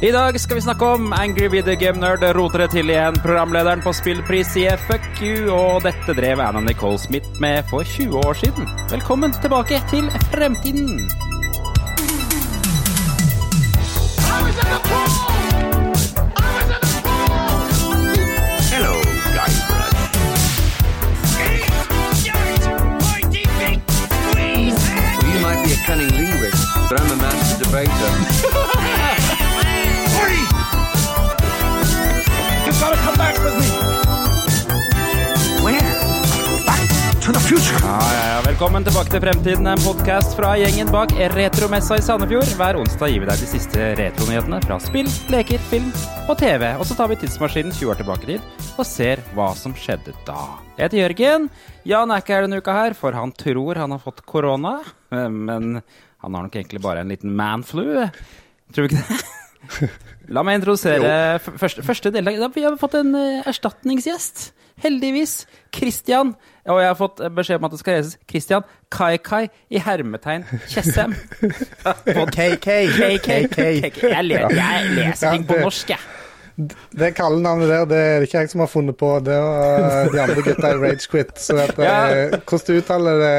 I 0.00 0.10
dag 0.12 0.40
skal 0.40 0.58
vi 0.58 0.60
snakke 0.60 0.84
om 0.84 1.12
Angry 1.12 1.48
Video 1.48 1.74
Game 1.80 1.96
Nerd 2.00 2.20
roter 2.36 2.58
det 2.58 2.66
til 2.74 2.90
igjen. 2.92 3.16
Programlederen 3.24 3.80
på 3.80 3.94
Spillpris 3.96 4.50
sier 4.52 4.76
fuck 4.76 5.06
you, 5.24 5.48
og 5.48 5.86
dette 5.86 6.12
drev 6.12 6.42
Anna 6.44 6.60
Nicole 6.60 6.98
Smith 7.00 7.40
med 7.40 7.64
for 7.70 7.80
20 7.80 8.20
år 8.20 8.36
siden. 8.36 8.68
Velkommen 8.90 9.32
tilbake 9.40 9.80
til 9.88 10.10
fremtiden. 10.34 11.00
Hello, 18.68 18.92
Guybrush. 19.32 19.96
You 25.24 25.40
might 25.40 25.64
be 25.64 25.72
a 25.72 25.80
cunning 25.88 26.12
linguist, 26.20 26.68
but 26.90 27.00
I'm 27.00 27.12
a 27.12 27.16
master 27.16 27.64
debater. 27.64 28.45
Future. 37.46 37.78
Ja, 37.82 37.98
ja, 38.12 38.22
ja. 38.32 38.38
Velkommen 38.46 38.84
tilbake 38.84 39.12
til 39.12 39.22
Fremtiden, 39.22 39.66
en 39.70 39.82
podkast 39.84 40.34
fra 40.38 40.54
gjengen 40.58 40.88
bak 40.90 41.12
Retromessa 41.34 41.98
i 41.98 42.02
Sandefjord. 42.02 42.48
Hver 42.58 42.78
onsdag 42.80 43.12
gir 43.12 43.22
vi 43.22 43.28
deg 43.28 43.42
de 43.42 43.48
siste 43.50 43.90
retronyhetene 44.00 44.58
fra 44.64 44.78
spill, 44.82 45.10
leker, 45.32 45.62
film 45.70 45.92
og 46.26 46.34
TV. 46.40 46.66
Og 46.74 46.82
så 46.88 46.96
tar 46.98 47.12
vi 47.12 47.18
tidsmaskinen 47.20 47.74
20 47.76 47.92
år 47.92 48.00
tilbake 48.00 48.26
i 48.26 48.30
tid 48.34 48.66
og 48.76 48.88
ser 48.88 49.22
hva 49.36 49.52
som 49.58 49.76
skjedde 49.78 50.16
da. 50.26 50.40
Jeg 50.74 50.88
heter 50.88 51.02
Jørgen. 51.04 51.46
Jan 51.86 52.12
er 52.12 52.24
ikke 52.24 52.34
her 52.34 52.48
denne 52.48 52.60
uka 52.60 52.74
her, 52.76 52.98
for 52.98 53.16
han 53.16 53.34
tror 53.38 53.78
han 53.78 53.94
har 53.94 54.02
fått 54.02 54.24
korona. 54.26 54.80
Men 55.14 55.78
han 55.78 56.38
har 56.40 56.48
nok 56.48 56.58
egentlig 56.58 56.82
bare 56.82 57.06
en 57.06 57.14
liten 57.14 57.34
manflu. 57.38 57.86
Tror 58.74 58.90
du 58.90 58.90
ikke 58.90 59.06
det? 59.06 59.22
La 60.34 60.42
meg 60.46 60.58
introdusere 60.58 61.38
første, 61.46 61.82
første 61.86 62.10
deltaker. 62.14 62.50
Vi 62.58 62.66
har 62.66 62.76
fått 62.80 62.98
en 62.98 63.14
eh, 63.18 63.46
erstatningsgjest. 63.46 64.48
Heldigvis. 64.82 65.46
Christian. 65.76 66.34
Og 66.66 66.80
jeg 66.82 66.88
har 66.90 66.98
fått 66.98 67.20
eh, 67.24 67.30
beskjed 67.32 67.60
om 67.60 67.66
at 67.68 67.74
det 67.76 67.80
skal 67.80 67.98
leses 68.00 68.18
Christian 68.28 68.64
Kai-Kai 68.92 69.46
i 69.70 69.80
hermetegn 69.82 70.44
Tjessem. 70.68 71.14
KK. 72.06 72.38
KK. 72.60 73.58
Jeg, 74.02 74.22
le, 74.26 74.44
jeg 74.50 74.94
leser 74.96 75.36
ting 75.36 75.44
på 75.48 75.58
norsk, 75.62 75.92
jeg. 75.96 76.06
Det 76.96 77.10
kallenavnet 77.12 77.68
der, 77.68 77.82
det 77.84 77.96
er 78.00 78.14
det 78.22 78.28
ikke 78.30 78.40
jeg 78.46 78.48
som 78.54 78.62
har 78.64 78.70
funnet 78.72 78.96
på. 78.96 79.10
Det 79.26 79.34
var 79.36 79.82
eh, 79.84 80.06
de 80.14 80.20
andre 80.22 80.44
gutta 80.46 80.70
i 80.72 80.78
Ragequit. 80.80 81.34
Så 81.44 81.56
at, 81.60 81.74
Ja. 81.84 81.96
eh, 82.08 82.36
hvordan 82.38 82.64
du 82.70 82.80
uttaler 82.80 83.20
det, 83.20 83.34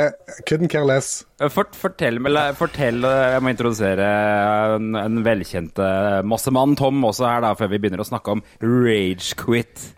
couldn't 0.46 0.70
care 0.70 0.86
less. 0.86 1.24
Fort, 1.50 1.74
fortell, 1.78 2.20
fortell, 2.60 3.02
eh, 3.10 3.32
Jeg 3.34 3.42
må 3.42 3.50
introdusere 3.56 4.12
en, 4.78 4.94
en 5.02 5.24
velkjent 5.26 5.82
massemann, 6.30 6.78
Tom 6.78 7.02
også 7.10 7.26
her, 7.26 7.42
da, 7.48 7.56
før 7.58 7.74
vi 7.74 7.82
begynner 7.82 8.06
å 8.06 8.10
snakke 8.10 8.38
om 8.38 8.46
Ragequit. 8.62 9.94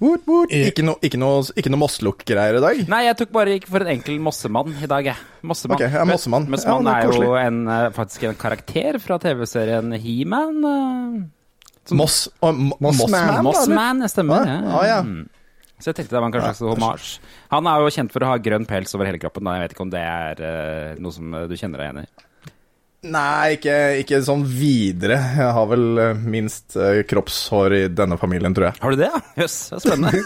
Woot, 0.00 0.22
woot. 0.24 0.52
Ikke 0.54 0.84
noe, 0.86 0.96
ikke 1.04 1.18
noe, 1.20 1.42
ikke 1.60 1.70
noe 1.72 1.80
Mossluk-greier 1.82 2.56
i 2.56 2.62
dag? 2.64 2.78
Nei, 2.88 3.02
jeg 3.04 3.18
tok 3.20 3.34
bare 3.34 3.58
ikke 3.58 3.68
for 3.68 3.84
en 3.84 3.90
enkel 3.92 4.16
Mossemann 4.24 4.72
i 4.80 4.88
dag, 4.88 5.10
jeg. 5.10 5.26
Mossemann. 5.44 5.76
Ok, 5.76 5.84
ja, 5.92 6.04
Mossemann. 6.08 6.46
Mossemann 6.48 6.88
Ja, 6.88 6.94
er 7.02 7.10
er, 7.10 7.26
jo 7.26 7.34
en, 7.36 7.58
eh, 7.68 7.90
faktisk 7.96 8.24
en 8.30 8.38
karakter 8.40 8.96
fra 9.04 9.18
TV-serien 9.20 9.92
He-Man. 10.00 10.64
eh. 10.64 11.28
Moss 11.96 12.28
og 12.40 12.54
Mossman, 12.80 13.42
Mossman? 13.44 14.00
det 14.00 14.10
stemmer. 14.12 14.46
Ja, 14.46 14.58
ja, 14.62 14.80
ja. 14.86 15.02
Mm. 15.02 15.28
Så 15.80 15.90
jeg 15.90 15.96
tenkte 15.96 16.14
det 16.14 16.20
var 16.20 16.28
en 16.28 16.32
kanskje 16.32 16.54
slags 16.54 16.74
hommage. 16.74 17.20
Han 17.50 17.66
er 17.66 17.80
jo 17.80 17.92
kjent 17.96 18.12
for 18.12 18.24
å 18.24 18.32
ha 18.32 18.38
grønn 18.38 18.66
pels 18.68 18.94
over 18.94 19.08
hele 19.08 19.18
kroppen. 19.20 19.44
Da. 19.48 19.56
Jeg 19.56 19.64
vet 19.64 19.74
ikke 19.76 19.86
om 19.86 19.92
det 19.92 20.02
er 20.04 20.42
uh, 20.44 21.00
noe 21.00 21.12
som 21.16 21.36
du 21.48 21.54
kjenner 21.56 21.80
deg 21.80 21.88
igjen 21.88 22.02
i. 22.04 22.29
Nei, 23.00 23.54
ikke, 23.56 23.74
ikke 24.02 24.18
sånn 24.26 24.42
videre. 24.44 25.16
Jeg 25.38 25.52
har 25.56 25.68
vel 25.70 26.00
eh, 26.02 26.18
minst 26.20 26.74
eh, 26.76 26.98
kroppshår 27.08 27.74
i 27.78 27.80
denne 27.96 28.18
familien, 28.20 28.52
tror 28.52 28.66
jeg. 28.68 28.76
Har 28.82 28.92
du 28.92 29.00
det, 29.00 29.08
ja? 29.08 29.20
Jøss, 29.40 29.54
det 29.70 29.78
er 29.78 29.84
spennende. 29.86 30.20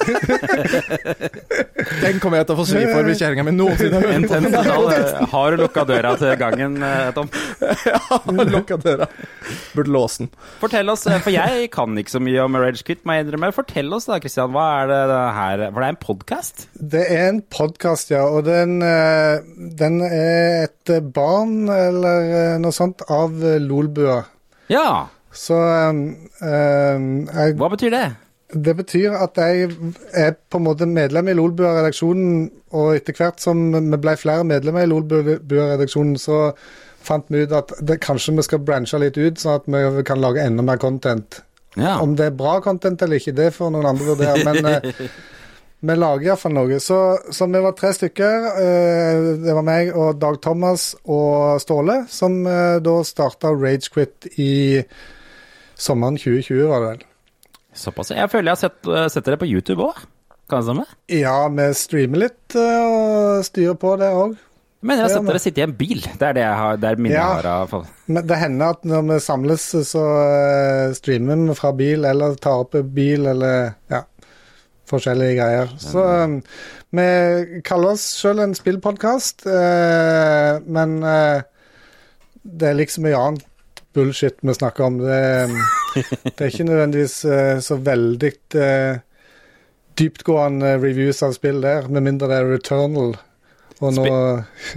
Den 2.02 2.18
kommer 2.22 2.40
jeg 2.40 2.48
til 2.48 2.56
å 2.56 2.58
få 2.58 2.66
svi 2.66 2.82
for 2.88 3.06
hvis 3.06 3.22
kjerringa 3.22 3.44
mi 3.46 3.54
noensinne 3.54 4.00
hører 4.00 4.10
på. 4.10 4.16
Intens. 4.24 5.30
Har 5.30 5.54
du 5.54 5.62
lukka 5.62 5.84
døra 5.86 6.16
til 6.18 6.34
gangen, 6.40 6.80
eh, 6.82 7.12
Tom? 7.14 7.30
Ja, 7.84 8.18
lukka 8.26 8.76
døra. 8.80 9.06
Burde 9.74 9.92
låse 9.94 10.24
den. 10.24 10.30
Fortell 10.60 10.90
oss, 10.90 11.06
eh, 11.06 11.20
for 11.22 11.34
jeg 11.34 11.68
kan 11.74 11.94
ikke 12.00 12.16
så 12.16 12.22
mye 12.22 12.42
om 12.42 12.58
Rage 12.58 12.82
Quit, 12.86 13.04
må 13.06 13.16
jeg 13.16 13.26
innrømme. 13.26 13.52
Fortell 13.54 13.94
oss 13.94 14.08
da, 14.10 14.18
Christian, 14.22 14.50
hva 14.54 14.66
er 14.82 14.90
det 14.90 15.22
her 15.38 15.64
For 15.68 15.78
det 15.78 15.86
er 15.86 15.94
en 15.94 16.02
podkast? 16.02 16.66
Det 16.94 17.04
er 17.06 17.24
en 17.28 17.40
podkast, 17.54 18.10
ja. 18.14 18.24
Og 18.26 18.46
den, 18.48 18.80
eh, 18.82 19.46
den 19.78 20.00
er 20.06 20.66
et 20.66 20.94
barn, 21.14 21.68
eller 21.70 22.30
eh, 22.34 22.58
noe 22.64 22.74
sånt, 22.74 23.04
av 23.12 23.36
eh, 23.44 23.60
Lolbua. 23.62 24.22
Ja. 24.72 25.06
Så 25.34 25.56
um, 25.58 26.04
um, 26.40 27.08
jeg 27.26 27.56
Hva 27.60 27.70
betyr 27.72 27.92
det? 27.94 28.04
Det 28.54 28.74
betyr 28.78 29.16
at 29.18 29.38
jeg 29.40 29.72
er 30.14 30.36
på 30.52 30.60
en 30.60 30.66
måte 30.68 30.86
medlem 30.86 31.30
i 31.30 31.34
Lolbua-redaksjonen, 31.34 32.44
og 32.76 32.92
etter 32.94 33.16
hvert 33.18 33.42
som 33.42 33.66
vi 33.74 33.98
ble 33.98 34.14
flere 34.20 34.44
medlemmer 34.46 34.86
i 34.86 34.90
Lolbua-redaksjonen, 34.92 36.14
så 36.20 36.52
fant 37.04 37.26
vi 37.32 37.42
ut 37.44 37.54
at 37.56 37.72
det, 37.82 37.98
kanskje 38.04 38.36
vi 38.38 38.44
skal 38.46 38.62
branche 38.64 39.00
litt 39.00 39.18
ut, 39.18 39.40
sånn 39.40 39.58
at 39.58 39.66
vi 39.98 40.06
kan 40.06 40.22
lage 40.22 40.44
enda 40.44 40.64
mer 40.64 40.78
content. 40.80 41.42
Ja. 41.74 41.98
Om 41.98 42.14
det 42.18 42.28
er 42.30 42.36
bra 42.38 42.60
content 42.62 43.02
eller 43.02 43.18
ikke, 43.18 43.34
det 43.34 43.50
får 43.56 43.72
noen 43.74 43.88
andre 43.90 44.12
vurdere, 44.12 44.44
men 44.46 44.70
eh, 44.70 45.08
vi 45.84 45.96
lager 45.98 46.30
iallfall 46.30 46.54
noe. 46.56 46.78
Så, 46.80 46.98
så 47.34 47.46
vi 47.50 47.60
var 47.64 47.74
tre 47.76 47.90
stykker. 47.96 48.46
eh, 48.62 49.26
det 49.44 49.56
var 49.56 49.66
meg 49.66 49.90
og 49.96 50.18
Dag 50.22 50.38
Thomas 50.44 50.94
og 51.04 51.60
Ståle, 51.60 52.04
som 52.08 52.38
eh, 52.46 52.78
da 52.84 52.94
starta 53.04 53.50
Ragequit 53.52 54.30
i 54.40 54.82
sommeren 55.74 56.16
2020, 56.20 56.64
var 56.70 56.80
det 56.84 56.88
vel. 56.94 57.04
Såpass. 57.74 58.12
Jeg 58.14 58.30
føler 58.30 58.52
jeg 58.52 58.56
har 58.56 58.62
sett, 58.68 58.80
eh, 58.88 59.08
sett 59.10 59.26
dere 59.26 59.40
på 59.40 59.50
YouTube 59.50 59.82
òg. 59.90 60.04
Kan 60.48 60.60
det 60.60 60.66
stemme? 60.68 60.84
Ja, 61.08 61.48
vi 61.48 61.68
streamer 61.74 62.20
litt 62.26 62.56
og 62.60 63.44
styrer 63.48 63.78
på 63.80 63.94
det 64.00 64.10
òg. 64.14 64.34
Men 64.84 64.98
jeg 65.00 65.06
har 65.06 65.12
sett 65.14 65.24
dere 65.30 65.40
sitte 65.40 65.62
i 65.62 65.64
en 65.64 65.72
bil. 65.72 66.02
Det 66.04 66.26
er 66.28 66.34
det 66.36 66.42
jeg 66.44 66.56
har, 66.60 66.76
det 66.76 66.88
er 66.90 66.98
minnet 67.00 67.16
Ja. 67.16 67.28
jeg 67.40 67.46
har 67.46 67.68
av 67.72 67.86
Men 68.12 68.26
det 68.28 68.36
hender 68.36 68.74
at 68.74 68.82
når 68.84 69.06
vi 69.08 69.16
samles, 69.24 69.64
så 69.88 70.02
streamer 70.94 71.40
vi 71.48 71.54
fra 71.56 71.70
bil, 71.72 72.04
eller 72.04 72.34
tar 72.36 72.60
opp 72.66 72.76
bil, 72.92 73.24
eller 73.32 73.72
ja, 73.88 74.02
forskjellige 74.90 75.36
greier. 75.38 75.72
Så 75.80 76.04
eh, 76.04 76.36
vi 76.94 77.60
kaller 77.66 77.94
oss 77.96 78.04
sjøl 78.20 78.42
en 78.44 78.54
spillpodkast, 78.56 79.46
eh, 79.50 80.60
men 80.66 80.98
eh, 81.02 81.42
det 82.44 82.68
er 82.70 82.78
liksom 82.78 83.06
mye 83.08 83.18
annet 83.18 83.80
bullshit 83.94 84.36
vi 84.42 84.54
snakker 84.54 84.84
om. 84.88 84.98
Det, 85.02 85.20
det 86.24 86.36
er 86.38 86.50
ikke 86.52 86.66
nødvendigvis 86.68 87.20
eh, 87.30 87.58
så 87.64 87.78
veldig 87.80 88.32
dyptgående 89.98 90.74
reviews 90.82 91.22
av 91.22 91.32
spill 91.36 91.60
der, 91.62 91.86
med 91.88 92.02
mindre 92.08 92.28
det 92.30 92.40
er 92.40 92.50
Returnal. 92.50 93.14
Og 93.82 93.90
nå 93.96 94.04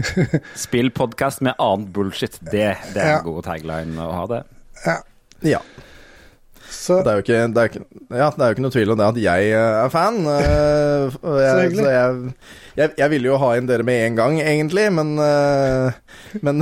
Spillpodkast 0.67 1.41
med 1.45 1.57
annet 1.61 1.91
bullshit. 1.93 2.37
Det, 2.41 2.69
det 2.93 3.01
er 3.01 3.11
Ja. 3.13 3.17
en 3.19 3.25
god 3.27 3.43
tagline 3.45 4.01
å 4.03 4.11
ha, 4.13 4.23
det. 4.31 4.39
Ja. 4.85 4.97
Ja. 5.45 5.59
Så 6.69 7.01
Det 7.03 7.11
er 7.11 7.19
jo 7.19 7.23
ikke, 7.25 7.41
det 7.53 7.61
er 7.61 7.69
ikke, 7.71 7.83
ja, 8.11 8.29
det 8.35 8.43
er 8.43 8.49
jo 8.49 8.55
ikke 8.55 8.65
noe 8.65 8.75
tvil 8.75 8.93
om 8.93 8.99
det 8.99 9.07
at 9.07 9.19
jeg 9.23 9.51
eh, 9.55 9.75
er 9.85 9.91
fan. 9.93 10.17
Uh, 10.23 11.37
jeg, 11.39 11.71
Så 11.77 11.81
så 11.81 11.91
jeg, 11.93 12.33
jeg, 12.77 12.91
jeg 12.99 13.09
ville 13.09 13.31
jo 13.31 13.37
ha 13.41 13.49
inn 13.57 13.67
dere 13.69 13.83
med 13.87 14.03
en 14.05 14.17
gang, 14.19 14.39
egentlig, 14.41 14.87
men 14.93 15.15
eh, 15.21 15.95
Men, 16.43 16.59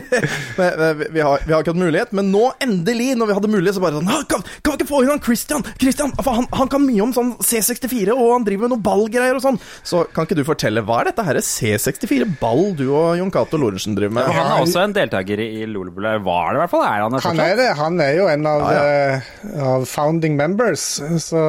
men 0.58 0.82
eh, 0.86 1.04
vi, 1.10 1.20
har, 1.24 1.40
vi 1.46 1.52
har 1.54 1.62
ikke 1.62 1.72
hatt 1.72 1.80
mulighet. 1.80 2.12
Men 2.16 2.28
nå, 2.32 2.42
endelig, 2.62 3.12
når 3.18 3.30
vi 3.30 3.36
hadde 3.38 3.50
mulighet, 3.50 3.76
så 3.78 3.82
bare 3.82 3.96
sånn 3.98 4.10
«Ah, 4.12 4.22
kan, 4.28 4.42
kan 4.62 4.74
vi 4.74 4.80
ikke 4.82 4.88
få 4.90 5.00
inn 5.04 5.10
han 5.14 5.22
Christian? 5.24 5.64
Christian, 5.80 6.12
han, 6.26 6.46
han 6.54 6.70
kan 6.72 6.84
mye 6.84 7.02
om 7.04 7.14
sånn 7.16 7.32
C64, 7.42 8.12
og 8.14 8.32
han 8.34 8.46
driver 8.46 8.66
med 8.66 8.74
noe 8.76 8.84
ballgreier 8.86 9.38
og 9.38 9.42
sånn. 9.44 9.58
Så 9.86 10.04
kan 10.14 10.28
ikke 10.28 10.38
du 10.38 10.44
fortelle, 10.46 10.84
hva 10.86 11.00
er 11.02 11.10
dette 11.10 11.24
her 11.26 11.40
C64-ball 11.42 12.74
du 12.78 12.84
og 12.90 13.16
Jon 13.20 13.32
Cato 13.34 13.58
Lorentzen 13.60 13.96
driver 13.98 14.16
med? 14.18 14.30
Han 14.36 14.52
er 14.52 14.64
også 14.66 14.82
en 14.84 14.94
deltaker 14.96 15.42
i 15.42 15.64
Lolebula. 15.70 16.16
Var 16.26 16.52
det 16.52 16.60
i 16.60 16.62
hvert 16.64 16.74
fall? 16.74 16.84
Er 16.86 17.04
han 17.06 17.16
det 17.16 17.22
Han 17.26 17.42
er 17.46 17.56
det. 17.62 17.68
Han 17.80 18.00
er 18.04 18.12
jo 18.20 18.28
en 18.32 18.46
av, 18.52 18.66
Ja, 18.76 18.84
eh, 18.84 19.30
av 19.66 19.86
founding 19.90 20.36
members, 20.38 20.84
så 21.24 21.40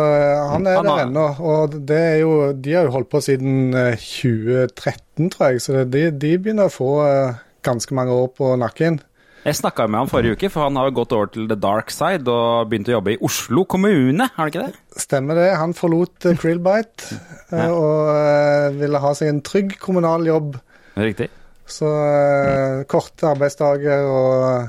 han 0.54 0.68
er 0.68 0.80
Han 0.80 0.86
har- 0.88 1.04
der 1.04 1.06
ennå. 1.08 1.28
Og 1.54 1.78
det 1.88 2.02
er 2.14 2.18
jo, 2.24 2.34
de 2.54 2.74
har 2.78 2.88
jo 2.88 2.96
holdt 2.98 3.12
på 3.12 3.22
siden 3.24 3.76
2013, 4.08 5.30
tror 5.34 5.52
jeg, 5.52 5.62
så 5.64 5.76
det, 5.78 5.86
de, 5.94 6.08
de 6.16 6.34
begynner 6.40 6.70
å 6.70 6.74
få 6.74 6.92
eh, 7.04 7.40
ganske 7.68 7.96
mange 7.98 8.16
år 8.16 8.30
på 8.38 8.56
nakken. 8.60 9.02
Jeg 9.48 9.56
snakka 9.62 9.86
med 9.88 10.02
han 10.02 10.10
forrige 10.12 10.36
uke, 10.36 10.50
for 10.52 10.66
han 10.66 10.76
har 10.80 10.90
jo 10.90 10.96
gått 10.98 11.14
over 11.16 11.30
til 11.32 11.46
the 11.48 11.56
dark 11.56 11.92
side 11.94 12.28
og 12.28 12.68
begynt 12.72 12.90
å 12.90 12.98
jobbe 12.98 13.14
i 13.14 13.20
Oslo 13.24 13.64
kommune, 13.70 14.28
har 14.34 14.42
han 14.42 14.52
ikke 14.52 14.66
det? 14.66 15.02
Stemmer 15.04 15.40
det. 15.40 15.50
Han 15.60 15.76
forlot 15.78 16.28
uh, 16.28 16.34
Krillbite 16.40 17.20
ja. 17.54 17.70
og 17.72 18.10
eh, 18.12 18.80
ville 18.82 19.04
ha 19.04 19.14
seg 19.16 19.32
en 19.32 19.44
trygg 19.48 19.78
kommunal 19.80 20.28
jobb. 20.28 20.58
Riktig. 20.98 21.30
Så 21.68 21.88
mm. 21.88 22.84
korte 22.92 23.32
arbeidsdager 23.36 24.08
og 24.08 24.68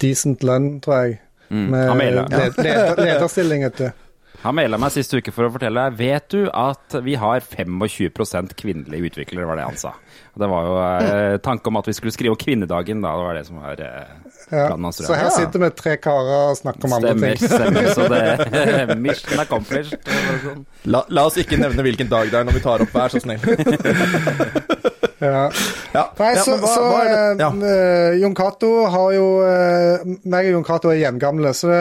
decent 0.00 0.44
lønn, 0.44 0.76
tror 0.84 1.02
jeg. 1.04 1.18
Mm. 1.48 1.64
Med 1.72 2.04
lederstilling, 2.60 3.64
vet 3.68 3.80
du. 3.80 3.88
Han 4.44 4.54
maila 4.54 4.78
meg 4.78 4.92
sist 4.94 5.10
uke 5.18 5.32
for 5.34 5.48
å 5.48 5.50
fortelle 5.50 5.82
Vet 5.98 6.28
du 6.30 6.44
at 6.54 6.94
vi 7.02 7.16
har 7.18 7.42
25% 7.42 8.54
kvinnelige 8.58 9.10
utviklere, 9.10 9.48
var 9.48 9.58
det 9.58 9.64
han 9.66 9.78
sa. 9.80 9.92
Det 10.38 10.46
var 10.46 10.68
jo 10.68 10.74
eh, 10.78 11.36
tanke 11.42 11.66
om 11.72 11.78
at 11.80 11.88
vi 11.90 11.94
skulle 11.96 12.14
skrive 12.14 12.36
om 12.36 12.38
kvinnedagen, 12.38 13.00
da. 13.02 13.16
Det 13.18 13.24
var 13.26 13.34
det 13.34 13.44
som 13.48 13.58
var 13.58 13.82
eh, 13.82 14.12
planen 14.52 14.86
hans. 14.86 15.00
Så 15.02 15.18
her 15.18 15.32
sitter 15.34 15.64
vi 15.64 15.70
tre 15.80 15.96
karer 15.98 16.52
og 16.52 16.60
snakker 16.60 16.86
om 16.86 16.94
andre 17.00 17.16
ting. 17.18 17.50
stemmer. 17.50 17.90
Så 17.96 18.06
det 18.12 18.98
Mission 19.04 19.42
accomplished. 19.42 19.98
sånn. 20.44 20.62
La, 20.86 21.02
la 21.10 21.26
oss 21.26 21.40
ikke 21.42 21.58
nevne 21.58 21.82
hvilken 21.86 22.10
dag 22.12 22.30
det 22.30 22.38
er 22.38 22.46
når 22.46 22.60
vi 22.60 22.64
tar 22.68 22.86
opp, 22.86 22.94
vær 22.94 23.10
så 23.10 23.22
snill. 23.24 23.42
Ja. 25.18 25.48
Ja, 25.94 26.04
Nei, 26.18 26.30
så, 26.38 26.52
ja, 26.54 26.58
hva, 26.62 26.68
så 26.70 26.82
hva 26.84 27.00
er? 27.02 27.40
Ja. 27.40 27.48
eh, 27.50 27.72
eh, 27.72 28.18
Jon 28.22 28.36
Cato 28.38 28.70
har 28.92 29.08
jo 29.16 29.26
uh, 29.42 30.04
meg 30.30 30.50
og 30.50 30.58
Jon 30.58 30.66
Cato 30.68 30.92
er 30.92 31.00
jevngamle, 31.00 31.50
så 31.56 31.72
det, 31.72 31.80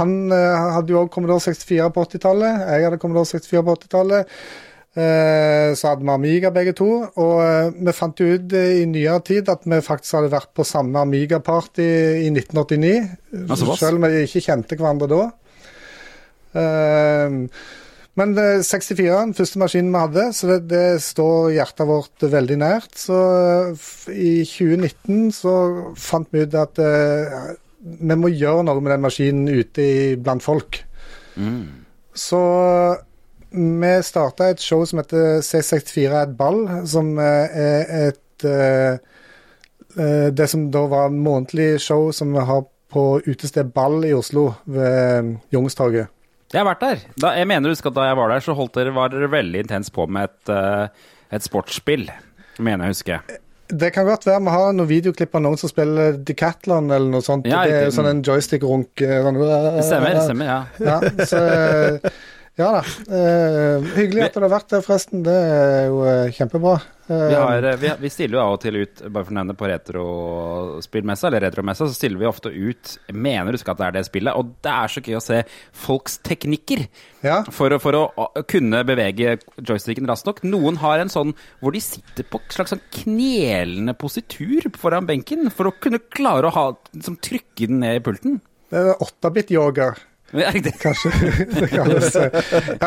han 0.00 0.12
eh, 0.34 0.66
hadde 0.76 0.92
jo 0.92 1.00
òg 1.04 1.10
Commodore 1.14 1.40
64 1.46 1.88
på 1.94 2.04
80-tallet. 2.08 2.66
Jeg 2.74 2.88
hadde 2.88 3.00
Commodore 3.00 3.30
64 3.30 3.64
på 3.64 3.76
80-tallet. 3.78 4.34
Eh, 4.94 5.72
så 5.74 5.90
hadde 5.90 6.06
vi 6.06 6.12
Amiga 6.14 6.52
begge 6.54 6.74
to, 6.78 6.88
og 7.18 7.38
eh, 7.42 7.70
vi 7.88 7.94
fant 7.96 8.20
jo 8.20 8.28
ut 8.36 8.52
eh, 8.54 8.82
i 8.82 8.84
nyere 8.86 9.22
tid 9.26 9.48
at 9.50 9.64
vi 9.66 9.80
faktisk 9.82 10.20
hadde 10.20 10.30
vært 10.34 10.52
på 10.54 10.66
samme 10.68 11.00
Amiga-party 11.02 11.86
i 12.20 12.28
1989. 12.30 12.92
Altså, 13.48 13.74
selv 13.80 13.98
om 13.98 14.06
vi 14.06 14.22
ikke 14.28 14.44
kjente 14.44 14.78
hverandre 14.78 15.08
da. 15.10 15.24
Eh, 16.62 17.40
men 18.18 18.36
eh, 18.38 18.62
64 18.62 19.08
er 19.08 19.16
den 19.18 19.34
første 19.34 19.60
maskinen 19.62 19.90
vi 19.94 20.02
hadde, 20.04 20.26
så 20.36 20.50
det, 20.52 20.58
det 20.70 21.02
står 21.02 21.54
hjertet 21.56 21.88
vårt 21.88 22.26
veldig 22.34 22.58
nært. 22.62 22.92
Så 22.98 23.18
eh, 23.72 23.88
i 24.14 24.34
2019 24.46 25.32
så 25.34 25.54
fant 25.98 26.30
vi 26.30 26.44
ut 26.44 26.54
at 26.58 26.78
eh, 26.82 27.54
vi 27.84 28.16
må 28.16 28.30
gjøre 28.32 28.64
noe 28.68 28.80
med 28.80 28.94
den 28.94 29.04
maskinen 29.04 29.50
ute 29.50 29.82
i, 29.82 29.96
blant 30.16 30.44
folk. 30.44 30.78
Så 32.14 32.40
vi 33.54 33.90
starta 34.02 34.48
et 34.50 34.62
show 34.62 34.84
som 34.86 34.98
heter 35.02 35.42
C64 35.44 36.06
er 36.08 36.20
et 36.24 36.36
ball, 36.38 36.64
som 36.90 37.12
eh, 37.22 37.58
er 37.64 38.08
et 38.08 38.46
eh, 38.48 38.96
eh, 39.98 40.28
Det 40.34 40.48
som 40.50 40.70
da 40.74 40.86
var 40.90 41.14
månedlig 41.14 41.80
show 41.82 42.10
som 42.12 42.32
vi 42.34 42.42
har 42.42 42.64
på 42.94 43.04
utested 43.26 43.72
Ball 43.74 44.04
i 44.06 44.12
Oslo, 44.14 44.52
ved 44.66 45.36
Youngstorget. 45.54 46.13
Jeg 46.54 46.62
har 46.62 46.68
vært 46.68 46.82
der. 46.84 47.00
Da, 47.18 47.32
jeg 47.34 47.48
mener 47.50 47.72
husk 47.72 47.88
at 47.90 47.96
da 47.96 48.04
jeg 48.06 48.18
var 48.20 48.30
der, 48.30 48.42
så 48.44 48.54
holdt 48.54 48.76
dere, 48.78 48.92
var 48.94 49.10
dere 49.10 49.26
veldig 49.32 49.64
intens 49.64 49.90
på 49.90 50.06
med 50.06 50.30
et, 50.30 50.52
uh, 50.54 51.16
et 51.34 51.42
sportsspill. 51.42 52.06
Mener 52.62 52.86
jeg 52.86 52.94
husker. 52.94 53.40
Det 53.74 53.88
kan 53.94 54.06
godt 54.06 54.26
være 54.28 54.42
vi 54.44 54.52
har 54.52 54.74
noen 54.76 54.86
videoklipp 54.86 55.34
av 55.34 55.42
noen 55.42 55.58
som 55.58 55.70
spiller 55.72 56.18
Decathlon 56.28 56.92
eller 56.92 57.10
noe 57.10 57.24
sånt. 57.24 57.48
Ja, 57.50 57.64
det 57.66 57.78
er 57.80 57.88
jo 57.88 57.94
sånn 57.96 58.10
en 58.12 58.22
joystick-runk. 58.22 59.02
eh, 59.02 59.24
uh, 59.24 59.80
Stemmer, 59.82 60.20
stemmer, 60.20 60.52
ja. 60.52 60.60
Ja, 60.78 61.26
så, 61.26 61.42
eh, 61.42 62.14
ja 62.54 62.68
da. 62.70 62.80
Uh, 63.10 63.86
hyggelig 63.96 64.28
at 64.28 64.36
du 64.36 64.44
har 64.44 64.52
vært 64.52 64.68
der, 64.70 64.82
forresten. 64.84 65.24
Det 65.26 65.32
er 65.34 65.88
jo 65.88 65.96
uh, 66.06 66.28
kjempebra. 66.36 66.74
Uh, 67.08 67.24
Vi, 67.26 67.34
har, 67.34 67.66
vi, 67.80 67.90
vi 68.04 68.10
stiller 68.14 68.38
jo 68.38 68.42
av 68.44 68.52
og 68.54 68.60
til 68.62 68.78
ut, 68.78 69.02
bare 69.08 69.26
for 69.26 69.34
å 69.34 69.36
nevne 69.40 69.56
på 69.58 69.70
retrospillmessa, 69.72 71.26
eller 71.28 71.42
retromessa, 71.48 71.88
så 71.90 71.98
stiller 71.98 72.22
vi 72.22 72.28
ofte 72.30 72.52
ut 72.54 72.94
Mener 73.10 73.52
du 73.52 73.58
skal 73.58 73.74
at 73.74 73.82
det 73.82 73.88
er 73.88 73.96
det 73.98 74.04
spillet, 74.06 74.38
og 74.38 74.54
det 74.62 74.76
er 74.76 74.94
så 74.94 75.02
gøy 75.02 75.18
å 75.18 75.24
se 75.26 75.40
folks 75.82 76.20
teknikker. 76.30 76.86
Ja. 77.26 77.40
For, 77.58 77.74
for 77.82 77.98
å 77.98 78.30
kunne 78.46 78.84
bevege 78.86 79.36
joysticken 79.58 80.06
raskt 80.08 80.30
nok. 80.30 80.44
Noen 80.46 80.78
har 80.84 81.02
en 81.02 81.12
sånn 81.12 81.34
hvor 81.58 81.74
de 81.74 81.82
sitter 81.82 82.30
på 82.30 82.38
en 82.38 82.54
slags 82.54 82.76
sånn 82.76 82.86
knelende 83.02 83.98
positur 83.98 84.70
foran 84.78 85.10
benken 85.10 85.50
for 85.50 85.72
å 85.72 85.74
kunne 85.74 85.98
klare 86.06 86.48
å 86.48 86.54
ha, 86.54 86.66
liksom, 86.94 87.18
trykke 87.18 87.66
den 87.66 87.82
ned 87.82 87.98
i 87.98 88.06
pulten. 88.06 88.42
Det 88.70 88.78
er 88.80 88.94
8-bit-yoga. 89.02 89.94
Er 90.32 90.52
det- 90.58 90.72
Kanskje 90.80 91.10
det 91.60 91.68
kalles. 91.70 92.14
Ja, 92.14 92.28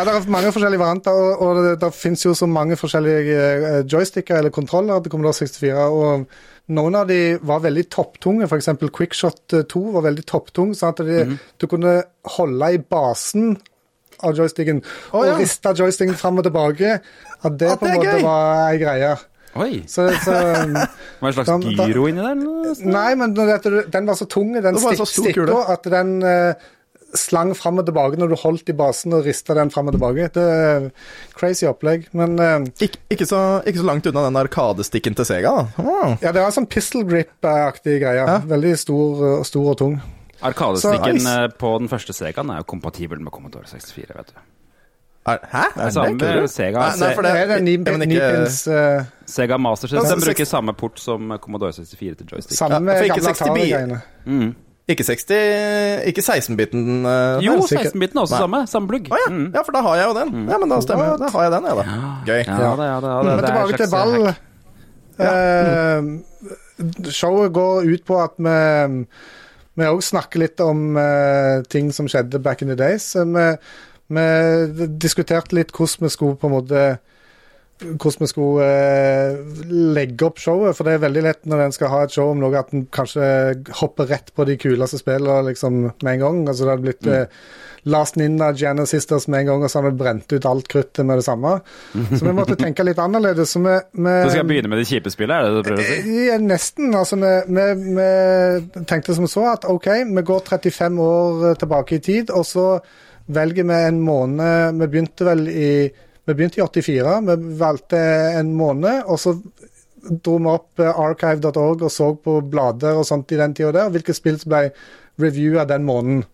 det 0.04 0.14
er 0.14 0.30
mange 0.34 0.52
forskjellige 0.52 0.80
varianter, 0.82 1.12
og, 1.16 1.42
og 1.46 1.62
det, 1.64 1.80
det 1.84 1.94
finnes 1.96 2.26
jo 2.26 2.34
så 2.36 2.48
mange 2.50 2.76
forskjellige 2.76 3.38
eh, 3.38 3.84
joysticker 3.88 4.38
eller 4.42 4.50
kontroller 4.52 5.00
til 5.06 5.12
Commodore 5.14 5.34
64. 5.34 5.72
og 5.88 6.28
noen 6.76 6.96
av 7.00 7.08
de 7.08 7.38
var 7.48 7.62
veldig 7.64 7.86
topptunge, 7.94 8.44
f.eks. 8.50 8.68
Quickshot 8.92 9.56
2 9.72 9.84
var 9.94 10.04
veldig 10.10 10.26
topptung. 10.28 10.74
sånn 10.76 10.90
at 10.92 10.98
de, 11.08 11.22
Mhm. 11.24 11.38
du 11.60 11.68
kunne 11.68 12.04
holde 12.38 12.74
i 12.74 12.78
basen 12.84 13.56
av 14.24 14.34
joysticken 14.36 14.82
oh, 15.14 15.24
ja. 15.24 15.34
og 15.36 15.40
riste 15.40 15.72
joysticken 15.78 16.16
fram 16.18 16.40
og 16.42 16.44
tilbake. 16.50 17.00
At 17.46 17.58
det 17.62 17.70
At 17.72 17.80
på 17.80 17.86
en 17.88 17.96
måte 18.02 18.18
gøy. 18.18 18.24
var 18.26 18.72
ei 18.74 18.78
greie. 18.82 19.16
Oi! 19.58 19.84
Så, 19.88 20.10
så 20.26 20.34
Var 21.22 21.32
det 21.32 21.32
en 21.32 21.34
slags 21.34 21.48
Da- 21.48 21.76
da- 21.78 21.88
gyro 21.88 22.08
inni 22.10 22.22
der? 22.26 22.84
Nei, 22.86 23.16
men 23.16 23.34
den 23.34 24.06
var 24.10 24.16
så 24.20 24.26
tung, 24.28 24.52
den 24.54 24.76
stikk, 24.78 25.08
stikka, 25.08 25.64
at 25.72 25.84
den 25.94 26.18
eh, 26.24 26.54
slang 27.16 27.54
fram 27.56 27.78
og 27.80 27.86
tilbake 27.88 28.18
når 28.20 28.30
du 28.34 28.36
holdt 28.42 28.70
i 28.70 28.74
basen 28.78 29.14
og 29.16 29.24
rista 29.26 29.54
den 29.56 29.70
fram 29.72 29.88
og 29.88 29.94
tilbake. 29.96 30.28
Det 30.36 30.44
er 30.44 30.90
crazy 31.38 31.66
opplegg. 31.70 32.08
Men 32.18 32.38
eh, 32.40 32.66
Ik 32.84 32.98
ikke, 33.10 33.26
så, 33.30 33.62
ikke 33.66 33.80
så 33.80 33.86
langt 33.88 34.10
unna 34.12 34.26
den 34.28 34.36
arkadestikken 34.42 35.16
til 35.16 35.26
Sega, 35.26 35.54
da. 35.56 35.84
Oh. 35.84 36.18
ja, 36.22 36.32
det 36.36 36.42
var 36.44 36.52
sånn 36.52 36.68
pistol 36.70 37.06
grip-aktig 37.08 38.00
greie. 38.04 38.26
Ja. 38.28 38.40
Veldig 38.46 38.76
stor, 38.78 39.24
eh, 39.40 39.44
stor 39.48 39.72
og 39.74 39.78
tung. 39.80 39.98
Arkadestikken 40.44 41.20
Så- 41.24 41.38
eh, 41.44 41.48
på 41.58 41.72
den 41.80 41.88
første 41.90 42.14
Segaen 42.14 42.52
er 42.54 42.58
jo 42.62 42.68
kompatibel 42.70 43.20
med 43.20 43.32
Commodore 43.34 43.66
64, 43.66 44.14
vet 44.16 44.28
du. 44.36 44.44
Er, 45.28 45.40
hæ? 45.52 45.64
Det 45.76 45.84
er 45.84 45.90
samme? 45.92 46.48
Sega. 46.48 46.80
Nei, 46.80 47.00
nei, 47.02 47.08
for 47.16 47.22
Det 47.26 47.32
det, 47.34 47.42
er 47.42 47.48
det 47.58 47.64
ni, 47.64 47.74
ja, 47.74 47.96
ikke- 48.06 48.28
pins 48.46 48.68
eh, 48.68 49.04
Sega 49.28 49.58
Master 49.60 49.88
System 49.92 50.22
bruker 50.22 50.46
samme 50.46 50.74
port 50.78 51.00
som 51.00 51.34
Commodore 51.42 51.74
64 51.74 52.16
til 52.16 52.28
joystick. 52.32 52.56
Samme 52.58 52.94
Ja, 52.94 53.08
gamle 53.10 53.24
60 53.24 53.42
bi- 53.42 53.50
Atari-greiene. 53.50 54.02
Mm. 54.26 54.56
Ikke 54.88 55.04
60 55.04 56.08
Ikke 56.08 56.24
16-biten? 56.24 56.84
uh, 57.04 57.44
Jo, 57.44 57.58
16-biten 57.60 58.18
er 58.18 58.24
også 58.24 58.38
Nei. 58.38 58.42
samme. 58.46 58.60
Samme 58.72 58.88
plugg. 58.92 59.10
Å 59.12 59.18
ja. 59.20 59.30
Mm. 59.34 59.50
ja, 59.56 59.64
for 59.68 59.76
da 59.76 59.82
har 59.84 59.98
jeg 60.00 60.06
jo 60.08 60.14
den. 60.16 60.30
Ja, 60.48 60.60
men 60.62 60.72
da 60.72 60.78
stemmer. 60.86 61.18
Da 61.20 61.32
har 61.34 61.48
jeg 61.48 61.56
den, 61.58 61.68
jeg, 61.68 61.76
da. 61.80 61.84
Gøy. 62.30 62.40
Ja, 62.40 62.54
det, 62.56 62.62
ja, 62.62 62.70
det, 62.78 62.88
ja, 62.88 63.00
det, 63.02 63.34
Men 63.34 63.44
tilbake 63.50 63.82
til 63.82 63.90
ball. 63.92 64.14
Eh, 65.18 66.00
showet 67.12 67.52
går 67.58 67.90
ut 67.92 68.04
på 68.08 68.22
at 68.22 68.38
vi 68.38 68.56
vi 69.78 69.86
òg 69.86 70.00
snakker 70.02 70.42
litt 70.42 70.62
om 70.66 70.96
uh, 70.98 71.62
ting 71.70 71.92
som 71.94 72.08
skjedde 72.10 72.40
back 72.42 72.64
in 72.66 72.72
the 72.72 72.78
days. 72.80 73.12
Eh, 73.16 73.58
Vi, 74.08 74.24
vi 74.72 74.86
diskuterte 75.04 75.52
litt 75.58 75.74
hvordan 75.76 76.06
vi 76.06 76.10
skulle 76.14 76.38
på 76.40 76.48
en 76.48 76.54
måte 76.54 76.84
hvordan 77.82 78.24
vi 78.24 78.30
skulle 78.30 78.66
eh, 78.66 79.38
legge 79.98 80.26
opp 80.26 80.42
showet. 80.42 80.78
For 80.78 80.88
det 80.88 80.98
er 80.98 81.06
veldig 81.06 81.24
lett 81.28 81.48
når 81.50 81.68
en 81.68 81.76
skal 81.76 81.92
ha 81.94 82.02
et 82.06 82.14
show 82.14 82.32
om 82.32 82.42
noe, 82.42 82.58
at 82.58 82.74
en 82.74 82.88
kanskje 82.94 83.30
hopper 83.82 84.10
rett 84.10 84.34
på 84.34 84.48
de 84.50 84.58
kuleste 84.62 85.00
spillene 85.02 85.52
liksom, 85.52 85.84
med 85.92 86.12
en 86.16 86.24
gang. 86.24 86.44
Altså 86.48 86.66
Det 86.66 86.74
hadde 86.74 86.88
blitt 86.88 87.10
eh, 87.14 87.42
Last 87.88 88.18
Ninja, 88.20 88.50
Janus 88.58 88.92
Sisters 88.92 89.28
med 89.32 89.46
en 89.46 89.52
gang, 89.52 89.64
og 89.64 89.72
så 89.72 89.80
hadde 89.80 89.94
vi 89.94 90.02
brent 90.02 90.34
ut 90.34 90.48
alt 90.50 90.68
kruttet 90.68 91.06
med 91.08 91.22
det 91.22 91.28
samme. 91.28 91.54
Så 91.94 92.20
vi 92.26 92.34
måtte 92.36 92.58
tenke 92.60 92.84
litt 92.84 93.00
annerledes. 93.00 93.54
Så 93.54 93.62
vi, 93.64 93.76
vi 93.94 94.16
Så 94.26 94.32
skal 94.34 94.42
jeg 94.42 94.50
begynne 94.50 94.72
med 94.74 94.82
det 94.82 94.88
kjipe 94.90 95.14
spillet, 95.14 95.36
er 95.38 95.46
det 95.46 95.54
det 95.54 95.62
du 95.62 95.70
prøver 95.70 95.84
å 95.86 95.92
si? 95.94 96.18
ja, 96.28 96.40
nesten. 96.42 96.90
Altså, 96.98 97.20
vi, 97.22 97.34
vi, 97.48 97.68
vi 98.00 98.86
tenkte 98.90 99.16
som 99.16 99.30
så 99.32 99.46
at 99.54 99.70
OK, 99.70 99.92
vi 100.10 100.26
går 100.32 100.44
35 100.50 101.00
år 101.06 101.62
tilbake 101.62 102.00
i 102.00 102.04
tid, 102.10 102.34
og 102.34 102.44
så 102.50 102.68
velger 103.28 103.66
vi 103.68 103.78
en 103.90 103.98
måned 104.00 104.78
Vi 104.80 104.86
begynte 104.88 105.26
vel 105.28 105.48
i 105.52 105.72
vi 106.28 106.36
begynte 106.36 106.60
i 106.60 106.64
84. 106.66 107.18
Vi 107.28 107.58
valgte 107.60 108.00
en 108.38 108.54
måned, 108.58 109.04
og 109.08 109.20
så 109.22 109.36
dro 110.08 110.38
vi 110.38 110.52
opp 110.52 110.80
eh, 110.84 111.00
archive.org 111.08 111.84
og 111.88 111.92
så 111.92 112.12
på 112.24 112.38
blader 112.52 113.00
og 113.00 113.08
sånt 113.08 113.32
i 113.36 113.40
den 113.40 113.56
tida 113.58 113.74
der, 113.76 113.92
hvilke 113.96 114.16
spill 114.16 114.40
som 114.40 114.54
ble 114.54 114.64
reviewa 115.24 115.66
den 115.68 115.86
måneden. 115.88 116.26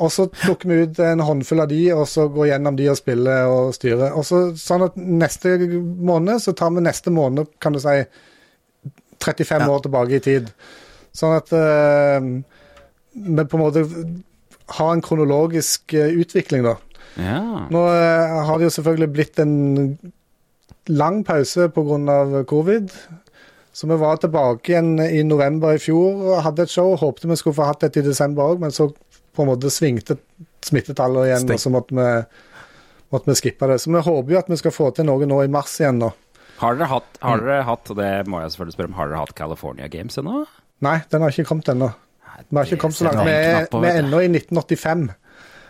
Og 0.00 0.08
så 0.14 0.24
tok 0.32 0.62
vi 0.64 0.78
ut 0.86 0.98
en 1.04 1.20
håndfull 1.20 1.60
av 1.60 1.68
de, 1.68 1.80
og 1.92 2.06
så 2.08 2.24
går 2.32 2.52
gjennom 2.54 2.76
de 2.78 2.86
og 2.88 2.96
spiller 2.96 3.50
og 3.52 3.74
styrer. 3.76 4.14
Og 4.16 4.24
så 4.24 4.38
sånn 4.56 4.86
at 4.86 4.94
neste 4.96 5.56
måned 5.60 6.40
så 6.40 6.54
tar 6.56 6.72
vi 6.72 6.84
neste 6.86 7.12
måned, 7.12 7.50
kan 7.60 7.76
du 7.76 7.80
si, 7.82 7.98
35 9.20 9.60
Ja. 9.60 9.68
år 9.74 9.82
tilbake 9.84 10.16
i 10.16 10.22
tid. 10.24 10.48
Sånn 11.12 11.34
at 11.36 11.52
uh, 11.52 12.20
vi 13.12 13.44
på 13.44 13.58
en 13.58 13.64
måte 13.64 13.84
har 14.78 14.92
en 14.94 15.02
kronologisk 15.04 15.92
eh, 15.98 16.14
utvikling, 16.22 16.62
da. 16.64 16.76
Ja. 17.20 17.40
Nå 17.70 17.84
eh, 17.90 18.34
har 18.46 18.58
det 18.60 18.68
jo 18.68 18.74
selvfølgelig 18.78 19.10
blitt 19.12 19.38
en 19.42 19.54
lang 20.88 21.22
pause 21.24 21.68
pga. 21.74 22.44
covid. 22.48 22.90
Så 23.72 23.86
vi 23.86 23.96
var 24.00 24.16
tilbake 24.18 24.72
igjen 24.72 24.96
i 25.00 25.22
november 25.22 25.76
i 25.76 25.78
fjor 25.82 26.24
og 26.34 26.42
hadde 26.42 26.62
et 26.66 26.72
show. 26.72 26.96
Håpte 26.98 27.28
vi 27.30 27.36
skulle 27.38 27.54
få 27.56 27.68
hatt 27.68 27.84
et 27.86 27.96
i 28.00 28.02
desember 28.02 28.42
òg, 28.54 28.60
men 28.64 28.70
så 28.74 28.88
på 29.36 29.44
en 29.44 29.50
måte 29.52 29.70
svingte 29.70 30.16
smittetallene 30.66 31.28
igjen, 31.28 31.44
Sting. 31.46 31.54
og 31.54 31.60
så 31.62 31.70
måtte 31.72 31.94
vi, 31.94 32.08
måtte 33.14 33.30
vi 33.30 33.36
skippe 33.38 33.68
det. 33.70 33.78
Så 33.80 33.92
vi 33.94 34.02
håper 34.02 34.34
jo 34.34 34.40
at 34.42 34.50
vi 34.50 34.58
skal 34.58 34.74
få 34.74 34.90
til 34.96 35.06
noe 35.06 35.28
nå 35.30 35.38
i 35.44 35.52
mars 35.52 35.76
igjen, 35.80 36.00
nå. 36.02 36.10
Har 36.60 36.74
dere 36.76 36.90
hatt, 36.90 37.06
Mm. 37.20 37.28
har 37.28 37.38
dere 37.46 37.62
hatt 37.64 37.84
det 37.96 38.10
må 38.28 38.40
jeg 38.42 38.50
selvfølgelig 38.52 38.74
spørre 38.76 38.90
om, 38.90 38.98
har 38.98 39.08
dere 39.08 39.20
hatt 39.22 39.34
California 39.38 39.88
Games 39.88 40.18
ennå? 40.18 40.42
Nei, 40.82 40.98
den 41.08 41.22
har 41.22 41.30
ikke 41.30 41.46
kommet 41.48 41.68
ennå. 41.72 41.92
Vi 42.50 42.56
har 42.56 42.64
ikke 42.66 42.80
kommet 42.80 42.96
så 42.98 43.04
langt. 43.06 43.24
Vi 43.24 43.30
er, 43.32 43.66
vi 43.70 43.86
er 43.88 44.02
ennå 44.02 44.20
i 44.20 44.28
1985. 44.28 45.10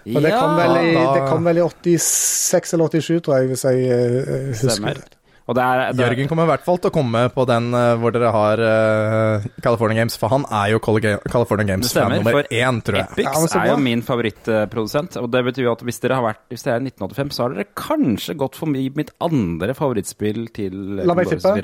Og 0.06 0.22
det 0.24 0.34
kom, 0.34 0.56
vel 0.58 0.76
i, 0.80 0.90
da- 0.96 1.14
det 1.14 1.22
kom 1.28 1.48
vel 1.50 1.60
i 1.60 1.64
86 1.66 2.76
eller 2.76 2.92
87, 3.00 3.22
tror 3.26 3.40
jeg, 3.40 3.50
hvis 3.52 3.64
jeg 3.68 3.88
eh, 3.88 4.46
husker 4.50 4.76
Stemmer. 4.76 5.00
det. 5.00 5.16
Og 5.50 5.56
det 5.58 5.62
er, 5.66 5.80
det, 5.96 6.04
Jørgen 6.04 6.28
kommer 6.30 6.46
i 6.46 6.50
hvert 6.52 6.62
fall 6.62 6.76
til 6.78 6.92
å 6.92 6.94
komme 6.94 7.24
på 7.34 7.42
den 7.48 7.72
uh, 7.74 7.96
hvor 7.98 8.12
dere 8.14 8.28
har 8.30 8.60
uh, 8.62 9.46
California 9.64 9.98
Games, 9.98 10.14
for 10.20 10.30
han 10.30 10.44
er 10.46 10.68
jo 10.76 10.78
California 10.84 11.66
Games-fan 11.72 12.12
nummer 12.14 12.36
for 12.36 12.54
én, 12.54 12.78
tror 12.86 13.00
jeg. 13.00 13.08
Epix 13.16 13.26
Ja, 13.56 13.62
er 13.64 13.72
jo 13.72 13.80
min 13.82 14.04
favorittprodusent. 14.06 15.18
Og 15.18 15.26
det 15.34 15.42
betyr 15.48 15.66
jo 15.66 15.72
at 15.74 15.82
hvis 15.88 15.98
dere 16.04 16.20
har 16.20 16.28
vært 16.28 16.44
Hvis 16.54 16.62
det 16.68 16.70
er 16.76 16.84
1985, 16.84 17.34
så 17.34 17.42
har 17.42 17.56
dere 17.56 17.66
kanskje 17.82 18.36
gått 18.38 18.60
forbi 18.60 18.84
mitt 18.94 19.10
andre 19.26 19.74
favorittspill 19.74 20.44
til 20.54 21.02
La 21.02 21.18
meg 21.18 21.32
tippe. 21.34 21.56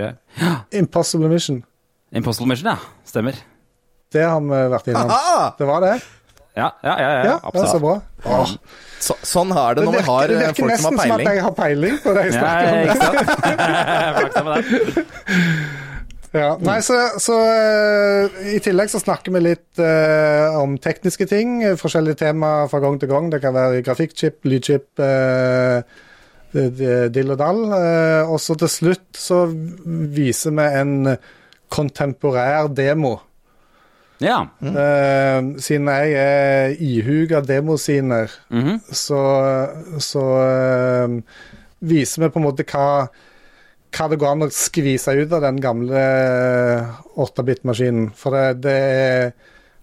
Ja. 0.43 0.57
Impossible 0.83 1.31
Mission. 1.31 1.63
Impossible 2.11 2.51
Mission, 2.51 2.73
ja. 2.75 2.99
Stemmer. 3.07 3.39
Det 4.11 4.27
har 4.27 4.43
vi 4.43 4.67
vært 4.75 4.91
innom. 4.91 5.15
Det 5.59 5.71
var 5.71 5.87
det? 5.87 5.95
Ja, 6.57 6.71
ja, 6.83 6.95
ja. 6.97 7.23
ja, 7.25 7.37
er 7.53 7.67
så 7.69 7.81
bra. 7.83 7.99
Åh. 8.25 8.53
Så, 8.97 9.15
sånn 9.29 9.51
er 9.53 9.77
det 9.77 9.83
Det 9.83 9.89
når 9.91 9.93
vi 9.93 10.05
har 10.07 10.53
folk 10.57 10.79
som 10.81 10.97
har 10.97 10.97
peiling. 10.97 10.97
det 10.97 10.97
eh, 10.97 10.97
virker 10.97 10.97
nesten 10.97 10.97
som 11.03 11.13
at 11.13 11.21
jeg 11.29 11.43
har 11.45 11.55
peiling 11.59 11.99
på 12.01 12.09
det 12.17 12.23
jeg 12.25 12.33
snakker 12.37 12.67
om. 14.41 14.49
det. 14.49 14.57
Ja, 16.37 16.49
nei, 16.61 16.81
så, 16.85 16.97
så 17.23 17.37
eh, 17.49 18.41
I 18.57 18.59
tillegg 18.65 18.91
så 18.93 19.01
snakker 19.01 19.33
vi 19.37 19.41
litt 19.45 19.81
uh, 19.81 20.57
om 20.61 20.77
tekniske 20.83 21.29
ting. 21.31 21.61
eh, 21.65 21.77
Forskjellige 21.81 22.21
temaer 22.25 22.69
fra 22.73 22.81
gang 22.83 22.99
til 23.01 23.13
gang. 23.13 23.31
Det 23.33 23.41
kan 23.45 23.55
være 23.57 23.85
grafikkchip, 23.87 24.41
lydchip, 24.49 24.89
uh, 25.01 25.81
dill 26.53 27.33
og 27.33 27.39
dall. 27.41 27.63
Uh, 27.73 28.33
og 28.33 28.41
så 28.43 28.57
til 28.61 28.73
slutt 28.73 29.21
så 29.21 29.45
viser 30.17 30.57
vi 30.57 30.67
en 30.83 31.17
kontemporær 31.73 32.69
demo. 32.75 33.17
Ja. 34.25 34.39
Eh, 34.65 35.41
siden 35.61 35.89
jeg 35.93 36.13
er 36.17 36.77
ihuga 36.81 37.41
demosiner, 37.45 38.31
Mhm. 38.51 38.81
så, 38.91 39.21
så 40.01 40.23
uh, 40.41 41.21
viser 41.85 42.23
vi 42.23 42.29
på 42.33 42.41
en 42.41 42.47
måte 42.47 42.65
hva, 42.65 43.09
hva 43.93 44.09
det 44.11 44.19
går 44.19 44.31
an 44.33 44.47
å 44.47 44.51
skvise 44.51 45.13
ut 45.21 45.33
av 45.37 45.43
den 45.45 45.61
gamle 45.61 46.01
8-bit-maskinen. 47.17 48.11
For 48.17 48.33
det, 48.37 48.63
det 48.65 48.77
er 48.77 49.31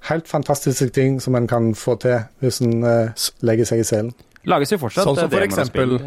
helt 0.09 0.27
fantastiske 0.27 0.89
ting 0.93 1.19
som 1.23 1.35
en 1.39 1.47
kan 1.47 1.71
få 1.77 1.95
til 2.03 2.19
hvis 2.43 2.61
en 2.65 2.81
uh, 2.83 3.27
legger 3.45 3.69
seg 3.69 3.83
i 3.83 3.87
selen. 3.87 4.13
Lages 4.49 4.73
jo 4.73 4.81
fortsatt 4.81 5.05
Sånn 5.07 5.15
som 5.21 5.29
eh, 5.29 5.37
for 5.37 5.45
eksempel- 5.45 5.99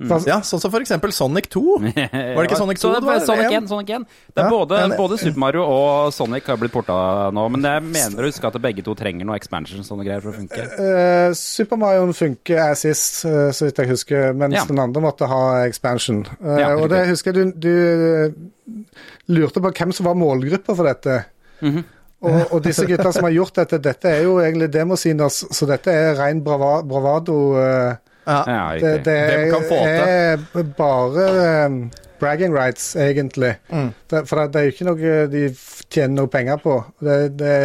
Hva- 0.00 0.18
Ja, 0.26 0.38
sånn 0.40 0.58
som 0.62 0.70
for 0.72 0.80
eksempel 0.80 1.12
Sonic 1.12 1.48
2. 1.52 1.62
Var 1.82 2.38
det 2.40 2.46
ikke 2.48 2.56
Sonic 2.58 2.78
2 2.80 2.92
det 2.96 3.02
var? 3.06 3.18
Sonic 3.26 3.52
1, 3.52 3.68
Sonic 3.68 3.90
1. 3.92 4.06
Det 4.32 4.40
er 4.40 4.46
Ja, 4.46 4.50
både, 4.50 4.78
både 4.96 5.18
Super 5.20 5.38
Mario 5.44 5.62
og 5.68 6.12
Sonic 6.16 6.46
har 6.48 6.56
blitt 6.58 6.72
porta 6.72 6.96
nå, 7.30 7.44
men 7.52 7.62
jeg 7.68 7.82
mener 7.90 8.24
å 8.24 8.30
huske 8.30 8.48
at 8.48 8.56
begge 8.64 8.82
to 8.86 8.94
trenger 8.98 9.28
noe 9.28 9.36
expansion 9.36 9.84
sånne 9.86 10.06
greier 10.08 10.24
for 10.24 10.32
å 10.32 10.38
funke. 10.40 10.64
Uh, 10.80 11.34
Super 11.38 11.76
Mario 11.82 12.08
funker 12.16 12.62
as 12.70 12.82
sist, 12.86 13.24
eh, 13.28 13.50
så 13.52 13.68
vidt 13.68 13.82
jeg 13.84 13.92
husker, 13.92 14.32
mens 14.34 14.56
Ja. 14.56 14.64
den 14.64 14.80
andre 14.82 15.02
måtte 15.04 15.28
ha 15.28 15.42
expansion. 15.68 16.24
Uh, 16.42 16.56
Ja, 16.58 16.72
og 16.76 16.88
det 16.90 17.04
husker 17.12 17.32
jeg 17.36 17.52
du, 17.60 17.68
du 17.68 19.34
lurte 19.36 19.60
på 19.62 19.70
hvem 19.72 19.92
som 19.94 20.06
var 20.08 20.16
målgruppa 20.18 20.74
for 20.76 20.88
dette. 20.88 21.24
Mhm. 21.62 21.84
og, 22.22 22.52
og 22.54 22.62
disse 22.62 22.84
gutta 22.86 23.12
som 23.14 23.24
har 23.26 23.32
gjort 23.34 23.54
dette, 23.60 23.78
dette 23.82 24.08
er 24.10 24.24
jo 24.24 24.36
egentlig 24.42 24.68
demosiner, 24.74 25.28
så 25.30 25.66
dette 25.66 25.90
er 25.90 26.14
ren 26.18 26.40
brava, 26.42 26.80
bravado. 26.86 27.36
eh, 27.58 27.96
Ja. 28.26 28.38
Ja, 28.46 28.62
det, 28.78 28.92
det 29.06 29.18
Hvem 29.30 29.50
kan 29.50 29.68
få 29.68 29.78
er 29.88 30.64
bare 30.78 31.66
um, 31.66 31.78
bragging 32.22 32.54
rights, 32.54 32.92
egentlig. 32.96 33.56
Mm. 33.72 33.90
Det, 34.10 34.24
for 34.28 34.44
det, 34.46 34.60
er 34.60 34.68
jo 34.68 34.74
ikke 34.76 34.88
noe 34.90 35.14
de 35.32 35.44
tjener 35.90 36.14
noe 36.20 36.30
penger 36.30 36.60
på. 36.62 36.76
Det, 37.02 37.16
det, 37.40 37.56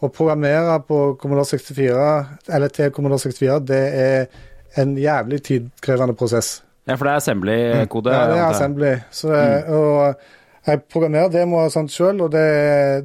å 0.00 0.08
programmere 0.08 0.78
på 0.88 0.98
Commodore 1.20 1.46
64, 1.52 2.10
eller 2.56 2.72
til 2.74 2.90
Commodore 2.96 3.20
64, 3.20 3.60
det 3.68 3.80
er 4.00 4.80
en 4.80 4.96
jævlig 4.98 5.42
tidkrevende 5.44 6.16
prosess. 6.16 6.60
Ja, 6.88 6.96
for 6.96 7.06
det 7.06 7.12
er 7.12 7.20
assembly-kode. 7.20 8.14
Ja, 8.14 8.26
det 8.30 8.38
er 8.38 8.46
assembly. 8.48 8.92
Så, 9.14 9.30
og 9.68 10.66
jeg 10.66 10.82
programmerer 10.92 11.30
demoer 11.32 11.68
og 11.68 11.74
sånt 11.74 11.92
sjøl, 11.92 12.24
og 12.24 12.32
det, 12.32 12.46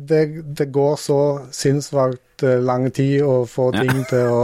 det, 0.10 0.24
det 0.58 0.70
går 0.74 0.96
så 1.00 1.20
sinnssvakt 1.56 2.44
eh, 2.48 2.62
lang 2.64 2.88
tid 2.96 3.22
å 3.24 3.44
få 3.50 3.70
Ja. 3.76 3.84
ting 3.84 4.06
til 4.10 4.32
å, 4.32 4.42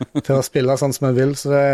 til 0.26 0.36
å 0.36 0.44
spille 0.44 0.78
sånn 0.80 0.94
som 0.96 1.10
en 1.10 1.16
vil. 1.16 1.34
Så 1.38 1.52
det, 1.52 1.64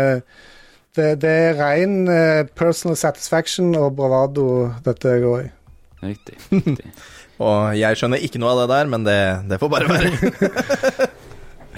det, 0.97 1.11
det 1.23 1.35
er 1.49 1.59
ren 1.59 1.99
eh, 2.11 2.41
personal 2.57 2.97
satisfaction 2.99 3.71
og 3.79 3.93
bravado 3.99 4.47
dette 4.85 5.19
går 5.23 5.45
i. 5.45 5.53
Riktig. 6.07 6.39
riktig. 6.51 6.91
Og 7.37 7.75
jeg 7.77 7.97
skjønner 7.99 8.23
ikke 8.25 8.39
noe 8.41 8.55
av 8.55 8.63
det 8.63 8.69
der, 8.71 8.87
men 8.89 9.03
det, 9.05 9.19
det 9.45 9.59
får 9.61 9.69
bare 9.69 9.91
være. 9.91 11.09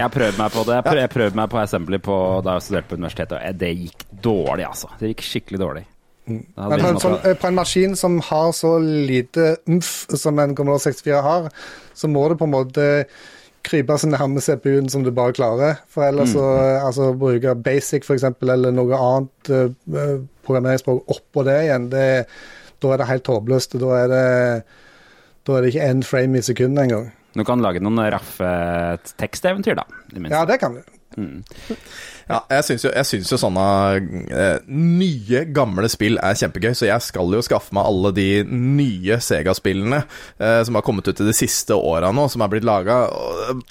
Jeg 0.00 0.06
har 0.06 0.12
prøvd 0.14 0.38
meg 0.40 0.52
på 0.54 0.62
det. 0.64 0.76
Jeg 0.78 0.84
prøv, 0.86 0.98
jeg 1.02 1.12
prøvde 1.12 1.36
meg 1.36 1.48
på 1.52 1.58
assembly 1.60 1.98
på, 2.00 2.14
da 2.40 2.54
jeg 2.56 2.64
studerte 2.64 2.88
på 2.88 2.96
universitetet, 2.96 3.34
og 3.36 3.58
det 3.60 3.68
gikk 3.82 4.04
dårlig, 4.24 4.64
altså. 4.64 4.88
Det 4.96 5.10
gikk 5.10 5.24
skikkelig 5.26 5.58
dårlig. 5.60 5.82
Mm. 6.24 6.38
Men 6.56 6.72
på 6.80 6.88
en, 6.88 7.00
sånn, 7.02 7.16
på 7.42 7.48
en 7.50 7.58
maskin 7.58 7.96
som 8.00 8.16
har 8.24 8.54
så 8.56 8.70
lite 8.80 9.50
umf 9.68 9.90
som 10.22 10.40
en 10.40 10.54
Commodore 10.56 10.86
64 10.86 11.20
har, 11.26 11.50
så 11.92 12.08
må 12.08 12.22
du 12.32 12.38
på 12.40 12.48
en 12.48 12.54
måte 12.54 12.86
krype 13.66 13.96
så 14.00 14.08
nærme 14.10 14.42
CPU-en 14.42 14.88
som 14.92 15.04
du 15.04 15.10
bare 15.14 15.34
klarer. 15.36 15.80
For 15.90 16.06
ellers 16.06 16.34
så 16.34 16.44
eh, 16.58 16.84
altså, 16.84 17.10
bruke 17.18 17.54
basic 17.64 18.08
eksempel, 18.10 18.52
eller 18.54 18.74
noe 18.74 18.98
annet 18.98 19.52
uh, 19.52 20.20
programmeringsspråk 20.46 21.10
oppå 21.14 21.44
det 21.48 21.56
igjen, 21.66 21.88
det, 21.92 22.06
da 22.80 22.92
er 22.92 23.02
det 23.02 23.10
helt 23.10 23.32
håpløst. 23.32 23.78
Da 23.82 23.96
er 24.02 24.12
det, 24.12 24.28
da 25.46 25.56
er 25.56 25.64
det 25.64 25.74
ikke 25.74 25.90
én 25.90 26.04
frame 26.06 26.40
i 26.40 26.46
sekundet 26.46 26.86
engang. 26.86 27.10
Du 27.36 27.44
kan 27.46 27.62
lage 27.62 27.82
noen 27.82 28.00
raffe 28.10 28.48
teksteventyr, 29.20 29.78
da. 29.78 29.86
Ja, 30.30 30.42
det 30.48 30.58
kan 30.62 30.80
du. 30.80 30.99
Ja, 32.30 32.38
jeg 32.52 32.66
syns 32.66 32.84
jo, 32.86 32.90
jo 33.32 33.38
sånne 33.40 33.64
eh, 34.30 34.68
nye, 34.70 35.42
gamle 35.50 35.88
spill 35.90 36.20
er 36.22 36.36
kjempegøy, 36.38 36.70
så 36.78 36.86
jeg 36.86 37.02
skal 37.02 37.34
jo 37.34 37.42
skaffe 37.42 37.74
meg 37.74 37.88
alle 37.90 38.12
de 38.14 38.28
nye 38.46 39.18
Sega-spillene 39.24 40.04
eh, 40.04 40.60
som 40.66 40.78
har 40.78 40.84
kommet 40.86 41.10
ut 41.10 41.22
i 41.24 41.26
de 41.26 41.34
siste 41.34 41.74
åra 41.74 42.12
nå, 42.14 42.28
som 42.30 42.44
er 42.44 42.52
blitt 42.52 42.66
laga, 42.68 43.00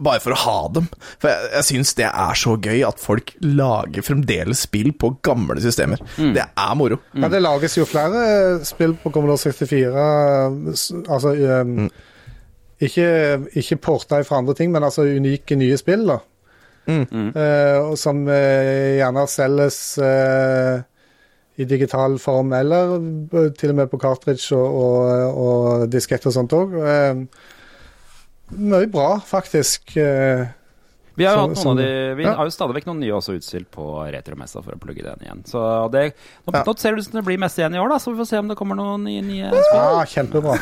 bare 0.02 0.20
for 0.24 0.36
å 0.36 0.42
ha 0.44 0.58
dem. 0.76 0.90
For 1.22 1.32
jeg, 1.32 1.52
jeg 1.56 1.70
syns 1.70 1.96
det 2.02 2.10
er 2.10 2.42
så 2.44 2.58
gøy 2.60 2.84
at 2.90 3.00
folk 3.00 3.34
lager 3.46 4.06
fremdeles 4.06 4.66
spill 4.68 4.92
på 5.00 5.14
gamle 5.26 5.60
systemer. 5.64 6.04
Det 6.36 6.44
er 6.44 6.76
moro. 6.80 7.00
Ja, 7.16 7.32
det 7.32 7.44
lages 7.44 7.80
jo 7.80 7.88
flere 7.88 8.60
spill 8.68 8.98
på 9.00 9.12
Commodore 9.16 9.40
64, 9.40 10.08
altså 11.08 11.34
um, 11.64 11.88
ikke, 12.80 13.08
ikke 13.60 13.80
porta 13.84 14.20
fra 14.24 14.40
andre 14.40 14.56
ting, 14.56 14.72
men 14.72 14.84
altså 14.84 15.08
unike 15.08 15.56
nye 15.60 15.78
spill, 15.80 16.06
da. 16.08 16.20
Eh, 16.90 17.78
og 17.86 17.96
som 18.02 18.24
eh, 18.28 18.98
gjerne 19.00 19.26
selges 19.30 19.80
eh, 20.02 20.82
i 21.60 21.68
digital 21.70 22.18
form, 22.24 22.54
eller 22.56 22.98
til 23.60 23.74
og 23.74 23.80
med 23.82 23.90
på 23.92 24.00
cartridge 24.02 24.56
og, 24.56 24.80
og, 24.80 25.40
og 25.46 25.90
diskett 25.92 26.26
og 26.30 26.34
sånt 26.38 26.56
òg. 26.56 26.78
mye 28.56 28.88
bra, 28.90 29.20
faktisk. 29.22 29.92
Vi 31.20 31.26
har 31.26 31.36
jo 31.36 31.42
Som- 31.42 31.50
hatt 31.50 31.58
noen 31.58 31.62
som- 31.64 31.72
av 31.72 31.78
de 31.84 32.16
Vi 32.16 32.24
ja. 32.24 32.34
har 32.34 32.46
jo 32.46 32.50
stadig 32.50 32.76
vekk 32.78 32.86
noen 32.88 33.00
nye 33.02 33.12
også 33.12 33.36
utstilt 33.36 33.68
på 33.70 33.84
retromessa 34.10 34.64
for 34.64 34.72
å 34.72 34.80
plugge 34.80 35.04
den 35.04 35.20
igjen. 35.20 35.44
Så 35.46 35.92
det 35.92 36.14
Nå, 36.48 36.54
Ja. 36.54 36.64
nå 36.64 36.80
ser 36.80 36.96
det 36.96 37.00
ut 37.00 37.04
som 37.12 37.20
det 37.20 37.26
blir 37.26 37.38
messe 37.38 37.58
igjen 37.60 37.76
i 37.76 37.78
år, 37.78 37.90
da, 37.90 37.96
så 38.00 38.14
vi 38.16 38.22
får 38.24 38.28
se 38.28 38.38
om 38.40 38.48
det 38.48 38.56
kommer 38.56 38.76
noen 38.78 39.04
nye, 39.04 39.22
nye 39.22 39.50
spill. 39.50 39.64
ja, 39.74 40.06
kjempebra. 40.06 40.56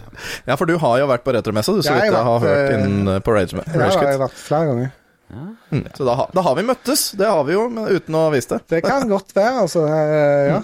Ja, 0.46 0.54
for 0.54 0.66
du 0.66 0.78
har 0.78 0.98
jo 1.00 1.06
vært 1.08 1.24
på 1.24 1.34
retromessa, 1.34 1.74
du, 1.74 1.82
så 1.82 1.90
jeg 1.98 2.02
vidt 2.02 2.14
jeg 2.14 2.24
har 2.24 2.38
hørt 2.40 2.70
innen 2.78 3.20
på 3.22 3.34
Rage, 3.34 3.54
Ja, 3.74 3.90
jeg 3.90 4.18
har 4.18 4.28
vært 4.28 4.38
flere 4.38 4.66
ganger. 4.70 4.92
Mm. 5.34 5.84
Så 5.96 6.06
da, 6.06 6.16
da 6.34 6.44
har 6.46 6.56
vi 6.58 6.64
møttes, 6.66 7.04
det 7.18 7.28
har 7.28 7.44
vi 7.48 7.56
jo, 7.56 7.66
men 7.72 7.90
uten 7.90 8.18
å 8.18 8.24
vise 8.34 8.54
det. 8.54 8.62
Det 8.76 8.82
kan 8.86 9.06
godt 9.10 9.34
være, 9.36 9.64
altså. 9.66 9.84
eh, 9.90 10.50
ja. 10.52 10.60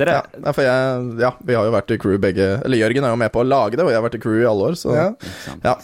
Dere, 0.00 0.16
Ja, 0.40 0.52
for 0.56 0.64
jeg, 0.64 1.02
ja, 1.20 1.30
vi 1.44 1.56
har 1.58 1.66
jo 1.68 1.72
vært 1.74 1.92
i 1.92 1.98
crew 2.00 2.16
begge 2.16 2.46
Eller 2.64 2.80
Jørgen 2.80 3.04
er 3.04 3.12
jo 3.12 3.18
med 3.20 3.28
på 3.34 3.42
å 3.42 3.44
lage 3.44 3.76
det, 3.76 3.84
og 3.84 3.90
jeg 3.92 4.00
har 4.00 4.06
vært 4.06 4.16
i 4.16 4.22
crew 4.22 4.38
i 4.40 4.46
alle 4.48 4.70
år, 4.70 4.78
så 4.80 4.94
ja. 4.96 5.08
Ja. 5.66 5.74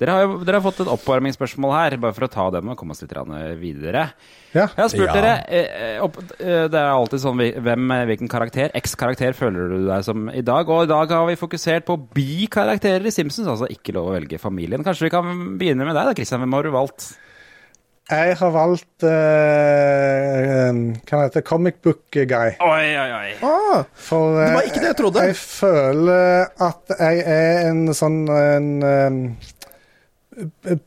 Dere 0.00 0.14
har 0.16 0.24
jo 0.24 0.38
dere 0.42 0.58
har 0.58 0.64
fått 0.64 0.80
et 0.82 0.90
oppvarmingsspørsmål 0.90 1.74
her, 1.76 1.96
bare 2.00 2.16
for 2.16 2.26
å 2.26 2.32
ta 2.32 2.48
dem 2.54 2.72
og 2.72 2.78
komme 2.80 2.96
oss 2.96 3.04
litt 3.04 3.12
videre. 3.60 4.08
Ja. 4.52 4.66
Jeg 4.76 4.82
har 4.82 4.90
spurt 4.92 5.08
Ja. 5.08 5.14
dere 5.16 5.32
eh, 5.48 5.98
opp, 6.04 6.18
eh, 6.38 6.68
Det 6.68 6.78
er 6.78 6.90
alltid 6.92 7.22
sånn 7.24 7.40
hvem, 7.40 7.90
eh, 7.96 8.04
hvilken 8.10 8.28
karakter, 8.28 8.70
X-karakter, 8.82 9.32
føler 9.36 9.68
du 9.72 9.86
deg 9.88 10.04
som 10.04 10.28
i 10.30 10.42
dag? 10.44 10.68
Og 10.68 10.84
i 10.84 10.90
dag 10.92 11.10
har 11.16 11.26
vi 11.26 11.36
fokusert 11.40 11.86
på 11.88 11.96
bi-karakterer 12.14 13.06
i 13.08 13.14
Simpsons, 13.14 13.48
altså 13.48 13.68
ikke 13.72 13.94
lov 13.96 14.10
å 14.10 14.16
velge 14.18 14.38
familien. 14.42 14.84
Kanskje 14.84 15.08
vi 15.08 15.14
kan 15.14 15.34
begynne 15.58 15.84
med 15.88 15.96
deg 15.96 16.10
da, 16.10 16.14
Christian. 16.14 16.40
Hvem 16.44 16.52
har 16.58 16.62
du 16.68 16.74
valgt? 16.74 17.12
Jeg 18.10 18.34
har 18.36 18.50
valgt 18.50 19.04
uh, 19.06 20.72
Hva 21.06 21.20
heter 21.22 21.38
det? 21.38 21.44
Comic 21.46 21.78
Book 21.84 22.02
Guy. 22.12 22.56
Oi, 22.60 22.86
oi, 22.98 23.10
oi. 23.16 23.30
Ah, 23.46 23.84
For 23.94 24.34
det 24.36 24.48
var 24.52 24.60
eh, 24.64 24.68
ikke 24.68 24.82
det 24.82 24.90
jeg 24.90 24.98
trodde. 24.98 25.24
Jeg 25.30 25.38
føler 25.38 26.50
at 26.66 26.94
jeg 26.98 27.22
er 27.24 27.70
en 27.70 27.84
sånn 27.96 28.18
en, 28.28 28.68
um, 28.82 29.20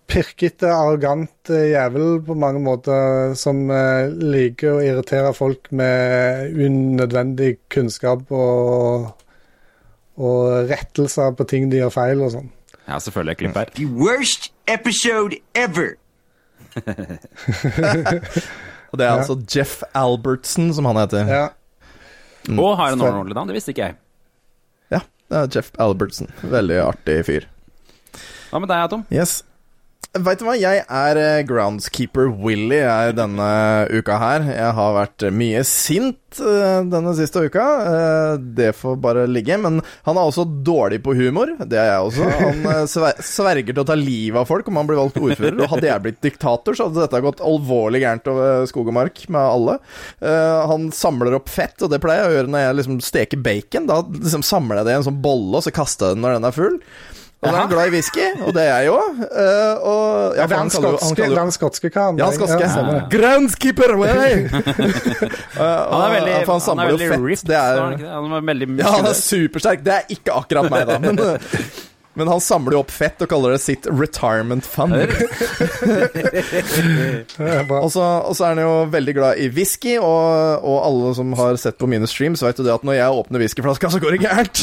pirkete, 0.10 0.70
arrogant 0.74 1.52
eh, 1.54 1.70
jævel 1.74 2.20
på 2.26 2.34
mange 2.40 2.62
måter 2.64 3.36
som 3.38 3.70
eh, 3.70 4.10
liker 4.10 4.78
å 4.78 4.84
irritere 4.84 5.34
folk 5.38 5.70
med 5.76 6.56
unødvendig 6.56 7.52
kunnskap 7.74 8.32
og, 8.34 9.12
og 10.18 10.70
rettelser 10.72 11.36
på 11.38 11.48
ting 11.50 11.70
de 11.70 11.84
gjør 11.84 11.94
feil 11.94 12.24
og 12.26 12.34
sånn. 12.38 12.50
Ja, 12.86 12.98
selvfølgelig 13.02 13.38
klipp 13.42 13.60
her. 13.60 13.74
The 13.78 13.88
worst 13.90 14.52
episode 14.70 15.42
ever. 15.58 15.96
Og 18.96 19.00
det 19.00 19.08
er 19.10 19.18
altså 19.18 19.36
Jeff 19.52 19.82
Albertson, 19.98 20.70
som 20.76 20.86
han 20.88 20.96
heter. 21.02 21.28
Ja. 21.28 21.48
Og 22.54 22.78
har 22.80 22.94
en 22.94 23.02
ordentlig 23.02 23.36
navn, 23.36 23.50
det 23.50 23.58
visste 23.58 23.74
ikke 23.74 23.90
jeg. 23.90 23.98
Ja, 24.94 25.02
det 25.34 25.40
er 25.42 25.50
Jeff 25.58 25.72
Albertson. 25.84 26.30
Veldig 26.46 26.78
artig 26.86 27.18
fyr. 27.28 27.48
Hva 28.56 28.62
med 28.64 28.72
deg, 28.72 28.86
Tom? 28.88 29.02
Yes. 29.12 29.42
Veit 30.16 30.40
du 30.40 30.46
hva, 30.48 30.54
jeg 30.56 30.80
er 30.80 31.18
eh, 31.20 31.42
groundskeeper 31.44 32.30
Willy 32.40 32.78
er 32.88 33.10
denne 33.18 33.48
uka 33.92 34.16
her. 34.22 34.46
Jeg 34.48 34.70
har 34.78 34.94
vært 34.96 35.26
mye 35.36 35.60
sint 35.68 36.40
eh, 36.40 36.78
denne 36.88 37.12
siste 37.18 37.42
uka. 37.44 37.66
Eh, 37.90 38.36
Det 38.62 38.70
får 38.80 38.96
bare 39.04 39.26
ligge. 39.28 39.58
Men 39.60 39.82
han 40.06 40.16
er 40.16 40.22
også 40.30 40.46
dårlig 40.64 41.02
på 41.04 41.18
humor. 41.20 41.52
Det 41.68 41.82
er 41.82 41.90
jeg 41.90 42.06
også. 42.08 42.30
Han 42.46 42.88
sverger 43.28 43.76
til 43.76 43.82
å 43.84 43.88
ta 43.90 43.98
livet 44.00 44.40
av 44.40 44.48
folk 44.48 44.70
om 44.72 44.80
han 44.80 44.88
blir 44.88 45.02
valgt 45.02 45.20
ordfører. 45.20 45.58
Og 45.66 45.74
hadde 45.74 45.90
jeg 45.92 46.06
blitt 46.06 46.24
diktator, 46.24 46.78
så 46.80 46.88
hadde 46.88 47.04
dette 47.04 47.22
gått 47.26 47.44
alvorlig 47.44 48.06
gærent 48.06 48.32
over 48.32 48.64
skog 48.72 48.94
og 48.94 48.98
mark 49.02 49.20
med 49.28 49.42
alle. 49.42 49.76
Han 50.72 50.88
samler 50.96 51.36
opp 51.42 51.52
fett, 51.52 51.76
og 51.84 51.92
det 51.92 52.00
pleier 52.06 52.24
jeg 52.24 52.32
å 52.32 52.38
gjøre 52.40 52.56
når 52.56 52.64
jeg 52.70 52.80
liksom 52.80 53.04
steker 53.04 53.44
bacon. 53.52 53.92
Da 53.92 54.00
liksom 54.16 54.48
samler 54.48 54.80
jeg 54.80 54.88
det 54.88 54.96
i 54.96 55.02
en 55.02 55.08
sånn 55.12 55.20
bolle, 55.28 55.60
og 55.60 55.68
så 55.68 55.76
kaster 55.76 56.14
jeg 56.14 56.22
den 56.22 56.24
når 56.30 56.38
den 56.40 56.48
er 56.54 56.56
full. 56.56 56.80
Og 57.44 57.50
så 57.52 57.56
er 57.56 57.60
han 57.60 57.70
glad 57.70 57.88
i 57.88 57.92
whisky, 57.94 58.26
og 58.42 58.54
det 58.56 58.64
er 58.64 58.78
jeg 58.86 58.92
òg. 58.96 59.18
og 59.86 60.36
ja, 60.36 60.42
Ja, 60.42 60.48
den 60.48 60.58
han 60.58 60.70
kaller 60.74 60.96
jo- 60.96 60.98
han 60.98 61.16
skotske, 61.16 61.36
den 61.36 61.52
skotske 61.52 61.90
kan 61.94 62.18
ja, 62.18 62.30
skotske. 62.34 62.60
Ja. 62.64 63.02
Groundskeeper 63.12 63.94
way! 64.00 64.48
Han 65.56 66.02
er 66.02 66.14
veldig, 66.16 66.34
han 66.48 66.62
han 66.66 66.80
er 66.80 66.90
veldig 66.90 67.10
ripped. 67.22 67.48
Det 67.48 67.56
er 67.56 67.82
han 67.82 68.34
er, 68.34 68.42
veldig 68.50 68.68
ja, 68.80 68.90
han 68.98 69.06
er 69.06 69.14
supersterk. 69.14 69.84
Det 69.86 69.94
er 69.94 70.10
ikke 70.18 70.34
akkurat 70.34 70.72
meg, 70.72 70.88
da. 70.90 70.98
Men, 71.00 71.20
men 72.16 72.30
han 72.32 72.42
samler 72.44 72.78
jo 72.78 72.82
opp 72.84 72.92
fett 72.94 73.22
og 73.24 73.30
kaller 73.32 73.56
det 73.56 73.62
sitt 73.64 73.88
retirement 73.92 74.66
fund. 74.66 74.96
Og 77.86 77.92
så, 77.92 78.02
og 78.02 78.34
så 78.38 78.46
er 78.46 78.54
han 78.54 78.62
jo 78.62 78.74
veldig 78.92 79.14
glad 79.18 79.40
i 79.42 79.48
whisky, 79.54 79.96
og, 80.00 80.64
og 80.66 80.78
alle 80.86 81.12
som 81.18 81.34
har 81.38 81.58
sett 81.60 81.78
på 81.80 81.88
mine 81.90 82.08
streams, 82.10 82.44
vet 82.44 82.60
jo 82.60 82.66
det 82.66 82.74
at 82.74 82.86
når 82.88 82.98
jeg 82.98 83.20
åpner 83.20 83.44
whiskyflaska, 83.44 83.92
så 83.92 84.02
går 84.02 84.16
det 84.16 84.22
gærent. 84.24 84.62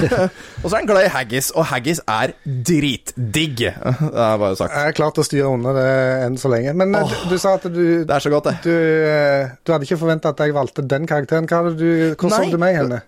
Og, 0.60 0.66
så 0.66 0.74
er 0.74 0.76
han 0.76 0.88
glad 0.88 1.06
i 1.06 1.12
haggis, 1.12 1.50
og 1.56 1.64
haggis 1.70 2.00
er 2.10 2.34
dritdigg. 2.44 3.62
Det 3.64 3.70
er 3.72 4.40
bare 4.40 4.56
sagt. 4.58 4.74
Jeg 4.74 4.90
har 4.90 4.96
klart 4.96 5.20
å 5.20 5.24
styre 5.26 5.48
unna 5.50 5.72
det 5.76 5.86
enn 6.26 6.36
så 6.40 6.50
lenge. 6.52 6.74
Men 6.76 6.94
oh, 6.98 7.08
du, 7.08 7.32
du 7.32 7.40
sa 7.40 7.56
at 7.58 7.64
du 7.70 7.80
Det 8.04 8.12
er 8.12 8.24
så 8.24 8.32
godt, 8.32 8.50
det. 8.50 8.56
du, 8.66 8.74
eh, 9.08 9.54
du 9.64 9.72
hadde 9.72 9.88
ikke 9.88 10.00
forventa 10.02 10.34
at 10.34 10.42
jeg 10.44 10.56
valgte 10.56 10.84
den 10.86 11.08
karakteren. 11.10 11.48
Hva 11.50 11.62
hadde 11.62 11.76
du, 11.80 11.88
hvor 12.20 12.34
så 12.34 12.44
du 12.50 12.60
meg 12.60 12.76
henne? 12.78 13.00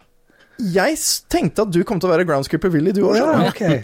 Jeg 0.62 0.96
tenkte 1.32 1.64
at 1.66 1.70
du 1.74 1.80
kom 1.88 1.98
til 1.98 2.06
å 2.08 2.12
være 2.12 2.24
groundskeeper 2.28 2.70
Willy, 2.70 2.92
du 2.94 3.02
òg. 3.08 3.16
Ja, 3.18 3.48
okay. 3.48 3.80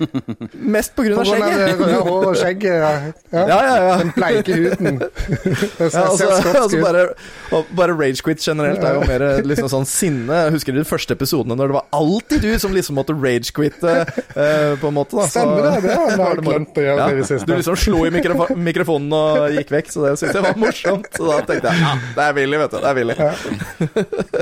Mest 0.55 0.95
på 0.95 1.03
grunn 1.07 1.19
På 1.19 1.25
av 1.25 1.31
grunn 1.33 1.43
av 1.43 1.51
det 1.51 1.59
skjegget. 1.59 1.81
røde 1.83 2.01
håret 2.07 2.29
og 2.29 2.37
skjegget. 2.39 2.77
Ja. 2.79 2.93
Ja. 3.39 3.43
Ja, 3.45 3.57
ja, 3.61 3.75
ja. 3.85 3.95
Den 4.01 4.11
bleike 4.17 4.55
huden. 4.57 4.99
Det 5.79 5.89
Ja, 5.93 6.05
altså, 6.09 6.29
altså 6.33 6.79
bare, 6.81 7.03
bare 7.77 7.93
ragequit 7.99 8.41
generelt 8.41 8.81
er 8.85 8.95
jo 8.97 9.03
mer 9.09 9.25
liksom 9.45 9.69
sånn 9.69 9.85
sinne. 9.89 10.39
Jeg 10.47 10.55
husker 10.57 10.73
de 10.79 10.85
første 10.89 11.13
episodene 11.17 11.57
når 11.59 11.71
det 11.73 11.77
var 11.77 11.87
alltid 11.99 12.41
du 12.47 12.49
som 12.63 12.73
liksom 12.73 12.97
måtte 12.99 13.13
ragequitte, 13.19 13.93
eh, 14.33 14.73
på 14.81 14.89
en 14.91 14.97
måte. 14.97 15.17
Da. 15.19 15.27
Så- 15.29 15.43
Stemmer 15.43 15.67
det, 15.69 15.75
det 15.85 15.95
har 15.99 16.09
jeg 16.15 16.41
det 16.41 16.47
glemt 16.49 16.81
å 16.81 16.87
gjøre 16.87 16.99
Ja, 17.03 17.09
i 17.13 17.19
det 17.21 17.27
siste. 17.29 17.47
Du 17.49 17.53
liksom 17.59 17.77
slo 17.85 18.01
i 18.09 18.13
mikrof 18.17 18.55
mikrofonen 18.57 19.13
og 19.19 19.59
gikk 19.59 19.75
vekk, 19.77 19.93
så 19.93 20.07
det 20.07 20.15
syntes 20.23 20.39
jeg 20.41 20.47
var 20.49 20.59
morsomt. 20.65 21.11
Så 21.19 21.29
da 21.29 21.39
tenkte 21.53 21.75
jeg 21.75 21.85
ja, 21.85 21.93
det 22.17 22.25
er 22.31 22.39
Willy, 22.41 22.63
vet 22.65 22.73
du. 22.73 22.79
Det 22.79 22.89
er 22.89 22.99
Willy. 22.99 23.19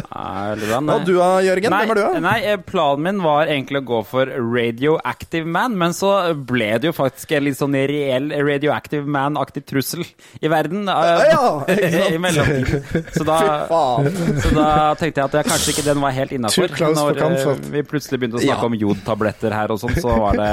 Ja, 0.06 0.98
du 1.04 1.12
da, 1.18 1.30
Jørgen? 1.44 1.70
Nei, 1.74 1.82
Hvem 1.86 1.90
er 1.90 1.98
du, 1.98 2.02
da? 2.06 2.20
Nei, 2.26 2.36
eh, 2.50 2.58
planen 2.66 3.04
min 3.06 3.22
var 3.24 3.46
egentlig 3.46 3.80
å 3.82 3.86
gå 3.88 4.00
for 4.10 4.26
Radioactive 4.26 5.46
Man, 5.46 5.76
men 5.78 5.94
så 5.96 6.10
ble 6.48 6.72
det 6.82 6.90
jo 6.90 6.94
faktisk 6.96 7.32
en 7.38 7.46
litt 7.46 7.58
sånn 7.58 7.76
reell 7.88 8.28
Radioactive 8.34 9.06
Man-aktig 9.06 9.64
trussel 9.70 10.02
i 10.42 10.50
verden. 10.52 10.88
eh, 10.90 11.24
Ja? 11.30 11.44
I 12.16 12.18
mellomtiden. 12.22 13.06
Så 13.14 13.24
da, 13.26 13.38
så 13.68 14.52
da 14.56 14.68
tenkte 14.98 15.22
jeg 15.22 15.26
at 15.30 15.38
jeg 15.40 15.48
kanskje 15.52 15.74
ikke 15.74 15.86
den 15.88 16.02
var 16.04 16.14
helt 16.16 16.34
innafor. 16.36 16.74
Når 16.96 17.20
uh, 17.22 17.64
vi 17.72 17.84
plutselig 17.86 18.20
begynte 18.22 18.40
å 18.40 18.44
snakke 18.44 18.66
Ja. 18.66 18.70
om 18.70 18.78
jodtabletter 18.80 19.54
her 19.56 19.72
og 19.74 19.80
sånn, 19.82 19.96
så 20.02 20.16
var 20.20 20.38
det 20.40 20.50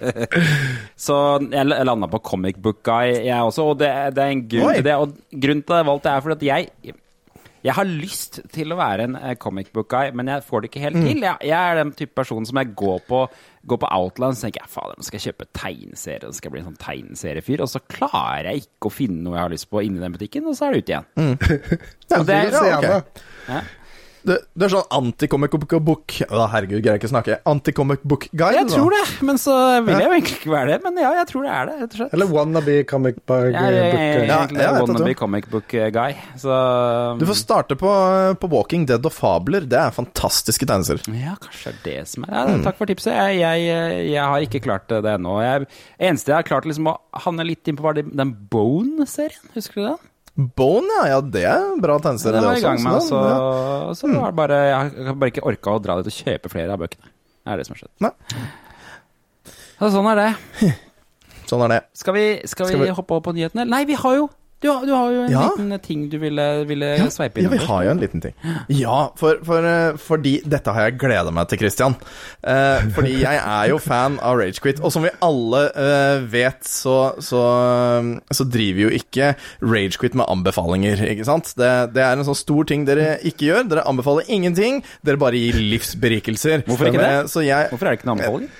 Så 1.06 1.16
jeg 1.50 1.66
landa 1.70 2.08
på 2.10 2.20
Comic 2.24 2.58
Book 2.62 2.82
Guy, 2.86 3.14
jeg 3.26 3.36
også, 3.40 3.70
og 3.72 3.78
det, 3.82 3.90
det 4.16 4.24
er 4.24 4.34
en 4.34 4.42
grunn 4.50 4.74
til 4.78 4.86
det. 4.86 4.96
Og 5.00 5.14
grunnen 5.32 5.62
til 5.64 5.76
at 5.76 5.82
jeg 5.82 5.88
valgte 5.90 6.08
det, 6.10 6.16
er 6.16 6.26
fordi 6.26 6.36
at 6.36 6.48
jeg 6.50 6.98
jeg 7.62 7.74
har 7.76 7.84
lyst 7.84 8.40
til 8.54 8.72
å 8.72 8.76
være 8.78 9.04
en 9.08 9.16
eh, 9.16 9.34
comic 9.36 9.72
book 9.74 9.88
guy, 9.92 10.10
men 10.16 10.26
jeg 10.32 10.42
får 10.46 10.62
det 10.62 10.70
ikke 10.70 10.80
helt 10.86 10.96
Mm. 10.96 11.06
til. 11.08 11.20
Jeg, 11.26 11.36
jeg 11.50 11.58
er 11.70 11.74
den 11.82 11.92
type 11.92 12.14
person 12.16 12.46
som 12.48 12.56
jeg 12.56 12.74
går 12.74 13.00
på, 13.08 13.18
går 13.66 13.80
på 13.82 13.90
Outland 13.92 14.36
og 14.36 14.40
tenker 14.40 14.62
jeg, 14.62 14.70
fader, 14.72 14.94
nå 14.96 15.04
skal 15.04 15.18
jeg 15.20 15.26
kjøpe 15.34 15.48
tegneserie, 15.52 16.26
og 16.28 16.34
skal 16.34 16.48
jeg 16.48 16.52
bli 16.56 16.62
en 16.62 16.70
sånn 16.70 16.80
tegneseriefyr, 16.80 17.60
og 17.66 17.68
så 17.68 17.82
klarer 17.92 18.48
jeg 18.52 18.64
ikke 18.64 18.88
å 18.88 18.94
finne 18.94 19.20
noe 19.26 19.36
jeg 19.36 19.42
har 19.44 19.52
lyst 19.52 19.68
på 19.70 19.82
inni 19.84 20.00
den 20.00 20.16
butikken, 20.16 20.46
og 20.48 20.56
så 20.56 20.68
er 20.70 20.72
det 20.78 20.82
ute 20.84 20.96
igjen. 20.96 21.36
Ja, 22.10 22.22
det 22.26 22.34
er- 22.34 23.04
ja. 23.50 23.60
Du, 24.26 24.34
du 24.36 24.64
er 24.66 24.72
sånn 24.72 24.84
anti-comic 24.92 25.54
book 25.80 26.14
Å, 26.28 26.42
herregud, 26.52 26.82
greier 26.84 26.98
jeg 26.98 27.00
ikke 27.00 27.10
snakke. 27.12 27.36
Anti-comic 27.48 28.02
book 28.04 28.26
guy? 28.36 28.50
Jeg 28.58 28.66
tror 28.68 28.92
det, 28.92 29.02
men 29.24 29.38
så 29.40 29.54
vil 29.86 29.96
jeg 29.96 30.04
jo 30.10 30.16
egentlig 30.18 30.36
ikke 30.40 30.52
være 30.52 30.68
det, 30.74 30.78
men 30.84 31.00
ja, 31.00 31.12
jeg 31.20 31.28
tror 31.30 31.46
det 31.46 31.52
er 31.56 31.70
det, 31.70 31.76
rett 31.80 31.94
og 31.94 32.00
slett. 32.02 32.14
Eller 32.18 32.30
wannabe 32.34 32.76
comic 32.90 33.20
book. 33.24 33.46
guy. 33.54 33.78
Ja, 33.78 34.18
jeg 34.20 34.50
vet 34.52 34.60
at 34.66 34.76
wannabe 34.82 35.14
comic 35.18 35.48
book 35.52 35.74
eh, 35.78 35.88
guy, 35.94 36.18
så 36.40 36.58
Du 37.20 37.24
får 37.30 37.38
starte 37.40 37.78
på, 37.80 37.94
på 38.42 38.50
Walking 38.52 38.84
Dead 38.90 39.08
og 39.08 39.14
Fabler. 39.16 39.64
Det 39.70 39.80
er 39.80 39.94
fantastiske 39.96 40.68
tegneser 40.68 41.00
Ja, 41.16 41.36
kanskje 41.40 41.72
det 41.84 41.94
er 41.96 42.02
det 42.02 42.12
som 42.12 42.28
er 42.28 42.36
ja, 42.36 42.58
Takk 42.66 42.76
for 42.82 42.90
tipset. 42.92 43.16
Jeg, 43.16 43.40
jeg, 43.40 44.04
jeg 44.12 44.20
har 44.34 44.44
ikke 44.44 44.60
klart 44.64 44.88
det 44.90 45.04
ennå. 45.16 45.38
Jeg- 45.44 45.66
eneste 46.10 46.32
jeg 46.34 46.36
har 46.42 46.46
klart 46.48 46.68
liksom 46.68 46.88
å 46.92 46.98
havne 47.24 47.44
litt 47.48 47.66
inn 47.68 47.76
på, 47.78 47.84
var 47.88 47.96
den 48.00 48.34
Bone-serien. 48.52 49.50
Husker 49.56 49.80
du 49.80 49.86
den? 49.88 50.06
Bone, 50.56 50.96
ja. 51.00 51.06
ja 51.14 51.20
det 51.24 51.44
er 51.50 51.80
bra 51.82 51.98
tegneserie, 52.02 52.40
det, 52.40 52.46
det 52.46 52.52
også. 52.56 52.66
gang 52.66 52.82
med, 52.84 52.98
så 53.04 53.08
så, 53.08 53.22
ja. 53.26 53.94
så 53.98 54.10
var 54.12 54.30
det 54.32 54.38
bare 54.38 54.60
Jeg 54.66 55.08
har 55.08 55.18
bare 55.22 55.32
ikke 55.34 55.46
orka 55.50 55.74
å 55.76 55.82
dra 55.82 55.98
dit 56.00 56.10
og 56.10 56.16
kjøpe 56.16 56.52
flere 56.52 56.76
av 56.76 56.82
bøkene. 56.82 57.10
Det 57.40 57.54
er 57.54 57.60
det 57.60 57.66
som 57.68 57.76
har 57.76 57.82
skjedd. 57.82 57.94
Nei. 58.04 58.12
Så 59.80 59.90
sånn 59.96 60.10
er 60.12 60.20
det. 60.20 60.30
Sånn 61.50 61.64
er 61.66 61.72
det. 61.72 61.80
Skal 61.98 62.14
vi, 62.14 62.24
skal 62.46 62.68
vi, 62.68 62.74
Skal 62.76 62.84
vi- 62.84 62.92
hoppe 62.94 63.16
opp 63.16 63.24
på 63.26 63.32
nyhetene? 63.34 63.64
Nei, 63.66 63.82
vi 63.88 63.96
har 63.98 64.18
jo 64.20 64.28
Du, 64.60 64.68
har- 64.68 64.84
du 64.84 64.92
har 64.92 65.10
jo 65.10 65.20
en 65.24 65.30
Ja. 65.32 65.42
liten 65.48 65.80
ting 65.80 66.08
du 66.12 66.18
ville, 66.20 66.64
ville 66.68 66.88
sveipe 67.10 67.40
Ja, 67.40 67.48
vi 67.48 67.56
har 67.64 67.84
jo 67.86 67.90
en 67.94 68.00
liten 68.02 68.20
ting. 68.20 68.34
Ja, 68.68 69.08
for, 69.16 69.38
for, 69.42 69.64
eh, 69.64 69.96
fordi 69.96 70.42
dette 70.44 70.74
har 70.76 70.90
jeg 70.90 70.98
gleda 71.00 71.30
meg 71.32 71.48
til, 71.48 71.58
Christian. 71.62 71.96
Eh, 72.44 72.82
fordi 72.92 73.14
jeg 73.22 73.40
er 73.40 73.68
jo 73.72 73.78
fan 73.80 74.18
av 74.20 74.36
Ragequit. 74.36 74.82
Og 74.84 74.92
som 74.92 75.02
vi 75.06 75.10
alle 75.24 75.62
eh, 75.72 76.20
vet, 76.28 76.60
så, 76.68 77.14
så, 77.24 77.40
så 78.30 78.44
driver 78.52 78.84
jo 78.90 78.92
ikke 79.00 79.32
Ragequit 79.64 80.14
med 80.14 80.28
anbefalinger, 80.28 81.00
ikke 81.08 81.24
sant? 81.24 81.54
Det, 81.56 81.72
det 81.96 82.04
er 82.04 82.12
en 82.20 82.24
sånn 82.28 82.36
stor 82.38 82.68
ting 82.68 82.84
dere 82.84 83.14
ikke 83.24 83.48
gjør. 83.48 83.64
Dere 83.72 83.86
anbefaler 83.88 84.28
ingenting. 84.28 84.82
Dere 85.06 85.16
bare 85.20 85.40
gir 85.40 85.56
livsberikelser. 85.56 86.66
Hvorfor 86.68 86.90
ikke 86.92 87.00
det? 87.00 87.14
Eh, 87.24 87.30
Så 87.32 87.44
jeg, 87.46 87.70
Hvorfor 87.72 87.86
er 87.88 87.94
det 87.96 88.00
ikke 88.02 88.10
noen 88.12 88.20
anbefaling? 88.20 88.50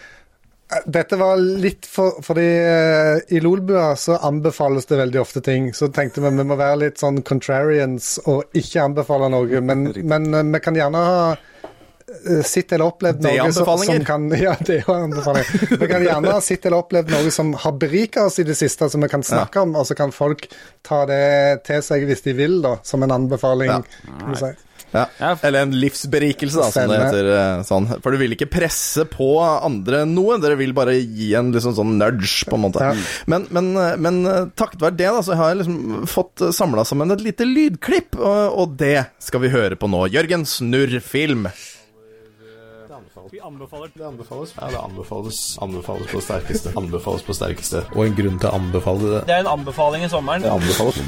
Dette 0.85 1.17
var 1.17 1.37
litt 1.37 1.87
for 1.87 2.23
Fordi 2.23 2.47
eh, 2.47 3.37
i 3.37 3.41
Lolbua 3.41 3.97
så 3.97 4.17
anbefales 4.17 4.87
det 4.87 4.97
veldig 4.97 5.21
ofte 5.21 5.41
ting. 5.41 5.73
Så 5.75 5.89
tenkte 5.89 6.23
vi 6.23 6.31
vi 6.31 6.47
må 6.47 6.57
være 6.59 6.85
litt 6.85 7.01
sånn 7.03 7.23
contrarians 7.27 8.19
og 8.31 8.55
ikke 8.57 8.85
anbefale 8.85 9.31
noe. 9.33 9.63
Men, 9.67 9.89
men 10.03 10.35
eh, 10.35 10.47
vi 10.55 10.61
kan 10.63 10.79
gjerne 10.79 11.03
ha 11.09 11.25
eh, 11.35 12.45
sett 12.47 12.77
eller 12.77 12.93
opplevd 12.93 13.27
noe 13.27 13.51
som, 13.57 13.67
som 13.83 14.07
kan 14.07 14.31
Ja, 14.47 14.55
det 14.63 14.81
er 14.85 14.95
anbefalinger. 14.95 15.77
Vi 15.83 15.91
kan 15.91 16.07
gjerne 16.07 16.37
ha 16.39 16.41
sett 16.45 16.71
eller 16.71 16.87
opplevd 16.87 17.13
noe 17.17 17.35
som 17.35 17.53
har 17.67 17.77
berika 17.83 18.29
oss 18.31 18.39
i 18.39 18.47
det 18.47 18.59
siste, 18.59 18.91
som 18.93 19.03
vi 19.03 19.11
kan 19.11 19.27
snakke 19.27 19.67
om, 19.67 19.75
og 19.75 19.91
så 19.91 19.99
kan 19.99 20.15
folk 20.15 20.47
ta 20.87 21.03
det 21.11 21.23
til 21.67 21.83
seg 21.83 22.07
hvis 22.07 22.27
de 22.29 22.39
vil, 22.39 22.61
da, 22.63 22.77
som 22.87 23.03
en 23.03 23.19
anbefaling. 23.19 23.75
Ja. 23.75 24.11
kan 24.23 24.35
du 24.37 24.45
si. 24.45 24.55
Ja. 24.93 25.07
Eller 25.47 25.67
en 25.67 25.75
livsberikelse, 25.77 26.59
da, 26.61 26.69
som 26.75 26.91
det 26.91 26.99
heter. 27.03 27.29
eh, 27.37 27.63
Sånn. 27.69 27.89
For 28.03 28.11
du 28.15 28.21
vil 28.21 28.35
ikke 28.37 28.49
presse 28.51 29.05
på 29.11 29.29
andre 29.43 30.03
noe, 30.09 30.39
dere 30.43 30.57
vil 30.61 30.73
bare 30.77 30.97
gi 30.99 31.33
en 31.39 31.53
liksom 31.55 31.77
sånn 31.79 31.97
nudge, 32.01 32.45
på 32.51 32.59
en 32.59 32.65
måte. 32.67 32.83
Ja. 32.83 32.95
Men, 33.31 33.47
men, 33.55 33.73
men 34.03 34.21
eh, 34.27 34.49
takket 34.59 34.83
være 34.83 34.99
det, 34.99 35.11
da, 35.15 35.23
så 35.27 35.39
har 35.39 35.53
jeg 35.53 35.63
liksom 35.63 36.07
fått 36.11 36.47
samla 36.57 36.85
sammen 36.89 37.15
et 37.15 37.23
lite 37.25 37.47
lydklipp, 37.49 38.19
og, 38.19 38.59
og 38.65 38.77
det 38.81 39.07
skal 39.23 39.45
vi 39.45 39.53
høre 39.55 39.79
på 39.81 39.91
nå. 39.91 40.07
Jørgen, 40.13 40.47
snurr 40.49 40.99
film. 41.05 41.47
Anbefaler 43.51 43.91
Det 43.95 44.07
anbefales. 44.07 44.55
Ja, 44.61 44.67
det 44.71 44.79
anbefales. 44.79 45.59
Anbefales 45.61 46.07
på 46.13 46.21
sterkeste. 46.23 46.71
Anbefales 46.79 47.23
på 47.27 47.35
sterkeste. 47.35 47.81
Og 47.97 48.05
en 48.07 48.15
grunn 48.15 48.37
til 48.39 48.47
å 48.47 48.53
anbefale 48.61 49.09
det. 49.11 49.23
Det 49.27 49.35
er 49.35 49.41
en 49.43 49.49
anbefaling 49.57 50.05
i 50.07 50.11
sommeren. 50.13 50.45
Det 50.45 50.53
anbefales. 50.53 51.01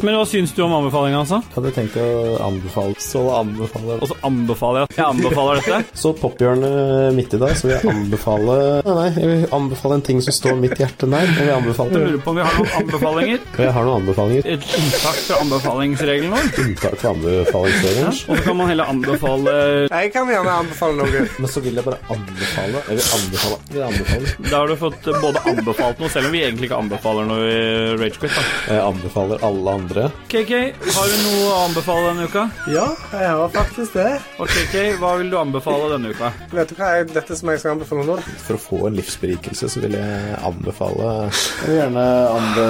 Men 0.00 0.16
hva 0.16 0.22
syns 0.30 0.54
du 0.56 0.62
om 0.64 0.72
anbefalinga, 0.78 1.18
altså? 1.26 1.42
Jeg 1.44 1.56
hadde 1.58 1.72
tenkt 1.76 1.98
å 2.00 2.06
anbefale 2.42 2.94
Så 3.02 3.20
anbefaler 3.36 4.00
Og 4.02 4.08
så 4.10 4.16
anbefaler 4.26 4.80
jeg 4.80 4.88
at 4.88 4.96
jeg 4.96 5.06
anbefaler 5.08 5.60
dette. 5.60 5.80
Så 6.02 6.12
Pophjørnet 6.18 7.12
midt 7.18 7.36
i 7.36 7.40
dag, 7.42 7.52
så 7.58 7.68
vil 7.68 7.74
jeg 7.76 7.92
anbefale 7.92 8.56
Nei, 8.88 8.94
nei, 8.96 9.06
jeg 9.18 9.30
vil 9.34 9.44
anbefale 9.58 9.98
en 10.00 10.06
ting 10.08 10.22
som 10.24 10.34
står 10.38 10.56
mitt 10.62 10.74
hjerte 10.80 11.10
nær. 11.10 11.28
Jeg 11.28 11.50
vil 11.50 11.52
anbefale 11.58 11.92
det. 11.92 12.02
lurer 12.06 12.24
på 12.24 12.32
om 12.32 12.40
vi 12.40 12.46
har 12.48 12.56
noen 12.58 12.74
anbefalinger. 12.80 13.44
Jeg 13.60 13.74
har 13.76 13.86
noen 13.90 14.00
anbefalinger. 14.06 14.48
Et 14.56 14.66
unntak 14.80 15.20
fra 15.28 15.40
anbefalingsregelen 15.44 16.32
vår. 16.32 16.50
Unntak 16.64 16.98
fra 17.02 17.12
anbefalingsregelen. 17.12 18.08
Og 18.08 18.32
så 18.32 18.40
kan 18.48 18.58
man 18.62 18.72
heller 18.72 18.92
anbefale 18.96 19.56
Jeg 19.92 20.12
kan 20.16 20.32
gjerne 20.32 20.56
anbefale 20.64 21.02
noe. 21.02 21.24
Men 21.38 21.52
så 21.52 21.57
vil 21.66 21.78
jeg 21.78 21.86
bare 21.86 22.00
anbefale 22.14 22.82
Jeg 22.88 22.98
vil 22.98 23.06
anbefale 23.18 23.60
Jeg 23.68 23.76
vil 23.76 23.86
anbefale 23.90 24.34
Da 24.48 24.62
har 24.62 24.72
du 24.72 24.76
fått 24.80 25.12
både 25.20 25.44
anbefalt 25.52 26.02
noe, 26.02 26.12
selv 26.12 26.30
om 26.30 26.36
vi 26.36 26.42
egentlig 26.46 26.70
ikke 26.70 26.82
anbefaler 26.82 27.28
noe 27.28 27.48
i 27.48 27.62
Ragequit. 27.98 28.38
Jeg 28.68 28.82
anbefaler 28.82 29.44
alle 29.44 29.58
alle 29.58 29.74
andre. 29.82 30.10
KK, 30.28 30.52
har 30.94 31.08
du 31.10 31.16
noe 31.24 31.46
å 31.48 31.56
anbefale 31.66 32.10
denne 32.10 32.26
uka? 32.28 32.44
Ja, 32.70 32.86
jeg 33.12 33.30
har 33.40 33.50
faktisk 33.54 33.96
det. 33.98 34.08
Og 34.38 34.50
KK, 34.52 34.76
hva 35.00 35.14
vil 35.20 35.30
du 35.32 35.38
anbefale 35.40 35.90
denne 35.94 36.12
uka? 36.14 36.30
Vet 36.52 36.70
du 36.72 36.78
hva 36.78 36.90
er 36.98 37.08
dette 37.08 37.36
som 37.38 37.50
jeg 37.52 37.62
skal 37.62 37.74
anbefale 37.76 38.06
nå? 38.06 38.18
For 38.46 38.58
å 38.58 38.62
få 38.62 38.80
en 38.88 38.98
livsberikelse 38.98 39.70
så 39.72 39.82
vil 39.84 39.96
jeg 39.98 40.38
anbefale 40.46 41.08
Jeg 41.28 41.66
vil 41.66 41.78
gjerne 41.80 42.06
anbe 42.34 42.66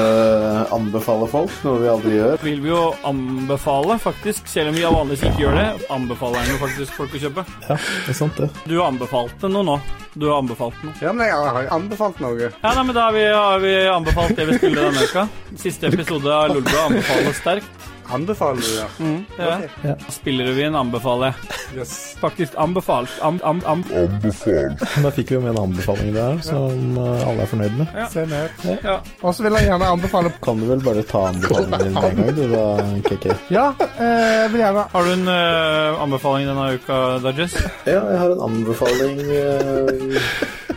anbefale 0.78 1.28
folk, 1.30 1.52
noe 1.66 1.82
vi 1.82 1.90
aldri 1.92 2.14
gjør. 2.16 2.38
Vil 2.44 2.62
vi 2.64 2.72
jo 2.72 2.82
anbefale, 3.08 3.98
faktisk, 4.02 4.48
selv 4.50 4.72
om 4.72 4.78
vi 4.78 4.86
vanligvis 4.86 5.26
ikke 5.28 5.44
gjør 5.44 5.58
det, 5.58 5.68
anbefaler 5.94 6.44
jeg 6.44 6.54
jo 6.54 6.62
faktisk 6.64 6.98
folk 6.98 7.14
å 7.14 7.22
kjøpe. 7.26 7.46
Ja, 7.68 7.78
det 7.78 8.14
er 8.14 8.18
sant, 8.18 8.40
det. 8.40 8.50
Du 8.68 8.77
anbefalte 8.84 9.48
noe 9.50 9.66
nå. 9.66 9.78
Du 10.18 10.26
har 10.28 10.40
anbefalt 10.42 10.78
noe. 10.82 10.94
Ja, 11.02 11.12
men 11.12 11.28
jeg 11.28 11.36
har 11.36 11.62
jo 11.62 11.74
anbefalt 11.76 12.18
noe. 12.22 12.48
Ja, 12.48 12.72
nei, 12.74 12.84
men 12.88 12.94
Da 12.96 13.04
har 13.08 13.12
vi, 13.14 13.24
har 13.30 13.58
vi 13.62 13.74
anbefalt 13.92 14.34
det 14.36 14.48
vi 14.48 14.58
skulle 14.58 14.88
denne 14.88 15.04
uka. 15.04 15.28
Siste 15.56 15.90
episode 15.92 16.32
av 16.34 16.54
Lolbua 16.54 16.88
anbefales 16.88 17.38
sterkt. 17.42 17.88
Anbefaler 18.10 18.60
du, 18.62 18.70
ja? 18.78 19.58
Ja. 19.84 19.94
Spillerevyen 20.08 20.74
anbefaler 20.74 21.26
jeg. 21.26 21.58
Yes. 21.78 22.16
Faktisk 22.20 22.52
anbefalt. 22.56 23.10
Am, 23.20 23.40
am, 23.44 23.60
am. 23.66 23.84
Da 25.02 25.10
fikk 25.14 25.30
vi 25.30 25.36
jo 25.36 25.40
med 25.44 25.52
en 25.52 25.60
anbefaling 25.62 26.14
der 26.14 26.38
som 26.44 26.96
eh, 26.98 27.26
alle 27.28 27.44
er 27.44 27.50
fornøyd 27.50 27.76
med. 27.78 27.98
Se 28.12 28.24
ned. 28.28 28.64
Ja. 28.84 28.98
Og 29.22 29.34
så 29.36 29.44
vil 29.44 29.58
jeg 29.58 29.68
gjerne 29.68 29.90
anbefale 29.92 30.32
Kan 30.44 30.62
du 30.62 30.66
vel 30.70 30.82
bare 30.84 31.04
ta 31.06 31.26
anbefalingen 31.28 31.84
din 31.84 31.98
en 31.98 32.20
gang, 32.22 32.36
du 32.36 32.44
da, 32.52 32.64
KK? 33.08 33.26
Ja, 33.52 33.66
eh, 33.88 34.28
jeg 34.42 34.52
vil 34.54 34.64
gjerne 34.64 34.86
Har 34.92 35.08
du 35.08 35.12
en 35.14 35.28
uh, 35.28 36.02
anbefaling 36.06 36.48
denne 36.48 36.68
uka, 36.78 37.00
Dodges? 37.24 37.58
Ja, 37.86 38.00
jeg 38.00 38.22
har 38.22 38.36
en 38.36 38.46
anbefaling. 38.48 39.20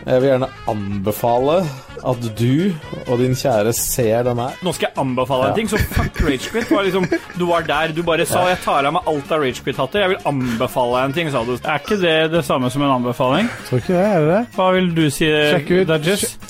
Jeg 0.02 0.20
vil 0.20 0.28
gjerne 0.32 0.50
anbefale 0.68 1.62
at 2.02 2.24
du 2.38 2.72
og 3.06 3.18
din 3.20 3.34
kjære 3.38 3.72
ser 3.76 4.24
den 4.26 4.40
her. 4.42 4.56
Nå 4.64 4.72
skal 4.74 4.88
jeg 4.88 4.98
anbefale 5.02 5.50
en 5.50 5.58
ting, 5.58 5.70
så 5.70 5.78
fuck 5.78 6.22
Ragequit. 6.24 6.70
Var 6.70 6.88
liksom, 6.88 7.06
du 7.38 7.44
var 7.48 7.62
der, 7.66 7.88
du 7.96 8.02
bare 8.02 8.26
sa 8.26 8.48
'jeg 8.48 8.58
tar 8.64 8.84
av 8.84 8.92
meg 8.92 9.02
alt 9.06 9.32
av 9.32 9.40
Ragequit-hatter'. 9.40 10.00
Jeg 10.00 10.08
vil 10.08 10.18
anbefale 10.26 11.04
en 11.04 11.12
ting, 11.12 11.30
sa 11.30 11.44
du. 11.44 11.52
Er 11.54 11.78
ikke 11.78 12.00
det 12.00 12.30
det 12.32 12.44
samme 12.44 12.70
som 12.70 12.82
en 12.82 12.90
anbefaling? 12.90 13.48
Tror 13.68 13.78
ikke 13.80 13.94
det, 13.94 14.06
er 14.06 14.20
det 14.20 14.28
det? 14.32 14.46
Hva 14.56 14.72
vil 14.74 14.94
du 14.94 15.10
si, 15.10 15.26
Sjekk 15.26 15.68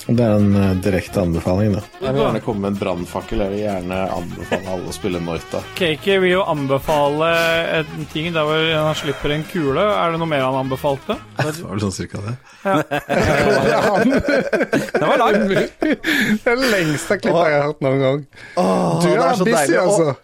Det 0.09 0.21
er 0.21 0.37
en 0.37 0.57
uh, 0.57 0.75
direkte 0.83 1.21
anbefaling, 1.23 1.73
da. 1.77 1.81
Jeg 2.01 2.15
vil 2.15 2.23
gjerne 2.23 2.41
komme 2.41 2.61
med 2.61 2.71
en 2.73 2.79
brannfakkel. 2.79 3.39
Jeg 3.39 3.51
vil 3.51 3.59
gjerne 3.67 3.99
anbefale 4.17 4.69
alle 4.75 4.89
å 4.89 4.93
spille 4.97 5.21
Noita. 5.21 5.59
Kaki 5.79 6.19
vil 6.19 6.31
jo 6.37 6.43
anbefale 6.43 7.31
en 7.81 8.07
ting 8.13 8.33
der 8.35 8.43
hvor 8.49 8.61
han 8.87 8.95
slipper 8.99 9.31
en 9.37 9.45
kule. 9.53 9.81
Er 9.81 10.11
det 10.13 10.19
noe 10.23 10.29
mer 10.31 10.43
han 10.47 10.55
anbefalte? 10.65 11.13
Det 11.39 11.45
var 11.63 11.71
vel 11.75 11.81
sånn 11.87 11.93
cirka 11.95 12.19
det. 12.27 12.35
Ja. 12.65 12.75
Det 14.93 15.07
var 15.07 15.17
langt. 15.19 15.51
Det 15.51 16.53
er 16.53 16.57
det 16.57 16.71
lengste 16.73 17.19
klippet 17.19 17.49
jeg 17.49 17.59
har 17.59 17.67
hørt 17.69 17.81
noen 17.85 18.01
gang. 18.03 18.21
Åh, 18.57 19.03
Du 19.03 19.09
er, 19.11 19.19
er 19.19 19.23
busy, 19.39 19.53
deilig. 19.53 19.79
Altså. 19.83 20.15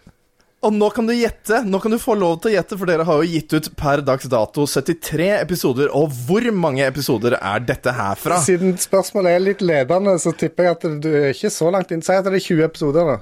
Og 0.59 0.73
nå 0.75 0.89
kan 0.91 1.07
du 1.07 1.13
gjette. 1.15 1.61
Nå 1.63 1.79
kan 1.79 1.93
du 1.93 1.99
få 2.01 2.17
lov 2.19 2.41
til 2.43 2.51
å 2.51 2.53
gjette, 2.57 2.75
for 2.75 2.89
dere 2.89 3.05
har 3.07 3.21
jo 3.21 3.31
gitt 3.31 3.53
ut 3.55 3.69
per 3.79 4.03
dags 4.03 4.27
dato 4.31 4.65
73 4.67 5.29
episoder. 5.37 5.91
Og 5.95 6.11
hvor 6.27 6.43
mange 6.51 6.83
episoder 6.83 7.37
er 7.39 7.63
dette 7.63 7.93
her 7.95 8.19
fra? 8.19 8.41
Siden 8.43 8.75
spørsmålet 8.79 9.37
er 9.37 9.45
litt 9.45 9.63
ledende, 9.63 10.17
så 10.19 10.35
tipper 10.35 10.67
jeg 10.67 10.77
at 10.77 10.87
du 11.05 11.09
er 11.13 11.31
ikke 11.31 11.53
så 11.55 11.71
langt 11.71 11.95
inn. 11.95 12.03
Si 12.03 12.11
at 12.11 12.27
det 12.27 12.35
er 12.35 12.47
20 12.49 12.67
episoder, 12.67 13.13
da. 13.13 13.19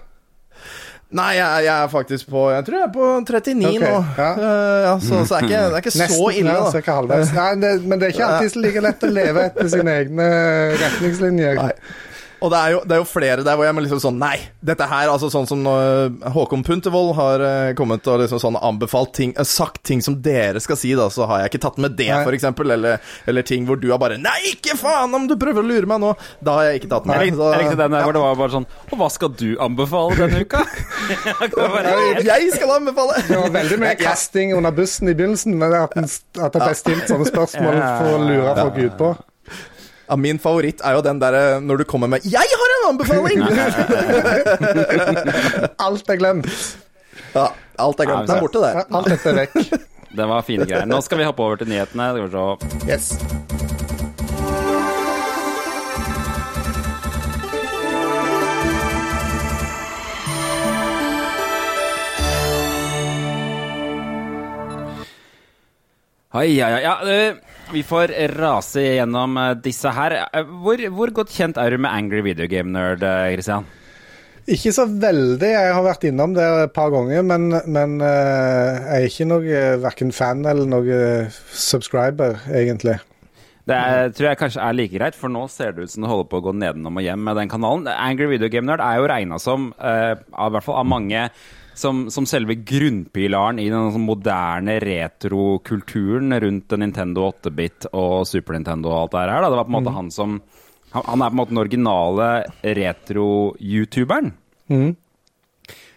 Nei, 1.17 1.30
jeg, 1.38 1.63
jeg 1.63 1.71
er 1.71 1.88
faktisk 1.88 2.28
på 2.34 2.41
Jeg 2.52 2.65
tror 2.67 2.76
jeg 2.76 2.84
er 2.84 2.89
på 2.91 3.06
39 3.23 3.67
okay, 3.69 3.78
nå. 3.80 3.91
ja. 4.17 4.32
Uh, 4.36 4.80
ja, 4.84 4.95
så, 5.00 5.21
er 5.38 5.45
ikke, 5.45 5.62
det 5.62 5.78
er 5.78 5.86
ikke 5.86 5.93
så 5.93 6.26
ille, 6.36 6.56
da. 6.58 6.82
halvveis. 6.97 7.32
Nei, 7.38 7.47
det, 7.62 7.71
men 7.86 8.02
det 8.02 8.10
er 8.10 8.15
ikke 8.17 8.28
alltid 8.28 8.52
så 8.52 8.63
like 8.65 8.84
lett 8.84 9.06
å 9.08 9.12
leve 9.13 9.45
etter 9.47 9.71
sine 9.71 9.95
egne 10.02 10.28
retningslinjer. 10.82 11.62
Nei. 11.62 11.71
Og 12.38 12.52
det 12.54 12.58
er, 12.58 12.71
jo, 12.76 12.82
det 12.86 12.93
er 12.93 13.00
jo 13.02 13.08
flere 13.10 13.43
der 13.45 13.58
hvor 13.58 13.65
jeg 13.65 13.73
må 13.73 13.82
liksom 13.82 14.02
sånn 14.02 14.19
Nei, 14.21 14.36
dette 14.65 14.86
her, 14.89 15.10
altså 15.10 15.30
sånn 15.34 15.47
som 15.50 15.62
når 15.65 16.32
Håkon 16.36 16.63
Puntervold 16.65 17.15
har 17.17 17.43
eh, 17.45 17.69
kommet 17.78 18.06
og 18.10 18.21
liksom 18.21 18.41
sånn 18.41 18.60
anbefalt 18.62 19.13
ting 19.17 19.34
eh, 19.34 19.47
Sagt 19.47 19.82
ting 19.88 20.04
som 20.06 20.19
dere 20.21 20.62
skal 20.62 20.78
si, 20.78 20.91
da, 20.97 21.08
så 21.13 21.26
har 21.30 21.43
jeg 21.43 21.54
ikke 21.54 21.63
tatt 21.65 21.80
med 21.82 21.95
det, 21.97 22.12
for 22.13 22.36
eksempel. 22.38 22.73
Eller, 22.76 23.02
eller 23.30 23.45
ting 23.47 23.65
hvor 23.67 23.80
du 23.82 23.89
har 23.89 24.02
bare 24.02 24.19
Nei, 24.21 24.38
ikke 24.54 24.78
faen 24.78 25.13
om 25.17 25.26
du 25.30 25.34
prøver 25.39 25.65
å 25.65 25.69
lure 25.69 25.89
meg 25.89 26.02
nå! 26.04 26.13
Da 26.43 26.60
har 26.60 26.69
jeg 26.69 26.84
ikke 26.84 26.91
tatt 26.93 27.08
med. 27.10 27.17
Jeg 27.17 27.32
likte, 27.32 27.50
jeg 27.54 27.63
likte 27.63 27.80
den 27.82 27.95
der 27.97 28.06
hvor 28.06 28.17
det 28.17 28.23
var 28.26 28.38
bare 28.41 28.56
sånn 28.58 28.67
Og 28.91 29.02
hva 29.02 29.10
skal 29.13 29.34
du 29.39 29.47
anbefale 29.63 30.19
denne 30.21 30.43
uka? 30.45 30.62
Jeg 32.28 32.52
skal 32.54 32.76
anbefale! 32.76 33.23
Det 33.28 33.39
var 33.39 33.54
veldig 33.56 33.80
mye 33.82 33.95
kasting 34.00 34.54
under 34.58 34.76
bussen 34.76 35.10
i 35.10 35.15
begynnelsen, 35.17 35.58
men 35.58 35.73
at, 35.78 35.95
at 35.97 36.54
det 36.54 36.62
ble 36.62 36.76
stilt 36.78 37.10
sånne 37.10 37.30
spørsmål 37.30 37.82
for 37.82 38.13
å 38.13 38.21
lure 38.21 38.54
folk 38.60 38.80
ut 38.84 38.97
på. 39.00 39.12
Ja, 40.08 40.15
min 40.15 40.38
favoritt 40.39 40.80
er 40.88 40.93
jo 40.96 41.02
den 41.04 41.17
derre 41.20 41.60
når 41.60 41.78
du 41.82 41.84
kommer 41.84 42.08
med 42.08 42.22
'Jeg 42.24 42.48
har 42.62 42.70
en 42.76 42.86
anbefaling!' 42.89 43.41
Alt 45.88 46.10
er 46.10 46.15
glemt. 46.15 46.78
Ja, 47.36 47.48
alt 47.80 48.00
er 48.00 48.06
glemt. 48.06 48.28
Det 48.28 48.36
er 48.36 48.39
borte 48.39 48.60
det. 48.63 48.72
Ja, 48.74 48.82
Alt 48.98 49.08
dette 49.12 49.30
er 49.30 49.34
vekk. 49.43 49.54
Det 50.17 50.28
var 50.28 50.41
fine 50.41 50.65
greier. 50.65 50.86
Nå 50.88 51.02
skal 51.02 51.17
vi 51.20 51.24
hoppe 51.28 51.43
over 51.43 51.56
til 51.60 51.67
nyhetene. 51.67 52.04
Yes. 52.88 53.17
Oi, 66.34 66.56
ja, 66.56 66.70
ja, 66.70 66.80
ja. 67.04 67.34
Vi 67.73 67.84
får 67.84 68.13
rase 68.38 68.82
gjennom 68.82 69.38
eh, 69.38 69.53
disse 69.60 69.91
her. 69.91 70.15
Eh, 70.32 70.53
Hvor, 70.63 70.80
hvor 70.95 71.12
godt 71.21 71.34
kjent 71.36 71.58
er 71.60 71.73
du 71.75 71.82
med 71.84 71.91
Angry 71.91 72.21
Video 72.23 72.47
Game 72.47 72.71
Nerd, 72.71 73.03
eh, 73.03 73.34
Christian? 73.36 73.67
Ikke 74.47 74.71
så 74.71 74.86
veldig. 74.88 75.49
Jeg 75.51 75.73
har 75.75 75.84
vært 75.84 76.06
innom 76.08 76.32
det 76.38 76.45
et 76.47 76.71
par 76.71 76.93
ganger, 76.93 77.25
men, 77.27 77.49
men 77.67 77.97
jeg 77.99 78.93
er 78.95 79.08
ikke 79.10 79.27
noe 79.27 79.63
verken 79.84 80.13
fan 80.15 80.45
eller 80.47 80.69
noe 80.71 80.99
subscriber, 81.51 82.39
egentlig. 82.56 82.95
Det 83.67 83.75
er, 83.75 84.13
tror 84.15 84.30
jeg 84.30 84.39
kanskje 84.39 84.63
er 84.63 84.77
like 84.77 84.95
greit, 84.95 85.17
for 85.19 85.27
nå 85.27 85.41
ser 85.51 85.75
det 85.75 85.84
ut 85.84 85.91
som 85.91 86.06
det 86.06 86.12
holder 86.13 86.30
på 86.32 86.39
å 86.39 86.45
gå 86.45 86.53
nedenom 86.56 86.95
og 86.95 87.03
hjem 87.03 87.27
med 87.27 87.36
den 87.41 87.51
kanalen. 87.51 87.89
Angry 87.91 88.30
Video 88.32 88.47
Game 88.53 88.71
Nerd 88.71 88.80
er 88.80 89.01
jo 89.01 89.10
regna 89.12 89.36
som, 89.43 89.73
uh, 89.84 90.15
av, 90.15 90.47
i 90.47 90.56
hvert 90.56 90.67
fall 90.69 90.80
av 90.80 90.88
mange, 90.88 91.25
som, 91.78 92.08
som 92.13 92.26
selve 92.30 92.58
grunnpilaren 92.68 93.62
i 93.62 93.70
den 93.70 93.92
sånn 93.94 94.06
moderne 94.08 94.80
retrokulturen 94.82 96.34
rundt 96.42 96.74
Nintendo 96.82 97.28
8-bit 97.30 97.90
og 97.94 98.24
Super 98.30 98.58
Nintendo 98.58 98.92
og 98.92 99.02
alt 99.02 99.13
det 99.13 99.26
her. 99.26 99.34
Da. 99.36 99.52
Det 99.52 99.60
var 99.62 99.68
på 99.68 99.74
en 99.74 99.80
måte 99.80 99.98
han 99.98 100.13
som 100.13 100.40
han, 100.96 101.04
han 101.04 101.22
er 101.22 101.30
på 101.30 101.36
en 101.36 101.42
måte 101.42 101.54
den 101.54 101.66
originale 101.66 102.30
retro-youtuberen. 102.78 104.34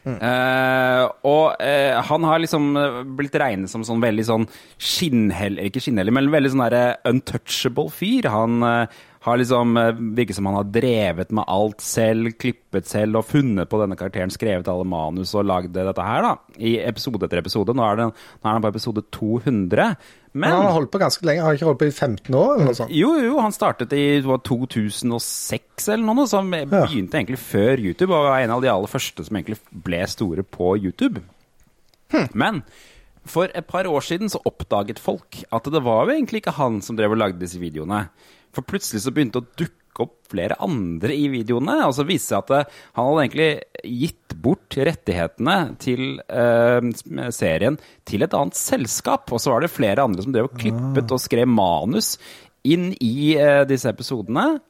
Eh, 0.00 1.02
og 1.28 1.60
uh, 1.60 1.98
han 2.08 2.24
har 2.24 2.40
liksom 2.40 2.70
eh, 2.80 3.00
blitt 3.18 3.34
regnet 3.36 3.68
som 3.68 3.82
sånn 3.84 4.00
veldig 4.00 4.24
sånn 4.24 4.46
skinnhellig 4.80 5.66
Ikke 5.68 5.82
skinnhellig, 5.84 6.14
men 6.16 6.30
veldig 6.32 6.52
sånn 6.54 6.62
derre 6.64 6.84
untouchable 7.10 7.92
fyr. 7.92 8.30
Han 8.32 8.64
eh, 8.64 9.02
har 9.20 9.36
liksom 9.36 9.76
eh, 9.76 9.98
virker 10.16 10.34
som 10.34 10.46
han 10.48 10.54
har 10.56 10.68
drevet 10.72 11.32
med 11.36 11.44
alt 11.52 11.82
selv, 11.84 12.30
klippet 12.40 12.88
selv 12.88 13.20
og 13.20 13.26
funnet 13.28 13.68
på 13.68 13.80
denne 13.82 13.98
karakteren, 14.00 14.32
skrevet 14.32 14.68
alle 14.72 14.86
manus 14.88 15.34
og 15.36 15.44
lagd 15.44 15.74
dette 15.76 16.06
her, 16.06 16.24
da. 16.24 16.56
I 16.56 16.78
episode 16.88 17.26
etter 17.26 17.42
episode. 17.42 17.74
Nå 17.76 17.84
er, 17.84 18.06
er 18.08 18.48
han 18.48 18.64
på 18.64 18.70
episode 18.72 19.04
200. 19.12 19.90
Men 20.32 20.46
Men 20.46 20.54
han 20.54 20.66
har 20.70 20.76
holdt 20.78 20.92
på 20.94 21.02
ganske 21.02 21.26
lenge. 21.26 21.44
Har 21.44 21.58
ikke 21.58 21.68
holdt 21.68 21.82
på 21.82 21.90
i 21.90 21.92
15 21.92 22.34
år, 22.34 22.54
eller 22.54 22.70
noe 22.70 22.78
sånt? 22.78 22.94
jo, 22.96 23.10
jo, 23.20 23.34
han 23.42 23.52
startet 23.52 23.92
i 23.98 24.04
var 24.24 24.40
2006 24.46 25.88
eller 25.90 26.06
noe, 26.06 26.28
som 26.30 26.48
begynte 26.54 27.20
egentlig 27.20 27.42
før 27.42 27.82
YouTube, 27.82 28.14
og 28.14 28.30
var 28.30 28.40
en 28.40 28.54
av 28.56 28.64
de 28.64 28.72
aller 28.72 28.92
første 28.92 29.26
som 29.26 29.36
egentlig 29.36 29.58
ble 29.84 30.00
store 30.08 30.46
på 30.46 30.76
YouTube. 30.78 31.20
Men 32.32 32.62
for 33.28 33.52
et 33.52 33.66
par 33.68 33.88
år 33.88 34.04
siden 34.04 34.30
så 34.32 34.40
oppdaget 34.48 35.00
folk 35.02 35.42
at 35.52 35.68
det 35.72 35.82
var 35.84 36.06
jo 36.06 36.14
egentlig 36.14 36.42
ikke 36.42 36.56
han 36.56 36.80
som 36.84 36.96
drev 36.98 37.16
og 37.16 37.20
lagde 37.20 37.42
disse 37.42 37.60
videoene. 37.60 38.06
For 38.54 38.66
plutselig 38.66 39.04
så 39.04 39.12
begynte 39.14 39.40
det 39.40 39.44
å 39.44 39.60
dukke 39.64 40.04
opp 40.06 40.16
flere 40.30 40.56
andre 40.64 41.12
i 41.12 41.26
videoene, 41.28 41.76
og 41.84 41.92
så 41.96 42.06
viste 42.08 42.38
det 42.38 42.46
seg 42.48 42.54
at 42.62 42.76
han 42.96 43.08
hadde 43.08 43.24
egentlig 43.26 43.50
gitt 44.00 44.36
bort 44.40 44.76
rettighetene 44.88 45.56
til 45.82 46.04
eh, 46.24 47.28
serien 47.36 47.76
til 48.08 48.24
et 48.24 48.36
annet 48.36 48.58
selskap. 48.58 49.28
Og 49.34 49.42
så 49.42 49.52
var 49.54 49.66
det 49.66 49.74
flere 49.74 50.06
andre 50.06 50.24
som 50.24 50.34
drev 50.34 50.48
og 50.48 50.56
klippet 50.60 51.12
og 51.12 51.22
skrev 51.22 51.50
manus 51.50 52.14
inn 52.66 52.90
i 53.02 53.34
eh, 53.36 53.62
disse 53.68 53.90
episodene. 53.92 54.60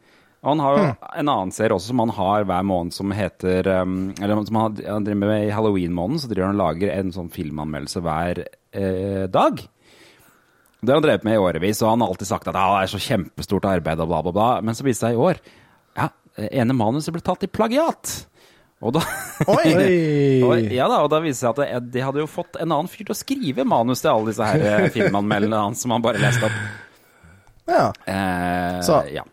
Og 0.40 0.48
han 0.54 0.60
har 0.64 0.76
jo 0.78 0.84
en 1.20 1.28
annen 1.28 1.50
serie 1.52 1.74
også 1.76 1.90
som 1.92 2.00
han 2.00 2.12
har 2.16 2.46
hver 2.48 2.62
måned 2.64 2.94
som 2.96 3.10
heter 3.12 3.66
um, 3.82 3.96
Eller 4.22 4.38
som 4.48 4.56
han, 4.56 4.78
driver 5.04 5.18
med 5.20 5.48
i 5.48 5.52
halloween-måneden, 5.52 6.22
så 6.22 6.30
driver 6.30 6.48
han 6.48 6.56
og 6.56 6.62
lager 6.62 6.94
en 6.94 7.10
sånn 7.12 7.28
filmanmeldelse 7.34 8.00
hver 8.06 8.40
eh, 8.72 9.26
dag. 9.28 9.60
Det 10.80 10.88
har 10.88 10.96
han 10.96 11.04
drevet 11.04 11.26
med 11.28 11.36
i 11.36 11.42
årevis, 11.44 11.82
og 11.84 11.90
han 11.92 12.00
har 12.00 12.08
alltid 12.14 12.30
sagt 12.30 12.48
at 12.48 12.56
ah, 12.56 12.78
det 12.78 12.86
er 12.86 12.92
så 12.94 13.02
kjempestort 13.04 13.66
arbeid 13.68 14.00
og 14.00 14.08
bla, 14.08 14.22
bla, 14.24 14.32
bla. 14.32 14.46
Men 14.64 14.78
så 14.78 14.86
viste 14.86 15.04
det 15.04 15.12
seg 15.12 15.18
i 15.18 15.24
år 15.28 15.42
Ja, 15.98 16.06
det 16.40 16.48
ene 16.62 16.76
manuset 16.78 17.12
ble 17.12 17.20
tatt 17.26 17.44
i 17.44 17.50
plagiat. 17.52 18.14
Og 18.80 18.94
da 18.96 19.02
og, 19.44 19.60
ja 20.72 20.86
da, 20.88 21.02
og 21.04 21.10
da 21.12 21.18
viste 21.20 21.50
det 21.52 21.66
seg 21.66 21.74
at 21.82 21.90
de 21.92 22.00
hadde 22.06 22.22
jo 22.22 22.30
fått 22.32 22.56
en 22.56 22.70
annen 22.72 22.88
fyr 22.88 23.04
til 23.04 23.12
å 23.12 23.18
skrive 23.18 23.66
manus 23.68 24.00
til 24.00 24.14
alle 24.14 24.32
disse 24.32 24.46
her 24.48 24.64
eh, 24.70 24.86
filmanmeldene 24.94 25.60
hans 25.66 25.84
som 25.84 25.92
han 25.92 26.00
bare 26.06 26.22
leste 26.22 26.48
opp. 26.48 26.56
Ja. 27.68 27.84
Eh, 28.08 28.80
Så- 28.88 29.02
ja. 29.12 29.26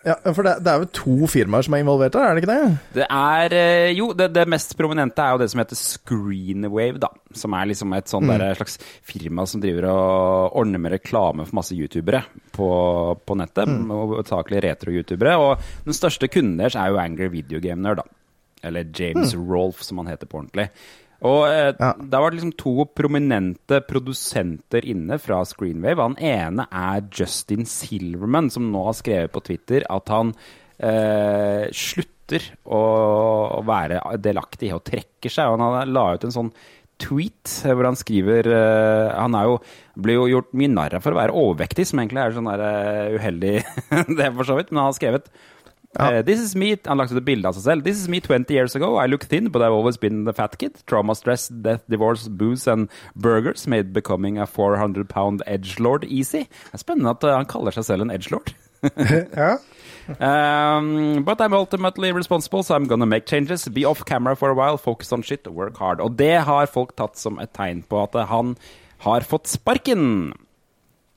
Ja, 0.00 0.14
for 0.32 0.46
det, 0.46 0.54
det 0.64 0.70
er 0.72 0.78
vel 0.80 0.88
to 0.96 1.26
firmaer 1.28 1.66
som 1.66 1.74
er 1.76 1.82
involvert 1.82 2.14
her, 2.16 2.30
er 2.30 2.38
det 2.38 2.40
ikke 2.40 2.54
det? 2.54 2.68
Det 2.96 3.04
er 3.04 3.54
eh, 3.58 3.90
Jo, 3.92 4.06
det, 4.16 4.30
det 4.32 4.46
mest 4.48 4.72
prominente 4.78 5.20
er 5.20 5.34
jo 5.34 5.40
det 5.42 5.48
som 5.52 5.60
heter 5.60 5.76
Screenwave, 5.76 7.02
da. 7.02 7.10
Som 7.36 7.56
er 7.58 7.68
liksom 7.68 7.92
et 7.98 8.08
sånn 8.08 8.30
der 8.30 8.56
slags 8.56 8.78
firma 9.06 9.44
som 9.46 9.60
driver 9.60 9.90
og 9.90 10.56
ordner 10.62 10.80
med 10.80 10.94
reklame 10.96 11.44
for 11.44 11.58
masse 11.60 11.76
youtubere 11.76 12.22
på, 12.56 12.70
på 13.28 13.36
nettet. 13.42 13.68
Hovedsakelig 13.90 14.64
retro-youtubere. 14.64 15.36
Og 15.36 15.68
den 15.84 15.96
største 15.96 16.30
kunden 16.32 16.56
deres 16.62 16.78
er 16.80 16.94
jo 16.94 17.02
Angry 17.02 17.28
Video 17.36 17.60
Game 17.60 17.84
Nerd, 17.84 18.00
da. 18.00 18.08
Eller 18.64 18.88
James 18.96 19.36
Rolfe, 19.36 19.84
som 19.84 20.00
han 20.00 20.10
heter 20.14 20.28
på 20.28 20.40
ordentlig. 20.40 20.70
Og 21.26 21.42
eh, 21.48 21.74
Ja. 21.76 21.92
det 21.98 22.16
har 22.16 22.24
vært 22.24 22.38
liksom 22.38 22.54
to 22.60 22.86
prominente 22.96 23.80
produsenter 23.86 24.86
inne 24.88 25.18
fra 25.20 25.42
Screenwave. 25.44 26.06
Han 26.10 26.16
ene 26.16 26.66
er 26.70 27.04
Justin 27.12 27.66
Silverman, 27.68 28.50
som 28.52 28.70
nå 28.72 28.86
har 28.88 28.96
skrevet 28.98 29.34
på 29.34 29.44
Twitter 29.44 29.84
at 29.90 30.08
han 30.12 30.32
eh, 30.80 31.68
slutter 31.76 32.50
å, 32.64 32.82
å 33.58 33.62
være 33.66 34.00
delaktig 34.22 34.72
og 34.72 34.84
trekker 34.88 35.32
seg. 35.32 35.50
Og 35.50 35.60
han 35.60 35.92
la 35.92 36.06
ut 36.14 36.24
en 36.24 36.36
sånn 36.36 36.52
tweet 37.00 37.52
eh, 37.64 37.74
hvor 37.74 37.88
han 37.88 37.98
skriver 37.98 38.48
eh, 38.52 39.12
Han 39.16 39.36
jo, 39.48 39.58
blir 40.00 40.20
jo 40.20 40.28
gjort 40.34 40.52
mye 40.56 40.72
narr 40.72 40.98
av 40.98 41.04
for 41.04 41.16
å 41.16 41.20
være 41.20 41.36
overvektig, 41.36 41.88
som 41.88 42.02
egentlig 42.02 42.24
er 42.24 42.36
sånn 42.36 42.50
der, 42.50 42.64
uh, 42.64 43.16
uheldig, 43.16 43.54
det 44.20 44.28
for 44.36 44.48
så 44.48 44.58
vidt. 44.58 44.72
Men 44.72 44.84
han 44.84 44.92
har 44.92 44.98
skrevet 44.98 45.32
Uh, 45.98 46.22
this 46.22 46.38
is 46.38 46.54
me, 46.54 46.76
Han 46.86 46.98
lagt 46.98 47.10
ut 47.10 47.18
et 47.18 47.26
bilde 47.26 47.48
av 47.48 47.56
seg 47.56 47.64
selv. 47.64 47.84
This 47.84 47.98
is 47.98 48.08
me 48.08 48.20
20 48.20 48.54
years 48.54 48.76
ago. 48.78 48.94
I 48.96 49.06
look 49.06 49.24
thin, 49.24 49.48
but 49.50 49.62
I've 49.62 49.74
always 49.74 49.96
been 49.96 50.24
the 50.24 50.32
fat 50.32 50.56
kid. 50.58 50.78
Trauma, 50.86 51.16
stress, 51.18 51.48
death, 51.48 51.82
divorce, 51.88 52.28
booze 52.28 52.68
and 52.70 52.88
burgers 53.16 53.66
made 53.66 53.92
becoming 53.92 54.38
a 54.38 54.46
400 54.46 55.08
pound 55.08 55.42
edgelord 55.46 56.04
easy. 56.04 56.46
Det 56.70 56.78
er 56.78 56.84
spennende 56.84 57.10
at 57.10 57.26
uh, 57.26 57.34
han 57.34 57.50
kaller 57.50 57.74
seg 57.74 57.88
selv 57.90 58.06
en 58.06 58.14
edgelord. 58.14 58.54
Ja. 59.36 59.58
Um, 60.18 61.22
but 61.22 61.40
I'm 61.40 61.52
ultimately 61.52 62.10
responsible, 62.10 62.64
so 62.64 62.74
I'm 62.74 62.86
gonna 62.88 63.06
make 63.06 63.26
changes. 63.26 63.68
Be 63.68 63.84
off 63.84 64.04
camera 64.04 64.34
for 64.34 64.50
a 64.50 64.54
while, 64.54 64.76
focus 64.78 65.12
on 65.12 65.22
shit, 65.22 65.46
work 65.46 65.76
hard. 65.78 66.00
Og 66.00 66.16
det 66.18 66.40
har 66.46 66.66
folk 66.66 66.96
tatt 66.96 67.18
som 67.18 67.38
et 67.38 67.52
tegn 67.54 67.84
på 67.86 68.00
at 68.02 68.16
han 68.30 68.56
har 69.04 69.26
fått 69.26 69.46
sparken. 69.46 70.32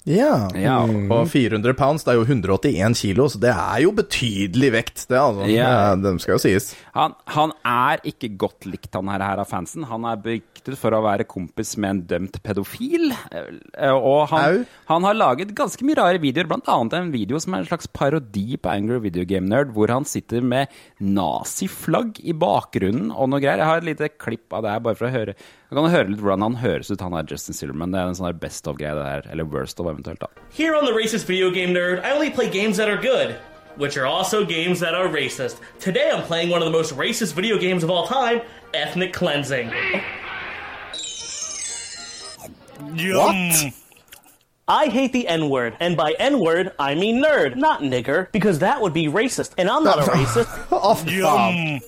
Ja. 0.09 0.49
Ja. 0.59 0.81
Og 0.83 1.29
400 1.31 1.73
pounds, 1.79 2.03
det 2.03 2.11
er 2.11 2.17
jo 2.19 2.25
181 2.27 2.97
kilo, 2.99 3.29
så 3.31 3.39
det 3.39 3.53
er 3.53 3.83
jo 3.85 3.93
betydelig 3.95 4.71
vekt, 4.75 5.05
det, 5.07 5.15
altså. 5.19 5.45
Ja. 5.47 5.69
Det, 5.95 6.03
det 6.09 6.23
skal 6.25 6.35
jo 6.35 6.41
sies. 6.43 6.71
Han, 6.97 7.15
han 7.31 7.53
er 7.63 8.03
ikke 8.11 8.33
godt 8.41 8.67
likt, 8.67 8.89
han 8.97 9.07
her, 9.13 9.23
her 9.23 9.39
av 9.43 9.47
fansen. 9.47 9.85
Han 9.87 10.03
er 10.09 10.19
beryktet 10.25 10.75
for 10.79 10.95
å 10.97 10.99
være 11.05 11.23
kompis 11.29 11.75
med 11.79 11.89
en 11.95 12.01
dømt 12.11 12.41
pedofil. 12.43 13.13
Eh, 13.31 13.95
Og 13.95 14.27
han, 14.33 14.65
han 14.91 15.07
har 15.07 15.15
laget 15.17 15.55
ganske 15.55 15.87
mye 15.87 15.97
rare 16.01 16.19
videoer, 16.23 16.51
blant 16.51 16.67
annet 16.71 16.97
en 16.99 17.11
video 17.15 17.39
som 17.39 17.55
er 17.55 17.63
en 17.63 17.71
slags 17.71 17.87
parodi 17.87 18.57
på 18.59 18.71
Angry 18.75 18.99
Video 19.07 19.23
Game 19.27 19.47
Nerd, 19.51 19.71
hvor 19.75 19.91
han 19.91 20.03
sitter 20.07 20.43
med 20.43 20.67
naziflagg 20.99 22.19
i 22.27 22.35
bakgrunnen 22.35 23.11
og 23.13 23.31
noe 23.31 23.39
greier. 23.43 23.63
Jeg 23.63 23.69
har 23.71 23.81
et 23.83 23.89
lite 23.93 24.11
klipp 24.19 24.51
av 24.55 24.65
det 24.67 24.75
her, 24.75 24.83
bare 24.83 24.99
for 24.99 25.07
å 25.09 25.13
høre. 25.15 25.35
Jeg 25.73 25.79
kan 25.81 25.89
høre 25.89 26.05
litt 26.12 26.19
hvordan 26.21 26.43
han 26.45 26.55
høres 26.62 26.91
ut, 26.93 27.01
han 27.01 27.15
er 27.17 27.25
Justin 27.25 27.55
Silverman. 27.57 27.89
Det 27.89 27.97
er 27.97 28.09
en 28.12 28.13
sånn 28.19 28.27
her 28.27 28.36
best 28.38 28.67
of-greie, 28.69 28.93
det 28.93 29.05
her. 29.07 29.23
Eller 29.33 29.47
worst 29.49 29.79
of, 29.81 29.88
eventuelt, 29.89 30.19
da. 30.21 30.27
Here 30.53 30.75
on 30.77 30.86
the 30.86 30.91
Racist 30.93 31.25
Video 31.25 31.49
Game 31.49 31.73
Nerd, 31.73 32.03
I 32.05 32.12
only 32.13 32.29
play 32.29 32.47
games 32.47 32.77
that 32.77 32.89
are 32.93 33.01
good, 33.01 33.31
which 33.75 33.97
are 33.97 34.05
also 34.05 34.45
games 34.45 34.79
that 34.81 34.93
are 34.93 35.07
racist. 35.07 35.57
Today 35.79 36.12
I'm 36.13 36.21
playing 36.27 36.51
one 36.51 36.62
of 36.62 36.67
the 36.67 36.77
most 36.77 36.93
racist 36.95 37.33
video 37.33 37.57
games 37.57 37.83
of 37.83 37.89
all 37.89 38.05
time, 38.05 38.41
Ethnic 38.75 39.13
Cleansing. 39.13 39.71
What? 42.93 43.73
I 44.67 44.86
hate 44.89 45.12
the 45.12 45.27
N 45.27 45.49
word, 45.49 45.75
and 45.79 45.97
by 45.97 46.13
N 46.19 46.39
word, 46.39 46.71
I 46.77 46.93
mean 46.93 47.23
nerd, 47.23 47.55
not 47.55 47.81
nigger, 47.81 48.31
because 48.31 48.59
that 48.59 48.79
would 48.79 48.93
be 48.93 49.07
racist, 49.07 49.55
and 49.57 49.67
I'm 49.67 49.83
not 49.83 49.97
a 49.97 50.12
racist. 50.21 50.53
Å, 50.69 50.93
fy 51.01 51.17
faen. 51.25 51.81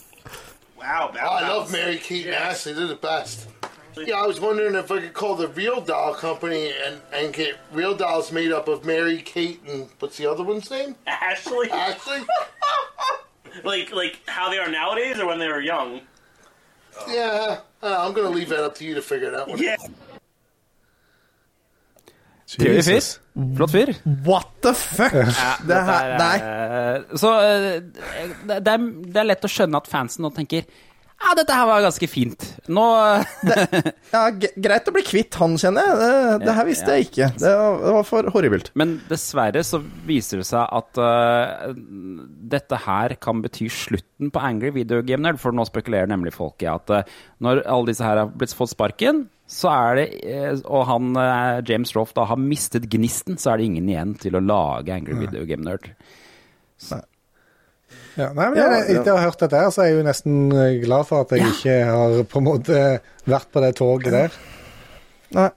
Wow, 0.80 1.13
Oh, 1.13 1.17
I 1.19 1.48
love 1.50 1.71
Mary 1.71 1.98
Kate 1.98 2.26
and 2.26 2.34
Ashley. 2.36 2.74
They're 2.74 2.88
the 2.88 2.95
best. 2.95 3.48
Yeah, 3.97 4.15
I 4.15 4.27
was 4.27 4.39
wondering 4.39 4.75
if 4.75 4.91
I 4.91 4.99
could 4.99 5.13
call 5.13 5.36
the 5.36 5.47
Real 5.47 5.81
Doll 5.81 6.13
Company 6.15 6.71
and, 6.86 6.99
and 7.13 7.34
get 7.34 7.55
Real 7.71 7.95
Dolls 7.95 8.31
made 8.31 8.51
up 8.51 8.67
of 8.67 8.86
Mary 8.86 9.21
Kate 9.21 9.62
and 9.67 9.88
what's 9.99 10.17
the 10.17 10.29
other 10.29 10.43
one's 10.43 10.69
name? 10.69 10.95
Ashley? 11.08 11.69
Ashley? 11.71 12.19
like, 13.63 13.91
like 13.91 14.19
how 14.27 14.49
they 14.49 14.58
are 14.58 14.69
nowadays, 14.69 15.19
or 15.19 15.27
when 15.27 15.39
they 15.39 15.47
were 15.47 15.62
young? 15.62 16.01
Yeah, 17.10 17.60
uh, 17.84 18.05
I'm 18.05 18.13
going 18.13 18.27
to 18.31 18.34
leave 18.38 18.49
that 18.49 18.63
up 18.63 18.75
to 18.75 18.86
you 18.86 18.95
to 18.95 19.01
figure 19.01 19.31
that 19.31 19.47
one 19.47 19.60
Yeah. 19.62 19.75
Trivelig 22.47 22.84
fyr. 22.86 22.93
Jesus. 22.93 23.19
Flott 23.58 23.71
fyr. 23.71 23.89
What 24.23 24.51
the 24.62 24.73
fuck? 24.73 25.12
det 25.67 25.79
her, 25.88 26.17
nei. 26.17 26.36
Eh, 26.38 27.17
Så 27.17 27.31
eh, 27.41 27.81
det, 27.81 28.60
det, 28.60 28.71
er, 28.71 28.84
det 29.12 29.17
er 29.19 29.27
lett 29.31 29.47
å 29.47 29.49
skjønne 29.49 29.81
at 29.81 29.89
fansen 29.89 30.23
nå 30.23 30.29
tenker 30.36 30.67
ja, 31.15 31.32
dette 31.38 31.56
her 31.56 31.65
var 31.69 31.84
ganske 31.86 32.08
fint. 32.12 32.43
Nå 32.67 32.84
Ja, 34.12 34.23
greit 34.32 34.89
å 34.89 34.93
bli 34.93 35.04
kvitt 35.06 35.38
han, 35.39 35.56
kjenner 35.60 35.88
jeg. 35.88 35.95
Det, 36.01 36.39
det 36.45 36.56
her 36.58 36.67
visste 36.67 36.95
jeg 36.95 37.08
ikke. 37.08 37.30
Det 37.41 37.54
var, 37.56 37.78
det 37.82 37.93
var 37.95 38.08
for 38.08 38.30
horribelt. 38.36 38.69
Men 38.78 38.97
dessverre 39.10 39.63
så 39.65 39.80
viser 40.08 40.41
det 40.41 40.47
seg 40.49 40.65
at 40.80 41.01
uh, 41.01 41.71
dette 42.56 42.82
her 42.86 43.15
kan 43.23 43.41
bety 43.45 43.69
slutten 43.71 44.34
på 44.34 44.43
Angry 44.43 44.73
Video 44.75 45.01
Game 45.08 45.23
Nerd, 45.25 45.39
for 45.41 45.56
nå 45.56 45.65
spekulerer 45.69 46.12
nemlig 46.12 46.36
folk 46.36 46.62
i 46.65 46.69
at 46.71 46.93
uh, 46.93 47.17
når 47.45 47.63
alle 47.63 47.91
disse 47.93 48.06
her 48.06 48.21
har 48.21 48.36
blitt 48.36 48.56
fått 48.56 48.75
sparken, 48.75 49.25
så 49.49 49.69
er 49.69 49.97
det 49.99 50.06
eh, 50.25 50.62
Og 50.73 50.88
han 50.89 51.12
James 51.69 51.91
Roff 51.93 52.15
da 52.17 52.23
har 52.25 52.39
mistet 52.41 52.88
gnisten, 52.89 53.38
så 53.38 53.51
er 53.51 53.62
det 53.62 53.67
ingen 53.69 53.91
igjen 53.91 54.15
til 54.17 54.39
å 54.39 54.41
lage 54.41 54.95
Angry 54.95 55.19
Video 55.19 55.45
Game 55.45 55.62
Nerd. 55.67 55.91
Ja, 58.17 58.30
nei, 58.34 58.49
men 58.49 58.58
Ja, 58.58 58.69
jeg- 58.80 58.97
Etter 58.99 59.12
å 59.13 59.17
ha 59.19 59.25
hørt 59.30 59.39
dette, 59.39 59.62
så 59.75 59.84
er 59.84 59.89
jeg 59.91 59.97
jo 59.99 60.04
nesten 60.08 60.51
eh, 60.54 60.80
glad 60.86 61.06
for 61.08 61.21
at 61.25 61.30
jeg 61.36 61.41
ikke 61.51 61.78
har 61.86 62.23
på 62.23 62.38
en 62.41 62.45
måte 62.47 62.82
vært 63.28 63.51
på 63.51 63.62
det 63.62 63.75
toget 63.75 64.12
der. 64.12 64.32
Nei. 65.36 65.49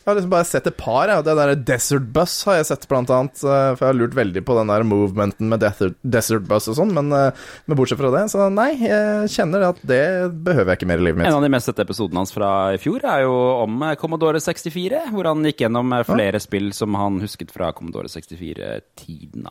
Jeg 0.00 0.08
har 0.08 0.16
liksom 0.16 0.30
bare 0.32 0.46
sett 0.48 0.66
et 0.66 0.76
par. 0.80 1.08
Ja. 1.12 1.20
Det 1.22 1.34
der 1.36 1.50
Desert 1.54 2.06
Bus 2.12 2.42
har 2.44 2.54
jeg 2.56 2.66
sett, 2.70 2.86
blant 2.88 3.10
annet. 3.12 3.36
eh, 3.44 3.74
For 3.76 3.84
jeg 3.84 3.90
har 3.92 3.98
lurt 4.00 4.14
veldig 4.16 4.42
på 4.48 4.56
den 4.56 4.66
der 4.72 4.82
movementen 4.82 5.46
med 5.52 5.60
Desert, 5.60 5.94
desert 6.02 6.48
Bus 6.48 6.66
og 6.72 6.76
sånn. 6.80 6.90
Men, 6.96 7.12
eh, 7.12 7.30
men 7.68 7.76
bortsett 7.76 7.98
fra 8.00 8.10
det, 8.10 8.24
så 8.32 8.48
nei. 8.50 8.70
Jeg 8.80 9.28
kjenner 9.28 9.68
at 9.68 9.76
det 9.86 10.32
behøver 10.42 10.72
jeg 10.72 10.78
ikke 10.80 10.88
mer 10.88 10.98
i 10.98 11.04
livet 11.04 11.18
mitt. 11.18 11.26
En 11.28 11.34
av 11.36 11.42
de 11.44 11.50
mest 11.52 11.66
sette 11.68 11.84
episodene 11.84 12.16
hans 12.16 12.32
fra 12.32 12.72
i 12.72 12.78
fjor 12.80 13.04
er 13.04 13.22
jo 13.28 13.36
om 13.62 13.78
Commodore 14.00 14.40
64, 14.40 15.10
hvor 15.12 15.24
han 15.28 15.44
gikk 15.44 15.58
gjennom 15.68 15.92
flere 15.92 16.16
flere 16.16 16.40
spill 16.40 16.72
som 16.72 16.94
han 16.94 17.20
husket 17.20 17.50
fra 17.52 17.70
Commodore 17.72 18.08
64-tiden. 18.08 19.44
da. 19.44 19.50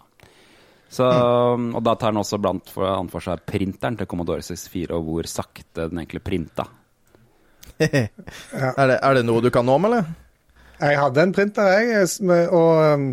Så. 0.90 1.06
Og 1.06 1.82
da 1.86 1.94
tar 1.96 2.14
han 2.14 2.22
også 2.22 2.40
blant 2.42 2.72
for, 2.74 2.88
han 2.90 3.12
for 3.14 3.22
seg 3.22 3.44
printeren 3.46 3.98
til 4.00 4.10
Commodore 4.10 4.42
64, 4.42 4.90
og 4.98 5.06
hvor 5.06 5.30
sakte 5.30 5.86
den 5.92 6.02
egentlig 6.02 6.24
printa. 6.26 6.66
er, 7.80 8.10
det, 8.10 8.98
er 8.98 9.20
det 9.20 9.26
noe 9.28 9.44
du 9.46 9.52
kan 9.54 9.68
nå 9.68 9.78
om, 9.78 9.86
eller? 9.90 10.10
Jeg 10.80 10.98
hadde 11.00 11.24
en 11.24 11.36
printer, 11.36 11.70
jeg, 11.76 12.08
og 12.56 12.72
um, 12.96 13.06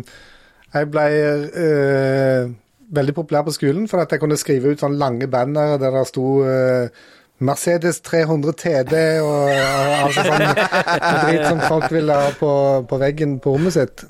jeg 0.73 0.89
ble 0.91 1.05
eh, 1.11 2.49
veldig 2.95 3.15
populær 3.15 3.45
på 3.47 3.53
skolen 3.55 3.87
for 3.91 4.03
at 4.03 4.11
jeg 4.11 4.21
kunne 4.23 4.39
skrive 4.39 4.71
ut 4.71 4.83
sånne 4.83 4.99
lange 4.99 5.29
bannere 5.31 5.79
der 5.81 5.95
det 5.95 6.03
sto 6.09 6.27
eh, 6.47 7.05
Mercedes 7.47 7.99
300 8.01 8.55
TD 8.57 8.93
og 9.21 9.51
og 9.51 9.95
altså 10.07 10.25
sånn 10.25 10.45
drit 11.23 11.43
som 11.45 11.63
folk 11.67 11.91
ville 11.93 12.15
ha 12.17 12.31
på, 12.39 12.51
på 12.89 13.01
veggen 13.01 13.37
på 13.43 13.53
rommet 13.55 13.75
sitt. 13.77 14.05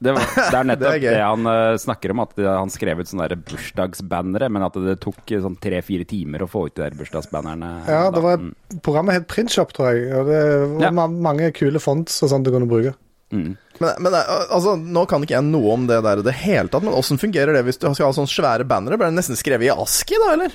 Det, 0.00 0.12
var, 0.14 0.26
det 0.36 0.54
er 0.54 0.66
nettopp 0.70 0.92
Det 0.94 1.08
er 1.10 1.16
det 1.18 1.22
han 1.26 1.46
uh, 1.50 1.76
snakker 1.82 2.12
om, 2.14 2.20
at 2.22 2.36
det- 2.38 2.46
han 2.46 2.70
skrev 2.70 3.00
ut 3.02 3.08
sånne 3.10 3.26
bursdagsbannere, 3.48 4.48
men 4.54 4.62
at 4.66 4.76
det 4.84 4.94
tok 5.02 5.32
eh, 5.34 5.40
sånn 5.42 5.56
tre-fire 5.60 6.06
timer 6.08 6.44
å 6.44 6.48
få 6.50 6.66
ut 6.68 6.76
de 6.78 6.84
der 6.86 6.96
bursdagsbannerne. 6.98 7.72
Ja, 7.88 8.04
det 8.14 8.22
var 8.22 8.38
Mm. 8.38 8.54
Programmet 8.84 9.14
het 9.18 9.26
Printshop, 9.26 9.72
tror 9.74 9.90
jeg. 9.96 10.12
Og 10.14 10.26
det 10.30 10.40
var 10.76 10.86
Ja. 10.86 10.90
ma 10.94 11.06
mange 11.08 11.50
kule 11.52 11.80
fonts 11.82 12.22
og 12.22 12.30
sånt 12.30 12.44
du 12.46 12.52
kunne 12.54 12.68
bruke. 12.70 12.94
Mm. 13.32 13.56
Men, 13.80 13.90
men 14.00 14.14
eh, 14.14 14.30
altså, 14.54 14.76
nå 14.78 15.02
kan 15.08 15.22
ikke 15.22 15.34
jeg 15.36 15.44
noe 15.50 15.72
om 15.74 15.86
det 15.90 15.98
der 16.06 16.18
i 16.22 16.22
det 16.22 16.34
hele 16.46 16.68
tatt, 16.68 16.82
men 16.86 16.94
åssen 16.94 17.18
fungerer 17.20 17.52
det 17.52 17.64
hvis 17.66 17.78
du 17.82 17.88
skal 17.94 18.06
ha 18.08 18.12
sånne 18.16 18.30
svære 18.30 18.64
bannere? 18.68 18.96
Blir 18.96 19.10
det 19.10 19.18
nesten 19.18 19.36
skrevet 19.36 19.66
i 19.66 19.74
ASKI, 19.74 20.14
da, 20.22 20.32
eller? 20.38 20.54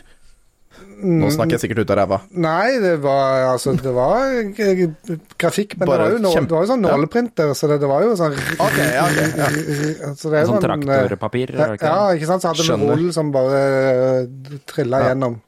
Nå 1.03 1.29
snakker 1.35 1.57
jeg 1.57 1.63
sikkert 1.65 1.83
ut 1.83 1.91
av 1.91 1.97
ræva. 1.99 2.17
Nei, 2.31 2.79
det 2.79 2.93
var 3.03 3.43
altså 3.53 3.73
Det 3.75 3.91
var 3.93 4.31
grafikk, 5.37 5.77
men 5.79 5.87
Bare 5.89 5.97
det 5.97 6.05
var 6.05 6.13
jo, 6.15 6.21
nå, 6.23 6.31
kjempe- 6.35 6.47
det 6.47 6.55
var 6.57 6.63
jo 6.65 6.71
sånn 6.73 6.85
Ja. 6.87 6.91
nåleprinter, 6.97 7.53
så 7.59 7.67
det, 7.71 7.79
det 7.81 7.89
var 7.91 8.03
jo 8.05 8.13
sånn 8.19 8.33
ja, 8.33 8.67
ja. 8.77 9.47
Så 10.15 10.31
det 10.31 10.39
er 10.39 10.45
Sånn 10.47 10.61
sånn, 10.61 10.89
eh, 10.89 11.07
traktorpapir? 11.07 11.55
er 11.55 11.75
Ja, 11.81 11.97
ikke 12.15 12.29
sant? 12.29 12.41
Så 12.45 12.53
hadde 12.53 12.79
vi 12.79 12.87
rull 13.03 13.11
som 13.13 13.31
bare 13.31 13.63
uh, 14.23 14.57
trilla 14.65 14.99
Ja. 15.03 15.09
gjennom. 15.13 15.41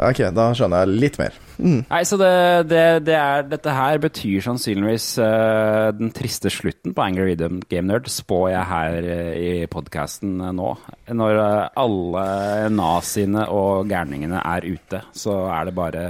Ok, 0.00 0.16
da 0.32 0.46
skjønner 0.56 0.86
jeg 0.86 1.00
litt 1.00 1.18
mer. 1.20 1.34
Nei, 1.60 2.00
så 2.08 2.16
det, 2.20 2.32
det, 2.70 2.82
det 3.06 3.16
er, 3.16 3.44
dette 3.50 3.74
her 3.74 4.00
betyr 4.02 4.44
sannsynligvis 4.44 5.06
uh, 5.22 5.90
den 5.96 6.12
triste 6.16 6.52
slutten 6.52 6.94
på 6.96 7.04
Angry 7.04 7.30
Rhythm 7.30 7.60
Game 7.70 7.88
Nerd, 7.90 8.08
spår 8.10 8.50
jeg 8.54 8.70
her 8.70 8.98
uh, 9.10 9.32
i 9.36 9.52
podkasten 9.70 10.38
nå. 10.56 10.72
Når 11.10 11.38
eh, 11.42 11.80
alle 11.82 12.24
naziene 12.72 13.46
og 13.50 13.88
gærningene 13.90 14.40
er 14.40 14.66
ute, 14.68 15.02
så 15.16 15.40
er 15.50 15.68
det 15.68 15.74
bare 15.76 16.04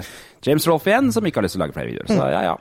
James 0.45 0.67
Rolfe 0.69 0.93
igjen 0.93 1.11
som 1.15 1.27
ikke 1.27 1.41
har 1.41 1.47
lyst 1.47 1.57
til 1.57 1.63
å 1.63 1.67
lage 1.67 1.77
flere 1.77 1.93
videoer. 1.93 2.11
Så 2.11 2.29
ja, 2.33 2.43
ja. 2.51 2.57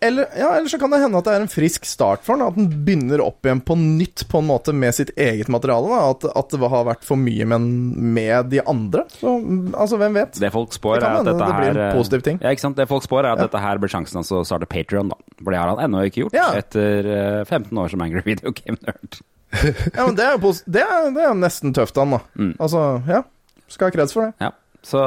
Eller, 0.00 0.28
ja, 0.38 0.52
eller 0.56 0.68
så 0.70 0.78
kan 0.78 0.92
det 0.94 1.00
hende 1.02 1.18
at 1.18 1.26
det 1.26 1.32
er 1.34 1.42
en 1.42 1.50
frisk 1.50 1.86
start 1.88 2.22
for 2.26 2.38
den. 2.38 2.46
At 2.46 2.54
den 2.58 2.68
begynner 2.86 3.22
opp 3.24 3.46
igjen 3.46 3.60
på 3.66 3.74
nytt 3.78 4.22
på 4.30 4.38
en 4.42 4.46
måte 4.46 4.74
med 4.76 4.94
sitt 4.94 5.10
eget 5.18 5.50
materiale. 5.50 5.90
At, 6.12 6.26
at 6.38 6.54
det 6.54 6.70
har 6.70 6.84
vært 6.86 7.06
for 7.06 7.18
mye 7.18 7.46
men 7.50 7.66
med 8.14 8.52
de 8.52 8.60
andre. 8.62 9.04
Så, 9.18 9.32
altså, 9.74 9.98
hvem 9.98 10.18
vet? 10.20 10.38
Det 10.38 10.52
folk 10.54 10.76
spår, 10.76 11.00
Det 11.02 11.08
er 11.08 11.18
at 11.18 11.26
dette 11.30 11.38
det 11.48 11.56
blir 11.58 11.70
her 11.72 11.80
en 11.88 11.98
positiv 11.98 12.22
ting. 12.28 12.38
Ja, 12.44 12.52
ikke 12.54 12.66
sant? 12.68 12.78
Det 12.78 12.86
folk 12.90 13.06
spår, 13.08 13.24
er 13.24 13.32
at 13.32 13.42
Ja. 13.42 13.48
dette 13.48 13.64
her 13.64 13.82
blir 13.82 13.90
sjansen 13.92 14.20
hans 14.20 14.30
å 14.34 14.44
starte 14.46 14.70
Patrion, 14.70 15.10
da. 15.10 15.18
For 15.42 15.50
det 15.50 15.58
har 15.62 15.72
han 15.74 15.82
ennå 15.88 16.04
ikke 16.06 16.22
gjort, 16.26 16.38
Ja. 16.38 16.52
etter 16.58 17.10
eh, 17.16 17.44
15 17.44 17.74
år 17.78 17.90
som 17.90 18.02
Angry 18.06 18.22
Video 18.26 18.52
Game 18.54 18.78
Nerd. 18.86 19.18
Ja, 19.96 20.04
men 20.06 20.14
det 20.14 20.24
er 20.28 20.38
det 20.38 20.82
er, 20.84 21.10
det 21.16 21.22
er 21.24 21.34
nesten 21.34 21.72
tøft, 21.74 21.96
han, 21.96 22.10
da. 22.10 22.20
Mm. 22.38 22.54
Altså, 22.60 23.02
ja. 23.08 23.22
Skal 23.68 23.88
ha 23.90 23.94
kreds 23.98 24.12
for 24.14 24.28
det. 24.28 24.34
Ja. 24.40 24.52
Så, 24.82 25.00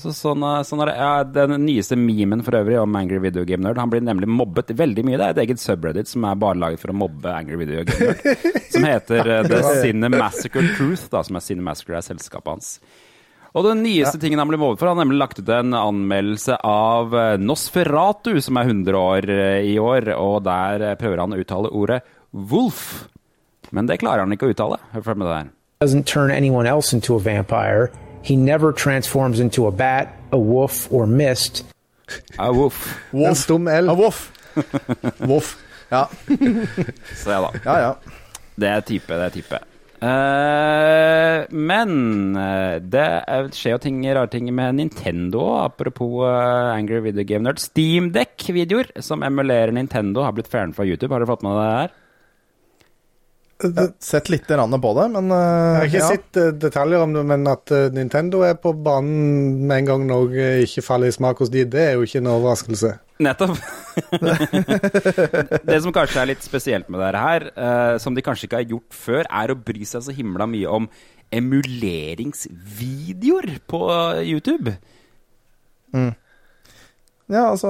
så 0.00 0.12
sånn, 0.14 0.44
sånn 0.64 0.82
er 0.84 0.90
det. 0.90 0.94
Ja, 1.00 1.14
den 1.26 1.64
nyeste 1.66 1.96
memen 1.98 2.44
for 2.46 2.56
øvrig 2.56 2.78
om 2.78 2.94
Angry 2.96 3.18
Video 3.24 3.44
Game 3.48 3.64
Nerd, 3.66 3.80
han 3.82 3.90
blir 3.90 4.04
nemlig 4.06 4.28
mobbet 4.30 4.70
veldig 4.78 5.02
mye. 5.04 5.18
Det 5.18 5.26
er 5.26 5.34
et 5.34 5.40
eget 5.44 5.60
subreddit 5.60 6.08
som 6.08 6.24
er 6.28 6.38
bare 6.40 6.60
laget 6.62 6.82
for 6.82 6.94
å 6.94 6.96
mobbe 6.96 7.32
Angry 7.34 7.58
Video 7.60 7.82
Game 7.88 8.14
Nerd. 8.14 8.46
som 8.76 8.86
heter 8.86 9.32
eh, 9.34 9.48
The 9.50 9.58
Cinemassacre 9.82 10.62
Truth, 10.76 11.08
da, 11.12 11.24
som 11.26 11.40
er 11.40 11.44
Cinemassacre 11.44 11.98
er 11.98 12.06
selskapet 12.06 12.54
hans. 12.54 12.70
Og 13.56 13.64
den 13.66 13.82
nyeste 13.82 14.20
tingen 14.20 14.40
han 14.40 14.48
ble 14.50 14.60
mobbet 14.60 14.80
for, 14.80 14.92
han 14.92 15.00
har 15.00 15.06
nemlig 15.06 15.20
lagt 15.20 15.40
ut 15.40 15.52
en 15.58 15.74
anmeldelse 15.74 16.60
av 16.70 17.18
eh, 17.18 17.34
Nosferatu, 17.42 18.36
som 18.44 18.62
er 18.62 18.70
100 18.70 19.02
år 19.02 19.30
eh, 19.34 19.72
i 19.74 19.76
år, 19.82 20.12
og 20.14 20.38
der 20.46 20.86
prøver 21.00 21.24
han 21.24 21.34
å 21.34 21.42
uttale 21.42 21.74
ordet 21.74 22.00
Wolf. 22.30 23.08
Men 23.74 23.90
det 23.90 23.98
klarer 24.04 24.22
han 24.22 24.32
ikke 24.36 24.46
å 24.46 24.54
uttale. 24.54 24.78
Hør 24.94 25.12
med 25.14 25.26
det 25.26 25.36
her. 25.42 25.52
doesn't 25.80 26.06
turn 26.06 26.30
anyone 26.30 26.66
else 26.66 26.92
into 26.92 27.14
a 27.14 27.18
vampire. 27.18 27.90
He 28.26 28.34
never 28.36 28.72
transforms 28.74 29.38
into 29.38 29.66
a 29.68 29.70
bat, 29.70 30.08
a 30.32 30.38
wolf, 30.38 30.88
or 30.90 31.06
mist. 31.06 31.62
A 32.38 32.50
wolf. 32.52 32.80
En 33.14 33.34
stum 33.38 33.68
L. 33.70 33.90
A 33.90 33.94
wolf. 33.94 34.32
wolf. 35.22 35.52
Ja. 35.90 36.08
Så 37.22 37.30
ja 37.30 37.40
da. 37.44 37.50
ja, 37.64 37.76
ja. 37.84 37.94
Det 38.56 38.68
er 38.72 38.80
type, 38.88 39.14
det 39.14 39.26
er 39.28 39.34
type. 39.36 39.58
Uh, 39.96 41.46
men 41.56 42.36
eh, 42.36 42.76
det 42.84 43.04
er- 43.26 43.48
skjer 43.54 43.76
jo 43.76 43.78
ting, 43.86 44.02
rare 44.04 44.28
ting 44.32 44.48
med 44.54 44.76
Nintendo 44.80 45.46
apropos 45.62 46.20
uh, 46.26 46.72
Angry 46.74 47.00
Video 47.04 47.24
Game 47.24 47.46
Nerd. 47.46 47.62
Steamdeck-videoer 47.62 48.90
som 49.04 49.22
emulerer 49.26 49.72
Nintendo, 49.72 50.24
har 50.26 50.34
blitt 50.36 50.50
fjernet 50.52 50.76
fra 50.76 50.84
YouTube. 50.88 51.12
Har 51.14 51.22
dere 51.24 51.30
fått 51.32 51.46
med 51.46 51.56
det 51.56 51.70
her? 51.70 51.94
Jeg 53.56 53.88
sett 54.04 54.26
litt 54.28 54.44
på 54.44 54.90
det, 54.98 55.04
men 55.14 55.30
uh, 55.32 55.38
Jeg 55.38 55.78
har 55.78 55.86
ikke 55.88 56.02
ja. 56.02 56.08
sett 56.12 56.36
eh, 56.36 56.52
detaljer 56.60 57.00
om 57.06 57.14
det, 57.16 57.22
men 57.24 57.40
at 57.48 57.64
eh, 57.72 57.88
Nintendo 57.94 58.42
er 58.44 58.52
på 58.60 58.74
banen 58.76 59.64
med 59.64 59.78
en 59.78 59.86
gang 59.88 60.04
noe 60.10 60.28
ikke 60.66 60.84
faller 60.84 61.08
i 61.08 61.16
smak 61.16 61.40
hos 61.40 61.48
de, 61.54 61.64
det 61.64 61.80
er 61.80 61.96
jo 61.96 62.04
ikke 62.04 62.20
en 62.20 62.28
overraskelse. 62.34 63.00
Nettopp. 63.24 63.56
det 65.70 65.78
som 65.80 65.88
kanskje 65.96 66.20
er 66.20 66.28
litt 66.34 66.44
spesielt 66.44 66.84
med 66.92 67.00
dette 67.00 67.16
her, 67.24 67.48
eh, 67.56 67.96
som 68.02 68.12
de 68.12 68.20
kanskje 68.26 68.44
ikke 68.50 68.60
har 68.60 68.68
gjort 68.74 68.92
før, 69.06 69.24
er 69.24 69.48
å 69.48 69.56
bry 69.56 69.88
seg 69.88 70.04
så 70.04 70.12
himla 70.18 70.44
mye 70.52 70.68
om 70.82 70.84
emuleringsvideoer 71.32 73.56
på 73.72 73.80
YouTube. 74.20 74.76
Ja, 77.26 77.48
altså 77.50 77.68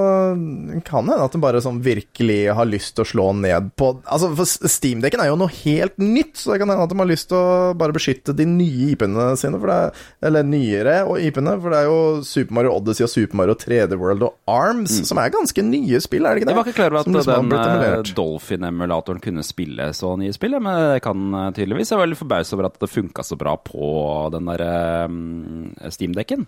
Kan 0.85 1.07
hende 1.09 1.25
at 1.25 1.33
det 1.33 1.40
bare 1.40 1.62
sånn 1.64 1.79
virkelig 1.81 2.53
har 2.53 2.69
lyst 2.69 2.92
til 2.97 3.07
å 3.07 3.09
slå 3.09 3.27
ned 3.38 3.71
på 3.81 3.88
Altså, 4.05 4.29
for 4.37 4.69
Steamdekken 4.69 5.23
er 5.23 5.31
jo 5.31 5.38
noe 5.40 5.53
helt 5.62 5.97
nytt, 6.01 6.35
så 6.37 6.53
det 6.53 6.59
kan 6.61 6.73
hende 6.73 6.85
at 6.85 6.92
de 6.92 6.99
har 7.01 7.09
lyst 7.09 7.31
til 7.31 7.38
å 7.40 7.73
bare 7.79 7.95
beskytte 7.97 8.35
de 8.37 8.45
nye 8.49 8.90
IP-ene 8.92 9.31
sine, 9.40 9.61
er, 9.73 10.03
eller 10.29 10.45
nyere 10.47 10.99
IP-ene, 11.25 11.55
for 11.62 11.73
det 11.73 11.79
er 11.81 11.88
jo 11.88 12.01
Super 12.27 12.59
Mario 12.59 12.75
Odyssey 12.77 13.07
og 13.07 13.12
Super 13.12 13.40
Mario 13.40 13.57
3D 13.59 13.99
World 14.01 14.27
og 14.29 14.53
Arms, 14.53 14.99
som 15.09 15.21
er 15.23 15.33
ganske 15.33 15.64
nye 15.64 16.03
spill, 16.05 16.29
er 16.29 16.37
det 16.37 16.42
ikke 16.42 16.51
det? 16.51 16.55
Jeg 16.55 16.61
var 16.61 16.69
ikke 16.69 16.79
klar 16.81 16.92
over 16.92 17.01
at 17.01 17.11
liksom 17.16 17.51
den 17.55 17.87
eh. 17.87 18.12
Dolphin-emulatoren 18.19 19.25
kunne 19.25 19.47
spille 19.47 19.88
så 19.97 20.12
nye 20.21 20.37
spill, 20.37 20.59
men 20.61 20.83
det 20.92 21.01
kan 21.07 21.27
eh, 21.33 21.49
tydeligvis. 21.57 21.92
Jeg 21.92 22.01
var 22.01 22.07
veldig 22.07 22.21
forbauset 22.21 22.59
over 22.59 22.71
at 22.71 22.79
det 22.83 22.92
funka 22.92 23.25
så 23.27 23.40
bra 23.40 23.57
på 23.57 23.90
den 24.37 24.53
der 24.53 24.66
um, 25.09 25.73
Steam-dekken. 25.88 26.47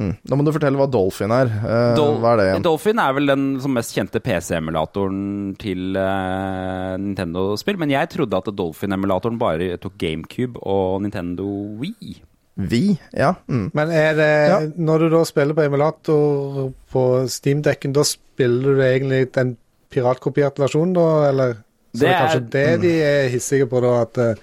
Mm. 0.00 0.14
Da 0.24 0.36
må 0.38 0.44
du 0.46 0.52
fortelle 0.56 0.80
hva 0.80 0.86
Dolphin 0.88 1.32
er. 1.36 1.50
Eh, 1.60 1.90
Dol 1.98 2.14
hva 2.22 2.30
er 2.32 2.40
det 2.40 2.46
igjen? 2.48 2.62
Dolphin 2.64 2.98
er 3.04 3.12
vel 3.18 3.26
den 3.28 3.44
som 3.60 3.74
mest 3.76 3.92
kjente 3.92 4.22
PC-emulatoren 4.24 5.18
til 5.60 5.96
eh, 6.00 6.94
Nintendo-spill, 7.02 7.76
men 7.82 7.92
jeg 7.92 8.08
trodde 8.14 8.38
at 8.40 8.48
Dolphin-emulatoren 8.56 9.38
bare 9.40 9.74
tok 9.82 9.98
GameCube 10.00 10.60
og 10.64 11.02
Nintendo 11.04 11.46
Wii. 11.82 12.16
Vi? 12.60 12.82
Ja. 13.16 13.34
Mm. 13.48 13.70
Men 13.76 13.90
er 13.94 14.14
det, 14.18 14.30
Ja. 14.50 14.58
når 14.76 14.98
du 15.04 15.08
da 15.14 15.20
spiller 15.24 15.54
på 15.56 15.62
emulator 15.64 16.72
på 16.92 17.04
Steam-dekken, 17.30 17.92
da 17.96 18.02
spiller 18.04 18.74
du 18.76 18.82
egentlig 18.84 19.32
den 19.36 19.54
piratkopierte 19.90 20.60
versjonen, 20.64 20.92
da, 20.94 21.06
eller? 21.30 21.54
Så 21.94 22.00
Det 22.00 22.00
det 22.00 22.08
er 22.08 22.12
er- 22.14 22.20
kanskje 22.26 22.50
det 22.50 22.80
de 22.82 22.92
er 23.02 23.28
hissige 23.32 23.66
på, 23.68 23.80
da, 23.82 23.94
at 24.02 24.18
eh, 24.18 24.34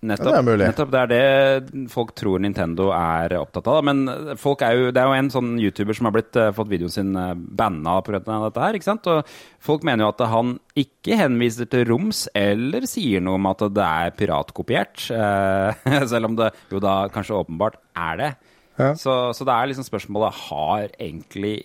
Nettopp, 0.00 0.32
Ja, 0.32 0.40
det 0.40 0.52
er 0.54 0.60
nettopp. 0.62 0.92
Det 0.94 1.00
er 1.00 1.10
det 1.10 1.88
folk 1.92 2.14
tror 2.16 2.40
Nintendo 2.40 2.86
er 2.96 3.34
opptatt 3.36 3.66
av. 3.68 3.82
Men 3.84 4.06
folk 4.40 4.62
er 4.64 4.78
jo, 4.78 4.92
det 4.96 5.02
er 5.02 5.10
jo 5.10 5.16
en 5.18 5.32
sånn 5.34 5.50
YouTuber 5.60 5.98
som 5.98 6.08
har 6.08 6.14
blitt, 6.14 6.38
uh, 6.40 6.48
fått 6.56 6.70
videoen 6.70 6.94
sin 6.94 7.10
uh, 7.18 7.34
banna 7.36 7.98
pga. 8.06 8.22
dette 8.24 8.64
her. 8.64 8.78
ikke 8.78 8.88
sant? 8.88 9.10
Og 9.12 9.28
folk 9.60 9.84
mener 9.84 10.06
jo 10.06 10.12
at 10.14 10.24
han 10.32 10.54
ikke 10.80 11.20
henviser 11.20 11.68
til 11.68 11.84
roms 11.90 12.24
eller 12.32 12.88
sier 12.88 13.20
noe 13.20 13.36
om 13.36 13.50
at 13.52 13.66
det 13.76 13.90
er 13.90 14.16
piratkopiert. 14.16 15.04
Uh, 15.12 16.06
selv 16.12 16.30
om 16.30 16.40
det 16.40 16.48
jo 16.72 16.80
da 16.80 17.02
kanskje 17.12 17.36
åpenbart 17.42 17.76
er 17.92 18.22
det. 18.24 18.32
Ja. 18.80 18.94
Så, 18.96 19.12
så 19.36 19.44
det 19.44 19.52
er 19.52 19.68
liksom 19.68 19.84
spørsmålet 19.84 20.36
Har 20.46 20.86
egentlig 20.94 21.58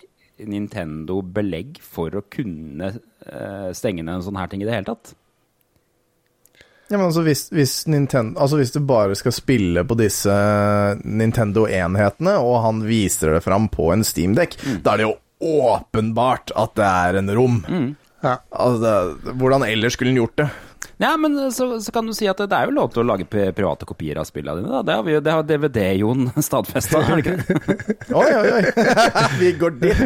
Nintendo 0.44 1.22
belegg 1.24 1.78
for 1.80 2.12
å 2.12 2.26
kunne 2.28 2.90
uh, 2.98 3.70
stenge 3.72 4.04
ned 4.04 4.18
en 4.18 4.26
sånn 4.26 4.36
her 4.36 4.50
ting 4.52 4.60
i 4.60 4.68
det 4.68 4.76
hele 4.76 4.92
tatt? 4.92 5.16
Ja, 6.88 6.96
men 6.96 7.08
altså 7.08 7.24
hvis, 7.26 7.48
hvis, 7.50 7.86
Nintendo, 7.90 8.38
altså 8.40 8.60
hvis 8.60 8.70
du 8.74 8.78
bare 8.86 9.14
skal 9.18 9.34
spille 9.34 9.82
på 9.84 9.96
disse 9.98 10.34
Nintendo-enhetene, 11.02 12.36
og 12.38 12.60
han 12.62 12.84
viser 12.86 13.34
det 13.34 13.42
fram 13.42 13.66
på 13.72 13.90
en 13.94 14.06
Steamdeck, 14.06 14.54
da 14.84 14.94
er 14.94 15.02
det 15.02 15.08
jo 15.08 15.16
åpenbart 15.66 16.54
at 16.56 16.76
det 16.78 16.86
er 16.86 17.18
en 17.20 17.32
rom. 17.34 17.58
Ja. 18.22 18.38
Altså, 18.50 18.78
det, 18.86 19.34
hvordan 19.34 19.66
ellers 19.66 19.98
skulle 19.98 20.14
han 20.14 20.22
gjort 20.22 20.38
det? 20.38 20.48
Ja, 21.02 21.16
men 21.20 21.52
så, 21.52 21.80
så 21.80 21.92
kan 21.92 22.06
du 22.06 22.14
si 22.16 22.28
at 22.30 22.38
det 22.40 22.56
er 22.56 22.70
jo 22.70 22.76
lov 22.78 22.94
til 22.94 23.02
å 23.02 23.08
lage 23.10 23.26
private 23.28 23.84
kopier 23.88 24.16
av 24.20 24.24
spillene 24.28 24.62
dine. 24.62 24.70
Da. 24.78 24.82
Det 24.86 24.94
har, 24.96 25.04
vi, 25.04 25.18
det 25.20 25.34
har 25.34 25.42
DVD-Jon 25.50 26.30
stadfesta, 26.48 27.02
er 27.02 27.08
det 27.10 27.22
ikke 27.26 27.36
det? 27.36 27.98
Oi, 28.14 28.30
oi, 28.30 28.48
oi! 28.56 28.62
Vi 29.42 29.52
går 29.60 29.72
dit! 29.82 29.98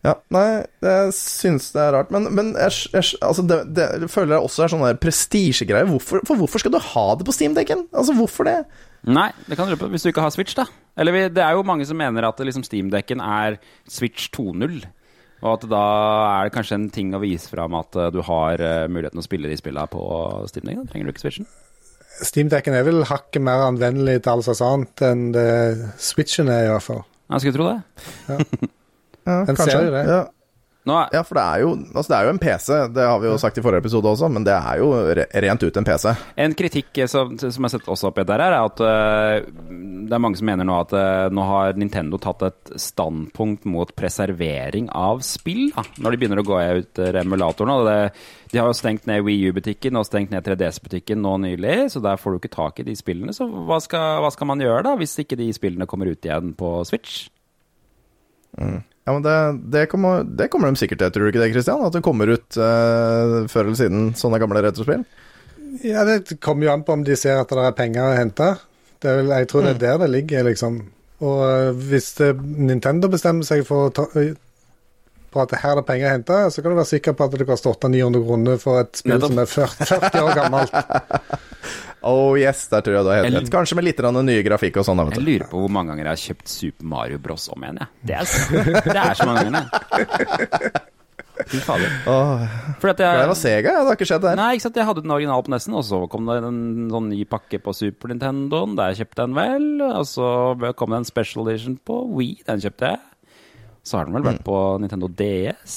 Ja, 0.00 0.14
nei, 0.32 0.62
jeg 0.80 1.12
syns 1.12 1.66
det 1.74 1.80
er 1.82 1.90
rart. 1.92 2.12
Men, 2.14 2.30
men 2.32 2.54
jeg, 2.56 2.72
jeg, 2.94 3.18
altså 3.20 3.44
det, 3.44 3.58
det, 3.76 3.88
jeg 4.00 4.12
føler 4.12 4.38
jeg 4.38 4.46
også 4.46 4.64
er 4.64 4.72
sånn 4.72 4.84
prestisjegreie. 5.02 5.88
Hvorfor, 5.90 6.22
for 6.28 6.40
hvorfor 6.40 6.62
skal 6.62 6.72
du 6.72 6.78
ha 6.80 7.04
det 7.20 7.26
på 7.28 7.34
Steam-dekken? 7.36 7.84
Altså, 7.92 8.14
hvorfor 8.16 8.48
det? 8.48 8.56
Nei, 9.08 9.28
det 9.44 9.58
kan 9.58 9.68
du 9.68 9.74
lure 9.74 9.82
på 9.82 9.90
hvis 9.92 10.06
du 10.06 10.10
ikke 10.12 10.24
har 10.24 10.32
Switch, 10.32 10.56
da. 10.56 10.64
Eller 11.00 11.16
vi, 11.16 11.26
det 11.36 11.44
er 11.44 11.56
jo 11.56 11.66
mange 11.68 11.84
som 11.88 12.00
mener 12.00 12.24
at 12.28 12.40
liksom 12.40 12.64
Steam-dekken 12.64 13.20
er 13.24 13.60
Switch 13.88 14.30
2.0. 14.36 14.80
Og 15.40 15.52
at 15.54 15.68
da 15.68 15.84
er 16.30 16.48
det 16.48 16.56
kanskje 16.56 16.76
en 16.76 16.90
ting 16.92 17.12
å 17.16 17.22
vise 17.22 17.48
fram 17.52 17.76
at 17.78 17.96
eh, 17.96 18.10
du 18.12 18.20
har 18.24 18.60
eh, 18.60 18.88
muligheten 18.92 19.20
å 19.20 19.24
spille 19.24 19.52
de 19.52 19.60
spillene 19.60 19.88
på 19.92 20.02
Steam-dekken. 20.48 20.88
Trenger 20.88 21.08
du 21.08 21.12
ikke 21.14 21.26
Switchen. 21.26 21.48
Steam-dekken 22.20 22.76
er 22.76 22.84
vel 22.88 23.04
hakket 23.08 23.44
mer 23.44 23.68
anvendelig 23.68 24.18
til 24.24 24.34
alt 24.34 24.48
slags 24.48 24.64
annet 24.64 25.04
enn 25.06 25.30
det 25.36 25.48
Switchen 26.00 26.52
er, 26.52 26.66
i 26.68 26.74
hvert 26.74 26.88
fall. 26.88 27.04
Jeg 27.30 27.44
skulle 27.44 27.56
tro 27.56 27.70
det. 27.70 27.80
Ja, 28.28 28.68
En 29.28 29.56
serie, 29.56 29.90
det. 29.90 30.04
Ja. 30.08 30.20
Nå 30.88 30.94
er, 30.96 31.10
Ja, 31.12 31.20
for 31.26 31.36
det 31.36 31.42
er, 31.44 31.60
jo, 31.60 31.72
altså 31.92 32.08
det 32.08 32.16
er 32.16 32.26
jo 32.26 32.32
en 32.32 32.40
PC, 32.40 32.68
det 32.96 33.04
har 33.04 33.18
vi 33.20 33.28
jo 33.28 33.36
sagt 33.40 33.58
i 33.60 33.62
forrige 33.64 33.82
episode 33.84 34.08
også, 34.08 34.30
men 34.32 34.46
det 34.46 34.54
er 34.56 34.80
jo 34.80 34.88
re 35.18 35.26
rent 35.44 35.64
ut 35.66 35.76
en 35.76 35.86
PC. 35.86 36.06
En 36.40 36.54
kritikk 36.56 37.02
som, 37.10 37.34
som 37.36 37.66
jeg 37.66 37.74
setter 37.74 37.92
også 37.92 38.08
opp 38.08 38.20
i 38.22 38.24
der, 38.30 38.44
er 38.46 38.56
at 38.56 38.80
uh, 38.80 39.50
det 40.08 40.16
er 40.16 40.22
mange 40.24 40.40
som 40.40 40.48
mener 40.48 40.64
nå 40.64 40.78
at 40.80 40.94
uh, 40.96 41.28
nå 41.36 41.44
har 41.50 41.76
Nintendo 41.76 42.20
tatt 42.22 42.46
et 42.48 42.72
standpunkt 42.80 43.68
mot 43.68 43.92
preservering 43.96 44.88
av 44.96 45.20
spill, 45.26 45.68
da, 45.76 45.84
når 46.00 46.16
de 46.16 46.20
begynner 46.22 46.40
å 46.40 46.46
gå 46.48 46.60
ut 46.80 47.02
eh, 47.02 47.18
emulatoren. 47.20 47.74
Og 47.76 47.88
det, 47.90 47.98
de 48.54 48.62
har 48.62 48.70
jo 48.70 48.78
stengt 48.78 49.04
ned 49.10 49.20
Wii 49.26 49.50
U-butikken 49.52 50.00
og 50.00 50.08
stengt 50.08 50.32
ned 50.32 50.46
3DS-butikken 50.46 51.20
nå 51.20 51.36
nylig, 51.44 51.90
så 51.92 52.00
der 52.02 52.20
får 52.20 52.32
du 52.32 52.40
ikke 52.40 52.54
tak 52.56 52.80
i 52.80 52.88
de 52.88 52.96
spillene. 52.96 53.36
Så 53.36 53.44
hva 53.46 53.82
skal, 53.84 54.22
hva 54.24 54.32
skal 54.32 54.48
man 54.48 54.64
gjøre 54.64 54.86
da, 54.88 54.96
hvis 55.00 55.18
ikke 55.20 55.38
de 55.38 55.50
spillene 55.54 55.88
kommer 55.90 56.08
ut 56.08 56.24
igjen 56.24 56.54
på 56.56 56.78
Switch? 56.88 57.26
Ja, 59.10 59.14
men 59.16 59.24
det, 59.26 59.62
det, 59.74 59.86
kommer, 59.90 60.22
det 60.22 60.46
kommer 60.52 60.70
de 60.70 60.78
sikkert 60.78 61.00
til, 61.02 61.10
tror 61.10 61.24
du 61.26 61.30
ikke 61.32 61.40
det, 61.42 61.50
Christian? 61.50 61.80
At 61.82 61.96
det 61.96 62.02
kommer 62.06 62.30
ut 62.30 62.58
eh, 62.62 63.32
før 63.50 63.64
eller 63.64 63.78
siden 63.80 64.04
sånne 64.14 64.38
gamle 64.38 64.62
retrospill? 64.62 65.02
Ja, 65.82 66.04
Det 66.06 66.36
kommer 66.38 66.68
jo 66.68 66.74
an 66.76 66.84
på 66.86 66.94
om 66.94 67.02
de 67.06 67.16
ser 67.18 67.40
at 67.40 67.50
det 67.50 67.64
er 67.64 67.74
penger 67.74 68.06
å 68.06 68.14
hente. 68.14 68.52
Det 69.02 69.16
vel, 69.18 69.32
jeg 69.34 69.48
tror 69.50 69.66
det 69.66 69.72
er 69.72 69.80
der 69.82 69.98
det 70.04 70.10
ligger, 70.12 70.46
liksom. 70.46 70.78
Og 71.26 71.42
øh, 71.42 71.82
hvis 71.90 72.12
det, 72.20 72.30
Nintendo 72.38 73.10
bestemmer 73.10 73.48
seg 73.48 73.64
for 73.66 73.88
å 73.88 73.92
ta, 73.98 74.06
på 75.30 75.42
at 75.44 75.54
her 75.62 75.72
er 75.72 75.80
det 75.80 75.86
penger 75.88 76.08
å 76.08 76.12
hente, 76.16 76.38
så 76.50 76.62
kan 76.64 76.72
du 76.74 76.78
være 76.80 76.90
sikker 76.90 77.14
på 77.18 77.26
at 77.28 77.36
det 77.38 77.46
koster 77.48 77.72
800-900 77.76 78.24
kroner 78.26 78.60
for 78.62 78.80
et 78.82 78.98
spill 79.00 79.14
Nettopp. 79.16 79.30
som 79.30 79.42
er 79.42 79.50
40, 79.54 79.90
40 80.10 80.26
år 80.26 80.38
gammelt. 80.40 80.74
Oh 82.00 82.32
yes, 82.40 82.62
der 82.72 82.80
tror 82.80 82.94
jeg 82.96 83.04
du 83.04 83.08
har 83.12 83.18
helt 83.20 83.34
rett. 83.36 83.48
Kanskje 83.52 83.76
med 83.76 83.84
litt 83.84 83.98
nye 84.00 84.40
grafikk 84.46 84.78
og 84.80 84.86
sånn. 84.88 85.02
Jeg 85.12 85.20
lurer 85.20 85.42
på 85.50 85.58
hvor 85.60 85.68
mange 85.68 85.92
ganger 85.92 86.06
jeg 86.08 86.14
har 86.14 86.22
kjøpt 86.22 86.48
Super 86.48 86.86
Mario 86.88 87.18
Bros. 87.20 87.44
om 87.52 87.60
igjen. 87.66 87.76
Jeg. 87.82 87.88
Det, 88.08 88.14
er, 88.16 88.24
s- 88.24 88.86
det 88.86 88.94
er 89.02 89.18
så 89.18 89.26
mange 89.28 89.42
ganger. 89.44 89.66
det. 89.68 90.80
Fy 91.50 91.60
fader. 91.64 91.92
Åh, 92.08 92.46
det 92.80 93.04
var 93.04 93.36
Sega, 93.36 93.74
ja. 93.74 93.82
Det 93.84 93.90
har 93.90 93.98
ikke 93.98 94.08
skjedd 94.08 94.24
der. 94.24 94.40
Nei, 94.40 94.48
ikke 94.56 94.64
sant. 94.64 94.80
Jeg 94.80 94.88
hadde 94.88 95.04
den 95.04 95.12
originale 95.12 95.44
på 95.44 95.52
nesten, 95.52 95.76
og 95.76 95.84
så 95.88 96.00
kom 96.12 96.24
det 96.32 96.38
en 96.40 96.88
sånn 96.92 97.08
ny 97.12 97.20
pakke 97.28 97.60
på 97.64 97.76
Super 97.76 98.14
Nintendoen. 98.14 98.76
Der 98.80 98.96
kjøpte 98.96 99.20
jeg 99.20 99.28
den 99.34 99.36
vel. 99.36 99.68
Og 100.00 100.08
så 100.08 100.32
kom 100.80 100.96
det 100.96 101.02
en 101.02 101.08
special 101.12 101.52
edition 101.52 101.76
på 101.84 102.00
Wii. 102.16 102.40
Den 102.48 102.64
kjøpte 102.64 102.94
jeg. 102.94 103.04
Så 103.86 103.98
har 103.98 104.08
den 104.08 104.16
vel 104.18 104.26
vært 104.26 104.44
på 104.46 104.56
Nintendo 104.82 105.08
DS. 105.08 105.76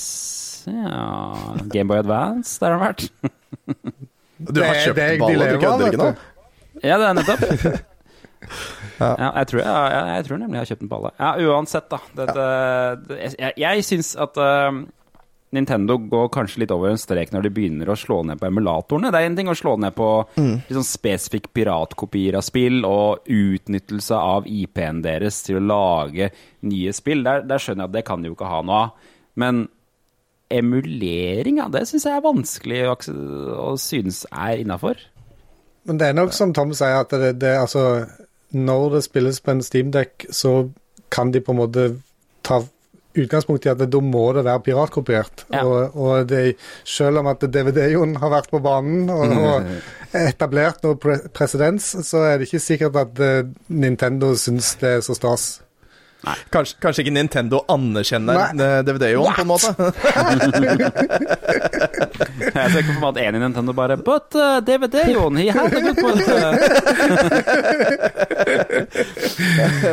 Ja 0.68 1.34
Gameboy 1.72 2.00
Advance, 2.00 2.56
der 2.62 2.72
har 2.72 2.78
den 2.78 2.86
vært. 2.88 3.08
Du 4.44 4.60
har 4.60 4.76
kjøpt 4.76 5.20
ballen, 5.22 5.54
du 5.54 5.60
kødder 5.62 5.92
ikke 5.94 5.98
nå? 6.04 6.08
Ja, 6.84 6.98
det 7.00 7.08
er 7.08 7.18
nettopp. 7.22 7.44
Ja. 9.00 9.08
Ja, 9.18 9.28
jeg, 9.40 9.48
tror, 9.48 9.60
jeg, 9.64 9.92
jeg, 9.94 10.16
jeg 10.16 10.26
tror 10.28 10.38
nemlig 10.38 10.58
jeg 10.58 10.62
har 10.62 10.68
kjøpt 10.70 10.82
den 10.84 10.90
på 10.92 10.98
alle. 11.00 11.12
Ja, 11.20 11.30
uansett, 11.48 11.86
da. 11.90 12.00
Dette, 12.20 12.44
det, 13.08 13.20
jeg 13.40 13.54
jeg 13.58 13.86
syns 13.88 14.10
at 14.20 14.38
eh, 14.44 14.80
Nintendo 15.54 15.98
går 15.98 16.32
kanskje 16.34 16.64
litt 16.64 16.72
over 16.74 16.90
en 16.90 17.00
strek 17.00 17.30
når 17.34 17.46
de 17.46 17.52
begynner 17.54 17.92
å 17.92 17.98
slå 18.00 18.22
ned 18.26 18.40
på 18.42 18.48
emulatorene. 18.50 19.12
Det 19.14 19.22
er 19.22 19.30
en 19.30 19.38
ting 19.38 19.52
å 19.52 19.58
slå 19.58 19.76
ned 19.82 19.94
på 19.98 20.10
mm. 20.34 20.56
liksom, 20.66 20.86
spesifikk 20.88 21.52
piratkopier 21.54 22.40
av 22.40 22.46
spill 22.46 22.82
og 22.90 23.30
utnyttelse 23.30 24.18
av 24.18 24.50
IP-en 24.50 25.04
deres 25.06 25.44
til 25.46 25.62
å 25.62 25.66
lage 25.68 26.32
nye 26.66 26.94
spill. 26.96 27.22
Der, 27.28 27.46
der 27.46 27.62
skjønner 27.62 27.86
jeg 27.86 27.92
at 27.92 27.98
det 28.00 28.06
kan 28.10 28.24
de 28.24 28.32
jo 28.32 28.38
ikke 28.38 28.50
ha 28.50 28.62
noe 28.66 28.82
av. 28.88 29.10
Men 29.40 29.66
emulering, 30.54 31.58
ja, 31.62 31.70
det 31.72 31.86
syns 31.90 32.06
jeg 32.06 32.18
er 32.18 32.26
vanskelig 32.26 32.84
å, 32.90 32.98
å 33.58 33.72
synes 33.82 34.24
er 34.30 34.62
innafor. 34.62 35.00
Men 35.88 36.00
det 36.00 36.10
er 36.10 36.18
nok 36.18 36.34
som 36.36 36.54
Tom 36.56 36.74
sier, 36.78 37.02
at 37.04 37.12
det, 37.12 37.34
det 37.42 37.58
altså 37.60 38.06
Når 38.54 38.84
det 38.94 39.02
spilles 39.08 39.40
på 39.42 39.52
en 39.52 39.64
Steamdeck, 39.66 40.28
så 40.30 40.70
kan 41.14 41.32
de 41.34 41.42
på 41.42 41.54
en 41.54 41.60
måte 41.60 41.88
ta 42.46 42.62
utgangspunkt 43.14 43.66
i 43.68 43.72
at 43.74 43.84
da 43.84 44.00
må 44.04 44.26
det 44.38 44.46
være 44.48 44.64
piratkopiert. 44.68 45.46
Ja. 45.54 45.64
Og, 45.66 45.98
og 45.98 46.28
det, 46.30 46.56
selv 46.88 47.22
om 47.22 47.30
at 47.32 47.44
DVD-en 47.46 48.16
har 48.22 48.34
vært 48.34 48.50
på 48.52 48.62
banen 48.64 49.10
og, 49.14 49.36
og 49.38 50.18
etablert 50.18 50.84
noe 50.86 50.98
pre 51.02 51.20
presedens, 51.34 51.94
så 52.08 52.18
er 52.30 52.40
det 52.40 52.50
ikke 52.50 52.64
sikkert 52.64 52.96
at 53.04 53.22
eh, 53.24 53.44
Nintendo 53.74 54.34
syns 54.40 54.76
det 54.82 54.98
er 54.98 55.06
så 55.06 55.14
stas. 55.18 55.46
Kanskje, 56.24 56.78
kanskje 56.80 57.04
ikke 57.04 57.12
Nintendo 57.18 57.60
anerkjenner 57.68 58.54
DVD-en, 58.88 59.34
på 59.36 59.42
en 59.44 59.48
måte? 59.50 59.74
Jeg 62.54 62.72
ser 62.72 62.80
ikke 62.80 62.94
for 62.94 63.02
meg 63.04 63.10
at 63.10 63.20
én 63.26 63.36
i 63.36 63.42
Nintendo 63.44 63.76
bare 63.76 63.98
But 64.00 64.32
uh, 64.40 64.62
DVD-en, 64.64 65.36
he 65.36 65.52
had 65.52 65.68
a 65.68 65.82
good 65.84 65.98
point. 66.00 66.28
uh." 66.32 66.56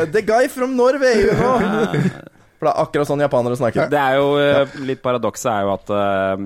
The 0.15 0.21
guy 0.21 0.47
from 0.47 0.77
Norway, 0.77 1.15
you 1.25 1.35
know. 1.35 2.30
For 2.61 2.67
det 2.67 2.73
er 2.75 2.83
akkurat 2.85 3.09
sånn 3.09 3.23
japanere 3.23 3.57
snakker. 3.57 3.87
Det 3.89 3.97
er 3.97 4.19
jo 4.19 4.27
ja. 4.37 4.65
litt 4.85 5.01
paradokset 5.01 5.49
er 5.49 5.63
jo 5.65 5.71
at 5.73 5.87
uh, 5.89 6.43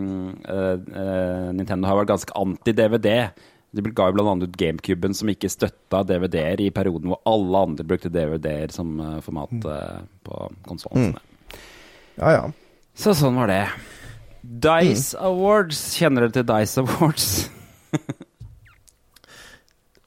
uh, 0.48 1.50
Nintendo 1.52 1.90
har 1.90 2.00
vært 2.00 2.14
ganske 2.14 2.38
anti-DVD. 2.40 3.10
De 3.76 3.84
ga 3.92 4.08
jo 4.08 4.24
annet 4.24 4.48
ut 4.48 4.56
GameCuben 4.56 5.18
som 5.20 5.28
ikke 5.34 5.52
støtta 5.52 6.06
DVD-er 6.08 6.64
i 6.64 6.70
perioden 6.72 7.12
hvor 7.12 7.20
alle 7.28 7.66
andre 7.68 7.84
brukte 7.84 8.08
DVD-er 8.14 8.72
som 8.72 8.96
format 9.26 9.52
mm. 9.52 10.08
på 10.24 10.46
konsollene 10.64 11.10
sine. 11.10 11.60
Ja, 12.16 12.32
ja. 12.32 12.46
Så 12.96 13.12
sånn 13.20 13.36
var 13.36 13.52
det. 13.52 13.66
Dice 14.40 15.20
Awards. 15.20 15.84
Kjenner 16.00 16.30
dere 16.30 16.38
til 16.38 16.48
Dice 16.48 16.86
Awards? 16.86 17.28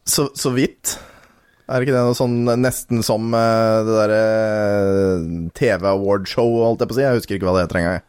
Så, 0.08 0.30
så 0.32 0.50
vidt. 0.56 0.94
Er 1.68 1.84
ikke 1.84 1.92
det 1.92 2.00
noe 2.00 2.16
sånn 2.16 2.36
nesten 2.62 3.02
som 3.04 3.32
eh, 3.36 3.80
det 3.84 3.96
derre 3.98 4.22
TV-awardshow, 5.58 6.54
holdt 6.64 6.84
jeg 6.84 6.88
på 6.88 6.96
å 6.96 6.98
si? 6.98 7.04
Jeg 7.04 7.18
husker 7.18 7.36
ikke 7.36 7.48
hva 7.50 7.58
det 7.58 7.66
heter 7.66 7.80
engang. 7.82 8.06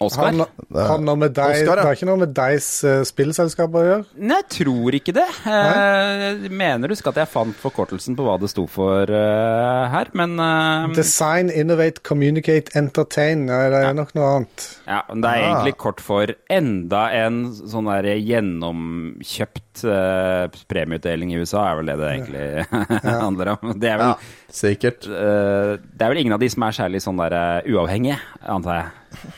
Oscar? 0.00 0.30
Har 0.30 0.86
har 0.92 1.00
noe 1.02 1.18
med 1.18 1.32
deg, 1.34 1.54
Oscar, 1.56 1.66
ja. 1.66 1.82
Det 1.82 1.86
har 1.88 1.96
ikke 1.98 2.06
noe 2.08 2.20
med 2.20 2.32
deres 2.36 2.66
uh, 2.86 3.00
spillselskaper 3.08 3.78
å 3.80 3.86
gjøre? 3.88 4.04
Nei, 4.22 4.36
jeg 4.38 4.46
tror 4.54 4.96
ikke 4.98 5.14
det. 5.16 5.24
Eh, 5.50 6.44
mener 6.54 6.94
skal 6.98 7.12
at 7.16 7.20
jeg 7.24 7.30
fant 7.32 7.56
forkortelsen 7.58 8.14
på 8.18 8.26
hva 8.26 8.36
det 8.38 8.50
sto 8.52 8.66
for 8.70 9.10
uh, 9.10 9.88
her, 9.90 10.10
men 10.18 10.36
eh, 10.38 10.86
Design, 10.98 11.50
innovate, 11.50 12.02
communicate, 12.06 12.70
entertain. 12.78 13.46
Ja, 13.50 13.64
det 13.74 13.80
er 13.88 13.96
nok 13.98 14.14
noe 14.18 14.28
annet. 14.36 14.66
Ja, 14.86 15.00
men 15.10 15.24
det 15.24 15.32
er 15.32 15.38
Ah. 15.38 15.48
egentlig 15.48 15.76
kort 15.82 16.00
for 16.04 16.30
enda 16.50 17.02
en 17.14 17.40
sånn 17.56 17.88
der 17.90 18.08
gjennomkjøpt 18.18 19.84
eh, 19.88 20.46
premieutdeling 20.70 21.32
i 21.34 21.40
USA, 21.42 21.64
er 21.72 21.80
vel 21.80 21.90
det 21.92 21.98
det 22.00 22.12
egentlig 22.14 22.46
handler 23.26 23.52
om. 23.56 23.74
Det 23.78 23.90
er 23.92 24.00
vel, 24.00 24.14
Ja, 24.14 24.54
sikkert. 24.60 25.06
eh, 25.10 25.74
det 25.82 26.06
er 26.06 26.12
vel 26.14 26.22
ingen 26.24 26.36
av 26.38 26.42
de 26.42 26.48
som 26.52 26.62
er 26.66 26.78
særlig 26.78 27.02
sånn 27.04 27.20
der 27.20 27.36
eh, 27.38 27.70
uavhengige, 27.74 28.18
antar 28.46 28.80
jeg. 28.82 29.34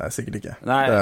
Nei, 0.00 0.08
sikkert 0.08 0.36
ikke. 0.40 0.54
Nei, 0.64 0.82
det, 0.88 0.98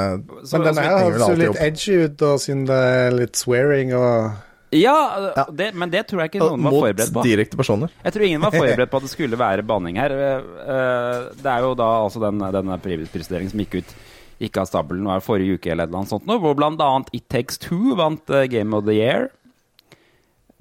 så- 0.49 0.59
Men 0.59 0.67
denne 0.69 0.85
her 0.85 0.97
høres 1.05 1.19
jo 1.21 1.27
alltid 1.27 1.39
litt 1.39 1.51
opp. 1.53 1.61
edgy 1.67 1.99
ut, 2.05 2.17
da, 2.19 2.31
siden 2.43 2.65
det 2.67 2.79
er 2.91 3.11
litt 3.15 3.37
swearing 3.39 3.93
og 3.95 4.33
Ja, 4.73 5.33
Ja. 5.37 5.45
Det, 5.51 5.75
men 5.75 5.91
det 5.91 6.07
tror 6.07 6.21
jeg 6.23 6.31
ikke 6.31 6.43
noen 6.43 6.63
var 6.63 6.71
Mot 6.71 6.83
forberedt 6.85 7.13
på. 7.13 7.19
Mot 7.21 7.25
direkte 7.27 7.57
personer. 7.59 7.91
Jeg 8.05 8.13
tror 8.13 8.23
ingen 8.27 8.41
var 8.41 8.51
forberedt 8.61 8.91
på 8.91 8.97
at 9.01 9.03
det 9.03 9.11
skulle 9.11 9.39
være 9.39 9.67
banning 9.67 9.97
her. 9.99 10.11
Eh, 10.11 10.37
eh, 10.75 11.25
Det 11.39 11.51
er 11.55 11.61
jo 11.67 11.75
da 11.75 11.91
altså 12.05 12.21
den, 12.23 12.39
denne 12.39 12.79
prisutdelingen 12.83 13.51
som 13.51 13.61
gikk 13.65 13.81
ut 13.83 13.95
gikk 14.41 14.57
av 14.57 14.67
stabelen 14.71 15.05
var 15.05 15.21
forrige 15.21 15.59
uke 15.59 15.71
eller 15.75 15.91
noe 15.93 16.07
sånt, 16.09 16.25
nå, 16.27 16.39
hvor 16.41 16.57
annet 16.65 17.11
It 17.13 17.29
Takes 17.29 17.59
Two 17.61 17.95
vant 17.99 18.31
eh, 18.31 18.47
Game 18.49 18.73
of 18.75 18.87
the 18.87 18.95
Year. 18.97 19.29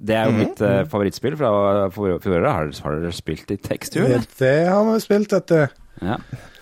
Det 0.00 0.16
er 0.16 0.30
jo 0.30 0.32
mitt 0.32 0.60
uh, 0.64 0.84
favorittspill 0.88 1.34
fra 1.36 1.50
fjoråret. 1.92 2.48
Har, 2.48 2.70
har 2.84 3.00
dere 3.02 3.12
spilt 3.12 3.50
It 3.52 3.62
Takes 3.66 3.90
Two? 3.92 4.04
eller? 4.06 4.24
Det 4.38 4.54
har 4.68 4.86
vi 4.86 5.00
spilt, 5.04 5.28
dette. 5.34 5.66
Ja. 6.00 6.16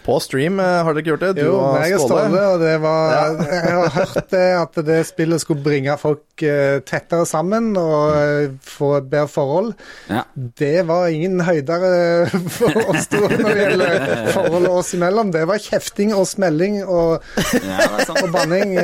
På 0.08 0.16
stream 0.24 0.56
eh, 0.62 0.78
har 0.86 0.94
dere 0.96 1.02
ikke 1.02 1.10
gjort 1.10 1.24
det? 1.26 1.32
Du 1.36 1.42
Jo, 1.44 1.56
og 1.60 1.74
meg 1.76 1.92
og 1.98 2.04
Ståle. 2.06 2.22
Ståle, 2.30 2.44
og 2.54 2.62
det 2.62 2.76
var 2.80 3.10
Jeg 3.44 3.74
har 3.74 3.90
hørt 3.98 4.30
det 4.32 4.46
at 4.56 4.78
det 4.86 5.00
spillet 5.04 5.42
skulle 5.42 5.64
bringe 5.66 5.96
folk 6.00 6.44
eh, 6.48 6.78
tettere 6.88 7.26
sammen 7.28 7.74
og 7.76 8.16
eh, 8.16 8.54
få 8.64 8.94
et 9.02 9.10
bedre 9.12 9.28
forhold. 9.28 9.74
Ja. 10.08 10.24
Det 10.32 10.86
var 10.88 11.12
ingen 11.12 11.42
høydere 11.44 11.92
for 12.56 12.80
oss 12.88 13.10
to 13.12 13.20
når 13.20 13.44
det 13.44 13.58
gjelder 13.60 14.32
forholdet 14.32 14.72
oss 14.80 14.94
imellom. 14.96 15.34
Det 15.36 15.44
var 15.50 15.60
kjefting 15.60 16.16
og 16.16 16.24
smelling 16.30 16.80
og, 16.86 17.20
ja, 17.60 17.92
og 18.16 18.32
banning 18.32 18.78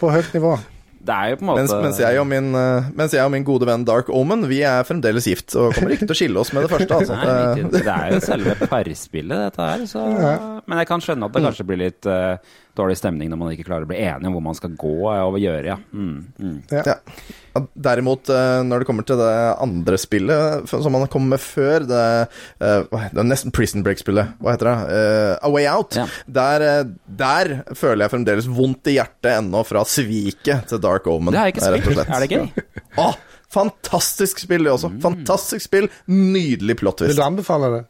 på 0.00 0.12
høyt 0.12 0.36
nivå. 0.36 0.58
Det 1.04 1.14
er 1.14 1.32
jo 1.32 1.38
på 1.40 1.44
en 1.44 1.48
måte 1.50 1.62
Mens, 1.62 1.74
mens, 1.84 2.00
jeg 2.00 2.20
og 2.20 2.26
min, 2.30 2.50
eh, 2.56 2.90
mens 2.96 3.14
jeg 3.16 3.24
og 3.24 3.32
min 3.34 3.44
gode 3.46 3.68
venn 3.68 3.84
Dark 3.84 4.08
Omen 4.08 4.46
Vi 4.48 4.62
er 4.64 4.86
fremdeles 4.88 5.28
gift 5.28 5.52
og 5.60 5.74
kommer 5.76 5.92
ikke 5.94 6.08
til 6.08 6.16
å 6.16 6.18
skille 6.18 6.40
oss 6.40 6.52
med 6.56 6.64
det 6.66 6.72
første. 6.72 6.96
Altså. 7.04 7.16
Nei, 7.18 7.64
det 7.74 7.82
er 7.90 8.12
jo 8.14 8.20
selve 8.22 8.54
parspillet, 8.70 9.48
dette 9.48 9.64
her. 9.66 9.82
Så. 9.90 10.02
Men 10.64 10.80
jeg 10.80 10.88
kan 10.88 11.02
skjønne 11.02 11.26
at 11.26 11.34
det 11.34 11.42
kanskje 11.44 11.66
blir 11.68 11.80
litt 11.80 12.08
eh, 12.08 12.54
dårlig 12.78 12.96
stemning 12.98 13.30
når 13.30 13.40
man 13.40 13.52
ikke 13.54 13.66
klarer 13.68 13.86
å 13.86 13.90
bli 13.90 14.00
enige 14.02 14.30
om 14.30 14.36
hvor 14.36 14.44
man 14.44 14.56
skal 14.58 14.74
gå 14.78 14.94
og 15.08 15.38
gjøre, 15.40 15.64
ja. 15.70 15.76
Mm, 15.92 16.16
mm. 16.38 16.56
Ja. 16.74 16.96
Ja, 17.54 17.62
Derimot, 17.86 18.28
eh, 18.34 18.60
når 18.66 18.82
det 18.82 18.88
kommer 18.88 19.06
til 19.06 19.20
det 19.20 19.32
andre 19.62 19.98
spillet 20.00 20.66
som 20.70 20.94
man 20.94 21.06
kom 21.12 21.28
med 21.30 21.42
før, 21.42 21.86
det, 21.86 22.02
det 22.58 23.22
er 23.22 23.28
nesten 23.28 23.54
Prison 23.54 23.84
Break-spillet, 23.86 24.34
hva 24.42 24.56
heter 24.56 24.70
det? 24.70 24.98
Eh, 24.98 25.34
A 25.38 25.52
Way 25.54 25.68
Out. 25.70 25.98
Ja. 26.00 26.08
Der, 26.40 26.66
eh, 26.66 26.82
der 27.06 27.54
føler 27.78 28.06
jeg 28.06 28.14
fremdeles 28.16 28.50
vondt 28.50 28.90
i 28.90 28.98
hjertet 28.98 29.36
ennå 29.36 29.62
fra 29.66 29.84
sviket 29.88 30.66
til 30.72 30.82
Dark 30.82 31.06
Omen. 31.10 31.34
Det 31.34 31.42
har 31.42 31.52
jeg 31.52 31.56
ikke 31.56 31.70
spilt. 31.70 32.04
Er 32.04 32.26
det 32.26 32.30
gøy? 32.34 32.66
Åh, 33.04 33.16
fantastisk 33.54 34.42
spill, 34.42 34.66
det 34.66 34.74
også. 34.74 34.90
Fantastisk 35.04 35.68
spill. 35.68 35.90
Nydelig 36.10 36.78
plot 36.82 37.06
Vil 37.06 37.18
du 37.18 37.26
anbefale 37.26 37.70
det? 37.78 37.84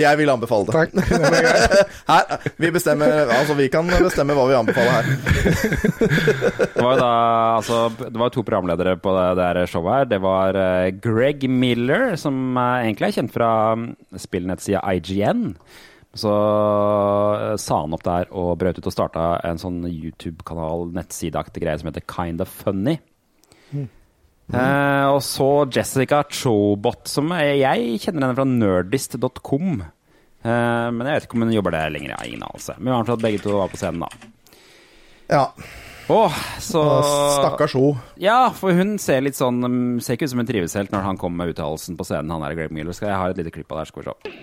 Jeg 0.00 0.16
vil 0.16 0.30
anbefale 0.32 0.64
det. 0.64 0.72
Takk. 0.72 0.92
Det. 1.32 1.84
Her, 2.08 2.46
vi 2.56 2.70
bestemmer 2.72 3.28
Altså, 3.28 3.54
vi 3.58 3.68
kan 3.72 3.88
bestemme 3.88 4.32
hva 4.36 4.46
vi 4.48 4.56
anbefaler 4.56 4.92
her. 4.96 5.04
Det 6.72 6.80
var 6.80 6.94
jo 6.94 7.00
da 7.00 7.10
altså, 7.58 7.80
Det 8.00 8.20
var 8.22 8.32
to 8.32 8.44
programledere 8.46 8.96
på 8.96 9.12
det 9.18 9.28
der 9.36 9.60
showet 9.68 9.98
her. 9.98 10.08
Det 10.14 10.20
var 10.24 10.56
eh, 10.56 10.88
Greg 10.96 11.44
Miller, 11.50 12.16
som 12.16 12.56
eh, 12.56 12.86
egentlig 12.86 13.10
er 13.10 13.16
kjent 13.18 13.34
fra 13.36 13.50
mm, 13.76 13.88
spillnettsida 14.24 14.80
IGN. 14.96 15.50
Så 16.16 16.32
eh, 16.32 17.56
sa 17.60 17.82
han 17.84 17.96
opp 17.96 18.04
der 18.08 18.32
og 18.32 18.54
brøt 18.64 18.80
ut 18.80 18.88
og 18.88 18.96
starta 18.96 19.26
en 19.48 19.60
sånn 19.60 19.82
YouTube-kanal, 19.88 20.88
nettsideaktig 20.96 21.66
greie 21.66 21.80
som 21.80 21.92
heter 21.92 22.08
Kind 22.08 22.40
of 22.44 22.64
Funny. 24.50 24.58
Eh, 24.62 25.06
og 25.12 25.20
så 25.26 25.48
Jessica 25.72 26.22
Chobot, 26.28 27.06
som 27.10 27.30
er, 27.36 27.54
jeg 27.60 28.00
kjenner 28.02 28.26
henne 28.26 28.38
fra 28.38 28.48
nerdist.com. 28.48 29.82
Eh, 30.42 30.88
men 30.90 31.06
jeg 31.06 31.14
vet 31.14 31.28
ikke 31.28 31.38
om 31.38 31.46
hun 31.46 31.54
jobber 31.54 31.76
der 31.76 31.94
lenger. 31.94 32.12
Jeg 32.14 32.18
har 32.18 32.32
ingen 32.32 32.44
anelse. 32.48 32.76
Men 32.78 32.90
i 32.90 32.96
hvert 32.96 33.12
fall 33.12 33.20
at 33.20 33.24
begge 33.28 33.42
to 33.44 33.56
var 33.60 33.72
på 33.72 33.80
scenen, 33.80 34.04
da. 34.04 34.32
Ja. 35.32 35.46
Åh, 36.12 36.34
så 36.60 36.82
Stakkars 37.38 37.72
ho. 37.78 37.92
Ja, 38.20 38.50
for 38.56 38.74
hun 38.76 38.96
ser 39.00 39.22
litt 39.22 39.38
sånn 39.38 39.62
um, 39.62 40.00
Ser 40.02 40.18
ikke 40.18 40.26
ut 40.26 40.32
som 40.32 40.42
hun 40.42 40.48
trives 40.48 40.74
helt 40.76 40.90
når 40.92 41.04
han 41.06 41.20
kommer 41.20 41.44
med 41.44 41.54
uttalelsen 41.54 41.96
på 41.96 42.04
scenen. 42.08 42.32
Han 42.34 42.44
er 42.44 42.56
Greg 42.58 42.74
Miller. 42.74 42.92
Skal 42.96 43.12
jeg 43.12 43.20
ha 43.20 43.30
et 43.30 43.38
lite 43.38 43.54
klipp 43.54 43.70
av 43.70 43.78
det 43.78 43.84
her, 43.86 43.92
skal 43.92 44.02
vi 44.02 44.10
se. 44.10 44.34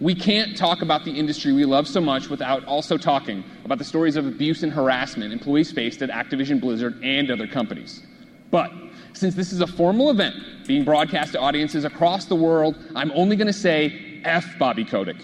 Who 0.00 0.08
is 0.08 0.16
to 0.16 0.22
say? 0.22 0.36
Of 0.36 0.40
course, 0.40 0.40
We 0.40 0.40
can't 0.46 0.56
talk 0.56 0.82
about 0.82 1.04
the 1.04 1.10
industry 1.10 1.52
we 1.52 1.64
love 1.64 1.88
so 1.88 2.00
much 2.00 2.28
without 2.28 2.64
also 2.64 2.96
talking 2.96 3.44
about 3.64 3.78
the 3.78 3.84
stories 3.84 4.16
of 4.16 4.26
abuse 4.26 4.62
and 4.62 4.72
harassment 4.72 5.32
employees 5.32 5.72
faced 5.72 6.02
at 6.02 6.10
Activision 6.10 6.60
Blizzard 6.60 7.02
and 7.02 7.30
other 7.30 7.46
companies. 7.46 8.02
But 8.50 8.70
since 9.12 9.34
this 9.34 9.52
is 9.52 9.60
a 9.60 9.66
formal 9.66 10.10
event 10.10 10.34
being 10.66 10.84
broadcast 10.84 11.32
to 11.32 11.40
audiences 11.40 11.84
across 11.84 12.26
the 12.26 12.36
world, 12.36 12.76
I'm 12.94 13.10
only 13.12 13.36
going 13.36 13.46
to 13.46 13.52
say 13.52 14.20
F 14.24 14.58
Bobby 14.58 14.84
Kotick. 14.84 15.16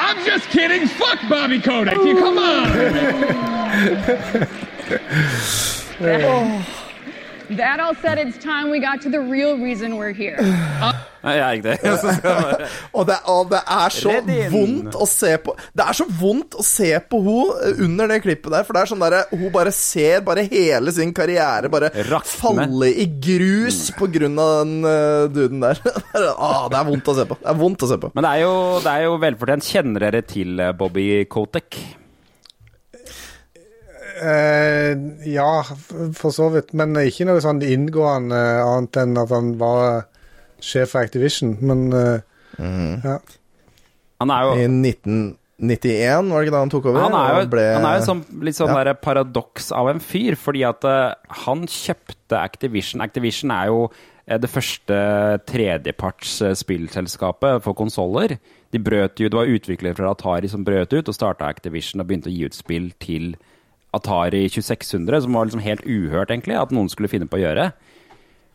I'm 0.00 0.24
just 0.24 0.48
kidding. 0.50 0.86
Fuck 0.86 1.18
Bobby 1.28 1.60
Kotick. 1.60 1.96
You 1.96 2.16
come 2.16 2.38
on. 2.38 2.72
That 7.50 7.80
all 7.80 7.94
said, 7.94 8.18
it's 8.18 8.36
time 8.36 8.70
we 8.70 8.78
got 8.78 9.00
to 9.02 9.08
the 9.08 9.20
real 9.20 9.58
reason 9.58 9.96
we're 9.96 10.12
here. 10.12 10.36
Uh, 10.38 10.92
Nei, 11.24 11.34
jeg 11.34 11.44
er 11.44 11.58
ikke 11.58 11.72
det. 11.72 12.68
Og 12.98 13.06
det, 13.08 13.16
og 13.30 13.48
det 13.50 13.60
er 13.74 13.94
så 13.94 14.12
vondt 14.52 14.96
å 14.98 15.06
se 15.08 15.32
på 15.42 15.54
Det 15.76 15.84
er 15.84 15.96
så 15.96 16.06
vondt 16.20 16.56
å 16.58 16.64
se 16.64 16.90
på 17.10 17.20
hun 17.24 17.82
under 17.86 18.10
det 18.10 18.20
klippet 18.24 18.52
der, 18.52 18.66
for 18.66 18.76
det 18.76 18.82
er 18.82 18.90
sånn 18.90 19.02
derre 19.02 19.22
Hun 19.32 19.48
bare 19.54 19.72
ser 19.74 20.22
bare 20.26 20.44
hele 20.48 20.92
sin 20.94 21.12
karriere 21.16 21.70
bare 21.72 21.90
falle 22.26 22.90
i 22.90 23.06
grus 23.22 23.88
på 23.98 24.08
grunn 24.12 24.38
av 24.40 24.52
den 24.62 24.74
uh, 24.86 25.28
duden 25.32 25.62
der. 25.62 25.80
ah, 26.34 26.66
det 26.70 26.78
er 26.78 26.88
vondt 26.88 27.10
å 27.10 27.14
se 27.16 27.24
på. 27.28 27.38
Det 27.40 27.50
er 27.50 27.58
vondt 27.58 27.84
å 27.84 27.88
se 27.90 27.98
på. 28.00 28.10
Men 28.14 28.26
det 28.26 28.32
er 28.36 28.44
jo, 28.44 28.52
det 28.84 28.92
er 28.92 29.06
jo 29.06 29.16
velfortjent. 29.22 29.68
Kjenner 29.68 30.04
dere 30.06 30.22
til 30.26 30.60
eh, 30.62 30.74
Bobby 30.76 31.06
Kotek? 31.30 31.78
Uh, 34.18 34.92
ja, 35.28 35.50
for 36.18 36.34
så 36.34 36.50
vidt. 36.54 36.74
Men 36.78 36.96
ikke 37.02 37.28
noe 37.28 37.42
sånn 37.44 37.62
inngående 37.64 38.40
annet 38.64 39.02
enn 39.04 39.18
at 39.22 39.34
han 39.34 39.52
var 39.60 40.08
sjef 40.60 40.94
for 40.94 41.04
Activision. 41.06 41.56
Men 41.60 41.88
mm. 41.90 43.04
ja. 43.04 43.18
Han 44.18 44.32
er 44.34 44.46
jo 44.48 44.54
I 44.58 44.66
1991, 44.66 46.30
var 46.30 46.40
det 46.42 46.48
ikke 46.48 46.54
da 46.56 46.60
han 46.64 46.72
tok 46.72 46.86
over? 46.90 47.00
Han 47.06 47.16
er 47.18 47.32
jo, 47.36 47.48
ble- 47.52 47.66
han 47.76 47.86
er 47.86 47.98
jo 48.00 48.06
sånn, 48.08 48.22
litt 48.46 48.58
sånn 48.58 48.70
Ja. 48.74 48.94
paradoks 48.98 49.72
av 49.74 49.90
en 49.92 50.00
fyr, 50.02 50.36
fordi 50.38 50.64
at 50.66 50.84
eh, 50.86 51.14
han 51.44 51.66
kjøpte 51.66 52.38
Activision. 52.38 53.02
Activision 53.04 53.50
er 53.54 53.70
jo 53.70 53.84
eh, 54.26 54.38
det 54.38 54.50
første 54.50 54.98
tredjeparts 55.50 56.38
spillselskapet 56.62 57.62
for 57.62 57.78
konsoller. 57.78 58.38
De 58.70 58.78
brøt 58.82 59.18
jo, 59.22 59.30
Det 59.30 59.38
var 59.38 59.48
utviklere 59.48 59.96
fra 59.96 60.10
Atari 60.12 60.50
som 60.50 60.64
brøt 60.66 60.92
ut 60.92 61.08
og 61.08 61.14
starta 61.16 61.48
Activision 61.48 62.02
og 62.02 62.08
begynte 62.10 62.28
å 62.30 62.34
gi 62.34 62.44
ut 62.46 62.58
spill 62.58 62.90
til 63.00 63.36
Atari 63.94 64.44
2600, 64.52 65.22
som 65.24 65.32
var 65.32 65.46
liksom 65.48 65.62
helt 65.64 65.86
uhørt, 65.88 66.28
egentlig, 66.30 66.58
at 66.60 66.74
noen 66.74 66.90
skulle 66.92 67.08
finne 67.08 67.26
på 67.30 67.38
å 67.38 67.44
gjøre. 67.46 67.70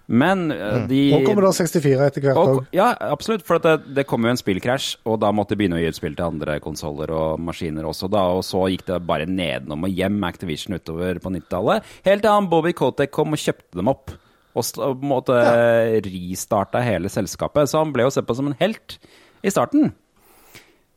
Men 0.05 0.49
mm. 0.51 0.87
de 0.89 0.99
Nå 1.13 1.21
kommer 1.23 1.45
det 1.45 1.53
64 1.55 2.07
etter 2.09 2.25
hvert 2.25 2.39
òg. 2.39 2.57
ja, 2.75 2.89
absolutt. 3.07 3.45
For 3.47 3.61
det, 3.63 3.77
det 3.95 4.03
kom 4.09 4.25
jo 4.25 4.33
en 4.33 4.39
spillkrasj, 4.39 4.97
og 5.07 5.21
da 5.23 5.31
måtte 5.35 5.55
de 5.55 5.61
begynne 5.61 5.79
å 5.79 5.83
gi 5.83 5.93
ut 5.93 5.99
spill 5.99 6.17
til 6.17 6.27
andre 6.27 6.57
konsoller 6.63 7.13
og 7.15 7.39
maskiner 7.43 7.87
også. 7.87 8.11
da, 8.11 8.25
Og 8.35 8.43
så 8.47 8.65
gikk 8.73 8.85
det 8.89 8.99
bare 9.07 9.29
nedenom 9.29 9.87
og 9.87 9.95
hjem 9.95 10.19
Activision 10.27 10.75
utover 10.75 11.21
på 11.23 11.31
90-tallet. 11.37 11.89
Helt 12.07 12.25
til 12.25 12.35
han 12.35 12.51
Bobby 12.51 12.75
Kotek 12.75 13.15
kom 13.15 13.35
og 13.35 13.43
kjøpte 13.43 13.79
dem 13.79 13.91
opp. 13.93 14.13
Og 14.53 14.67
på 14.75 14.91
en 14.91 15.09
måte 15.09 15.39
ristarta 16.05 16.83
hele 16.85 17.09
selskapet. 17.09 17.71
Så 17.71 17.79
han 17.81 17.93
ble 17.95 18.05
jo 18.05 18.13
sett 18.13 18.27
på 18.27 18.35
som 18.37 18.51
en 18.51 18.59
helt 18.59 18.99
i 19.43 19.51
starten. 19.51 19.93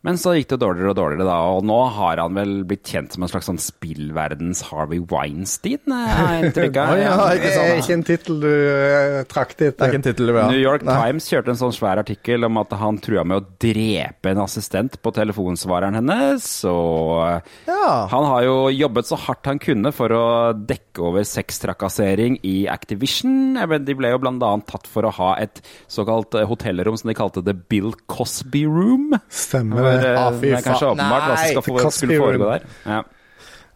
Men 0.06 0.20
så 0.20 0.36
gikk 0.36 0.52
det 0.52 0.60
dårligere 0.62 0.92
og 0.92 0.98
dårligere, 0.98 1.26
da, 1.26 1.36
og 1.56 1.66
nå 1.66 1.78
har 1.96 2.22
han 2.22 2.36
vel 2.38 2.52
blitt 2.68 2.86
kjent 2.86 3.16
som 3.16 3.26
en 3.26 3.30
slags 3.32 3.48
sånn 3.50 3.60
spillverdens 3.62 4.62
Harvey 4.70 5.02
Weinstein, 5.02 5.82
eh, 5.90 6.12
har 6.14 6.32
jeg 6.36 6.50
inntrykk 6.50 6.80
av. 6.82 6.94
Det 7.46 7.50
er 7.62 7.80
ikke 7.80 7.96
en 7.96 8.04
tittel 8.06 8.38
du 8.42 8.48
uh, 8.50 9.20
trakte 9.30 9.70
etter. 9.72 10.22
New 10.50 10.60
York 10.60 10.84
Times 10.86 11.26
kjørte 11.30 11.52
en 11.52 11.60
sånn 11.60 11.74
svær 11.74 12.00
artikkel 12.02 12.46
om 12.46 12.60
at 12.60 12.72
han 12.78 13.00
trua 13.02 13.24
med 13.26 13.40
å 13.40 13.46
drepe 13.62 14.32
en 14.32 14.42
assistent 14.44 14.98
på 15.02 15.12
telefonsvareren 15.16 15.98
hennes. 15.98 16.46
Og 16.70 17.42
han 17.66 18.28
har 18.30 18.46
jo 18.46 18.56
jobbet 18.74 19.10
så 19.10 19.18
hardt 19.26 19.50
han 19.50 19.60
kunne 19.62 19.92
for 19.94 20.12
å 20.14 20.26
dekke 20.56 21.02
over 21.06 21.26
sextrakassering 21.26 22.38
i 22.46 22.56
Activision. 22.70 23.56
De 23.56 23.96
ble 23.96 24.12
jo 24.12 24.20
annet 24.26 24.66
tatt 24.70 24.88
for 24.90 25.06
å 25.06 25.12
ha 25.18 25.32
et 25.42 25.60
såkalt 25.92 26.34
eh, 26.36 26.46
hotellrom 26.48 26.96
som 26.98 27.10
de 27.10 27.16
kalte 27.18 27.42
The 27.44 27.54
Bill 27.56 27.92
Cosby 28.10 28.64
Room. 28.68 29.14
Stemmer 29.32 29.82
Hvor, 29.82 29.95
det. 30.00 30.12
eh, 30.12 30.20
Ah, 30.26 30.30
det 30.30 30.52
er 30.52 30.62
kanskje 30.66 30.90
åpenbart 30.92 31.26
hva 31.30 31.36
som 31.52 31.62
få, 31.66 31.90
skulle 31.90 32.18
foregå 32.20 32.50
der. 32.52 32.66
Ja. 32.84 33.02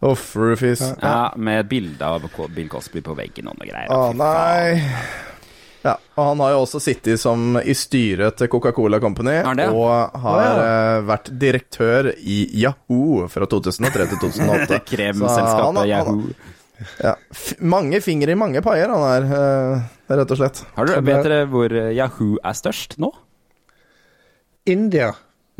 Uff, 0.01 0.31
Rufus. 0.35 0.81
Ja, 1.01 1.31
med 1.37 1.59
et 1.65 1.69
bilde 1.69 2.01
av 2.07 2.23
Bill 2.55 2.69
Cosby 2.69 3.01
på 3.05 3.13
veggen 3.15 3.47
og 3.51 3.59
noe 3.59 3.67
greier. 3.69 3.91
Å 3.93 4.13
nei. 4.17 4.87
Ja, 5.83 5.95
og 6.15 6.25
han 6.27 6.41
har 6.43 6.51
jo 6.53 6.59
også 6.61 6.79
sittet 6.81 7.17
som 7.21 7.55
i 7.57 7.73
styret 7.73 8.35
til 8.37 8.49
Coca-Cola 8.53 8.99
Company, 9.01 9.39
og 9.41 10.17
har 10.25 10.41
ja. 10.43 10.49
eh, 10.65 10.97
vært 11.09 11.31
direktør 11.41 12.11
i 12.17 12.43
Yahoo 12.61 13.27
fra 13.33 13.47
2003 13.49 14.05
til 14.11 14.19
2008. 14.21 14.77
Kremselskapet 14.91 15.55
Så 15.57 15.65
han- 15.65 15.79
han- 15.81 15.89
Yahoo. 15.89 16.33
Ja, 16.97 17.15
f 17.29 17.53
mange 17.61 17.99
fingre 18.01 18.33
i 18.33 18.37
mange 18.37 18.61
paier, 18.65 18.89
han 18.89 19.03
er, 19.05 19.25
eh, 19.37 20.15
rett 20.17 20.31
og 20.33 20.37
slett. 20.39 20.63
Har 20.77 20.85
du, 20.89 20.95
vet 21.05 21.23
dere 21.27 21.43
hvor 21.49 21.69
eh, 21.77 21.91
Yahoo 21.93 22.37
er 22.43 22.57
størst 22.57 22.97
nå? 23.01 23.11
India. 24.65 25.11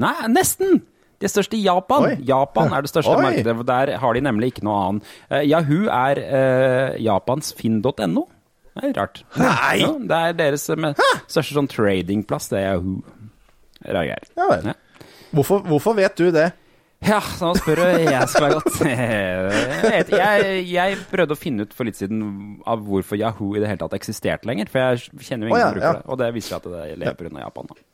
Nei, 0.01 0.15
nesten! 0.33 0.81
De 1.21 1.27
er 1.27 1.31
størst 1.31 1.53
i 1.53 1.61
Japan. 1.61 2.07
Oi. 2.09 2.13
Japan 2.25 2.73
er 2.73 2.83
det 2.83 2.89
største 2.89 3.13
Oi. 3.17 3.23
markedet. 3.27 3.55
Der 3.69 3.93
har 4.01 4.17
de 4.17 4.23
nemlig 4.25 4.53
ikke 4.55 4.65
noe 4.65 4.77
annet. 4.87 5.11
Uh, 5.29 5.41
Yahoo 5.45 5.83
er 5.85 6.21
uh, 6.25 7.01
Japans 7.01 7.53
finn.no. 7.57 8.25
Det 8.71 8.87
er 8.87 8.95
rart. 8.97 9.21
Nei! 9.37 9.81
Ja, 9.83 9.91
det 9.99 10.17
er 10.17 10.37
deres 10.39 10.63
eh, 10.71 11.03
største 11.27 11.57
sånn 11.57 11.67
tradingplass. 11.69 12.47
Det 12.53 12.61
er 12.61 12.71
Yahoo. 12.71 13.01
Rare 13.83 14.07
greier. 14.07 14.31
Ja 14.37 14.47
vel. 14.49 14.73
Hvorfor, 15.35 15.63
hvorfor 15.67 15.95
vet 15.97 16.17
du 16.19 16.31
det? 16.33 16.49
Ja, 17.01 17.17
nå 17.41 17.55
spør 17.57 17.79
du 17.81 17.85
jeg 18.05 18.27
skal 18.29 18.45
være 18.45 18.57
godt. 18.59 18.75
Jeg, 19.91 20.05
jeg, 20.13 20.57
jeg 20.69 20.97
prøvde 21.09 21.33
å 21.33 21.39
finne 21.39 21.65
ut 21.65 21.71
for 21.73 21.89
litt 21.89 21.97
siden 21.97 22.19
av 22.69 22.83
hvorfor 22.85 23.17
Yahoo 23.17 23.55
i 23.57 23.61
det 23.61 23.71
hele 23.71 23.81
tatt 23.81 23.95
eksisterte 23.97 24.45
lenger. 24.47 24.69
For 24.69 24.83
jeg 24.83 25.25
kjenner 25.25 25.49
jo 25.49 25.51
ingen 25.51 25.57
oh, 25.57 25.61
ja, 25.61 25.65
som 25.65 25.79
bruker 25.79 25.87
ja. 25.87 25.95
det. 25.97 26.05
Og 26.05 26.19
det 26.21 26.27
viser 26.35 26.57
at 26.59 26.67
det 26.69 26.83
lever 27.01 27.29
unna 27.31 27.41
Japan. 27.41 27.71
Da. 27.71 27.90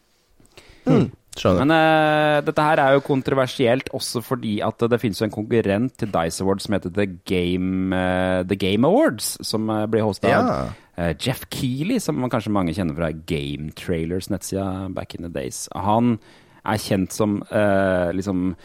Mm, 0.87 1.11
skjønner. 1.37 1.59
Men 1.65 1.73
uh, 1.75 2.41
dette 2.47 2.63
her 2.65 2.81
er 2.81 2.95
jo 2.97 3.03
kontroversielt 3.05 3.89
også 3.93 4.21
fordi 4.25 4.55
at 4.65 4.79
det 4.89 4.99
finnes 5.01 5.19
jo 5.21 5.27
en 5.27 5.35
konkurrent 5.35 5.93
til 6.01 6.09
Dice 6.13 6.41
Awards 6.43 6.65
som 6.67 6.73
heter 6.77 6.93
The 6.95 7.05
Game, 7.29 7.91
uh, 7.93 8.41
The 8.47 8.55
Game 8.57 8.87
Awards, 8.87 9.37
som 9.45 9.69
uh, 9.69 9.85
blir 9.91 10.05
hosta 10.07 10.31
av 10.31 10.49
Ja. 10.49 10.57
eh, 10.97 11.13
Jeff 11.21 11.45
Keeley, 11.53 11.99
som 11.99 12.17
man 12.19 12.29
kanskje 12.33 12.51
mange 12.55 12.73
kjenner 12.73 12.95
fra 12.97 13.11
Game 13.29 13.69
Trailers 13.77 14.29
nettsida 14.33 14.89
back 14.93 15.13
in 15.15 15.21
the 15.27 15.29
days. 15.29 15.67
Han 15.75 16.17
er 16.65 16.77
kjent 16.81 17.13
som 17.13 17.43
eh, 17.51 18.09
liksom 18.17 18.55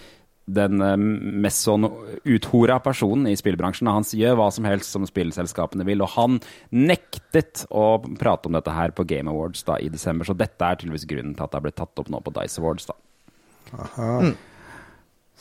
den 0.46 0.80
eh, 0.82 0.96
mest 0.98 1.62
sånn 1.66 1.86
uthora 2.26 2.80
personen 2.82 3.28
i 3.30 3.36
spillbransjen. 3.38 3.86
Han 3.88 4.02
gjør 4.04 4.36
hva 4.40 4.48
som 4.52 4.64
helst 4.66 4.90
som 4.90 5.06
spillselskapene 5.06 5.86
vil, 5.86 6.02
og 6.02 6.10
han 6.16 6.40
nektet 6.74 7.64
å 7.70 8.00
prate 8.18 8.48
om 8.50 8.56
dette 8.58 8.74
her 8.74 8.90
på 8.96 9.06
Game 9.06 9.30
Awards 9.30 9.62
da 9.68 9.76
i 9.78 9.88
desember, 9.92 10.26
så 10.26 10.34
dette 10.36 10.66
er 10.66 10.80
tydeligvis 10.80 11.06
grunnen 11.10 11.36
til 11.38 11.44
at 11.46 11.52
det 11.52 11.60
har 11.60 11.66
blitt 11.68 11.78
tatt 11.78 12.02
opp 12.02 12.10
nå 12.10 12.20
på 12.26 12.34
Dice 12.40 12.58
Awards. 12.62 12.88
da. 12.90 12.98
Mm. 13.96 14.34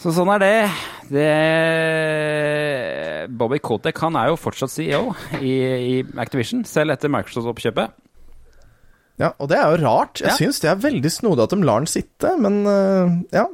Så 0.01 0.09
sånn 0.15 0.29
er 0.33 0.39
det. 0.41 0.53
det. 1.11 1.31
Bobby 3.37 3.59
Kotek 3.61 3.99
han 4.01 4.15
er 4.19 4.31
jo 4.31 4.37
fortsatt 4.39 4.71
CEO 4.73 5.11
i, 5.41 5.51
i 5.51 5.95
Activision, 6.21 6.63
selv 6.67 6.95
etter 6.95 7.11
Microsoft-oppkjøpet. 7.13 7.97
Ja, 9.21 9.33
og 9.37 9.51
det 9.51 9.59
er 9.59 9.75
jo 9.75 9.81
rart. 9.83 10.21
Jeg 10.23 10.31
Ja. 10.31 10.37
syns 10.39 10.61
det 10.63 10.69
er 10.71 10.79
veldig 10.81 11.11
snodig 11.13 11.43
at 11.43 11.51
de 11.53 11.59
lar 11.67 11.83
den 11.83 11.91
sitte, 11.91 12.31
men 12.41 12.61
eh, 12.65 13.11
ja. 13.37 13.45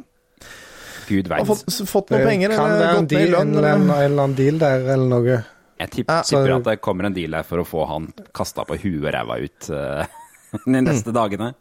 Gud 1.07 1.29
Har 1.31 1.39
veit. 1.41 1.47
fått, 1.47 1.87
fått 1.89 2.11
noen 2.13 2.25
penger, 2.27 2.53
kan 2.55 2.65
eller 2.71 2.79
være 2.83 2.89
en, 2.89 3.01
gått 3.01 3.11
ned 3.11 3.21
i 3.21 3.23
deal, 3.23 3.31
lønn, 3.37 3.53
en, 3.53 3.63
en, 3.63 3.63
eller 3.89 4.03
eller 4.07 4.23
annen 4.23 4.35
deal 4.37 4.59
der, 4.61 4.85
eller 4.95 5.07
noe. 5.13 5.39
Jeg 5.77 5.89
tipper, 5.93 6.21
så- 6.25 6.37
tipper 6.41 6.55
at 6.57 6.63
det 6.71 6.77
kommer 6.81 7.05
en 7.09 7.13
deal 7.15 7.31
der 7.37 7.43
for 7.47 7.61
å 7.61 7.65
få 7.67 7.85
han 7.89 8.07
kasta 8.33 8.63
på 8.65 8.77
huet 8.81 9.03
og 9.05 9.11
ræva 9.13 9.39
ut 9.43 9.69
uh, 9.71 10.05
de 10.65 10.81
neste 10.81 11.13
dagene. 11.15 11.51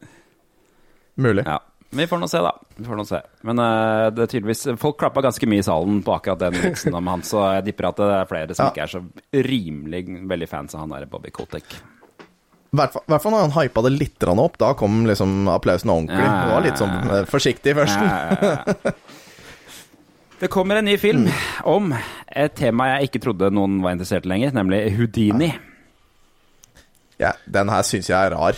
Mulig. 1.17 1.45
Ja. 1.47 1.59
Vi 1.97 2.05
får 2.11 2.19
nå 2.19 2.27
se, 2.29 2.41
da. 2.43 2.51
Vi 2.77 2.85
får 2.85 2.97
nå 2.99 3.05
se. 3.09 3.21
Men 3.47 3.61
uh, 3.63 4.09
det 4.13 4.25
er 4.25 4.31
tydeligvis 4.33 4.65
Folk 4.83 4.97
klappa 5.01 5.23
ganske 5.25 5.47
mye 5.49 5.63
i 5.63 5.65
salen 5.65 6.01
på 6.05 6.13
akkurat 6.17 6.41
den 6.43 6.57
vitsen 6.59 6.97
om 6.99 7.07
han, 7.13 7.23
så 7.25 7.45
jeg 7.57 7.69
tipper 7.71 7.89
at 7.93 8.01
det 8.03 8.09
er 8.17 8.27
flere 8.33 8.57
som 8.59 8.67
Ja. 8.67 8.73
ikke 8.75 8.83
er 8.89 8.93
så 8.97 9.03
rimelig 9.47 10.03
veldig 10.29 10.49
fans 10.51 10.75
av 10.75 10.83
han 10.83 10.97
der 10.97 11.07
Bobby 11.13 11.31
Kotek. 11.31 11.77
I 11.77 12.77
hvert 12.77 12.93
fall- 12.93 13.33
når 13.33 13.47
han 13.47 13.55
hypa 13.55 13.83
det 13.87 13.93
litt 13.95 14.25
opp, 14.29 14.59
da 14.59 14.73
kom 14.75 15.05
liksom 15.07 15.47
applausen 15.49 15.89
ordentlig. 15.95 16.19
Ja, 16.21 16.33
ja, 16.35 16.43
Det 16.45 16.53
var 16.57 16.67
litt 16.67 16.81
sånn 16.83 16.93
ja, 16.93 17.05
ja. 17.07 17.21
eh, 17.23 17.29
forsiktig 17.31 17.77
først. 17.79 19.07
Ja, 20.37 20.43
ja, 20.43 20.45
ja. 20.45 20.47
Det 20.47 20.49
kommer 20.53 20.77
en 20.77 20.85
ny 20.85 20.97
film 21.01 21.29
om 21.65 21.93
et 22.29 22.55
tema 22.55 22.87
jeg 22.97 23.09
ikke 23.09 23.21
trodde 23.25 23.49
noen 23.51 23.79
var 23.83 23.93
interessert 23.97 24.27
i 24.27 24.29
lenger, 24.29 24.53
nemlig 24.53 24.83
Houdini. 24.97 25.53
Ja, 27.19 27.31
den 27.49 27.69
her 27.73 27.83
syns 27.83 28.11
jeg 28.11 28.17
er 28.27 28.35
rar. 28.37 28.55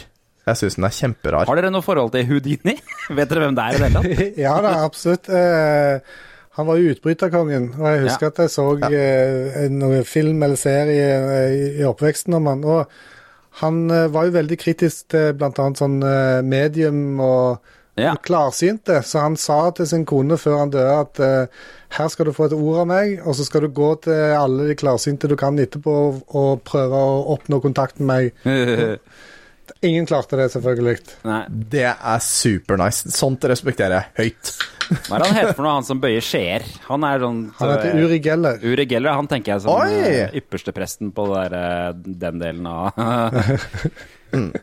Jeg 0.49 0.57
syns 0.57 0.75
den 0.75 0.85
er 0.89 0.91
kjemperar. 0.97 1.47
Har 1.47 1.57
dere 1.61 1.71
noe 1.71 1.83
forhold 1.85 2.11
til 2.15 2.27
Houdini? 2.27 2.75
Vet 3.19 3.29
dere 3.31 3.45
hvem 3.47 3.55
det 3.55 3.63
er 3.65 3.77
i 3.77 3.79
det 3.79 3.91
hele 3.93 4.01
tatt? 4.03 4.39
ja 4.47 4.57
da, 4.65 4.73
absolutt. 4.89 5.29
Eh, 5.29 6.01
han 6.59 6.67
var 6.67 6.77
jo 6.81 6.91
utbryterkongen, 6.97 7.69
og 7.79 7.87
jeg 7.87 8.01
husker 8.09 8.27
Ja. 8.27 8.31
at 8.33 8.39
jeg 8.43 8.51
så 8.51 8.67
eh, 8.91 9.69
noen 9.71 10.05
film 10.09 10.43
eller 10.43 10.57
serie 10.59 11.09
eh, 11.15 11.55
i, 11.55 11.81
i 11.83 11.87
oppveksten 11.87 12.35
om 12.35 12.47
han. 12.51 12.65
Og 12.67 12.91
han 13.63 13.91
eh, 13.95 14.09
var 14.11 14.27
jo 14.27 14.35
veldig 14.35 14.59
kritisk 14.59 15.13
til 15.15 15.35
blant 15.39 15.59
annet 15.63 15.79
sånn 15.79 16.01
eh, 16.03 16.43
medium 16.43 17.21
og 17.23 17.77
Ja. 17.99 18.15
klarsynte, 18.23 19.01
så 19.05 19.25
han 19.27 19.37
sa 19.41 19.59
til 19.77 19.89
sin 19.91 20.07
kone 20.09 20.39
før 20.41 20.61
han 20.63 20.75
døde 20.75 20.99
at 21.03 21.23
uh, 21.23 21.65
her 21.99 22.13
skal 22.13 22.29
du 22.29 22.35
få 22.37 22.49
et 22.49 22.57
ord 22.57 22.83
av 22.85 22.89
meg, 22.91 23.17
og 23.25 23.37
så 23.37 23.47
skal 23.49 23.65
du 23.67 23.73
gå 23.75 23.91
til 24.05 24.37
alle 24.37 24.69
de 24.71 24.77
klarsynte 24.79 25.31
du 25.31 25.37
kan 25.41 25.59
etterpå 25.59 25.97
og, 26.07 26.23
og 26.37 26.63
prøve 26.69 27.01
å 27.01 27.19
oppnå 27.35 27.61
kontakt 27.65 28.01
med 28.01 28.09
meg. 28.13 29.03
Ingen 29.85 30.07
klarte 30.09 30.39
det, 30.41 30.49
selvfølgelig. 30.55 30.97
Nei. 31.29 31.43
Det 31.49 31.87
er 31.93 32.23
supernice. 32.25 33.13
Sånt 33.15 33.45
respekterer 33.51 33.99
jeg 33.99 34.33
høyt. 34.33 34.53
Hva 34.89 35.19
er 35.19 35.21
det 35.21 35.27
han 35.29 35.37
heter 35.37 35.53
for 35.53 35.67
noe, 35.67 35.75
han 35.77 35.87
som 35.87 36.01
bøyer 36.01 36.25
skjeer? 36.25 36.65
Han 36.89 37.05
er 37.05 37.21
sånn 37.21 37.43
Han 37.59 37.73
heter 37.75 37.99
Uri 38.01 38.19
Geller. 38.25 38.63
Uri 38.65 38.87
Geller, 38.89 39.13
han 39.19 39.29
tenker 39.29 39.55
jeg 39.55 39.65
som 39.67 39.75
Oi! 39.75 39.91
eh, 39.93 40.39
ypperste 40.41 40.73
presten 40.77 41.13
på 41.15 41.27
der, 41.35 41.57
eh, 41.59 41.91
den 42.25 42.41
delen 42.41 42.71
av 42.73 42.97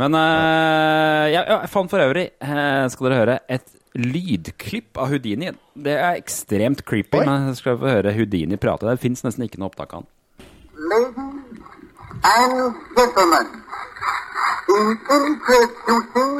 Men 0.00 0.16
uh, 0.18 1.24
ja, 1.30 1.44
ja, 1.44 1.60
jeg 1.62 1.70
fant 1.70 1.90
for 1.92 2.02
øvrig, 2.02 2.28
uh, 2.42 2.86
skal 2.90 3.08
dere 3.08 3.20
høre, 3.20 3.38
et 3.46 3.68
lydklipp 3.94 4.98
av 4.98 5.12
Houdini. 5.12 5.52
Det 5.74 5.94
er 5.94 6.18
ekstremt 6.18 6.82
creepy, 6.86 7.20
Oi. 7.20 7.26
men 7.28 7.48
jeg 7.52 7.60
skal 7.60 7.78
få 7.78 7.92
høre 7.92 8.14
Houdini 8.16 8.58
prate. 8.58 8.88
Det 8.88 9.02
fins 9.02 9.22
nesten 9.26 9.46
ikke 9.46 9.60
noe 9.62 9.70
opptak 9.70 9.94
av 9.94 10.02
han. 10.02 10.10
And 12.24 12.74
gentlemen, 12.96 13.46
in 14.74 14.98
introducing 15.14 16.32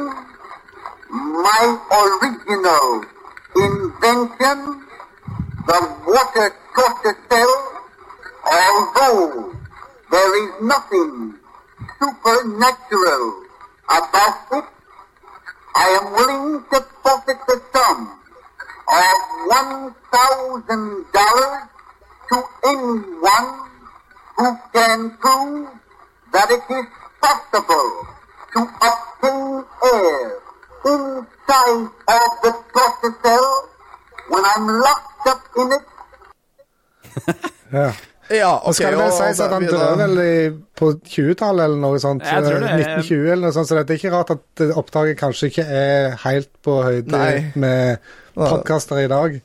my 1.45 1.63
original 2.01 3.05
invention, 3.55 4.83
the 5.67 5.79
water 6.07 6.49
torture 6.75 7.17
cell, 7.29 7.53
although 8.51 9.53
there 10.11 10.43
is 10.43 10.51
nothing 10.61 11.35
supernatural 11.99 13.44
about 13.89 14.37
it, 14.51 14.65
I 15.75 15.87
am 15.99 16.11
willing 16.13 16.63
to 16.71 16.79
forfeit 17.03 17.37
the 17.47 17.61
sum 17.73 18.19
of 18.87 19.15
$1,000 19.51 21.67
to 22.29 22.37
anyone 22.65 23.69
who 24.37 24.57
can 24.73 25.17
prove 25.17 25.67
that 26.33 26.49
it 26.51 26.63
is 26.73 26.85
possible 27.21 28.07
to 28.53 28.59
obtain 28.89 29.65
air 29.93 30.21
inside 30.85 31.89
of 32.07 32.29
the 32.43 32.51
torture 32.73 33.15
cell 33.23 33.69
when 34.29 34.43
I'm 34.55 34.67
locked 34.67 35.27
up 35.27 35.41
in 35.57 35.71
it 35.73 35.81
Ja. 37.71 37.93
Ja, 38.33 38.55
ok. 38.57 38.73
Skal 38.77 38.95
det 38.95 38.99
vel 39.03 39.11
sies 39.13 39.39
at 39.43 39.53
han 39.53 39.65
dør 39.69 39.95
vel 39.99 40.19
på 40.77 40.91
20-tallet 40.97 41.67
eller 41.67 41.81
noe 41.81 41.99
sånt? 42.01 42.25
Jeg 42.25 42.45
tror 42.47 42.63
det. 42.63 42.71
1920 42.81 43.25
eller 43.29 43.43
noe 43.45 43.55
sånt, 43.55 43.69
så 43.69 43.77
det 43.77 43.85
er 43.85 43.99
ikke 44.01 44.13
rart 44.15 44.33
at 44.33 44.63
oppdraget 44.81 45.19
kanskje 45.19 45.51
ikke 45.51 45.65
er 45.81 46.15
helt 46.25 46.49
på 46.65 46.79
høyde 46.87 47.13
Nei. 47.13 47.51
med 47.53 48.13
podkaster 48.35 48.99
i 49.01 49.07
dag. 49.11 49.37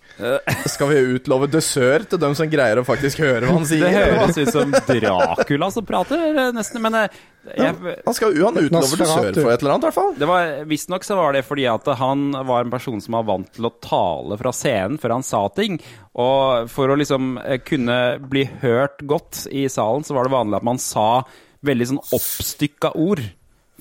Skal 0.69 0.91
vi 0.91 1.01
utlove 1.17 1.49
dessert 1.51 2.11
til 2.11 2.21
dem 2.21 2.35
som 2.39 2.51
greier 2.51 2.81
å 2.81 2.85
faktisk 2.87 3.23
høre 3.25 3.47
hva 3.47 3.57
han 3.59 3.69
sier? 3.69 3.87
Det 3.87 3.95
høres 3.97 4.41
ut 4.41 4.53
som 4.55 4.75
Dracula 4.75 5.71
som 5.73 5.87
prater, 5.89 6.23
eh, 6.31 6.51
nesten. 6.57 6.83
Men 6.85 6.99
eh, 7.01 7.19
jeg, 7.57 7.77
Han, 8.05 8.17
skal, 8.17 8.37
han 8.37 8.61
utlover 8.61 9.01
dessert 9.01 9.39
for 9.41 9.53
et 9.53 9.63
eller 9.63 9.75
annet, 9.75 9.87
i 9.87 9.89
hvert 9.89 9.99
fall. 9.99 10.13
Det 10.21 10.29
var, 10.29 10.53
Visstnok 10.69 11.07
så 11.07 11.17
var 11.19 11.37
det 11.37 11.45
fordi 11.49 11.67
at 11.71 11.89
han 12.01 12.31
var 12.35 12.67
en 12.67 12.73
person 12.75 13.01
som 13.01 13.17
var 13.17 13.29
vant 13.31 13.51
til 13.57 13.69
å 13.71 13.75
tale 13.83 14.39
fra 14.41 14.53
scenen 14.57 15.01
før 15.01 15.17
han 15.19 15.27
sa 15.27 15.47
ting. 15.57 15.81
Og 16.21 16.71
for 16.73 16.93
å 16.93 16.99
liksom 17.01 17.37
eh, 17.45 17.63
kunne 17.65 18.01
bli 18.31 18.47
hørt 18.65 19.03
godt 19.09 19.47
i 19.51 19.69
salen, 19.73 20.05
så 20.07 20.17
var 20.19 20.29
det 20.29 20.37
vanlig 20.37 20.61
at 20.61 20.69
man 20.71 20.83
sa 20.83 21.09
veldig 21.67 21.91
sånn 21.93 22.03
oppstykka 22.17 22.95
ord. 23.01 23.23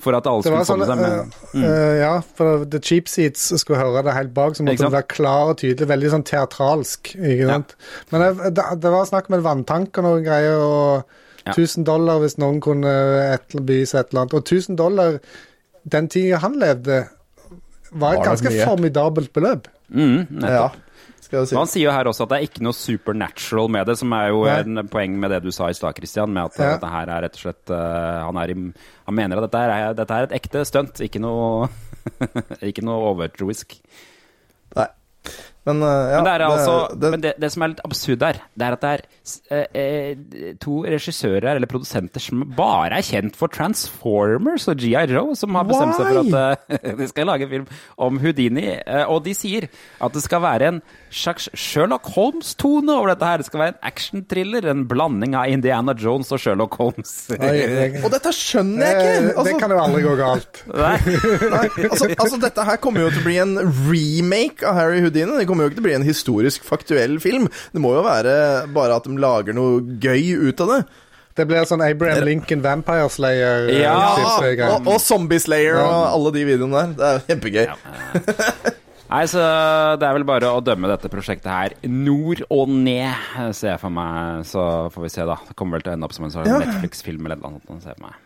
For 0.00 0.16
at 0.16 0.26
alle 0.30 0.44
skulle 0.44 0.64
sånn, 0.64 0.80
komme 0.80 0.88
seg 0.88 1.00
med. 1.00 1.38
mm. 1.52 1.64
uh, 1.64 1.94
ja, 2.00 2.12
for 2.38 2.64
The 2.72 2.80
Cheap 2.80 3.10
Seats 3.12 3.48
skulle 3.60 3.80
høre 3.80 4.02
det 4.06 4.14
helt 4.16 4.32
bak, 4.36 4.54
så 4.56 4.64
måtte 4.64 4.86
det 4.86 4.94
være 4.94 5.08
klar 5.12 5.52
og 5.52 5.58
tydelig. 5.60 5.88
Veldig 5.90 6.12
sånn 6.14 6.24
teatralsk. 6.30 7.12
ikke 7.18 7.48
sant? 7.50 7.74
Men 8.12 8.24
det, 8.24 8.52
det, 8.56 8.64
det 8.80 8.92
var 8.94 9.08
snakk 9.10 9.28
om 9.28 9.36
en 9.38 9.44
vanntank 9.44 10.00
og 10.00 10.08
noen 10.08 10.24
greier, 10.26 10.60
og 10.64 11.18
Ja. 11.40 11.54
1000 11.56 11.86
dollar 11.88 12.18
hvis 12.20 12.34
noen 12.36 12.58
kunne 12.60 12.90
et, 13.32 13.54
by 13.64 13.78
seg 13.88 14.02
et 14.02 14.10
eller 14.12 14.26
annet. 14.26 14.34
Og 14.36 14.42
1000 14.44 14.76
dollar 14.76 15.14
den 15.88 16.08
tida 16.12 16.36
han 16.42 16.58
levde, 16.60 16.98
var 17.90 18.12
et 18.12 18.20
Var 18.20 18.26
ganske 18.26 18.52
formidabelt 18.60 19.32
beløp. 19.32 19.68
Mm, 19.88 20.26
nettopp. 20.30 20.76
Ja, 20.76 20.89
skal 21.30 21.38
jeg 21.44 21.48
si. 21.52 21.56
Han 21.56 21.70
sier 21.70 21.86
jo 21.86 21.92
her 21.94 22.10
også 22.10 22.26
at 22.26 22.32
det 22.34 22.38
er 22.40 22.46
ikke 22.50 22.64
noe 22.66 22.74
supernatural 22.76 23.70
med 23.70 23.86
det, 23.86 23.96
som 24.02 24.12
er 24.18 24.28
jo 24.34 24.42
Nei. 24.44 24.58
en 24.66 24.88
poeng 24.90 25.14
med 25.22 25.30
det 25.30 25.38
du 25.46 25.50
sa 25.54 25.68
i 25.70 25.76
stad, 25.78 25.94
Christian. 25.96 26.32
Med 26.34 26.50
at 26.50 26.58
Ja. 26.58 26.72
dette 26.74 26.90
her 26.90 27.06
er 27.14 27.22
rett 27.28 27.38
og 27.38 27.44
slett 27.46 27.70
eh, 27.70 28.20
Han, 28.26 28.36
er 28.42 28.50
i, 28.50 28.58
han 29.06 29.14
mener 29.14 29.38
at 29.40 29.46
dette 29.48 29.62
er, 29.62 29.94
dette 29.94 30.10
er 30.18 30.26
et 30.28 30.34
ekte 30.42 30.64
stunt, 30.66 31.00
ikke 31.06 31.22
noe 31.22 31.68
Ikke 32.70 32.82
noe 32.82 33.10
overtroisk. 33.14 33.76
Nei. 35.60 35.74
Men, 35.74 35.82
eh, 35.84 36.10
ja, 36.10 36.16
men 36.16 36.24
det, 36.24 36.32
er 36.32 36.42
altså, 36.46 36.74
det- 36.96 37.10
men 37.12 37.20
det, 37.20 37.32
det 37.38 37.50
som 37.52 37.62
er 37.62 37.68
litt 37.74 37.82
absurd 37.84 38.22
her, 38.24 38.38
det 38.56 38.64
er 38.66 38.72
at 38.72 38.80
det 38.80 38.90
er 38.90 39.02
eh, 39.52 39.66
eh, 39.76 40.54
to 40.58 40.78
regissører 40.88 41.50
eller 41.52 41.68
produsenter 41.68 42.22
som 42.24 42.46
bare 42.56 42.96
er 42.96 43.04
kjent 43.04 43.36
for 43.36 43.52
Transformers 43.52 44.64
og 44.72 44.80
GI 44.80 45.04
Joe, 45.12 45.34
som 45.36 45.54
har 45.58 45.68
bestemt 45.68 45.98
seg 45.98 46.08
for 46.08 46.22
at 46.22 46.80
uh, 46.80 46.96
de 47.00 47.08
skal 47.10 47.28
lage 47.28 47.44
en 47.44 47.52
film 47.52 47.66
om 48.00 48.18
Houdini. 48.22 48.78
Uh, 48.88 49.04
og 49.12 49.20
de 49.26 49.34
sier 49.36 49.68
at 50.00 50.16
det 50.16 50.22
skal 50.24 50.40
være 50.46 50.70
en 50.72 50.80
slags 51.12 51.50
Sherlock 51.58 52.08
Holmes-tone 52.14 52.94
over 52.96 53.12
dette 53.12 53.28
her. 53.28 53.42
Det 53.42 53.48
skal 53.50 53.62
være 53.64 53.74
en 53.74 53.80
action-thriller, 53.90 54.68
en 54.72 54.86
blanding 54.88 55.36
av 55.36 55.50
Indiana 55.52 55.92
Jones 55.98 56.32
og 56.32 56.40
Sherlock 56.40 56.78
Holmes. 56.80 57.14
Oi, 57.36 57.52
jeg... 57.60 58.00
Og 58.06 58.08
dette 58.14 58.32
skjønner 58.34 58.86
jeg 58.86 58.96
ikke! 58.96 59.28
ikke! 59.34 59.46
det 59.50 59.54
kan 59.60 59.76
jo 59.76 59.82
aldri 59.84 60.02
gå 60.08 60.16
galt. 60.22 60.62
Nei. 60.86 60.96
Nei, 61.52 61.64
altså, 61.90 62.08
altså 62.16 62.40
Dette 62.40 62.64
her 62.64 62.80
kommer 62.80 63.04
jo 63.04 63.12
til 63.12 63.20
å 63.20 63.28
bli 63.28 63.38
en 63.44 63.56
remake 63.90 64.64
av 64.64 64.78
Harry 64.80 65.04
Houdini. 65.04 65.44
Kommer 65.50 65.66
jo 65.66 65.72
ikke 65.72 65.80
til 65.80 65.84
å 65.84 65.88
bli 65.90 65.98
en 65.98 66.06
historisk 66.08 66.64
faktuell 66.66 67.18
film. 67.22 67.50
Det 67.74 67.82
må 67.82 67.92
jo 67.98 68.06
være 68.06 68.34
bare 68.72 68.96
at 69.00 69.06
de 69.10 69.18
lager 69.20 69.56
noe 69.58 69.82
gøy 70.02 70.48
ut 70.48 70.62
av 70.66 70.74
det. 70.76 70.80
Det 71.40 71.44
blir 71.48 71.62
sånn 71.68 71.80
Abraham 71.86 72.24
Lincoln 72.26 72.60
Vampire 72.64 73.06
Slayer. 73.12 73.68
eh, 73.70 73.82
Ja, 73.84 73.94
og, 74.74 74.86
og 74.90 74.98
Zombie 75.00 75.38
Slayer 75.40 75.78
og 75.80 76.02
alle 76.10 76.32
de 76.34 76.42
videoene 76.48 76.82
der. 76.82 76.94
Det 76.98 77.10
er 77.10 77.26
kjempegøy. 77.30 78.74
Nei, 79.10 79.24
så 79.26 79.42
det 79.98 80.06
er 80.06 80.14
vel 80.14 80.26
bare 80.28 80.50
å 80.54 80.60
dømme 80.62 80.86
dette 80.90 81.08
prosjektet 81.10 81.48
her 81.50 81.72
nord 81.90 82.44
og 82.54 82.68
ned, 82.70 83.10
ser 83.58 83.72
jeg 83.72 83.80
for 83.82 83.90
meg. 83.94 84.44
Så 84.46 84.62
får 84.94 85.02
vi 85.06 85.10
se, 85.16 85.24
da. 85.26 85.38
Det 85.48 85.56
kommer 85.58 85.78
vel 85.78 85.86
til 85.86 85.90
å 85.90 85.96
ende 85.96 86.06
opp 86.06 86.14
som 86.14 86.28
en 86.28 86.34
sånn 86.34 86.46
Ja. 86.46 86.60
Netflix-film 86.62 87.26
eller 87.26 87.40
noe 87.42 87.58
sånt. 87.66 87.82
ser 87.82 87.94
jeg 87.94 87.98
for 87.98 88.06
meg. 88.10 88.20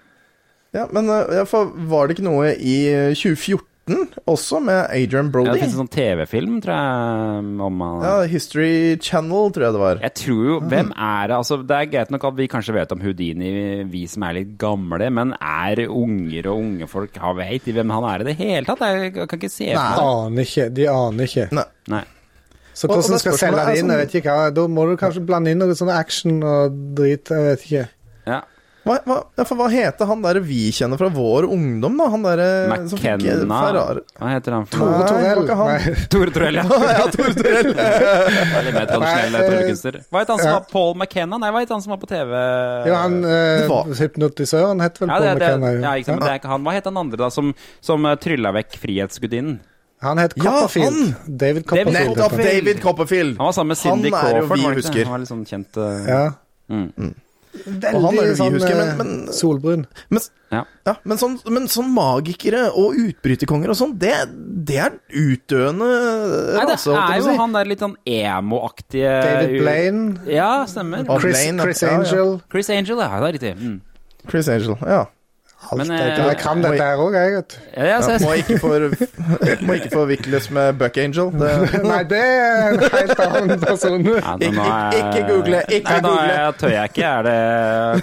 Ja, 0.74 0.84
Men 0.92 1.08
eh, 1.08 1.36
ja, 1.38 1.44
for 1.48 1.70
var 1.88 2.08
det 2.10 2.18
ikke 2.18 2.26
noe 2.28 2.50
i 2.58 2.76
2014 3.14 3.62
også, 3.86 4.60
med 4.64 4.86
Adrian 4.96 5.30
Brody. 5.30 5.46
Ja, 5.50 5.52
det 5.52 5.60
finnes 5.60 5.74
en 5.76 5.82
sånn 5.84 5.90
TV-film, 5.92 6.54
tror 6.64 6.72
jeg, 6.74 7.48
om 7.66 7.82
Ja, 8.04 8.12
History 8.30 8.96
Channel, 9.04 9.50
tror 9.52 9.66
jeg 9.66 9.74
det 9.76 9.82
var. 9.82 9.98
Jeg 10.00 10.14
tror 10.22 10.44
jo 10.48 10.54
Hvem 10.70 10.92
er 10.96 11.26
det? 11.28 11.36
Altså, 11.36 11.58
det 11.68 11.76
er 11.76 11.90
greit 11.92 12.10
nok 12.14 12.24
at 12.30 12.38
vi 12.38 12.46
kanskje 12.48 12.74
vet 12.78 12.92
om 12.96 13.02
Houdini, 13.04 13.50
vi 13.92 14.06
som 14.08 14.22
er 14.24 14.38
litt 14.40 14.54
gamle, 14.58 15.10
men 15.12 15.34
er 15.40 15.84
unger 15.88 16.48
og 16.48 16.62
unge 16.64 16.88
folk 16.88 17.16
har 17.20 17.34
Vet 17.34 17.64
de 17.68 17.72
hvem 17.76 17.90
han 17.90 18.04
er 18.08 18.24
i 18.24 18.28
det 18.30 18.36
hele 18.40 18.64
tatt? 18.64 18.80
Jeg 18.80 19.12
kan 19.28 19.38
ikke 19.38 19.50
se 19.52 19.68
det. 19.72 19.76
Aner 19.76 20.42
ikke. 20.48 20.68
De 20.74 20.88
aner 20.88 21.24
ikke. 21.28 21.48
Nei. 21.52 21.64
Nei. 21.92 22.04
Så 22.74 22.88
Og- 22.88 22.96
og 22.96 23.02
hvordan 23.04 23.18
skal 23.20 23.32
selge 23.38 23.66
det 23.66 23.78
inn? 23.78 23.86
sånn- 23.86 23.98
Jeg 23.98 24.06
vet 24.08 24.14
ikke 24.24 24.32
hva. 24.34 24.54
Da 24.54 24.66
må 24.66 24.88
du 24.88 24.96
kanskje 24.96 25.26
blande 25.26 25.50
inn 25.50 25.58
noe 25.58 25.74
sånn 25.76 25.92
action 25.92 26.42
og 26.42 26.72
drit. 26.96 27.28
Jeg 27.28 27.44
vet 27.52 27.60
ikke. 27.68 27.88
Ja. 28.26 28.40
Hva, 28.84 28.98
hva, 29.08 29.16
ja, 29.32 29.44
for 29.48 29.56
hva 29.56 29.66
heter 29.72 30.08
han 30.10 30.20
der 30.20 30.38
vi 30.44 30.66
kjenner 30.76 31.00
fra 31.00 31.08
vår 31.12 31.46
ungdom, 31.48 31.94
da? 31.96 32.08
Han 32.12 32.24
derre 32.26 32.48
som 32.90 32.98
fikk 33.00 33.06
eh, 33.08 33.14
McKenna 33.16 33.60
Hva 34.20 34.32
heter 34.34 34.56
han 34.58 34.66
for 34.68 34.76
Tore 34.76 35.30
noe? 35.40 35.46
Nei, 35.48 35.78
Torell. 35.80 36.02
Tore 36.12 36.34
Torell, 36.34 36.58
ja. 36.60 36.64
ja, 36.98 37.06
Tore 37.14 37.32
Torell. 37.38 37.70
Veldig 38.58 38.74
mer 38.76 38.90
tradisjonell 38.90 39.38
eh, 39.38 39.46
tryllekunstner. 39.48 39.98
Hva 40.12 40.24
het 40.24 40.34
han 40.34 40.42
som 40.42 40.50
ja. 40.50 40.58
var 40.58 40.68
Paul 40.74 40.92
McKenna? 41.00 41.40
Nei, 41.40 41.52
hva 41.56 41.64
het 41.64 41.72
han 41.72 41.84
som 41.86 41.94
var 41.96 42.02
på 42.04 42.10
TV? 42.12 42.34
Ja, 42.90 43.00
han 43.06 43.16
eh, 43.24 43.72
hypnotisøren 44.02 44.84
het 44.84 45.00
vel 45.00 45.08
Ja, 45.14 45.20
det, 45.24 45.32
det, 45.40 45.52
McKenna. 45.56 45.72
ja, 45.80 45.94
ikke 45.96 46.10
sant, 46.10 46.20
men 46.20 46.28
det 46.28 46.34
er 46.34 46.42
ikke 46.42 46.52
han. 46.52 46.68
Hva 46.68 46.76
het 46.76 46.90
han 46.92 47.00
andre, 47.06 47.22
da, 47.24 47.32
som, 47.32 47.54
som 47.88 48.04
uh, 48.04 48.14
trylla 48.20 48.52
vekk 48.60 48.76
Frihetsgudinnen? 48.84 49.58
Han 50.04 50.20
het 50.20 50.36
Ja, 50.36 50.68
han. 50.68 51.14
David 51.24 51.64
Copperfield. 51.64 51.88
David 51.88 52.04
han. 52.04 52.14
Copperfield. 52.20 52.64
David 52.66 52.82
Copperfield. 52.84 53.36
Han 53.40 53.48
var 53.48 53.52
sammen 53.56 53.72
med 53.72 53.80
Cindy 53.80 54.10
Han 54.12 54.20
er 54.20 54.42
jo 54.42 54.46
Crawford. 54.46 54.58
vi 54.68 54.80
husker. 54.82 55.04
Han 55.08 55.16
var 55.16 55.22
litt 55.24 55.32
sånn 55.32 55.46
kjent 55.48 55.80
uh, 55.80 55.92
Ja. 56.04 56.24
mm. 56.68 57.14
Veldig 57.64 58.00
han 58.02 58.16
er 58.18 58.26
vi 58.28 58.34
sånn 58.38 58.52
husker, 58.58 58.74
men- 58.76 58.88
eh, 58.88 58.96
men- 58.98 59.28
solbrun. 59.32 59.84
Men, 60.10 60.20
Ja. 60.52 60.64
ja, 60.86 60.94
men, 61.04 61.18
sånn, 61.18 61.38
men 61.50 61.66
sånn 61.68 61.88
magikere 61.94 62.68
og 62.74 62.94
utbryterkonger 62.98 63.68
og 63.70 63.76
sånn, 63.78 63.98
det, 63.98 64.12
det 64.66 64.76
er 64.76 64.92
utdøende 65.10 65.88
Nei, 66.54 66.66
det 66.66 66.74
altså, 66.76 66.94
er 66.94 67.16
jo 67.18 67.28
si. 67.30 67.36
han 67.36 67.52
der 67.52 67.64
litt 67.64 67.80
sånn 67.80 67.96
emo-aktige 68.06 69.22
David 69.22 69.60
Blaine. 69.62 70.18
Ja, 70.26 70.64
stemmer. 70.66 71.04
Chris, 71.20 71.38
Blaine. 71.38 71.60
Chris 71.62 71.82
Ja, 71.82 71.88
ja. 71.88 71.98
Angel. 71.98 72.40
Chris 72.50 72.70
Angel, 72.70 72.98
ja. 72.98 73.20
Det 73.20 73.28
er 73.28 73.38
riktig. 73.38 73.56
Mm. 73.60 73.80
Chris 74.28 74.48
Angel, 74.48 74.76
ja. 74.82 75.04
Alt 75.72 75.78
Men, 75.80 75.90
jeg, 75.96 76.10
eh, 76.18 76.26
jeg 76.28 76.36
kan 76.38 76.60
dette 76.62 76.82
her 76.84 76.96
òg, 77.00 77.14
jeg, 77.16 77.32
vet 77.34 77.48
du. 77.54 77.56
Ja, 77.76 77.84
ja, 77.88 78.00
så 78.04 78.10
jeg- 78.10 78.20
må, 78.24 78.32
ikke 78.40 78.58
for, 78.60 78.78
må 79.66 79.72
ikke 79.78 79.90
forvikles 79.92 80.50
med 80.50 80.72
Buck 80.78 80.96
Angel. 81.00 81.30
Det, 81.32 81.50
Nei, 81.90 82.02
det 82.10 82.18
er 82.20 82.68
en 82.68 82.78
helt 82.92 83.20
annen 83.26 83.60
person. 83.60 84.04
Ja, 84.04 84.34
nå- 84.36 84.50
nå 84.58 84.66
er- 84.68 84.98
Ikke- 84.98 85.08
ikke 85.14 85.22
google, 85.32 85.62
ikke 85.68 85.88
Nei, 85.90 86.00
nå 86.00 86.08
google. 86.08 86.32
jeg- 86.34 86.54
tør 86.60 86.68
jeg 86.74 86.84
ikke. 86.92 87.04
Er 87.04 87.22
det 87.22 87.36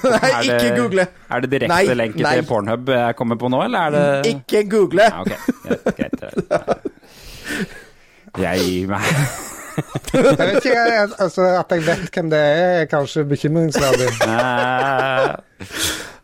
Nei, 0.03 0.31
er 0.31 0.41
det, 0.41 0.57
ikke 0.61 0.71
google. 0.81 1.07
Er 1.31 1.39
det 1.45 1.51
direkte 1.51 1.75
Nei, 1.75 1.93
lenke 2.01 2.21
nei. 2.25 2.33
til 2.39 2.45
Pornhub 2.49 2.89
jeg 2.95 3.15
kommer 3.15 3.35
på 3.35 3.47
nå, 3.53 3.61
eller 3.63 3.79
er 3.79 3.89
det 3.91 4.33
ikke 4.35 4.65
google! 4.69 5.01
Ja, 5.01 5.21
ok, 5.21 5.31
greit. 5.97 6.19
Jeg 8.41 8.59
gir 8.65 8.87
meg. 8.87 9.01
Jeg 10.13 10.23
vet 10.37 10.65
ikke, 10.65 10.71
jeg, 10.75 11.09
altså, 11.19 11.41
At 11.59 11.71
jeg 11.71 11.85
vet 11.87 12.09
hvem 12.15 12.29
det 12.31 12.39
er, 12.39 12.81
er 12.81 12.85
kanskje 12.91 13.23
bekymringsverdig. 13.29 14.09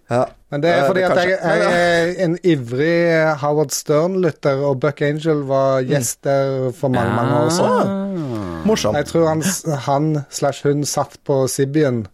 Ja. 0.10 0.24
Men 0.51 0.62
det 0.64 0.70
er 0.72 0.86
fordi 0.88 1.01
fordi 1.03 1.20
at 1.20 1.28
jeg, 1.28 1.39
jeg 1.43 1.80
er 2.18 2.26
en 2.26 2.38
ivrig 2.47 3.38
Howard 3.41 3.74
Stern-lytter, 3.76 4.62
og 4.64 4.80
Buck 4.80 5.01
Angel 5.03 5.41
var 5.49 5.82
gjest 5.84 6.22
der 6.24 6.70
for 6.78 6.88
mange, 6.93 7.12
mange 7.18 7.41
år 7.41 7.49
siden. 7.51 8.62
Morsomt. 8.68 8.95
Jeg 8.97 9.05
tror 9.10 9.28
han, 9.28 9.43
han 9.89 10.08
slash 10.30 10.64
hun 10.68 10.86
satt 10.88 11.18
på 11.28 11.41
Sibbyen 11.51 12.05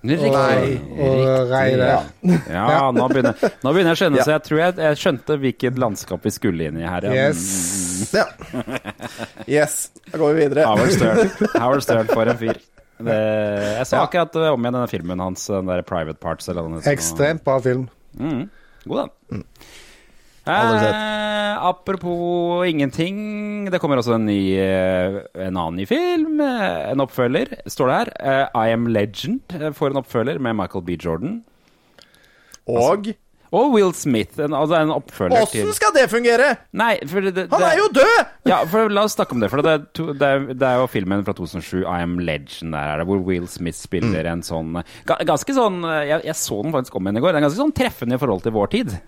Riktig. 0.00 0.30
og, 0.32 1.08
og 1.08 1.50
rei 1.50 1.74
der. 1.76 2.06
Ja, 2.48 2.86
nå 2.96 3.08
begynner, 3.12 3.36
nå 3.60 3.72
begynner 3.72 3.90
jeg 3.92 3.98
å 3.98 4.00
skjønne, 4.00 4.20
Ja. 4.20 4.24
så 4.24 4.32
jeg 4.36 4.44
tror 4.46 4.60
jeg, 4.62 4.76
jeg 4.80 5.00
skjønte 5.02 5.36
hvilket 5.42 5.80
landskap 5.82 6.24
vi 6.24 6.32
skulle 6.32 6.68
inn 6.70 6.78
i 6.80 6.86
her. 6.88 7.04
ja. 7.08 7.26
Yes. 7.28 8.12
Ja. 8.16 8.24
Yes, 9.48 9.90
da 10.08 10.16
går 10.22 10.32
vi 10.36 10.44
videre. 10.46 10.64
Howard 10.68 10.92
Stern. 10.96 11.32
Howard 11.60 11.84
Stern 11.84 12.08
for 12.12 12.28
en 12.32 12.38
fyr. 12.40 12.60
Det, 13.04 13.16
jeg 13.78 13.86
så 13.88 13.96
Ja. 13.96 14.02
akkurat 14.06 14.36
om 14.52 14.60
igjen 14.64 14.74
denne 14.76 14.88
filmen 14.90 15.20
hans, 15.24 15.46
den 15.46 15.66
der 15.66 15.82
Private 15.82 16.18
Parts. 16.20 16.48
Ekstremt 16.90 17.44
bra 17.44 17.58
film. 17.64 17.88
Mm. 18.18 18.48
God, 18.86 19.08
den. 19.30 19.40
Mm. 19.40 19.44
Eh, 20.50 21.56
apropos 21.68 22.64
ingenting, 22.66 23.68
det 23.70 23.78
kommer 23.82 24.00
også 24.00 24.14
en 24.16 24.24
ny 24.26 24.38
eh, 24.58 25.20
En 25.46 25.56
annen 25.56 25.76
ny 25.76 25.86
film. 25.86 26.40
eh, 26.40 26.90
En 26.90 27.00
oppfølger, 27.04 27.52
står 27.68 27.86
det 27.90 27.96
her. 27.98 28.12
Eh, 28.20 28.46
I 28.68 28.72
Am 28.72 28.86
Legend 28.88 29.40
eh, 29.54 29.70
får 29.76 29.90
en 29.92 30.00
oppfølger 30.02 30.40
med 30.40 30.56
Michael 30.56 30.84
B. 30.84 30.96
Jordan. 30.98 31.42
Og 32.66 33.12
Og 33.56 33.72
Will 33.74 33.92
Smith. 33.98 34.38
En, 34.38 34.54
altså 34.54 34.78
en 34.78 34.92
oppfølger 34.94 35.48
til 35.50 35.64
åssen 35.64 35.76
skal 35.76 35.94
det 35.96 36.06
fungere?! 36.12 36.52
Nei, 36.76 36.92
for 37.10 37.26
det, 37.26 37.34
det, 37.34 37.46
Han 37.50 37.66
er 37.66 37.78
jo 37.80 37.88
død! 37.96 38.18
Ja, 38.50 38.60
for 38.70 38.92
La 38.92 39.04
oss 39.08 39.16
snakke 39.18 39.34
om 39.36 39.42
det. 39.42 39.50
For 39.52 39.64
det 39.66 39.72
er, 39.72 39.86
to, 39.96 40.10
det, 40.14 40.28
er, 40.28 40.44
det 40.54 40.68
er 40.68 40.82
jo 40.82 40.90
filmen 40.90 41.24
fra 41.26 41.34
2007, 41.36 41.82
I 41.82 42.02
Am 42.04 42.18
Legend, 42.22 42.74
der 42.76 42.94
er 42.94 43.02
det, 43.02 43.08
hvor 43.10 43.22
Will 43.26 43.48
Smith 43.50 43.78
spiller 43.78 44.28
en 44.30 44.44
sånn 44.46 44.82
Ganske 45.06 45.54
sånn 45.56 45.82
jeg, 46.06 46.22
jeg 46.28 46.36
så 46.38 46.60
den 46.64 46.74
faktisk 46.76 46.98
om 46.98 47.08
igjen 47.08 47.18
i 47.18 47.24
går. 47.24 47.34
Den 47.34 47.42
er 47.42 47.48
ganske 47.48 47.62
sånn 47.64 47.74
treffende 47.76 48.18
i 48.18 48.22
forhold 48.22 48.46
til 48.46 48.54
vår 48.54 48.70
tid. 48.76 49.00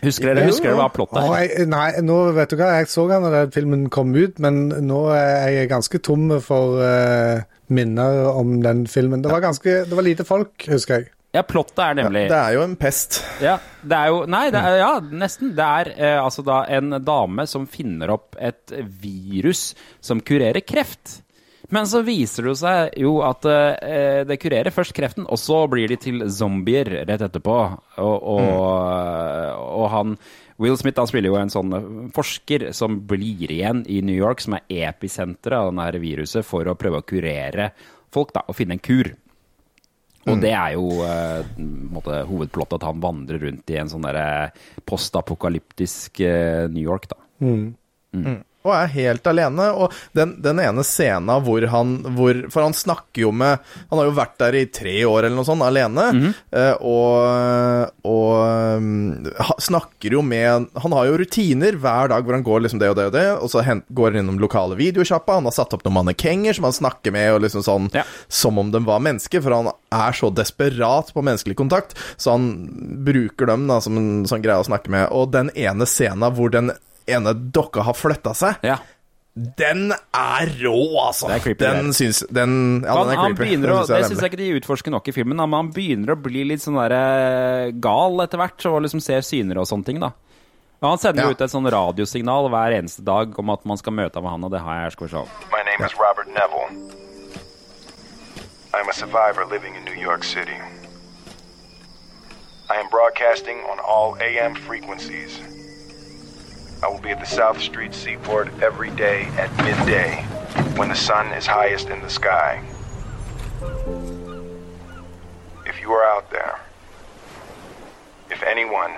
Husker 0.00 0.30
dere, 0.30 0.44
husker 0.48 0.70
dere 0.70 0.78
hva 0.78 0.88
plottet 0.92 1.24
er? 1.24 1.64
nei, 1.68 1.86
nå 2.04 2.16
vet 2.36 2.52
du 2.52 2.58
hva, 2.60 2.74
jeg 2.80 2.90
så 2.92 3.06
den 3.08 3.24
da 3.32 3.46
filmen 3.52 3.86
kom 3.92 4.12
ut, 4.16 4.40
men 4.42 4.68
nå 4.84 5.00
er 5.14 5.54
jeg 5.54 5.70
ganske 5.72 6.00
tom 6.04 6.28
for 6.44 6.80
uh, 6.80 7.40
minner 7.72 8.28
om 8.32 8.58
den 8.64 8.84
filmen. 8.90 9.24
Det 9.24 9.32
var 9.32 9.44
ganske, 9.44 9.80
det 9.88 9.96
var 9.96 10.06
lite 10.06 10.26
folk, 10.28 10.68
husker 10.68 11.00
jeg. 11.00 11.10
Ja, 11.30 11.44
plottet 11.46 11.78
er 11.78 11.94
nemlig 11.94 12.24
Det 12.26 12.38
er 12.38 12.54
jo 12.56 12.62
en 12.66 12.76
pest. 12.78 13.20
Ja, 13.42 13.54
det 13.86 13.96
er 13.96 14.10
jo 14.10 14.24
Nei, 14.30 14.48
det 14.50 14.60
er, 14.66 14.78
ja, 14.82 14.92
nesten. 15.00 15.52
Det 15.54 15.66
er 15.66 15.92
eh, 15.94 16.18
altså 16.18 16.42
da 16.46 16.64
en 16.74 16.96
dame 17.06 17.46
som 17.46 17.68
finner 17.70 18.10
opp 18.16 18.38
et 18.40 18.74
virus 19.02 19.70
som 20.02 20.22
kurerer 20.26 20.64
kreft. 20.66 21.20
Men 21.70 21.86
så 21.86 22.00
viser 22.02 22.48
det 22.48 22.56
seg 22.58 22.96
jo 22.98 23.20
at 23.22 23.46
eh, 23.46 24.24
det 24.26 24.40
kurerer 24.42 24.74
først 24.74 24.94
kreften, 24.96 25.28
og 25.30 25.38
så 25.38 25.62
blir 25.70 25.86
de 25.92 26.00
til 26.02 26.24
zombier 26.34 26.90
rett 27.06 27.22
etterpå. 27.22 27.58
Og, 28.02 28.16
og, 28.34 28.50
og 29.70 29.86
han 29.94 30.16
Will 30.60 30.76
Smith 30.76 30.98
han 31.00 31.08
spiller 31.08 31.30
jo 31.30 31.38
en 31.38 31.52
sånn 31.52 32.10
forsker 32.12 32.66
som 32.76 32.98
blir 33.08 33.54
igjen 33.54 33.84
i 33.88 34.02
New 34.04 34.18
York, 34.18 34.42
som 34.42 34.58
er 34.58 34.90
episenteret 34.90 35.56
av 35.62 35.70
denne 35.70 36.02
viruset, 36.02 36.44
for 36.44 36.66
å 36.66 36.76
prøve 36.76 37.00
å 37.00 37.06
kurere 37.06 37.70
folk 38.12 38.34
da, 38.34 38.42
og 38.50 38.58
finne 38.58 38.76
en 38.76 38.82
kur. 38.82 39.14
Og 40.28 40.42
det 40.42 40.50
er 40.52 40.74
jo 40.74 40.84
på 41.00 41.62
en 41.62 41.68
måte, 41.94 42.18
hovedplottet 42.28 42.76
at 42.76 42.88
han 42.90 43.00
vandrer 43.00 43.40
rundt 43.40 43.72
i 43.72 43.78
en 43.80 43.88
sånn 43.88 44.04
derre 44.04 44.50
postapokalyptisk 44.88 46.20
uh, 46.26 46.66
New 46.68 46.84
York, 46.84 47.08
da. 47.08 47.16
Mm. 47.40 47.70
Mm. 48.12 48.40
Og 48.64 48.74
er 48.76 48.90
helt 48.92 49.24
alene. 49.30 49.70
Og 49.72 49.94
den, 50.16 50.34
den 50.44 50.58
ene 50.60 50.82
scenen 50.84 51.30
hvor 51.46 51.64
han 51.72 51.94
hvor, 52.16 52.42
For 52.52 52.66
han 52.66 52.74
snakker 52.76 53.22
jo 53.24 53.30
med 53.32 53.58
Han 53.88 53.98
har 54.02 54.08
jo 54.10 54.16
vært 54.18 54.34
der 54.42 54.56
i 54.58 54.66
tre 54.68 54.98
år 55.08 55.24
eller 55.24 55.36
noe 55.38 55.48
sånt, 55.48 55.64
alene. 55.64 56.34
eh, 56.52 56.74
og 56.84 57.94
og 58.04 58.76
um, 58.80 59.28
ha- 59.40 59.56
snakker 59.62 60.12
jo 60.16 60.22
med 60.24 60.66
Han 60.82 60.94
har 60.96 61.08
jo 61.08 61.16
rutiner 61.20 61.76
hver 61.80 62.10
dag 62.12 62.24
hvor 62.26 62.36
han 62.36 62.44
går 62.46 62.64
liksom 62.64 62.80
det 62.82 62.90
og 62.92 62.96
det 62.98 63.06
og 63.10 63.14
det, 63.16 63.24
og 63.40 63.50
så 63.52 63.62
hen, 63.64 63.82
går 63.96 64.12
han 64.12 64.22
innom 64.24 64.40
lokale 64.42 64.76
videosjappa. 64.78 65.38
Han 65.38 65.48
har 65.48 65.56
satt 65.56 65.74
opp 65.76 65.84
noen 65.86 65.98
mannekenger 66.00 66.56
som 66.56 66.66
han 66.68 66.76
snakker 66.76 67.14
med, 67.14 67.30
og 67.34 67.42
liksom 67.44 67.64
sånn 67.66 67.88
som 68.28 68.58
om 68.60 68.70
de 68.74 68.82
var 68.86 69.02
mennesker, 69.04 69.42
for 69.44 69.54
han 69.56 69.70
er 69.72 70.16
så 70.16 70.30
desperat 70.34 71.12
på 71.14 71.24
menneskelig 71.26 71.56
kontakt, 71.58 71.96
så 72.20 72.36
han 72.36 72.50
bruker 73.06 73.50
dem 73.50 73.66
da 73.70 73.80
som 73.84 73.96
en 74.00 74.10
sånn 74.30 74.42
greie 74.44 74.60
å 74.62 74.66
snakke 74.68 74.92
med. 74.92 75.08
Og 75.16 75.30
den 75.34 75.50
ene 75.56 75.86
scenen 75.88 76.30
hvor 76.36 76.52
den 76.52 76.72
ene 77.16 77.34
dokka 77.34 77.82
har 77.86 77.94
flytta 77.98 78.34
seg, 78.34 78.56
den 79.34 79.92
er 79.94 80.50
rå, 80.60 80.74
altså. 81.06 81.28
Det 81.30 81.36
er 81.36 81.44
creepy, 81.44 81.62
den 81.62 81.92
syns 81.94 82.18
Den, 82.34 82.82
ja, 82.84 82.96
han, 82.98 83.06
den 83.08 83.14
er 83.14 83.34
creepy. 83.36 83.54
å, 83.70 83.86
Den 83.86 84.02
det 84.02 84.08
syns 84.10 84.20
jeg 84.24 84.32
ikke 84.32 84.40
de 84.42 84.48
utforsker 84.58 84.90
nok 84.90 85.06
i 85.08 85.12
filmen, 85.14 85.38
men 85.38 85.54
han 85.54 85.70
begynner 85.72 86.16
å 86.16 86.18
bli 86.20 86.42
litt 86.50 86.60
sånn 86.64 86.74
der, 86.80 86.92
eh, 86.96 87.70
gal 87.80 88.18
etter 88.26 88.42
hvert, 88.42 88.66
og 88.66 88.82
liksom 88.82 89.00
ser 89.00 89.22
syner 89.24 89.62
og 89.62 89.68
sånne 89.70 89.86
ting. 89.86 90.00
da. 90.02 90.10
Og 90.82 90.88
Han 90.90 90.98
sender 90.98 91.22
jo 91.22 91.28
Ja. 91.28 91.32
ut 91.38 91.40
et 91.46 91.50
sånn 91.52 91.70
radiosignal 91.70 92.48
hver 92.50 92.72
eneste 92.82 93.04
dag 93.04 93.38
om 93.38 93.50
at 93.50 93.64
man 93.64 93.76
skal 93.76 93.92
møte 93.92 94.20
med 94.20 94.30
han, 94.30 94.44
og 94.44 94.50
det 94.50 94.60
har 94.60 94.82
jeg. 94.82 94.92
Skal 94.92 95.06
vi 95.06 95.10
se. 95.12 95.24
My 95.52 95.62
name 95.62 95.86
is 95.86 95.94
Robert 96.00 96.28
Neville. 96.28 96.96
I 98.74 98.78
am 98.80 98.88
a 98.88 98.92
survivor 98.92 99.44
living 99.46 99.74
in 99.76 99.84
New 99.84 99.94
York 100.00 100.24
City. 100.24 100.58
I 102.70 102.76
am 102.78 102.88
broadcasting 102.90 103.58
on 103.70 103.78
all 103.80 104.16
AM 104.20 104.54
frequencies. 104.54 105.40
I 106.82 106.88
will 106.88 106.98
be 106.98 107.10
at 107.10 107.20
the 107.20 107.26
South 107.26 107.60
Street 107.60 107.92
Seaport 107.92 108.48
every 108.62 108.90
day 108.92 109.24
at 109.36 109.54
midday 109.58 110.22
when 110.76 110.88
the 110.88 110.94
sun 110.94 111.26
is 111.34 111.46
highest 111.46 111.88
in 111.88 112.00
the 112.00 112.08
sky. 112.08 112.64
If 115.66 115.78
you 115.82 115.92
are 115.92 116.04
out 116.04 116.30
there, 116.30 116.58
if 118.30 118.42
anyone 118.42 118.92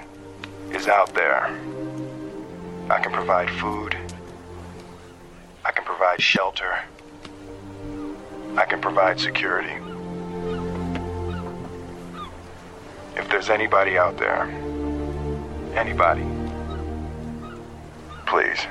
is 0.71 0.87
out 0.87 1.13
there, 1.13 1.47
I 2.89 3.01
can 3.01 3.11
provide 3.11 3.51
food. 3.51 3.97
I 5.65 5.73
can 5.73 5.85
provide 5.85 6.21
shelter. 6.21 6.79
I 8.57 8.65
can 8.65 8.81
provide 8.81 9.19
security. 9.19 9.75
If 13.17 13.29
there's 13.29 13.51
anybody 13.51 13.99
out 13.99 14.19
there, 14.19 14.45
anybody, 15.75 16.23
please, 18.33 18.63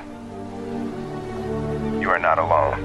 you 2.02 2.10
are 2.10 2.18
not 2.22 2.38
alone. 2.42 2.80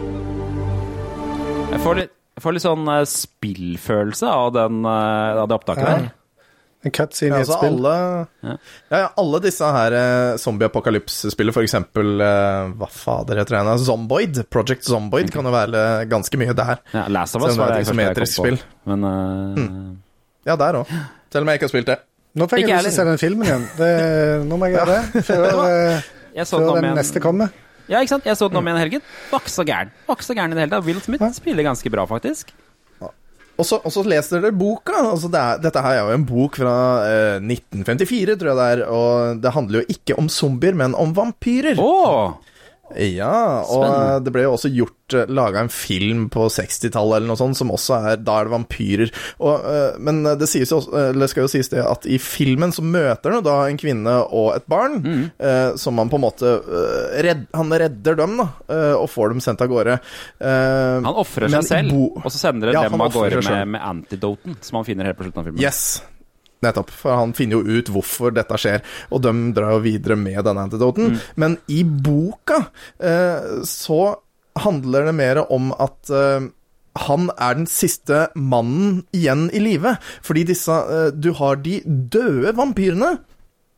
Jeg 1.73 1.81
får 1.83 1.97
litt, 2.03 2.13
jeg 2.37 2.43
får 2.45 2.55
litt 2.55 2.63
sånn 2.67 2.85
uh, 2.87 3.01
spillfølelse 3.09 4.29
av, 4.29 4.51
den, 4.55 4.83
uh, 4.85 5.41
av 5.43 5.49
det 5.49 5.57
opptaket 5.57 5.83
Ja. 5.83 5.97
der. 5.97 6.13
En 6.85 6.93
cutscene 6.93 7.33
Ja, 7.33 7.39
i 7.39 7.41
et 7.41 7.47
altså 7.49 7.55
spill. 7.57 7.79
alle, 7.81 8.27
ja. 8.45 8.53
Ja, 8.93 9.07
alle 9.17 9.39
disse 9.41 9.65
her 9.73 9.95
eh, 9.97 10.35
zombie-apokalypse-spillene, 10.39 11.51
for 11.55 11.65
eksempel 11.65 12.21
eh, 12.21 12.67
Hva 12.77 12.87
fader 12.93 13.41
heter 13.41 13.57
det? 13.57 13.73
Zomboid. 13.81 14.37
Project 14.53 14.85
Zomboid 14.85 15.31
kan 15.33 15.49
jo 15.49 15.53
være 15.55 15.81
ganske 16.07 16.37
mye 16.39 16.53
der. 16.55 16.77
Ja, 16.93 17.07
Last 17.09 17.35
of 17.35 17.47
Us 17.47 17.57
var 17.57 17.73
det 17.73 17.79
det 17.81 17.87
et 17.87 17.89
første 17.89 17.97
jeg 18.05 18.13
kom 18.13 18.29
isometrisk 18.29 18.37
på. 18.37 18.45
spill. 18.45 18.59
Men 18.93 19.07
mm. 19.57 19.89
Ja, 20.45 20.55
der 20.61 20.77
òg. 20.83 20.93
Selv 21.33 21.41
om 21.47 21.49
jeg 21.51 21.59
ikke 21.59 21.67
har 21.67 21.73
spilt 21.73 21.89
det. 21.89 21.97
Nå 22.37 22.47
fikk 22.53 22.69
jeg 22.69 22.85
lyst 22.85 23.01
til 23.01 23.01
å 23.01 23.07
se 23.07 23.09
den 23.09 23.21
filmen 23.25 23.49
igjen. 23.49 23.65
Det, 23.81 23.91
nå 24.45 24.61
må 24.61 24.69
jeg 24.69 24.77
gjøre 24.77 24.99
det. 25.01 25.25
Før, 25.25 25.43
Jeg 26.37 26.49
så 26.49 26.61
den 26.61 26.69
om 26.69 26.77
den 26.77 26.85
igjen. 26.91 26.99
neste 27.01 27.23
kommer. 27.23 27.51
Ja, 27.87 27.99
ikke 28.03 28.13
sant? 28.13 28.27
Jeg 28.27 28.37
så 28.37 28.47
den 28.51 28.59
om 28.59 28.67
igjen 28.69 28.77
i 28.77 28.85
helgen. 28.85 29.03
Var 29.31 29.43
ikke 29.43 29.53
så 29.55 29.65
gæren. 29.67 29.91
Var 30.05 30.17
ikke 30.19 30.27
så 30.27 30.37
gæren 30.37 30.53
i 30.53 30.57
det 30.57 30.65
hele 30.65 30.75
tatt. 30.75 30.87
Will 30.87 31.01
Smith 31.01 31.27
spiller 31.35 31.65
ganske 31.65 31.91
bra, 31.93 32.05
faktisk. 32.09 32.53
Og 33.57 33.65
så, 33.65 33.79
og 33.81 33.89
så 33.89 34.03
leser 34.05 34.37
dere 34.37 34.53
boka. 34.53 34.93
Altså 35.01 35.31
det 35.33 35.39
er, 35.41 35.61
dette 35.63 35.81
her 35.81 35.95
er 35.97 36.11
jo 36.11 36.17
en 36.19 36.25
bok 36.29 36.59
fra 36.61 36.73
eh, 37.09 37.37
1954, 37.41 38.35
tror 38.37 38.51
jeg 38.51 38.59
det 38.59 38.67
er. 38.75 38.83
Og 38.93 39.39
det 39.41 39.53
handler 39.55 39.81
jo 39.81 39.95
ikke 39.95 40.17
om 40.21 40.29
zombier, 40.29 40.77
men 40.77 40.93
om 40.93 41.15
vampyrer. 41.17 41.79
Ja, 42.95 43.61
og 43.67 43.83
Spennende. 43.83 44.13
eh, 44.15 44.19
det 44.23 44.31
ble 44.33 44.43
jo 44.45 44.53
også 44.55 44.69
gjort 44.71 45.15
uh, 45.17 45.25
laga 45.27 45.59
en 45.59 45.69
film 45.71 46.29
på 46.31 46.45
60-tallet 46.51 47.17
eller 47.17 47.27
noe 47.27 47.39
sånt, 47.39 47.57
som 47.59 47.69
også 47.75 47.97
er 48.13 48.17
Da 48.23 48.37
er 48.39 48.47
det 48.47 48.53
vampyrer. 48.53 49.11
Og, 49.43 49.65
eh, 49.67 49.97
men 49.99 50.21
det, 50.39 50.47
sies 50.47 50.71
jo 50.71 50.79
eh, 50.95 51.27
skal 51.27 51.43
jo 51.45 51.51
sies 51.51 51.67
det 51.73 51.83
at 51.83 52.07
i 52.07 52.17
filmen 52.21 52.71
så 52.71 52.81
møter 52.85 53.31
han 53.31 53.39
jo 53.41 53.45
da 53.49 53.57
en 53.67 53.77
kvinne 53.81 54.15
og 54.31 54.55
et 54.55 54.67
barn, 54.71 54.97
Mm. 55.03 55.23
eh, 55.39 55.75
som 55.75 55.97
han 55.99 56.09
på 56.09 56.15
en 56.17 56.25
måte 56.25 56.47
eh, 56.63 57.21
redd, 57.27 57.45
Han 57.53 57.69
redder 57.71 58.15
dem, 58.15 58.37
da, 58.37 58.47
eh, 58.71 58.93
og 58.97 59.09
får 59.11 59.29
dem 59.35 59.39
sendt 59.43 59.61
av 59.61 59.67
gårde. 59.71 59.99
Eh, 60.39 60.97
Han 61.03 61.13
ofrer 61.13 61.49
seg 61.51 61.63
selv, 61.67 61.93
og 62.23 62.31
så 62.31 62.37
sender 62.39 62.71
Ja, 62.73 62.83
dem 62.87 63.01
av 63.01 63.11
gårde 63.13 63.43
med, 63.43 63.67
med 63.77 63.81
antidoten, 63.81 64.55
som 64.61 64.79
han 64.79 64.85
finner 64.87 65.05
helt 65.11 65.17
på 65.19 65.27
slutten 65.27 65.43
av 65.43 65.49
filmen. 65.51 65.61
Yes. 65.61 66.01
Nettopp. 66.67 66.93
For 66.93 67.17
han 67.17 67.33
finner 67.37 67.59
jo 67.59 67.79
ut 67.79 67.91
hvorfor 67.93 68.35
dette 68.35 68.59
skjer, 68.59 68.83
og 69.11 69.23
de 69.25 69.33
drar 69.57 69.77
jo 69.77 69.83
videre 69.87 70.19
med 70.19 70.43
denne 70.45 70.67
antidoten. 70.67 71.17
Men 71.39 71.57
i 71.71 71.83
boka 71.83 72.67
eh, 72.99 73.63
så 73.67 74.01
handler 74.57 75.09
det 75.09 75.17
mer 75.17 75.43
om 75.53 75.71
at 75.77 76.11
eh, 76.13 76.47
han 76.97 77.29
er 77.37 77.57
den 77.59 77.67
siste 77.69 78.27
mannen 78.35 79.03
igjen 79.15 79.47
i 79.53 79.61
live. 79.61 79.97
Fordi 80.25 80.47
disse 80.49 80.73
eh, 80.73 81.09
Du 81.13 81.33
har 81.37 81.59
de 81.61 81.79
døde 81.85 82.55
vampyrene. 82.57 83.17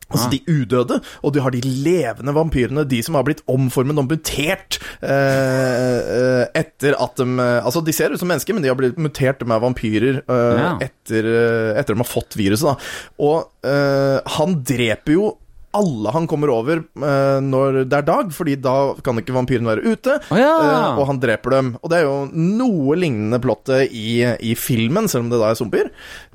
Altså 0.10 0.26
Ah. 0.28 0.32
de 0.34 0.40
udøde, 0.50 1.02
og 1.24 1.34
du 1.34 1.40
har 1.42 1.52
de 1.54 1.62
levende 1.62 2.34
vampyrene, 2.34 2.84
de 2.90 3.02
som 3.06 3.16
har 3.16 3.24
blitt 3.28 3.44
omformet 3.48 3.98
og 4.02 4.08
mutert 4.10 4.80
eh, 5.06 6.00
eh, 6.00 6.46
etter 6.58 6.96
at 7.00 7.16
de 7.20 7.28
eh, 7.40 7.60
Altså, 7.66 7.84
de 7.86 7.94
ser 7.94 8.14
ut 8.14 8.20
som 8.22 8.28
mennesker, 8.32 8.54
men 8.58 8.64
de 8.66 8.70
har 8.72 8.78
blitt 8.80 8.98
mutert, 8.98 9.40
de 9.40 9.46
er 9.52 9.62
vampyrer 9.64 10.22
eh, 10.24 10.58
Ja. 10.60 10.72
etter, 10.82 11.26
eh, 11.30 11.80
etter 11.80 11.94
de 11.94 12.02
har 12.02 12.10
fått 12.10 12.36
viruset, 12.40 12.66
da. 12.72 12.76
Og 13.20 13.50
eh, 13.64 14.20
han 14.40 14.58
dreper 14.66 15.14
jo 15.14 15.30
alle 15.78 16.12
han 16.16 16.26
kommer 16.30 16.50
over 16.54 16.82
uh, 16.98 17.38
når 17.46 17.84
det 17.92 17.98
er 18.00 18.06
dag, 18.08 18.32
fordi 18.34 18.56
da 18.58 18.76
kan 19.06 19.20
ikke 19.22 19.36
vampyren 19.36 19.68
være 19.70 19.84
ute. 19.86 20.18
ja. 20.34 20.50
uh, 20.58 21.00
og 21.00 21.06
han 21.12 21.22
dreper 21.22 21.54
dem. 21.54 21.72
Og 21.84 21.92
det 21.92 22.00
er 22.00 22.08
jo 22.08 22.16
noe 22.34 22.98
lignende 22.98 23.40
plottet 23.44 23.94
i, 23.94 24.24
i 24.26 24.56
filmen, 24.58 25.10
selv 25.12 25.28
om 25.28 25.32
det 25.34 25.42
da 25.42 25.52
er 25.52 25.60
zombier. 25.60 25.92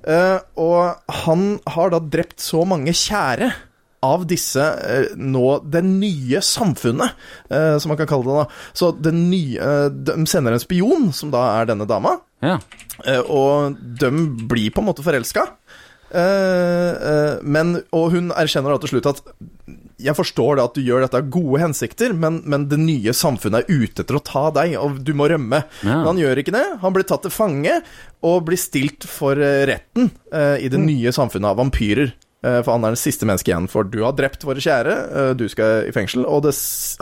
Uh, 0.06 0.38
og 0.60 1.14
han 1.24 1.46
har 1.74 1.90
da 1.94 1.98
drept 2.00 2.38
så 2.44 2.62
mange 2.68 2.94
kjære 2.94 3.50
av 4.04 4.26
disse 4.28 4.60
nå 5.16 5.46
det 5.72 5.80
nye 5.86 6.42
samfunnet, 6.44 7.14
som 7.48 7.88
man 7.88 7.96
kan 7.96 8.08
kalle 8.10 8.26
det. 8.26 8.34
da. 8.42 8.66
Så 8.76 8.90
det 9.00 9.14
nye, 9.16 9.68
De 9.96 10.16
sender 10.28 10.52
en 10.52 10.60
spion, 10.60 11.06
som 11.16 11.30
da 11.32 11.46
er 11.62 11.70
denne 11.70 11.86
dama, 11.88 12.18
Ja. 12.44 12.58
og 13.24 13.78
de 13.80 14.10
blir 14.44 14.68
på 14.76 14.82
en 14.84 14.90
måte 14.90 15.00
forelska. 15.06 15.46
Eh, 16.14 16.92
eh, 17.10 17.42
men, 17.42 17.78
og 17.94 18.12
hun 18.14 18.30
erkjenner 18.36 18.74
da 18.74 18.82
til 18.82 18.94
slutt 18.94 19.10
at 19.10 19.22
jeg 20.04 20.16
forstår 20.18 20.58
det 20.58 20.64
at 20.64 20.76
du 20.76 20.82
gjør 20.84 21.04
dette 21.04 21.18
av 21.20 21.30
gode 21.32 21.60
hensikter, 21.62 22.14
men, 22.16 22.40
men 22.50 22.66
det 22.70 22.78
nye 22.82 23.14
samfunnet 23.16 23.64
er 23.64 23.82
ute 23.84 24.04
etter 24.04 24.18
å 24.18 24.22
ta 24.24 24.44
deg, 24.54 24.76
og 24.80 25.00
du 25.06 25.14
må 25.16 25.28
rømme. 25.30 25.62
Ja. 25.82 26.00
Men 26.00 26.10
han 26.12 26.20
gjør 26.20 26.42
ikke 26.42 26.54
det. 26.54 26.64
Han 26.82 26.96
blir 26.96 27.06
tatt 27.08 27.24
til 27.26 27.34
fange 27.34 27.78
og 28.24 28.44
blir 28.48 28.60
stilt 28.60 29.06
for 29.08 29.38
eh, 29.38 29.64
retten 29.70 30.10
eh, 30.34 30.66
i 30.66 30.70
det 30.72 30.80
nye 30.82 31.14
samfunnet 31.14 31.52
av 31.52 31.60
vampyrer. 31.62 32.14
Eh, 32.44 32.60
For 32.64 32.74
han 32.76 32.84
er 32.84 32.94
det 32.94 33.00
siste 33.00 33.26
mennesket 33.28 33.50
igjen. 33.52 33.68
For 33.72 33.88
du 33.88 34.02
har 34.04 34.16
drept 34.16 34.44
våre 34.44 34.62
kjære, 34.62 34.94
eh, 35.20 35.30
du 35.38 35.46
skal 35.48 35.88
i 35.88 35.94
fengsel. 35.94 36.26
Og 36.28 36.44
det, 36.44 36.52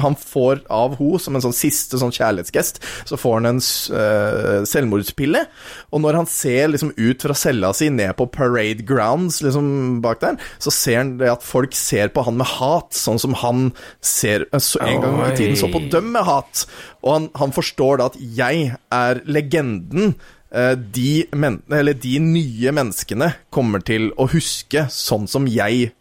han 0.02 0.16
får 0.18 0.62
av 0.70 0.96
ho 1.00 1.16
som 1.22 1.36
en 1.36 1.44
sånn 1.44 1.56
siste 1.56 1.98
sånn 2.00 2.14
kjærlighetsgest, 2.14 2.82
så 3.10 3.18
får 3.18 3.40
han 3.40 3.50
en 3.50 3.62
eh, 3.62 4.62
selvmordspille. 4.68 5.44
Og 5.90 6.04
når 6.04 6.20
han 6.20 6.30
ser 6.30 6.70
liksom 6.72 6.94
ut 6.96 7.26
fra 7.26 7.36
cella 7.38 7.72
si 7.76 7.90
ned 7.92 8.14
på 8.18 8.28
parade 8.32 8.86
grounds 8.86 9.40
liksom 9.44 10.00
bak 10.04 10.22
der, 10.22 10.38
så 10.62 10.72
ser 10.74 11.00
han 11.02 11.16
det 11.20 11.32
at 11.32 11.46
folk 11.46 11.74
ser 11.76 12.12
på 12.14 12.24
han 12.26 12.38
med 12.38 12.48
hat, 12.58 12.92
sånn 12.96 13.20
som 13.22 13.34
han 13.42 13.70
ser 14.04 14.46
så 14.62 14.80
en 14.84 15.02
gang 15.02 15.18
i 15.26 15.34
tiden 15.38 15.58
så 15.58 15.70
på 15.72 15.82
dem 15.92 16.12
med 16.14 16.26
hat. 16.28 16.66
Og 17.02 17.16
han, 17.16 17.28
han 17.38 17.54
forstår 17.54 17.98
da 17.98 18.10
at 18.12 18.20
jeg 18.20 18.70
er 18.94 19.22
legenden. 19.26 20.14
Eh, 20.52 20.74
De, 20.76 21.24
men, 21.32 21.62
eller 21.72 21.94
de 21.96 22.18
nye 22.20 22.72
menneskene 22.76 23.30
kommer 23.50 23.80
til 23.84 24.10
å 24.20 24.26
huske 24.28 24.86
sånn 24.92 25.24
som 25.28 25.46
jeg 25.48 25.92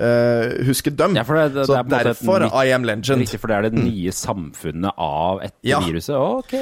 uh, 0.00 0.64
husker 0.66 0.90
dem. 0.96 1.14
Ja, 1.14 1.22
det, 1.22 1.44
det, 1.54 1.66
så 1.68 1.76
det 1.84 1.98
er 2.00 2.08
derfor 2.10 2.40
nytt- 2.42 2.56
I 2.66 2.72
am 2.74 2.84
legend. 2.88 3.20
Riktig, 3.22 3.38
for 3.38 3.52
det 3.52 3.56
er 3.60 3.68
det 3.68 3.72
nye 3.78 4.10
samfunnet 4.16 4.92
av 4.98 5.42
etter 5.46 5.68
Ja. 5.70 5.78
viruset. 5.84 6.16
Ok. 6.16 6.54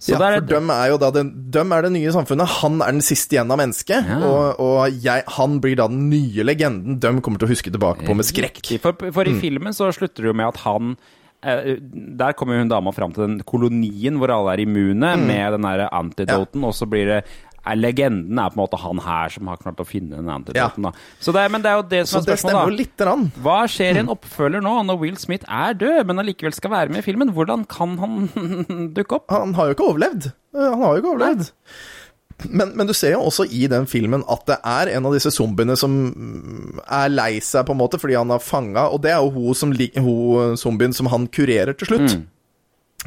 Så 0.00 0.14
ja, 0.14 0.18
for 0.22 0.40
dem 0.54 0.70
er 0.70 0.88
jo 0.94 0.98
da 1.02 1.10
det, 1.10 1.24
dem 1.52 1.72
er 1.76 1.82
det 1.82 1.92
nye 1.98 2.12
samfunnet. 2.16 2.48
Han 2.62 2.80
er 2.80 2.92
den 2.96 3.02
siste 3.04 3.36
igjen 3.36 3.50
av 3.52 3.58
mennesket. 3.60 4.06
Ja. 4.08 4.18
Og, 4.24 4.60
og 4.60 5.00
jeg, 5.04 5.24
han 5.36 5.60
blir 5.60 5.76
da 5.76 5.88
den 5.90 6.08
nye 6.08 6.46
legenden 6.46 7.00
dem 7.02 7.20
kommer 7.20 7.38
til 7.42 7.50
å 7.50 7.54
huske 7.56 7.70
tilbake 7.74 8.06
på 8.08 8.14
med 8.16 8.24
skrekk. 8.24 8.62
For, 8.80 8.96
for 9.12 9.24
i 9.28 9.34
Mm. 9.36 9.40
filmen 9.44 9.72
så 9.76 9.92
slutter 9.92 10.22
det 10.24 10.30
jo 10.32 10.38
med 10.38 10.48
at 10.54 10.56
han 10.64 10.96
eh, 10.96 11.18
Der 11.42 12.32
kommer 12.36 12.58
hun 12.60 12.68
dama 12.68 12.92
fram 12.92 13.12
til 13.16 13.24
den 13.26 13.38
kolonien 13.48 14.18
hvor 14.20 14.28
alle 14.34 14.52
er 14.56 14.60
immune 14.66 15.14
Mm. 15.16 15.26
med 15.26 15.52
den 15.56 15.62
derre 15.62 15.88
antidoten, 15.92 16.64
og 16.64 16.74
så 16.76 16.86
blir 16.88 17.06
det 17.06 17.24
er 17.60 17.76
Legenden 17.76 18.38
er 18.40 18.48
på 18.48 18.56
en 18.56 18.62
måte 18.62 18.78
han 18.80 18.98
her 19.04 19.28
som 19.28 19.46
har 19.50 19.56
klart 19.60 19.76
å 19.76 19.84
finne 19.84 20.16
den 20.16 20.28
antidoten. 20.32 20.82
Ja. 20.88 20.92
Så 21.20 21.32
det, 21.32 21.42
er- 21.44 21.50
men 21.52 21.60
det 21.60 21.68
er 21.70 21.76
jo 21.76 21.82
det 21.90 22.08
som 22.08 22.22
Så 22.22 22.30
er 22.30 22.36
spørsmålet. 22.36 22.96
da. 22.96 23.40
Hva 23.44 23.58
skjer 23.68 23.96
i 23.96 24.00
en 24.00 24.08
oppfølger 24.08 24.62
nå, 24.64 24.72
når 24.86 24.98
Will 24.98 25.16
Smith 25.16 25.44
er 25.46 25.74
død, 25.74 26.06
men 26.06 26.18
allikevel 26.18 26.54
skal 26.56 26.70
være 26.70 26.88
med 26.88 26.98
i 27.04 27.12
filmen? 27.12 27.28
Hvordan 27.36 27.66
kan 27.68 27.98
han 27.98 28.92
dukke 28.96 29.12
opp? 29.20 29.30
Han 29.30 29.52
har 29.54 29.66
jo 29.68 29.74
ikke 29.76 29.88
overlevd. 29.92 30.32
Eh, 30.56 30.70
Han 30.70 30.80
har 30.82 30.96
jo 30.96 31.02
ikke 31.02 31.12
overlevd. 31.14 31.52
Men, 32.48 32.72
men 32.78 32.88
du 32.88 32.94
ser 32.96 33.14
jo 33.14 33.24
også 33.28 33.44
i 33.50 33.66
den 33.70 33.86
filmen 33.90 34.24
at 34.30 34.44
det 34.48 34.58
er 34.66 34.92
en 34.96 35.08
av 35.08 35.14
disse 35.16 35.32
zombiene 35.34 35.76
som 35.78 35.94
mm, 36.10 36.82
er 36.86 37.12
lei 37.12 37.32
seg, 37.44 37.66
på 37.68 37.76
en 37.76 37.80
måte, 37.82 38.00
fordi 38.00 38.16
han 38.18 38.32
har 38.32 38.42
fanga, 38.44 38.88
og 38.88 39.02
det 39.04 39.12
er 39.12 39.20
jo 39.20 39.32
hun, 39.34 39.56
som, 39.58 39.74
hun 39.74 40.56
zombien 40.60 40.96
som 40.96 41.10
han 41.12 41.28
kurerer 41.32 41.76
til 41.76 41.92
slutt. 41.92 42.16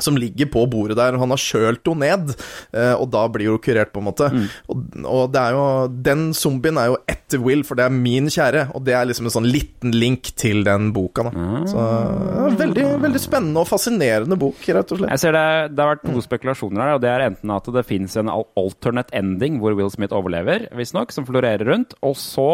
Som 0.02 0.18
ligger 0.18 0.48
på 0.50 0.64
bordet 0.72 0.98
der, 0.98 1.14
og 1.14 1.22
han 1.22 1.34
har 1.36 1.42
kjølt 1.42 1.86
henne 1.86 2.08
ned, 2.08 2.32
eh, 2.74 2.96
og 2.98 3.12
da 3.14 3.28
blir 3.30 3.52
hun 3.54 3.62
kurert, 3.62 3.92
på 3.94 4.02
en 4.02 4.08
måte. 4.08 4.30
Og, 4.72 4.80
og 5.06 5.28
det 5.34 5.42
er 5.42 5.54
jo 5.54 5.66
Den 6.08 6.24
zombien 6.34 6.80
er 6.82 6.90
jo 6.90 6.98
etter 7.10 7.42
Will, 7.44 7.62
for 7.68 7.78
det 7.78 7.86
er 7.86 7.94
min 7.94 8.30
kjære, 8.34 8.68
og 8.74 8.84
det 8.88 8.96
er 8.98 9.06
liksom 9.10 9.30
en 9.30 9.36
sånn 9.36 9.50
liten 9.50 9.94
link 9.94 10.32
til 10.40 10.64
den 10.66 10.90
boka, 10.96 11.28
da. 11.28 11.46
Så 11.70 11.84
ja, 11.84 12.48
veldig, 12.64 12.88
veldig 13.04 13.22
spennende 13.22 13.62
og 13.62 13.70
fascinerende 13.70 14.38
bok, 14.40 14.60
rett 14.66 14.96
og 14.96 15.02
slett. 15.04 15.14
Jeg 15.14 15.24
ser 15.24 15.38
det, 15.38 15.46
det 15.76 15.86
har 15.86 15.94
vært 15.94 16.06
to 16.10 16.26
spekulasjoner 16.26 16.84
her, 16.84 16.96
og 16.98 17.04
det 17.06 17.12
er 17.14 17.28
enten 17.28 17.54
at 17.54 17.70
det 17.78 17.86
fins 17.88 18.18
en 18.18 18.32
alternate 18.34 19.14
ending 19.18 19.62
hvor 19.62 19.78
Will 19.78 19.94
Smith 19.94 20.16
overlever, 20.16 20.68
visstnok, 20.78 21.14
som 21.14 21.28
florerer 21.30 21.66
rundt, 21.70 21.94
og 22.02 22.18
så 22.20 22.50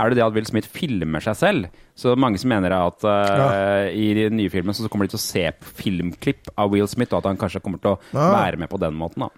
er 0.00 0.10
det 0.10 0.18
det 0.18 0.24
at 0.26 0.34
Will 0.34 0.46
Smith 0.48 0.68
filmer 0.72 1.20
seg 1.24 1.36
selv. 1.36 1.68
Så 1.98 2.16
mange 2.18 2.40
som 2.40 2.48
mener 2.52 2.72
at 2.76 3.04
eh, 3.04 3.90
i 3.94 4.08
den 4.16 4.36
nye 4.40 4.50
filmen 4.52 4.74
så 4.76 4.88
kommer 4.88 5.06
de 5.08 5.12
til 5.14 5.20
å 5.20 5.24
se 5.26 5.44
filmklipp 5.82 6.50
av 6.56 6.72
Will 6.72 6.88
Smith, 6.90 7.12
og 7.14 7.20
at 7.22 7.30
han 7.30 7.40
kanskje 7.40 7.62
kommer 7.64 7.80
til 7.84 7.94
å 7.94 7.98
Ja. 8.16 8.30
være 8.34 8.58
med 8.58 8.70
på 8.72 8.80
den 8.80 8.94
måten, 8.98 9.26
da. 9.26 9.30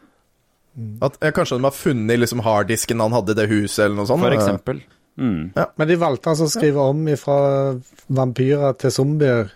At, 1.04 1.18
ja, 1.20 1.30
kanskje 1.36 1.58
de 1.58 1.66
har 1.68 1.74
funnet 1.76 2.18
liksom 2.22 2.40
harddisken 2.40 3.00
han 3.04 3.12
hadde 3.12 3.34
i 3.34 3.40
det 3.42 3.48
huset, 3.50 3.84
eller 3.84 3.96
noe 4.00 4.08
sånt. 4.08 4.22
For 4.24 4.32
eksempel. 4.32 4.80
Mm. 5.20 5.52
Men 5.76 5.88
de 5.90 5.96
valgte 6.00 6.30
altså 6.32 6.46
å 6.48 6.52
skrive 6.54 6.80
om 6.88 7.02
fra 7.20 7.34
vampyrer 8.08 8.78
til 8.80 8.90
zombier. 8.94 9.50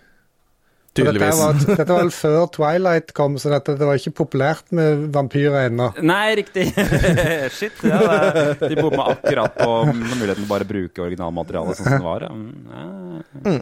Og 1.03 1.09
Dette, 1.11 1.29
var, 1.39 1.59
dette 1.81 1.87
var 1.91 2.01
vel 2.03 2.13
før 2.15 2.47
Twilight 2.55 3.13
kom, 3.17 3.37
så 3.41 3.51
dette, 3.53 3.75
det 3.79 3.89
var 3.89 3.99
ikke 3.99 4.15
populært 4.23 4.71
med 4.75 5.07
vampyrer 5.15 5.67
ennå. 5.67 5.91
Nei, 6.05 6.23
riktig. 6.41 6.69
Shit. 7.57 7.83
Ja, 7.85 8.01
det, 8.33 8.71
de 8.73 8.79
bomma 8.79 9.11
akkurat 9.13 9.57
på 9.59 9.77
muligheten 9.91 10.43
til 10.43 10.49
bare 10.49 10.67
å 10.67 10.71
bruke 10.73 11.05
originalmaterialet 11.05 11.79
sånn 11.79 11.91
som 11.91 12.01
det 12.01 12.09
var. 12.09 12.27
ja. 12.27 12.33
Mm. 13.45 13.61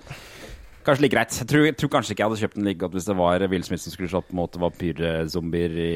Kanskje 0.86 1.02
like 1.02 1.16
greit. 1.16 1.34
Jeg 1.42 1.50
tror, 1.50 1.64
jeg 1.66 1.76
tror 1.82 1.90
kanskje 1.96 2.14
ikke 2.14 2.22
jeg 2.22 2.30
hadde 2.30 2.42
kjøpt 2.44 2.58
den 2.60 2.68
like 2.70 2.80
godt 2.84 2.94
hvis 2.94 3.08
det 3.10 3.16
var 3.18 3.46
Will 3.50 3.64
Smith 3.66 3.82
som 3.82 3.94
skulle 3.96 4.12
slått 4.12 4.30
mot 4.38 4.58
vampyrzombier 4.62 5.74
i, 5.82 5.90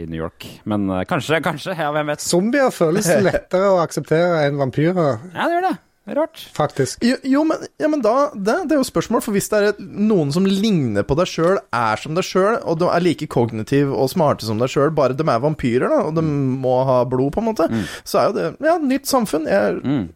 i 0.00 0.06
New 0.08 0.16
York. 0.22 0.46
Men 0.72 0.88
eh, 0.88 1.02
kanskje, 1.08 1.42
kanskje. 1.44 1.74
Ja, 1.76 1.90
hvem 1.92 2.08
vet. 2.08 2.24
Zombier 2.24 2.72
føles 2.72 3.10
lettere 3.28 3.74
å 3.74 3.80
akseptere 3.84 4.46
enn 4.46 4.56
vampyrer, 4.60 5.18
Ja, 5.34 5.44
det 5.44 5.58
gjør 5.58 5.66
det. 5.68 5.76
Rart. 6.08 6.48
faktisk. 6.56 7.04
Jo, 7.04 7.16
jo 7.22 7.42
men, 7.44 7.66
ja, 7.78 7.88
men 7.88 8.00
da 8.02 8.30
det, 8.34 8.54
det 8.66 8.74
er 8.74 8.80
jo 8.80 8.86
spørsmål, 8.88 9.22
for 9.22 9.36
hvis 9.36 9.50
det 9.52 9.60
er 9.60 9.76
noen 9.78 10.32
som 10.34 10.46
ligner 10.48 11.04
på 11.06 11.14
deg 11.18 11.28
sjøl, 11.30 11.60
er 11.76 12.00
som 12.00 12.16
deg 12.16 12.26
sjøl, 12.26 12.56
og 12.64 12.80
de 12.80 12.88
er 12.90 13.04
like 13.04 13.28
kognitiv 13.30 13.92
og 13.94 14.10
smarte 14.10 14.48
som 14.48 14.58
deg 14.58 14.72
sjøl, 14.72 14.90
bare 14.96 15.14
de 15.14 15.26
er 15.26 15.44
vampyrer, 15.44 15.92
da, 15.92 16.00
og 16.08 16.16
de 16.16 16.24
må 16.24 16.80
ha 16.88 17.02
blod, 17.06 17.34
på 17.36 17.44
en 17.44 17.50
måte, 17.52 17.68
så 18.02 18.22
er 18.22 18.30
jo 18.30 18.36
det 18.38 18.48
ja, 18.66 18.76
nytt 18.82 19.10
samfunn. 19.10 19.46
Jeg, 19.50 20.06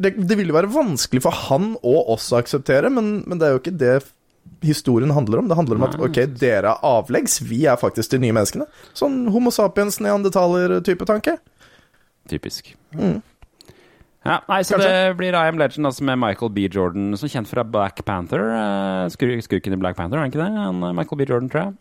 det, 0.00 0.14
det 0.18 0.38
vil 0.38 0.52
jo 0.52 0.58
være 0.58 0.72
vanskelig 0.74 1.24
for 1.24 1.44
han 1.48 1.74
og 1.78 2.14
oss 2.16 2.30
å 2.34 2.40
akseptere, 2.40 2.92
men, 2.92 3.20
men 3.28 3.40
det 3.40 3.48
er 3.48 3.56
jo 3.56 3.62
ikke 3.62 3.78
det 3.80 4.00
historien 4.66 5.10
handler 5.10 5.40
om. 5.40 5.48
Det 5.48 5.56
handler 5.56 5.80
om 5.80 5.86
at 5.88 5.96
ok, 6.00 6.20
dere 6.40 6.74
er 6.74 6.84
avleggs, 6.84 7.40
vi 7.46 7.64
er 7.70 7.80
faktisk 7.80 8.12
de 8.12 8.20
nye 8.26 8.36
menneskene. 8.36 8.68
Sånn 8.96 9.22
Homo 9.32 9.52
sapiens, 9.54 10.00
neandertaler-type 10.04 11.06
tanke. 11.08 11.38
Typisk. 12.30 12.74
Mm. 12.96 13.20
Ja, 14.20 14.40
nei, 14.50 14.60
så 14.68 14.76
Kanskje. 14.76 14.88
det 14.92 15.16
blir 15.16 15.32
I 15.32 15.48
Am 15.48 15.56
Legend 15.58 15.86
altså 15.88 16.04
med 16.04 16.18
Michael 16.20 16.50
B. 16.52 16.66
Jordan, 16.68 17.16
som 17.16 17.28
kjent 17.32 17.48
fra 17.48 17.62
Black 17.64 18.02
Panther. 18.04 18.42
eh, 18.52 19.08
skurken 19.40 19.72
i 19.72 19.80
Black 19.80 19.96
Panther, 19.96 20.18
er 20.18 20.22
han 20.26 20.30
ikke 20.32 20.42
det? 20.44 20.50
Han, 20.52 20.82
eh, 20.82 20.92
Michael 20.92 21.18
B. 21.18 21.24
Jordan, 21.30 21.48
tror 21.48 21.62
jeg. 21.64 21.74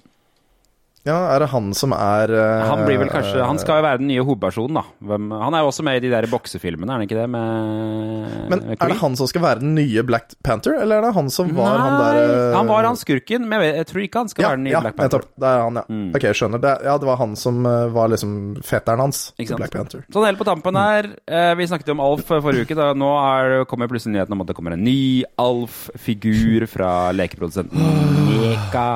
Ja, 1.08 1.16
er 1.32 1.44
det 1.44 1.48
han 1.54 1.70
som 1.78 1.94
er 1.96 2.32
uh, 2.34 2.66
Han 2.68 2.82
blir 2.84 3.00
vel 3.00 3.10
kanskje 3.12 3.40
Han 3.40 3.60
skal 3.62 3.80
jo 3.80 3.86
være 3.86 4.02
den 4.02 4.10
nye 4.12 4.24
hovedpersonen, 4.26 4.80
da. 4.82 4.84
Hvem, 5.12 5.30
han 5.32 5.56
er 5.56 5.64
jo 5.64 5.70
også 5.72 5.86
med 5.88 6.00
i 6.00 6.04
de 6.04 6.12
der 6.12 6.28
boksefilmene, 6.28 6.92
er 6.92 7.00
han 7.00 7.06
ikke 7.06 7.20
det? 7.22 7.28
Med, 7.32 8.34
Men 8.52 8.64
med 8.68 8.76
er 8.76 8.92
det 8.92 8.98
han 9.00 9.16
som 9.20 9.30
skal 9.32 9.46
være 9.46 9.64
den 9.64 9.78
nye 9.78 10.04
Black 10.04 10.36
Panther, 10.44 10.76
eller 10.76 11.00
er 11.00 11.08
det 11.08 11.14
han 11.16 11.32
som 11.32 11.54
var 11.56 11.78
Nei, 11.78 11.86
han 11.86 11.96
der 12.04 12.34
uh, 12.34 12.58
han 12.58 12.72
var 12.72 12.88
han 12.90 13.00
skurken, 13.00 13.48
men 13.50 13.64
jeg, 13.64 13.88
tror 13.90 14.04
ikke 14.04 14.24
han 14.26 14.32
skal 14.32 14.44
ja, 14.44 14.50
være 14.52 14.60
den 14.60 14.68
nye 14.68 14.76
ja, 14.76 14.82
Black 14.84 14.98
Panther. 14.98 15.24
nettopp. 15.24 15.40
Det 15.40 15.52
er 15.52 15.64
han, 15.64 15.80
ja. 15.80 16.00
Ok, 16.20 16.26
jeg 16.28 16.40
skjønner. 16.40 16.64
Det, 16.64 16.74
ja, 16.90 16.96
det 17.00 17.10
var 17.10 17.20
han 17.22 17.36
som 17.40 17.70
eh, 17.70 17.86
var 17.96 18.12
liksom 18.12 18.34
fetteren 18.66 19.04
hans. 19.06 19.22
Black 19.40 19.76
Panther. 19.76 20.04
Sånn 20.12 20.28
helt 20.28 20.42
på 20.42 20.48
tampen 20.48 20.80
her, 20.80 21.14
uh, 21.32 21.54
vi 21.60 21.70
snakket 21.70 21.94
jo 21.94 21.96
om 21.96 22.04
Alf 22.04 22.26
forrige 22.28 22.68
uke. 22.68 22.78
Da. 22.78 22.92
Nå 22.98 23.14
er, 23.22 23.64
kommer 23.70 23.92
plutselig 23.92 24.18
nyheten 24.18 24.36
om 24.36 24.44
at 24.44 24.52
det 24.52 24.58
kommer 24.58 24.76
en 24.76 24.84
ny 24.84 25.24
Alf-figur 25.40 26.68
fra 26.70 26.92
lekeprodusenten 27.16 27.88
Neka. 28.30 28.90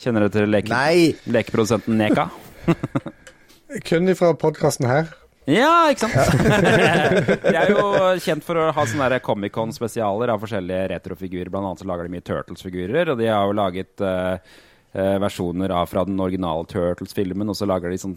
Kjenner 0.00 0.24
dere 0.24 0.32
til 0.32 0.52
leke, 0.54 0.76
lekeprodusenten 1.28 1.98
Neka? 2.00 2.30
Kun 3.88 4.08
ifra 4.08 4.32
podkasten 4.38 4.88
her. 4.88 5.10
Ja, 5.50 5.90
ikke 5.92 6.08
sant? 6.08 6.40
De 7.44 7.52
er 7.52 7.72
jo 7.72 7.84
kjent 8.22 8.44
for 8.46 8.60
å 8.60 8.70
ha 8.76 8.84
sånne 8.88 9.20
Comic-Con-spesialer 9.24 10.32
av 10.32 10.42
forskjellige 10.42 10.90
retrofigurer. 10.94 11.50
Blant 11.52 11.68
annet 11.68 11.82
så 11.82 11.88
lager 11.90 12.06
de 12.06 12.14
mye 12.14 12.24
Turtles-figurer, 12.24 13.12
og 13.12 13.20
de 13.20 13.28
har 13.28 13.48
jo 13.48 13.56
laget 13.58 14.04
eh, 14.04 14.54
eh, 14.94 15.16
versjoner 15.22 15.74
av 15.80 15.90
fra 15.90 16.06
den 16.08 16.20
originale 16.22 16.68
Turtles-filmen, 16.70 17.52
og 17.52 17.58
så 17.58 17.68
lager 17.68 17.92
de 17.92 18.00
sånn 18.00 18.16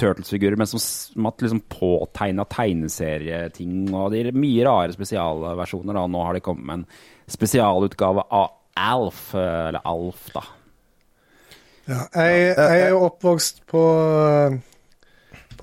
Turtles-figurer 0.00 0.58
men 0.58 0.66
som 0.66 0.80
smatt 0.82 1.44
liksom 1.44 1.62
påtegna 1.70 2.46
tegneserieting, 2.50 3.86
og 3.92 4.10
de 4.14 4.24
er 4.24 4.34
mye 4.34 4.66
rare 4.66 4.96
spesialversjoner. 4.96 6.00
Og 6.00 6.12
nå 6.14 6.26
har 6.26 6.38
de 6.38 6.42
kommet 6.42 6.66
med 6.70 6.82
en 6.82 7.34
spesialutgave 7.38 8.26
av 8.34 8.50
Alf, 8.74 9.28
eh, 9.38 9.68
eller 9.68 9.84
Alf, 9.86 10.30
da. 10.34 10.46
Ja, 11.88 12.04
jeg, 12.16 12.54
jeg 12.56 12.86
er 12.88 12.94
oppvokst 12.96 13.64
på 13.68 13.82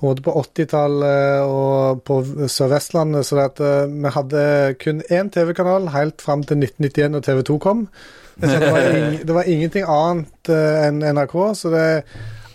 på, 0.02 0.10
på 0.18 0.34
80-tallet 0.42 1.46
og 1.46 2.02
på 2.06 2.18
Sør-Vestlandet, 2.50 3.26
så 3.28 3.38
at, 3.44 3.62
eh, 3.62 3.86
vi 3.86 4.10
hadde 4.16 4.44
kun 4.82 5.02
én 5.06 5.30
TV-kanal 5.30 5.92
helt 5.94 6.22
fram 6.24 6.42
til 6.42 6.58
1991 6.58 7.12
når 7.14 7.26
TV2 7.28 7.58
kom. 7.62 7.84
Det, 8.42 8.58
var 8.58 8.80
ing, 8.88 9.18
det 9.28 9.36
var 9.36 9.50
ingenting 9.50 9.86
annet 9.86 10.50
eh, 10.50 10.86
enn 10.88 11.04
NRK, 11.06 11.36
så 11.58 11.70
det 11.74 11.84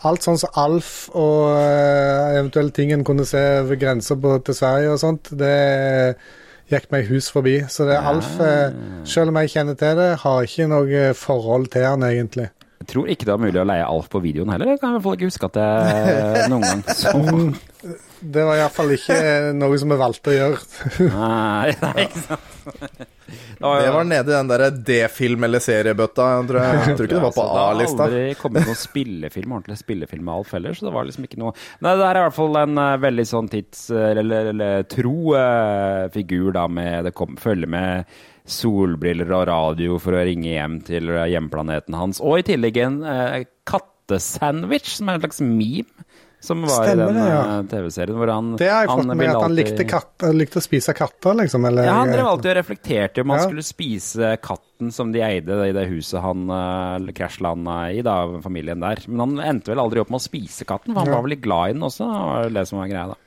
alt 0.08 0.28
sånn 0.28 0.40
som 0.40 0.60
Alf 0.62 1.08
og 1.18 1.56
uh, 1.58 2.36
eventuelle 2.38 2.72
ting 2.72 2.92
en 2.94 3.04
kunne 3.08 3.26
se 3.28 3.42
over 3.64 3.80
grensa 3.82 4.16
til 4.16 4.56
Sverige 4.56 4.92
og 4.94 5.00
sånt, 5.02 5.32
det 5.40 6.14
gikk 6.70 6.86
meg 6.94 7.10
hus 7.10 7.32
forbi. 7.34 7.58
Så 7.72 7.88
det 7.90 7.98
Alf, 7.98 8.30
uh, 8.38 8.70
selv 9.10 9.34
om 9.34 9.40
jeg 9.42 9.56
kjenner 9.56 9.80
til 9.80 9.98
det, 9.98 10.12
har 10.22 10.46
ikke 10.46 10.70
noe 10.70 11.10
forhold 11.18 11.72
til 11.74 11.88
han 11.90 12.06
egentlig. 12.08 12.52
Jeg 12.78 12.90
tror 12.92 13.10
ikke 13.10 13.26
det 13.26 13.34
var 13.34 13.42
mulig 13.42 13.60
å 13.62 13.66
leie 13.68 13.86
Alf 13.88 14.10
på 14.14 14.22
videoen 14.22 14.54
heller. 14.54 14.76
Jeg 14.76 14.82
kan 14.84 14.92
i 14.94 14.98
hvert 14.98 15.06
fall 15.08 15.18
ikke 15.18 15.32
huske 15.32 15.50
at 15.50 15.60
jeg 15.62 16.50
noen 16.52 16.66
gang 16.68 16.84
så 16.94 17.14
Det 18.22 18.44
var 18.46 18.60
iallfall 18.62 18.94
ikke 18.96 19.20
noe 19.58 19.78
som 19.82 19.94
vi 19.94 20.00
valgte 20.00 20.34
å 20.34 20.36
gjøre. 20.36 20.66
Nei, 21.14 21.76
nei 21.82 21.94
ikke 22.08 22.26
sant. 22.26 23.14
Det 23.58 23.92
var 23.92 24.06
nede 24.08 24.32
i 24.32 24.36
den 24.36 24.50
der 24.52 24.64
D-film- 24.72 25.44
eller 25.44 25.60
seriebøtta. 25.64 26.28
Jeg 26.30 26.48
tror, 26.48 26.60
jeg, 26.62 26.96
tror 26.98 27.08
ikke 27.08 27.16
det 27.16 27.24
var 27.24 27.34
på 27.36 27.46
A-lista. 27.58 27.98
Det 27.98 28.04
har 28.06 28.14
aldri 28.14 28.40
kommet 28.40 28.70
noen 28.70 28.80
spillefilm, 28.80 29.56
ordentlig 29.58 29.80
spillefilm 29.82 30.24
med 30.30 30.34
Alf 30.36 30.54
heller, 30.56 30.78
så 30.78 30.88
det 30.88 30.94
var 30.96 31.08
liksom 31.10 31.28
ikke 31.28 31.42
noe 31.42 31.52
Nei, 31.84 31.96
det 31.98 32.06
er 32.06 32.20
i 32.22 32.24
hvert 32.28 32.38
fall 32.38 32.62
en 32.62 32.80
uh, 32.80 32.94
veldig 33.02 33.28
sånn 33.28 33.52
tids... 33.52 33.88
eller, 33.92 34.52
eller 34.54 34.88
tro 34.92 35.34
uh, 35.34 36.08
figur, 36.14 36.52
da, 36.56 36.68
med 36.72 37.10
Det 37.10 37.16
kom, 37.18 37.36
følger 37.42 37.72
med 37.74 38.18
solbriller 38.48 39.32
og 39.36 39.48
radio 39.50 39.98
for 40.00 40.16
å 40.18 40.24
ringe 40.28 40.50
hjem 40.54 40.80
til 40.88 41.12
hjemplaneten 41.32 41.98
hans. 42.00 42.22
Og 42.24 42.40
i 42.42 42.48
tillegg 42.54 42.78
en 42.86 43.02
eh, 43.04 43.42
kattesandwich, 43.68 44.96
som 44.98 45.10
er 45.12 45.18
en 45.20 45.26
slags 45.26 45.44
meme. 45.44 46.08
Som 46.40 46.62
var 46.62 46.86
Stemmer 46.86 47.10
i 47.10 47.14
den 47.16 47.32
ja. 47.32 47.38
uh, 47.50 47.64
TV-serien 47.66 48.14
hvor 48.16 48.30
han 48.30 48.52
Det 48.60 48.68
har 48.70 48.84
jeg 48.86 48.92
fått 48.94 49.08
med 49.10 49.24
at 49.26 49.34
han 49.34 49.48
alltid- 49.48 49.58
likte, 49.72 49.86
katter, 49.90 50.36
likte 50.38 50.60
å 50.62 50.64
spise 50.64 50.94
katter, 50.96 51.34
liksom. 51.40 51.66
Eller, 51.66 51.88
Ja, 51.90 51.96
han 51.98 52.12
drev 52.14 52.28
alltid 52.30 52.52
og 52.52 52.58
reflekterte 52.60 53.24
om 53.26 53.34
han 53.34 53.40
Ja. 53.42 53.48
skulle 53.50 53.66
spise 53.66 54.30
katten 54.46 54.94
som 54.94 55.12
de 55.12 55.24
eide 55.26 55.58
i 55.66 55.74
det 55.74 55.88
huset 55.90 56.22
han 56.22 56.46
uh, 56.48 57.10
krasjlanda 57.18 57.80
i, 57.92 58.04
da, 58.06 58.20
familien 58.46 58.80
der. 58.86 59.02
Men 59.10 59.20
han 59.26 59.40
endte 59.50 59.74
vel 59.74 59.82
aldri 59.82 60.00
opp 60.06 60.14
med 60.14 60.22
å 60.22 60.28
spise 60.30 60.64
katten, 60.70 60.94
for 60.94 61.02
han 61.02 61.10
Ja. 61.10 61.16
var 61.18 61.26
vel 61.26 61.34
litt 61.34 61.42
glad 61.42 61.70
i 61.70 61.74
den 61.74 61.82
også. 61.90 62.06
Det 62.06 62.22
var 62.30 62.50
det 62.62 62.68
som 62.70 62.80
var 62.84 62.88
greia, 62.94 63.08
da. 63.10 63.18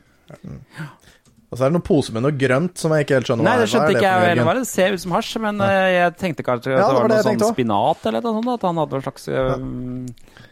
Og 1.50 1.58
så 1.58 1.64
er 1.66 1.72
det 1.72 1.74
noen 1.74 1.86
poser 1.86 2.14
med 2.14 2.22
noe 2.22 2.36
grønt 2.38 2.78
som 2.78 2.92
jeg 2.94 3.04
ikke 3.04 3.16
helt 3.18 3.26
skjønner 3.26 3.46
Nei, 3.48 3.54
det 3.58 3.70
skjønte 3.72 3.94
ikke 3.96 4.06
jeg 4.06 4.26
heller. 4.28 4.60
Det 4.60 4.68
ser 4.70 4.94
ut 4.94 5.02
som 5.02 5.14
hasj, 5.16 5.30
men 5.42 5.62
uh, 5.64 5.70
jeg 5.90 6.16
tenkte 6.20 6.46
kanskje 6.46 6.76
at 6.76 6.78
Ja, 6.78 6.84
det 6.86 6.94
var, 6.94 7.10
det 7.10 7.16
var 7.18 7.26
noe 7.26 7.42
sånn 7.42 7.56
spinat 7.56 8.06
eller 8.06 8.26
noe 8.26 8.36
sånt, 8.38 8.50
at 8.54 8.66
han 8.68 8.82
hadde 8.84 9.00
en 9.00 9.06
slags 9.08 9.26
ja. 9.26 9.46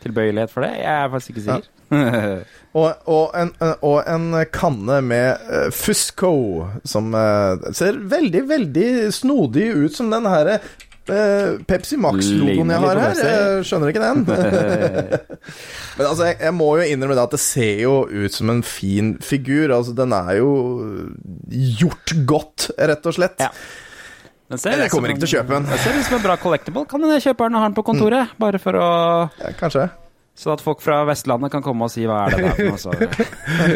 tilbøyelighet 0.03 0.55
for 0.55 0.67
det. 0.67 0.73
Jeg 0.81 0.95
er 0.97 1.13
faktisk 1.15 1.37
ikke 1.37 1.45
sikker. 1.47 1.75
Og, 2.77 2.89
og, 3.09 3.31
en, 3.39 3.53
og 3.87 4.03
en 4.11 4.27
kanne 4.53 4.99
med 5.07 5.47
uh, 5.49 5.69
Fusco, 5.75 6.33
som 6.87 7.15
eh, 7.17 7.71
ser 7.75 7.97
veldig, 8.11 8.43
veldig 8.51 8.89
snodig 9.15 9.71
ut 9.73 9.97
som 9.97 10.13
den 10.13 10.29
her 10.29 10.53
eh, 10.53 10.69
Pepsi 11.69 11.99
Max-logoen 12.01 12.73
jeg 12.75 12.83
har 12.85 13.01
her. 13.03 13.21
Jeg 13.25 13.67
skjønner 13.69 13.93
ikke 13.93 14.05
den. 14.05 14.25
Men 15.99 16.07
altså, 16.07 16.29
jeg, 16.29 16.39
jeg 16.43 16.55
må 16.57 16.71
jo 16.81 16.87
innrømme 16.87 17.19
det 17.19 17.27
at 17.27 17.37
det 17.37 17.43
ser 17.43 17.85
jo 17.85 17.95
ut 18.07 18.35
som 18.35 18.55
en 18.55 18.65
fin 18.67 19.15
figur. 19.25 19.75
Altså, 19.75 19.97
den 19.99 20.15
er 20.17 20.39
jo 20.41 20.51
gjort 21.83 22.17
godt, 22.29 22.71
rett 22.79 23.09
og 23.09 23.19
slett. 23.19 23.39
Den 24.49 24.61
ser 24.61 24.77
Men 24.77 24.87
jeg 24.87 24.93
kommer 24.95 25.13
ikke 25.13 25.25
til 25.27 25.31
å 25.31 25.37
kjøpe 25.39 25.57
den. 25.59 25.71
Den 25.71 25.81
ser 25.85 25.97
ut 25.97 26.07
som 26.09 26.19
en 26.19 26.27
bra 26.29 26.37
collectible. 26.41 26.85
Kan 26.89 27.09
jeg 27.13 27.25
kjøpe 27.31 27.49
den 27.49 27.57
og 27.59 27.65
har 27.65 27.73
den 27.73 27.79
på 27.79 27.89
kontoret? 27.89 28.37
Bare 28.41 28.61
for 28.63 28.79
å 28.81 28.91
Kanskje. 29.61 29.89
Så 30.39 30.53
at 30.55 30.61
folk 30.63 30.79
fra 30.79 31.01
Vestlandet 31.09 31.51
kan 31.51 31.65
komme 31.67 31.89
og 31.89 31.91
si 31.91 32.05
hva 32.07 32.21
er 32.29 32.37
det 32.37 32.45
der 32.45 32.77
for 32.79 32.95
noe. 32.95 33.09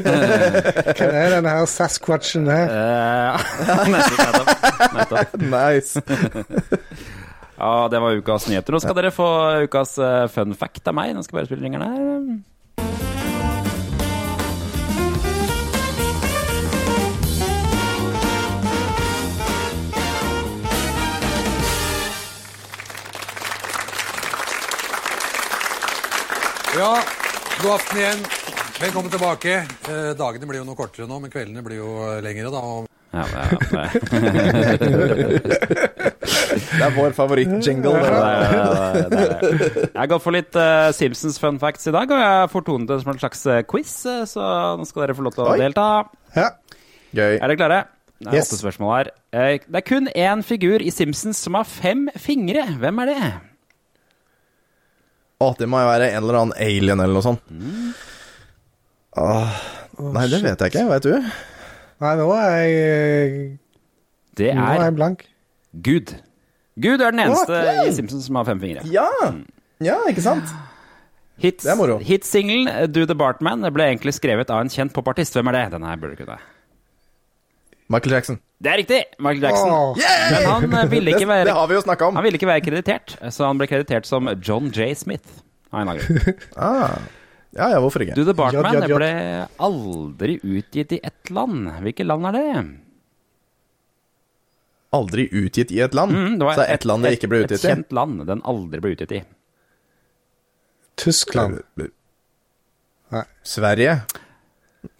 Hva 0.94 1.08
er 1.10 1.32
denne 1.34 1.54
her 1.56 1.66
Sasquatchen 1.66 2.46
her? 2.46 2.70
Eh, 2.70 3.34
nettopp, 3.96 4.52
nettopp. 4.94 5.34
nice. 5.42 5.98
Ja, 7.62 7.88
det 7.88 7.98
var 8.02 8.10
ukas 8.18 8.48
nyheter. 8.50 8.74
Nå 8.74 8.80
skal 8.82 8.96
dere 8.98 9.12
få 9.14 9.26
ukas 9.68 9.94
eh, 10.02 10.26
fun 10.34 10.54
fact 10.58 10.88
av 10.90 10.96
meg. 10.98 11.14
Nå 11.14 11.22
skal 11.22 11.38
bare 11.38 11.46
spille 11.46 11.62
ringeren 11.62 11.86
her. 11.86 12.42
Ja, 26.72 26.96
god 27.62 27.74
aften 27.76 27.98
igjen. 28.00 28.22
Velkommen 28.80 29.10
tilbake. 29.12 29.54
Eh, 29.86 30.12
dagene 30.18 30.48
blir 30.50 30.64
jo 30.64 30.66
noe 30.66 30.74
kortere 30.74 31.06
nå, 31.06 31.20
men 31.22 31.30
kveldene 31.30 31.62
blir 31.62 31.78
jo 31.78 31.92
eh, 32.08 32.22
lengre, 32.24 32.50
da. 32.50 32.62
Ja, 33.12 33.26
det, 33.28 33.44
Det 36.72 36.80
er 36.86 36.94
vår 36.96 37.12
favoritt-jingle. 37.16 37.92
Jeg 39.92 40.08
gått 40.12 40.24
for 40.24 40.32
litt 40.34 40.56
uh, 40.56 40.88
Simpsons 40.96 41.36
fun 41.42 41.58
facts 41.62 41.88
i 41.90 41.94
dag, 41.94 42.08
og 42.12 42.18
jeg 42.22 42.50
får 42.54 42.62
tonet 42.68 42.88
det 42.92 42.98
som 43.02 43.10
en 43.12 43.20
slags 43.20 43.42
eh, 43.52 43.60
quiz, 43.68 43.92
eh, 44.08 44.22
så 44.28 44.40
nå 44.80 44.84
skal 44.88 45.04
dere 45.04 45.16
få 45.18 45.24
lov 45.26 45.34
til 45.36 45.44
å 45.44 45.50
Oi. 45.52 45.58
delta. 45.60 45.86
Gøy. 47.12 47.34
Er 47.36 47.44
dere 47.44 47.58
klare? 47.60 47.80
Det 48.22 48.28
er 48.30 48.34
Yes. 48.38 48.48
åtte 48.52 48.60
spørsmål 48.62 48.90
her. 48.96 49.06
Det 49.66 49.78
er 49.82 49.84
kun 49.84 50.06
én 50.14 50.40
figur 50.46 50.78
i 50.80 50.90
Simpsons 50.94 51.38
som 51.42 51.52
har 51.58 51.66
fem 51.68 52.06
fingre. 52.16 52.62
Hvem 52.78 52.96
er 53.02 53.06
det? 53.12 53.30
Å, 55.42 55.50
det 55.58 55.66
må 55.68 55.80
jo 55.82 55.88
være 55.90 56.12
en 56.14 56.22
eller 56.22 56.36
annen 56.38 56.54
alien 56.62 57.00
eller 57.02 57.14
noe 57.18 57.26
sånt. 57.26 57.42
Åh, 59.18 59.50
nei, 60.14 60.26
det 60.30 60.38
vet 60.44 60.60
jeg 60.62 60.70
ikke. 60.72 60.86
Vet 60.94 61.04
du? 61.10 61.16
Nei, 62.02 62.12
nå 62.18 62.28
er 62.34 62.58
jeg 62.66 63.34
Det 64.38 64.52
Nå 64.56 64.64
er 64.64 64.80
er 64.80 64.86
jeg 64.88 64.94
blank. 64.98 65.24
Gud. 65.86 66.14
Gud 66.82 67.00
er 67.00 67.14
den 67.14 67.22
eneste 67.22 67.52
okay. 67.52 67.86
i 67.86 67.92
Simpsons 67.94 68.26
som 68.26 68.38
har 68.40 68.48
fem 68.48 68.60
fingre. 68.60 68.84
Ja! 68.90 69.08
Ja, 69.82 70.00
ikke 70.10 70.24
sant? 70.24 70.50
Hits, 71.42 71.64
Det 71.64 71.72
er 71.72 71.78
moro. 71.78 71.98
Hitsingelen 72.02 72.92
Do 72.92 73.04
the 73.08 73.16
Bartman 73.18 73.64
ble 73.74 73.86
egentlig 73.90 74.14
skrevet 74.14 74.50
av 74.52 74.62
en 74.62 74.70
kjent 74.72 74.92
popartist. 74.94 75.34
Hvem 75.36 75.50
er 75.50 75.58
det? 75.58 75.62
Denne 75.76 75.90
her 75.90 76.00
burde 76.00 76.16
du 76.16 76.24
kunne. 76.24 76.38
Michael 77.92 78.14
Jackson. 78.16 78.38
Det 78.62 78.70
er 78.70 78.78
riktig! 78.78 79.00
Michael 79.18 79.42
Jackson. 79.42 79.70
Oh, 79.70 79.96
Men 79.96 80.46
han 80.46 80.76
eh, 80.78 80.90
ville 80.90 81.16
ikke 81.16 81.28
være 81.28 81.48
det 81.50 81.56
har 81.56 81.66
vi 81.68 81.74
jo 81.74 81.82
om. 81.82 82.14
Han 82.16 82.24
ville 82.24 82.38
ikke 82.38 82.46
være 82.48 82.64
kreditert, 82.64 83.16
så 83.34 83.48
han 83.50 83.58
ble 83.58 83.66
kreditert 83.68 84.06
som 84.08 84.30
John 84.38 84.70
J. 84.70 84.94
Smith. 84.94 85.42
Ah. 86.56 86.98
Ja, 87.52 87.68
ja, 87.68 87.80
hvorfor 87.84 88.00
ikke? 88.00 88.16
Du, 88.16 88.24
the 88.24 88.32
Bartman 88.36 88.78
ja, 88.78 88.86
ja, 88.88 88.96
ble 88.96 89.10
aldri 89.60 90.38
utgitt 90.40 90.94
i 90.96 91.00
ett 91.04 91.28
land. 91.30 91.68
Hvilket 91.84 92.08
land 92.08 92.30
er 92.30 92.38
det? 92.38 92.62
Aldri 94.96 95.26
utgitt 95.28 95.72
i 95.72 95.82
et 95.84 95.92
land? 95.96 96.16
Mm, 96.16 96.38
det 96.40 96.48
var 96.48 96.56
så 96.56 96.62
det 96.62 96.70
er 96.70 96.80
ett 96.80 96.86
land 96.88 97.04
det 97.04 97.12
ikke 97.18 97.28
ble 97.32 97.42
utgitt 97.44 97.58
i? 97.58 97.60
Et 97.60 97.66
i? 97.66 97.74
kjent 97.74 97.92
land 97.96 98.24
den 98.28 98.40
aldri 98.48 98.80
ble 98.80 98.94
utgitt 98.96 99.12
i. 99.18 99.20
Tyskland. 101.02 101.60
Sverige? 103.44 104.00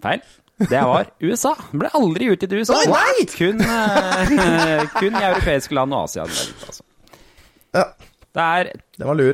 Feil. 0.05 0.21
Det 0.61 0.85
var 0.93 1.09
USA. 1.25 1.55
Den 1.71 1.83
ble 1.87 1.93
aldri 1.97 2.29
utgitt 2.35 2.53
i 2.53 2.61
USA. 2.61 2.77
Oi, 2.83 2.93
nei! 2.93 3.27
Kun, 3.33 3.65
uh, 3.65 4.85
kun 5.01 5.17
i 5.17 5.25
europeiske 5.25 5.77
land 5.77 5.97
og 5.97 6.05
Asia. 6.05 6.29
Altså. 6.29 6.85
Det 8.33 8.45
er 8.45 8.73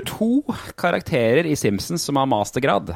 to 0.07 0.31
karakterer 0.79 1.47
i 1.51 1.59
Simpsons 1.59 2.07
som 2.07 2.19
har 2.19 2.31
mastergrad. 2.31 2.95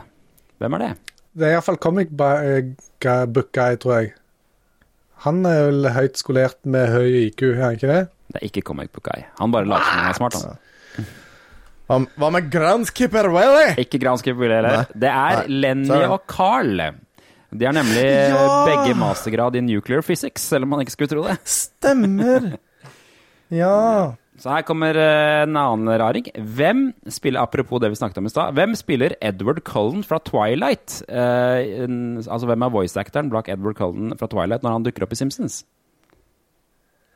Hvem 0.63 0.77
er 0.79 0.83
det? 0.87 0.91
Det 1.35 1.47
er 1.49 1.55
iallfall 1.57 1.79
comic 1.83 2.11
book 2.13 3.49
guy, 3.57 3.77
tror 3.83 3.95
jeg. 4.01 4.13
Han 5.27 5.45
er 5.47 5.69
vel 5.71 5.87
høyt 5.95 6.19
skolert 6.19 6.59
med 6.67 6.91
høy 6.93 7.07
IQ, 7.29 7.43
er 7.55 7.61
han 7.65 7.77
ikke 7.79 7.91
det? 7.93 8.01
Det 8.33 8.41
er 8.41 8.47
ikke 8.49 8.63
comic 8.67 8.91
book 8.95 9.07
guy. 9.11 9.23
Han 9.39 9.53
bare 9.55 9.69
later 9.71 9.87
som 9.87 10.01
han 10.03 10.11
er 10.11 10.19
smart. 10.19 10.39
Han. 10.43 10.59
Hva- 11.93 12.09
Hva 12.23 12.31
med 12.33 12.51
Groundskeeper 12.53 13.29
Willy? 13.35 13.75
Ikke 13.83 13.99
Groundskeeper 14.03 14.41
Willy 14.45 14.55
heller. 14.61 14.87
Det 14.95 15.11
er 15.11 15.43
Nei. 15.43 15.59
Lenny 15.63 15.87
Sorry. 15.91 16.09
og 16.15 16.27
Carl. 16.31 16.81
De 17.53 17.67
har 17.69 17.75
nemlig 17.77 18.05
Ja! 18.33 18.47
begge 18.69 18.95
mastergrad 18.97 19.57
i 19.57 19.61
nuclear 19.67 20.01
physics, 20.07 20.47
selv 20.49 20.65
om 20.65 20.73
man 20.73 20.81
ikke 20.87 20.95
skulle 20.97 21.13
tro 21.13 21.25
det. 21.29 21.39
Stemmer. 21.45 22.53
Ja. 23.53 24.15
Så 24.43 24.51
her 24.51 24.65
kommer 24.67 24.97
eh, 24.99 25.45
en 25.45 25.55
annen 25.55 25.87
raring. 26.03 26.27
Hvem 26.35 26.89
spiller, 27.15 27.45
apropos 27.45 27.79
det 27.83 27.93
vi 27.93 27.99
snakket 28.01 28.19
om 28.19 28.27
i 28.27 28.33
sted, 28.33 28.57
hvem 28.59 28.73
spiller 28.75 29.15
Edward 29.23 29.61
Cullen 29.69 30.03
fra 30.03 30.19
Twilight? 30.27 30.97
Eh, 31.07 31.87
altså 32.27 32.49
hvem 32.51 32.65
er 32.67 32.73
voice-actoren 32.75 33.31
bak 33.31 33.53
Edward 33.55 33.79
Cullen 33.79 34.17
fra 34.19 34.27
Twilight 34.33 34.67
når 34.67 34.75
han 34.81 34.87
dukker 34.89 35.07
opp 35.07 35.15
i 35.15 35.21
Simpsons? 35.21 35.61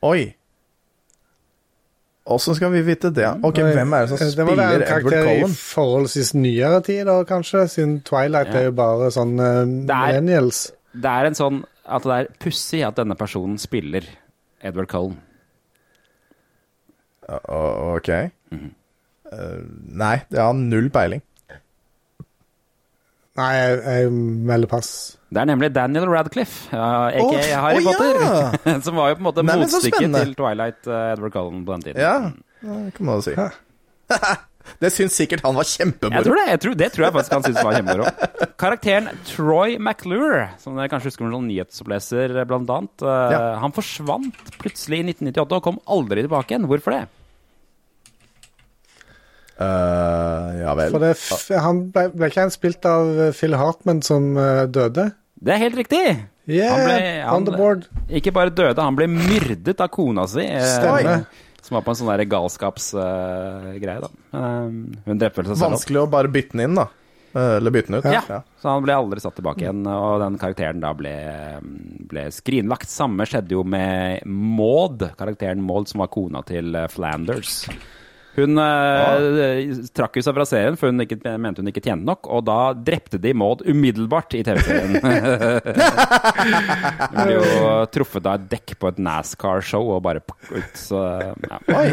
Oi. 0.07 0.21
Åssen 2.27 2.55
skal 2.55 2.71
vi 2.73 2.81
vite 2.87 3.11
det? 3.15 3.27
Ok, 3.43 3.59
Oi, 3.63 3.73
Hvem 3.75 3.93
er 3.95 4.07
det 4.07 4.09
som 4.11 4.19
det 4.19 4.47
må 4.47 4.55
være 4.55 4.55
spiller 4.55 4.63
en 4.63 4.71
Edward 4.71 4.87
karakter 4.87 5.19
i 5.19 5.35
Cullen? 5.41 5.53
forholdsvis 5.67 6.33
nyere 6.35 6.81
tid, 6.87 7.03
da, 7.07 7.19
kanskje, 7.27 7.67
siden 7.75 7.99
Twilight 8.07 8.51
Ja. 8.55 8.59
er 8.61 8.65
jo 8.71 8.75
bare 8.79 9.11
sånn 9.15 9.35
uh, 9.39 9.61
millennials. 9.67 10.63
Det 10.95 11.11
er 11.11 11.27
en 11.29 11.35
sånn 11.43 11.61
at 11.87 12.03
det 12.07 12.17
er 12.21 12.31
pussig 12.43 12.83
at 12.87 12.95
denne 12.99 13.15
personen 13.19 13.59
spiller 13.59 14.07
Edward 14.63 14.87
Cullen. 14.91 15.19
Ok. 17.27 18.09
Mhm. 18.55 18.69
uh, 19.33 19.61
nei, 19.99 20.15
jeg 20.31 20.39
har 20.41 20.53
null 20.55 20.89
peiling. 20.93 21.23
Nei, 23.37 23.51
jeg, 23.53 23.73
jeg 23.85 24.11
melder 24.49 24.69
pass. 24.71 24.89
Det 25.29 25.41
er 25.43 25.45
nemlig 25.51 25.67
Daniel 25.75 26.07
Radcliffe, 26.09 26.71
uh, 26.73 27.11
aka 27.11 27.37
Åh, 27.37 27.49
Harry 27.61 27.83
oh, 27.83 27.91
Potter. 27.91 28.21
ja! 28.23 28.77
som 28.85 28.97
var 28.97 29.11
jo 29.11 29.19
på 29.19 29.21
en 29.21 29.27
måte 29.27 29.43
motstykket 29.45 30.15
til 30.15 30.31
Twilight 30.39 30.87
uh, 30.89 31.11
Edward 31.13 31.35
Cullen 31.35 31.65
på 31.67 31.75
den 31.75 31.83
tiden. 31.85 32.01
Ja, 32.01 32.15
det 32.63 32.95
kan 32.97 33.05
man 33.11 33.19
jo 33.19 33.27
si. 33.27 33.35
det 34.81 34.91
syns 34.95 35.19
sikkert 35.19 35.43
han 35.45 35.53
var 35.59 35.67
Jeg 35.67 35.83
kjempemoro. 35.83 36.23
tror 36.25 36.39
det, 36.39 36.47
jeg 36.49 36.61
tror, 36.63 36.77
det 36.81 36.89
tror 36.95 37.05
jeg 37.05 37.15
faktisk 37.19 37.35
han 37.37 37.45
syntes 37.45 37.67
var 37.67 37.77
kjempemoro. 37.77 38.49
Karakteren 38.63 39.11
Troy 39.29 39.77
McClure, 39.77 40.47
som 40.63 40.79
dere 40.79 40.89
kanskje 40.95 41.11
husker 41.11 41.27
som 41.27 41.37
sånn 41.37 41.47
nyhetsoppleser, 41.51 42.33
blant 42.49 42.73
annet, 42.73 43.05
uh, 43.05 43.35
Ja. 43.35 43.43
han 43.61 43.75
forsvant 43.75 44.41
plutselig 44.57 45.03
i 45.03 45.07
1998 45.11 45.59
og 45.61 45.67
kom 45.69 45.77
aldri 45.85 46.25
tilbake 46.25 46.55
igjen. 46.55 46.65
Hvorfor 46.71 46.97
det? 46.97 47.03
Eh, 49.57 50.57
ja 50.61 50.73
vel. 50.77 50.91
For 50.93 51.01
det, 51.01 51.13
f 51.17 51.47
han 51.57 51.87
ble, 51.93 52.07
ble 52.13 52.29
ikke 52.29 52.43
han 52.45 52.53
spilt 52.53 52.85
av 52.85 53.09
eh, 53.27 53.31
Phil 53.37 53.55
Hartman 53.57 54.03
som 54.05 54.35
eh, 54.37 54.65
døde? 54.69 55.09
Det 55.41 55.53
er 55.55 55.63
helt 55.65 55.77
riktig! 55.79 56.03
Yeah, 56.47 56.71
Han 56.77 56.85
ble- 56.87 57.33
on 57.35 57.45
the 57.49 57.55
board. 57.57 57.87
Ikke 58.07 58.31
bare 58.35 58.53
døde, 58.55 58.79
han 58.79 58.95
ble 58.95 59.09
myrdet 59.11 59.81
av 59.83 59.89
kona 59.91 60.23
si. 60.31 60.45
Stemmer. 60.45 61.25
Som 61.65 61.75
var 61.75 61.83
på 61.83 61.91
en 61.91 61.97
sånn 61.99 62.11
der 62.13 62.23
galskapsgreie, 62.31 63.97
da. 64.05 64.09
Uh, 64.31 64.69
hun 65.09 65.19
drepte 65.19 65.41
vel 65.41 65.49
seg 65.49 65.57
selv. 65.57 65.73
Vanskelig 65.73 65.99
å 66.05 66.07
bare 66.13 66.31
bytte 66.31 66.55
den 66.55 66.69
inn, 66.69 66.77
da. 66.79 66.85
Eller 67.37 67.73
bytte 67.75 67.91
den 67.91 67.99
ut. 67.99 68.07
Ja. 68.07 68.39
så 68.61 68.71
han 68.71 68.85
ble 68.85 68.95
aldri 68.95 69.19
satt 69.21 69.35
tilbake 69.37 69.65
igjen, 69.65 69.83
og 69.91 70.21
den 70.23 70.39
karakteren 70.41 70.79
da 70.81 70.93
ble, 70.97 71.11
ble 72.09 72.23
skrinlagt. 72.33 72.87
Samme 72.89 73.27
skjedde 73.29 73.53
jo 73.57 73.65
med 73.67 74.23
Maud, 74.25 75.03
karakteren 75.19 75.61
Maud 75.67 75.91
som 75.91 76.01
var 76.05 76.09
kona 76.15 76.41
til 76.47 76.71
Flanders. 76.95 77.65
Hun 78.37 78.59
ja. 78.61 79.17
trakk 79.97 80.19
jo 80.19 80.23
seg 80.25 80.35
fra 80.37 80.45
serien, 80.45 80.77
for 80.77 80.91
hun 80.91 81.01
ikke, 81.01 81.17
mente 81.41 81.63
hun 81.63 81.71
ikke 81.71 81.81
tjente 81.81 82.05
nok, 82.05 82.29
og 82.29 82.45
da 82.45 82.59
drepte 82.77 83.17
de 83.21 83.33
Maud 83.37 83.63
umiddelbart 83.65 84.35
i 84.37 84.43
TV-serien. 84.45 84.97
hun 87.01 87.17
ble 87.17 87.33
jo 87.33 87.43
truffet 87.93 88.29
av 88.29 88.37
et 88.37 88.47
dekk 88.53 88.77
på 88.77 88.91
et 88.91 89.01
NASCAR-show 89.01 89.89
og 89.95 90.03
bare 90.05 90.21
ut, 90.21 90.73
så 90.77 91.03
ja. 91.47 91.59
Oi! 91.73 91.87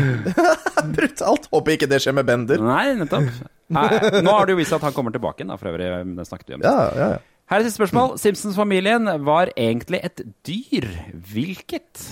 Brutalt. 0.96 1.48
Håper 1.52 1.78
ikke 1.78 1.88
det 1.90 2.02
skjer 2.04 2.16
med 2.20 2.28
Bender. 2.28 2.60
Nei, 2.60 2.92
nettopp. 3.00 3.30
Nei, 3.72 3.88
nå 4.20 4.34
har 4.34 4.44
det 4.44 4.52
jo 4.54 4.60
vist 4.60 4.74
seg 4.74 4.82
at 4.82 4.90
han 4.90 4.96
kommer 4.96 5.14
tilbake 5.14 5.40
igjen, 5.42 5.54
for 5.56 5.72
øvrig. 5.72 5.88
Det 6.18 6.26
snakket 6.28 6.50
vi 6.52 6.58
om. 6.58 6.66
Ja, 6.66 6.74
ja, 6.92 7.08
ja. 7.14 7.22
Her 7.52 7.60
er 7.60 7.66
siste 7.66 7.76
spørsmål. 7.82 8.14
Simpsons-familien 8.20 9.08
var 9.24 9.50
egentlig 9.52 10.00
et 10.06 10.22
dyr. 10.48 10.86
Hvilket? 11.32 12.04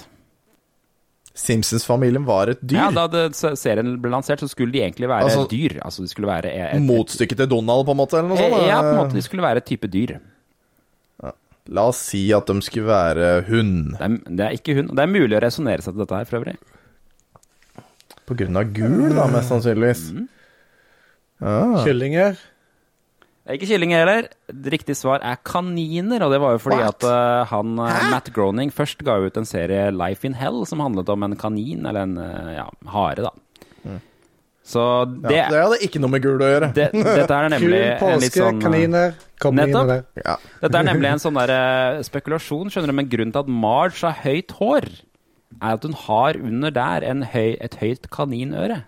Simpsons-familien 1.34 2.26
var 2.28 2.50
et 2.52 2.60
dyr. 2.60 2.76
Ja, 2.76 2.90
Da 2.92 3.06
det, 3.08 3.22
serien 3.56 3.94
ble 4.02 4.10
lansert, 4.12 4.42
så 4.42 4.48
skulle 4.50 4.72
de 4.74 4.82
egentlig 4.84 5.08
være 5.08 5.30
Altså- 5.30 5.48
dyr. 5.48 5.78
Altså, 5.80 6.02
de 6.04 6.08
skulle 6.12 6.28
være 6.28 6.50
et, 6.52 6.74
et, 6.76 6.82
Motstykket 6.82 7.36
til 7.40 7.48
Donald, 7.48 7.86
på 7.86 7.94
en 7.94 8.00
måte? 8.02 8.18
Eller 8.18 8.28
noe 8.28 8.36
sånt? 8.36 8.66
Ja, 8.68 8.82
på 8.82 8.92
en 8.92 9.00
måte. 9.00 9.16
De 9.16 9.22
skulle 9.22 9.42
være 9.42 9.62
et 9.62 9.68
type 9.70 9.88
dyr. 9.88 10.18
La 11.70 11.84
oss 11.86 11.96
si 12.10 12.32
at 12.34 12.46
de 12.50 12.60
skulle 12.60 12.88
være 12.88 13.44
hund. 13.46 13.92
Det 13.94 14.02
er, 14.02 14.14
det 14.26 14.46
er 14.46 14.54
ikke 14.56 14.74
hund. 14.74 14.88
Det 14.98 15.02
er 15.04 15.06
mulig 15.06 15.36
å 15.38 15.42
resonnere 15.44 15.80
seg 15.84 15.94
til 15.94 16.02
dette 16.02 16.18
her, 16.18 16.24
for 16.26 16.40
øvrig. 16.40 16.56
På 18.26 18.34
grunn 18.38 18.58
av 18.58 18.72
gul, 18.74 19.14
da, 19.14 19.26
mest 19.30 19.48
sannsynligvis. 19.52 20.02
Mm. 20.12 20.24
Ah. 21.42 21.84
Kyllinger. 21.86 22.36
Det 23.42 23.50
er 23.50 23.58
Ikke 23.58 23.68
kylling 23.72 23.90
heller. 23.90 24.28
Riktig 24.70 24.94
svar 24.94 25.22
er 25.26 25.38
kaniner, 25.42 26.22
og 26.22 26.30
det 26.30 26.38
var 26.42 26.54
jo 26.54 26.60
fordi 26.62 26.78
What? 26.78 27.02
at 27.02 27.08
eh, 27.10 27.46
han, 27.50 27.72
Hæ? 27.82 28.10
Matt 28.12 28.30
Groening 28.36 28.70
først 28.70 29.02
ga 29.02 29.16
ut 29.18 29.36
en 29.40 29.48
serie 29.48 29.88
Life 29.90 30.22
in 30.28 30.36
Hell 30.38 30.62
som 30.70 30.78
handlet 30.84 31.10
om 31.10 31.26
en 31.26 31.34
kanin, 31.36 31.82
eller 31.86 32.06
en 32.06 32.14
eh, 32.22 32.52
ja, 32.60 32.68
hare, 32.94 33.26
da. 33.26 33.32
Så 34.62 34.82
det, 35.10 35.32
Ja, 35.34 35.48
det 35.50 35.58
hadde 35.58 35.78
ikke 35.82 35.98
noe 35.98 36.12
med 36.14 36.22
gul 36.22 36.38
å 36.38 36.46
gjøre. 36.46 36.68
det, 36.76 36.84
Dette 36.94 37.34
er 37.34 37.48
nemlig 37.56 37.80
Kul 37.98 38.12
en 38.12 38.20
litt 38.22 38.30
påske, 38.30 38.44
sånn 38.44 38.60
eh, 38.60 38.62
kaniner. 38.62 39.16
Kommer 39.42 39.66
inn 39.66 39.74
i 39.74 39.86
det. 39.90 39.96
Ja. 40.22 40.36
Dette 40.62 40.78
er 40.78 40.86
nemlig 40.86 41.10
en 41.16 41.22
sånn 41.24 41.40
der 41.40 41.52
eh, 41.56 42.02
spekulasjon, 42.06 42.70
skjønner 42.70 42.92
du, 42.94 42.96
men 43.00 43.10
grunnen 43.10 43.34
til 43.34 43.42
at 43.42 43.50
Marge 43.50 44.06
har 44.06 44.20
høyt 44.22 44.54
hår, 44.60 44.86
er 45.58 45.74
at 45.80 45.82
hun 45.84 45.98
har 46.06 46.38
under 46.38 46.70
der 46.78 47.08
en 47.10 47.26
høy, 47.34 47.56
et 47.58 47.74
høyt 47.82 48.06
kaninøre. 48.14 48.84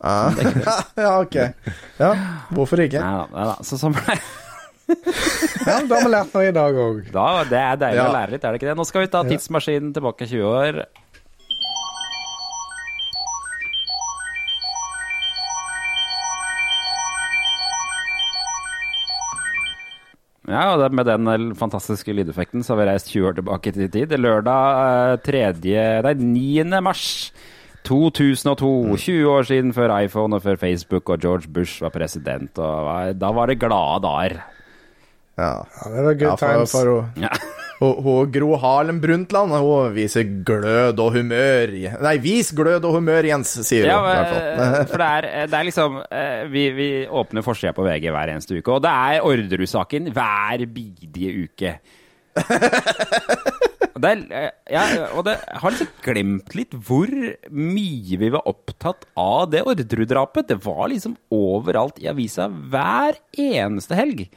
Ah. 0.00 0.30
ja, 0.96 1.20
ok. 1.20 1.34
Ja, 1.98 2.10
hvorfor 2.54 2.78
ikke? 2.84 3.00
Nei 3.02 3.14
da, 3.18 3.24
nei 3.34 3.46
da. 3.50 3.56
Så 3.66 3.78
sånn 3.80 3.96
ble 3.96 4.14
Ja, 4.88 5.80
da 5.84 5.98
har 5.98 6.04
vi 6.06 6.12
lært 6.14 6.36
noe 6.36 6.46
i 6.48 6.54
dag 6.54 6.78
òg. 6.80 7.00
da, 7.12 7.26
Det 7.50 7.58
er 7.58 7.80
deilig 7.82 7.98
Ja. 8.00 8.06
å 8.08 8.14
lære 8.14 8.30
litt, 8.36 8.44
er 8.46 8.54
det 8.54 8.60
ikke 8.62 8.70
det? 8.70 8.76
Nå 8.78 8.86
skal 8.88 9.04
vi 9.04 9.10
ta 9.12 9.24
tidsmaskinen 9.26 9.90
tilbake 9.96 10.28
20 10.30 10.46
år. 10.48 10.82
Ja, 20.48 20.62
og 20.72 20.94
med 20.96 21.04
den 21.04 21.28
eh, 21.28 21.42
fantastiske 21.60 22.14
lydeffekten 22.16 22.62
så 22.64 22.72
har 22.72 22.80
vi 22.80 22.86
reist 22.88 23.10
20 23.12 23.26
år 23.28 23.36
tilbake 23.36 23.72
til 23.76 23.90
tid. 23.92 24.14
Lørdag 24.16 24.78
eh, 25.12 25.16
3. 25.26 25.42
Nei, 26.06 26.14
9. 26.16 26.80
mars 26.86 27.02
2002. 27.88 28.70
20 29.00 29.32
år 29.32 29.48
siden 29.48 29.72
før 29.76 29.96
iPhone 30.04 30.36
og 30.38 30.44
før 30.44 30.56
Facebook 30.60 31.08
og 31.14 31.20
George 31.24 31.48
Bush 31.48 31.80
var 31.82 31.92
president. 31.94 32.58
Og 32.58 33.14
da 33.18 33.32
var 33.34 33.50
det 33.50 33.58
glade 33.62 34.02
dager. 34.04 34.38
Ja. 35.38 35.52
Ja, 35.62 35.90
det 35.94 36.02
var 36.04 36.14
good 36.18 36.26
Ja, 36.26 36.34
for, 36.34 36.52
times. 36.52 36.72
for 36.74 36.90
hun, 36.90 37.22
Ja. 37.22 37.28
hun, 37.80 37.92
hun 38.02 38.32
Gro 38.34 38.56
Harlem 38.58 38.96
Brundtland 39.00 39.52
hun 39.54 39.92
viser 39.94 40.26
glød 40.44 40.98
og 40.98 41.12
humør 41.14 41.70
Nei, 42.02 42.16
vis 42.18 42.50
glød 42.58 42.82
og 42.88 42.96
humør, 42.98 43.22
Jens, 43.28 43.52
sier 43.68 43.86
hun. 43.86 43.92
Ja, 43.92 44.00
i 44.02 44.08
hvert 44.08 44.34
eh, 44.34 44.58
fall. 44.58 44.88
for 44.90 45.04
det 45.04 45.10
er, 45.14 45.46
det 45.46 45.60
er 45.60 45.68
liksom 45.68 46.00
eh, 46.10 46.42
Vi, 46.50 46.64
vi 46.74 46.88
åpner 47.06 47.46
forsida 47.46 47.72
på 47.76 47.86
VG 47.86 48.10
hver 48.10 48.34
eneste 48.34 48.58
uke, 48.58 48.74
og 48.74 48.82
det 48.82 48.90
er 48.90 49.22
Orderud-saken 49.30 50.10
hver 50.16 50.66
bidige 50.74 51.46
uke. 51.46 51.76
Det, 54.00 54.10
er, 54.10 54.22
eh, 54.30 54.74
ja, 54.74 54.84
og 55.14 55.24
det 55.28 55.36
jeg 55.38 55.62
har 55.62 55.70
liksom 55.74 55.88
glemt 56.04 56.54
litt 56.58 56.76
hvor 56.88 57.08
mye 57.50 58.18
vi 58.20 58.28
var 58.34 58.46
opptatt 58.50 59.06
av 59.18 59.50
det 59.52 59.64
Orderud-drapet. 59.68 60.48
Det 60.52 60.60
var 60.64 60.88
liksom 60.92 61.16
overalt 61.34 61.98
i 62.02 62.08
avisa 62.10 62.48
hver 62.48 63.18
eneste 63.38 63.98
helg. 63.98 64.28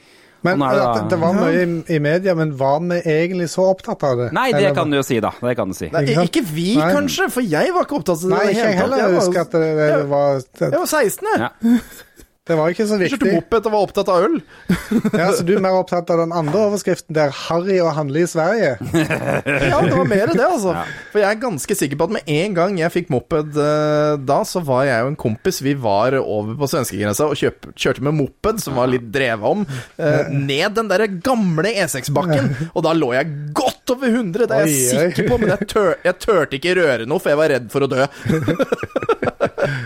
Men 0.44 0.58
det 0.58 0.70
da- 0.74 1.04
det, 1.06 1.18
var 1.22 1.36
mye 1.38 1.52
i, 1.54 1.96
i 1.96 2.00
media, 2.02 2.34
men 2.34 2.56
var 2.58 2.80
vi 2.82 2.98
egentlig 3.06 3.46
så 3.54 3.68
opptatt 3.76 4.02
av 4.08 4.18
det? 4.18 4.32
Nei, 4.34 4.48
det 4.52 4.64
Eller- 4.64 4.76
kan 4.76 4.90
du 4.90 4.98
jo 4.98 5.04
si, 5.06 5.20
da. 5.22 5.30
Det 5.38 5.56
kan 5.56 5.70
du 5.70 5.76
si. 5.78 5.90
Nei, 5.94 6.02
Ikke 6.26 6.42
vi, 6.42 6.78
Nei. 6.80 6.88
kanskje, 6.96 7.28
for 7.30 7.42
jeg 7.46 7.70
var 7.76 7.86
ikke 7.86 8.00
opptatt 8.00 8.24
av 8.24 8.30
det. 8.30 8.30
Nei, 8.34 8.48
ikke 8.50 8.64
jeg 8.66 8.80
heller 8.80 8.98
Jeg 8.98 9.12
var- 9.12 9.20
husker 9.22 9.42
at 9.42 9.52
det, 9.52 9.62
det, 9.78 10.08
var 10.10 10.40
det, 10.42 10.72
Jeg 10.72 10.80
var 10.80 10.90
16, 10.90 11.28
jeg. 11.30 11.40
Ja. 11.46 11.50
det 12.52 12.58
var 12.60 12.74
ikke 12.74 12.86
så 12.90 13.00
Jeg 13.00 13.14
Kjørte 13.16 13.32
moped 13.38 13.68
og 13.70 13.74
var 13.74 13.86
opptatt 13.88 14.12
av 14.12 14.26
øl. 14.28 14.38
Ja, 15.22 15.30
så 15.36 15.46
du 15.48 15.54
er 15.56 15.64
mer 15.64 15.78
opptatt 15.80 16.10
av 16.12 16.20
den 16.22 16.34
andre 16.36 16.66
overskriften 16.68 17.16
der 17.16 17.32
'Harry 17.32 17.80
og 17.84 17.94
handle 17.96 18.24
i 18.24 18.28
Sverige'? 18.30 18.76
Ja, 19.72 19.80
det 19.86 19.96
var 19.96 20.08
mer 20.10 20.32
det, 20.32 20.44
altså. 20.44 20.76
For 21.14 21.22
jeg 21.24 21.30
er 21.30 21.42
ganske 21.42 21.78
sikker 21.78 22.00
på 22.00 22.10
at 22.10 22.16
med 22.18 22.32
en 22.32 22.56
gang 22.58 22.80
jeg 22.80 22.94
fikk 22.94 23.12
moped 23.14 23.56
eh, 23.56 24.16
da, 24.20 24.42
så 24.48 24.62
var 24.66 24.86
jeg 24.88 25.06
og 25.06 25.14
en 25.14 25.20
kompis 25.20 25.62
Vi 25.64 25.76
var 25.80 26.18
over 26.20 26.56
på 26.60 26.70
svenskegrensa 26.72 27.30
og 27.32 27.40
kjøp, 27.40 27.72
kjørte 27.80 28.06
med 28.06 28.18
moped, 28.20 28.62
som 28.64 28.78
var 28.80 28.92
litt 28.92 29.08
drevet 29.14 29.48
om, 29.56 29.66
eh, 29.98 30.32
ned 30.52 30.76
den 30.78 30.92
derre 30.92 31.08
gamle 31.24 31.72
E6-bakken. 31.72 32.52
Og 32.74 32.84
da 32.86 32.96
lå 32.98 33.14
jeg 33.16 33.32
godt 33.56 33.61
over 33.94 34.12
100, 34.12 34.48
det 34.48 34.56
er 34.58 34.66
jeg 34.66 34.72
Oi, 34.72 34.78
oi. 34.82 35.10
sikker 35.12 35.30
på, 35.30 35.38
men 35.42 35.52
jeg, 35.54 35.68
tør, 35.72 35.92
jeg 36.06 36.18
turte 36.24 36.58
ikke 36.60 36.76
røre 36.80 37.08
noe, 37.10 37.22
for 37.22 37.34
jeg 37.34 37.40
var 37.42 37.54
redd 37.56 37.68
for 37.74 37.86
å 37.86 37.92
dø. 37.92 38.08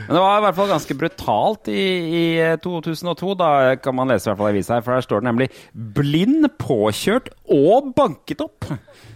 Men 0.06 0.14
det 0.16 0.22
var 0.22 0.38
i 0.38 0.44
hvert 0.46 0.56
fall 0.56 0.70
ganske 0.72 0.96
brutalt 0.96 1.68
i, 1.72 1.82
i 2.16 2.24
2002, 2.64 3.34
da 3.40 3.50
kan 3.82 3.96
man 3.98 4.12
lese 4.12 4.28
i 4.28 4.32
hvert 4.32 4.40
fall 4.40 4.52
i 4.52 4.56
avisa 4.56 4.78
her, 4.78 4.86
for 4.86 4.96
der 4.96 5.04
står 5.04 5.24
det 5.24 5.28
nemlig 5.28 5.48
'blind 5.74 6.48
påkjørt 6.62 7.28
og 7.52 7.92
banket 7.98 8.44
opp'. 8.46 8.70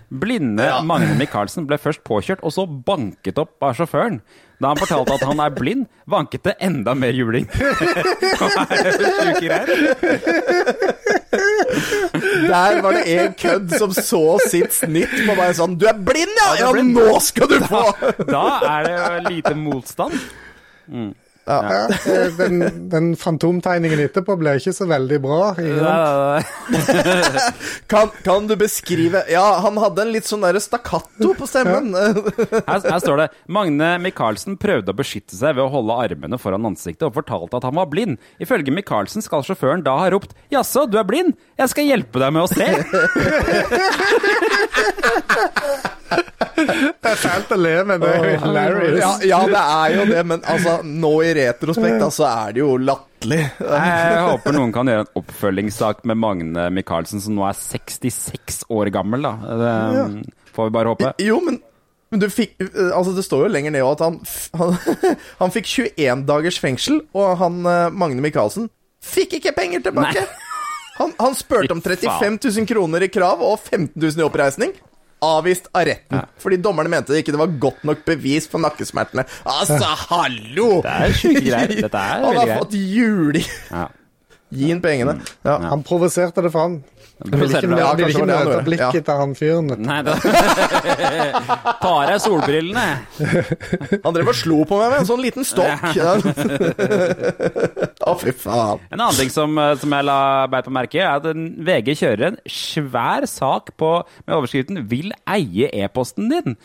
Blinde 0.09 0.65
Magne 0.89 1.13
Michaelsen 1.19 1.67
ble 1.69 1.77
først 1.77 2.01
påkjørt, 2.07 2.41
og 2.41 2.51
så 2.55 2.65
banket 2.65 3.37
opp 3.37 3.61
av 3.63 3.77
sjåføren. 3.77 4.17
Da 4.59 4.73
han 4.73 4.79
fortalte 4.81 5.13
at 5.15 5.23
han 5.29 5.39
er 5.39 5.53
blind, 5.55 5.85
vanket 6.09 6.43
det 6.49 6.55
enda 6.65 6.95
mer 6.97 7.13
juling. 7.15 7.45
Hva 8.39 8.65
er 8.73 9.69
det? 9.69 9.77
Der 12.49 12.81
var 12.83 12.97
det 12.97 13.05
en 13.13 13.33
kødd 13.39 13.77
som 13.79 13.93
så 13.95 14.21
sitt 14.49 14.73
snitt 14.75 15.13
på 15.27 15.37
meg 15.37 15.55
sånn 15.57 15.77
Du 15.79 15.87
er 15.89 15.97
blind, 15.97 16.35
ja! 16.41 16.49
Ja, 16.65 16.71
nå 16.73 17.19
skal 17.23 17.49
du 17.51 17.57
få! 17.71 17.83
Da 18.29 18.43
er 18.73 18.89
det 18.89 19.33
lite 19.33 19.55
motstand. 19.57 20.15
Mm. 20.89 21.11
Ja, 21.49 21.87
ja. 21.89 22.27
den, 22.37 22.61
den 22.91 23.07
fantomtegningen 23.17 23.99
etterpå 24.03 24.35
ble 24.37 24.53
ikke 24.59 24.73
så 24.75 24.85
veldig 24.89 25.19
bra. 25.23 25.55
Kan, 27.89 28.11
kan 28.23 28.47
du 28.47 28.53
beskrive 28.59 29.23
Ja, 29.31 29.59
han 29.63 29.77
hadde 29.81 30.03
en 30.03 30.11
litt 30.13 30.27
sånn 30.29 30.43
derre 30.45 30.61
stakkato 30.61 31.31
på 31.37 31.47
stemmen. 31.49 31.93
Her, 32.69 32.79
her 32.83 32.99
står 33.01 33.17
det 33.23 33.27
Magne 33.49 33.89
Michaelsen 34.03 34.57
prøvde 34.61 34.93
å 34.93 34.97
beskytte 34.97 35.35
seg 35.37 35.55
ved 35.57 35.63
å 35.65 35.71
holde 35.73 35.97
armene 36.03 36.37
foran 36.41 36.67
ansiktet 36.69 37.07
og 37.07 37.15
fortalte 37.17 37.57
at 37.57 37.65
han 37.67 37.77
var 37.79 37.89
blind. 37.91 38.19
Ifølge 38.41 38.73
Michaelsen 38.75 39.25
skal 39.25 39.45
sjåføren 39.47 39.83
da 39.85 39.97
ha 40.03 40.09
ropt 40.13 40.35
'Jaså, 40.53 40.85
du 40.89 40.99
er 41.01 41.07
blind? 41.07 41.33
Jeg 41.59 41.69
skal 41.73 41.89
hjelpe 41.89 42.21
deg 42.21 42.29
med 42.35 42.43
å 42.45 42.49
se'. 42.53 42.69
Det 46.09 47.11
er 47.11 47.19
fælt 47.21 47.51
å 47.55 47.57
le, 47.59 47.73
men 47.87 48.01
det 48.01 48.09
er 48.09 48.25
jo 48.25 48.39
hilarious. 48.43 48.97
Ja, 48.99 49.11
ja, 49.29 49.39
det 49.47 49.61
er 49.61 49.93
jo 49.95 50.05
det, 50.09 50.23
men 50.31 50.41
altså, 50.43 50.73
nå 50.83 51.11
i 51.23 51.29
retrospekt, 51.37 52.01
altså, 52.03 52.25
er 52.27 52.55
det 52.57 52.61
jo 52.63 52.73
latterlig. 52.81 53.39
Jeg 53.61 54.25
håper 54.27 54.55
noen 54.57 54.73
kan 54.75 54.91
gjøre 54.91 55.05
en 55.05 55.11
oppfølgingssak 55.21 56.03
med 56.09 56.19
Magne 56.19 56.67
Michaelsen, 56.75 57.23
som 57.23 57.37
nå 57.37 57.45
er 57.47 57.57
66 57.57 58.65
år 58.75 58.91
gammel. 58.95 59.23
da. 59.29 59.33
Det 59.63 60.53
får 60.55 60.69
vi 60.69 60.75
bare 60.79 60.93
håpe. 60.93 61.13
Jo, 61.23 61.39
men, 61.45 61.61
men 62.11 62.23
du 62.23 62.27
fikk 62.33 62.57
Altså, 62.65 63.13
det 63.15 63.23
står 63.27 63.45
jo 63.47 63.53
lenger 63.53 63.75
ned 63.75 63.85
at 63.87 64.03
han, 64.03 64.19
han, 64.59 64.75
han 65.41 65.55
fikk 65.55 65.71
21 65.77 66.27
dagers 66.27 66.59
fengsel, 66.59 67.01
og 67.15 67.37
han 67.39 67.61
eh, 67.69 67.87
Magne 67.95 68.23
Michaelsen 68.25 68.67
fikk 68.99 69.37
ikke 69.39 69.55
penger 69.55 69.85
tilbake! 69.87 70.25
Han, 70.99 71.13
han 71.15 71.35
spurte 71.39 71.71
om 71.71 71.79
35 71.79 72.41
000 72.43 72.65
kroner 72.67 73.05
i 73.05 73.07
krav 73.07 73.39
og 73.39 73.55
15 73.61 73.93
000 73.95 74.19
i 74.19 74.25
oppreisning. 74.25 74.73
Avvist 75.25 75.65
av 75.75 75.83
retten, 75.89 76.21
fordi 76.39 76.57
dommerne 76.63 76.91
mente 76.93 77.11
det 77.11 77.23
ikke 77.25 77.33
det 77.35 77.41
var 77.41 77.55
godt 77.59 77.81
nok 77.87 78.05
bevis 78.07 78.47
for 78.47 78.63
nakkesmertene. 78.63 79.25
Altså, 79.43 79.79
hallo! 80.07 80.67
Det 80.85 80.93
er 80.93 81.15
sjuke 81.19 81.41
greier. 81.43 81.73
Dette 81.87 82.03
er 82.03 82.23
Han 82.25 82.39
har 82.39 82.53
fått 82.61 82.77
juling! 82.79 83.49
Ja. 83.67 83.87
Gi 84.49 84.71
inn 84.73 84.79
pengene. 84.81 85.19
Ja. 85.45 85.57
Han 85.69 85.83
provoserte 85.85 86.41
det 86.45 86.53
fram. 86.55 86.79
Vil 87.19 87.41
ikke, 87.49 87.67
ja, 87.67 87.87
jeg 87.89 87.97
vil 87.99 88.13
ikke 88.13 88.25
møte 88.29 88.59
blikket 88.63 88.95
Ja. 88.95 89.01
til 89.03 89.17
han 89.19 89.33
fyren. 89.35 89.71
Nei, 89.83 89.97
da. 90.07 90.13
Ta 91.81 91.89
av 91.89 92.05
deg 92.07 92.21
solbrillene. 92.23 92.85
Han 94.05 94.15
drev 94.15 94.31
og 94.31 94.37
slo 94.39 94.61
på 94.69 94.77
meg 94.79 94.93
med 94.93 95.01
en 95.01 95.09
sånn 95.09 95.19
liten 95.25 95.43
stokk. 95.43 95.83
Å, 95.99 96.13
Å, 98.07 98.15
fy 98.21 98.31
faen. 98.39 98.79
En 98.87 99.01
annen 99.03 99.17
ting 99.19 99.31
som, 99.33 99.51
eh, 99.59 99.75
som 99.81 99.95
jeg 99.97 100.07
la 100.07 100.19
beit 100.51 100.67
på 100.69 100.73
merke, 100.79 101.01
er 101.03 101.11
at 101.19 101.27
VG 101.67 101.97
kjører 102.05 102.25
en 102.31 102.39
svær 102.47 103.27
sak 103.29 103.73
på, 103.79 103.91
med 104.25 104.37
overskriften 104.39 104.85
'Vil 104.87 105.11
eie 105.27 105.67
e-posten 105.83 106.31
din'. 106.31 106.55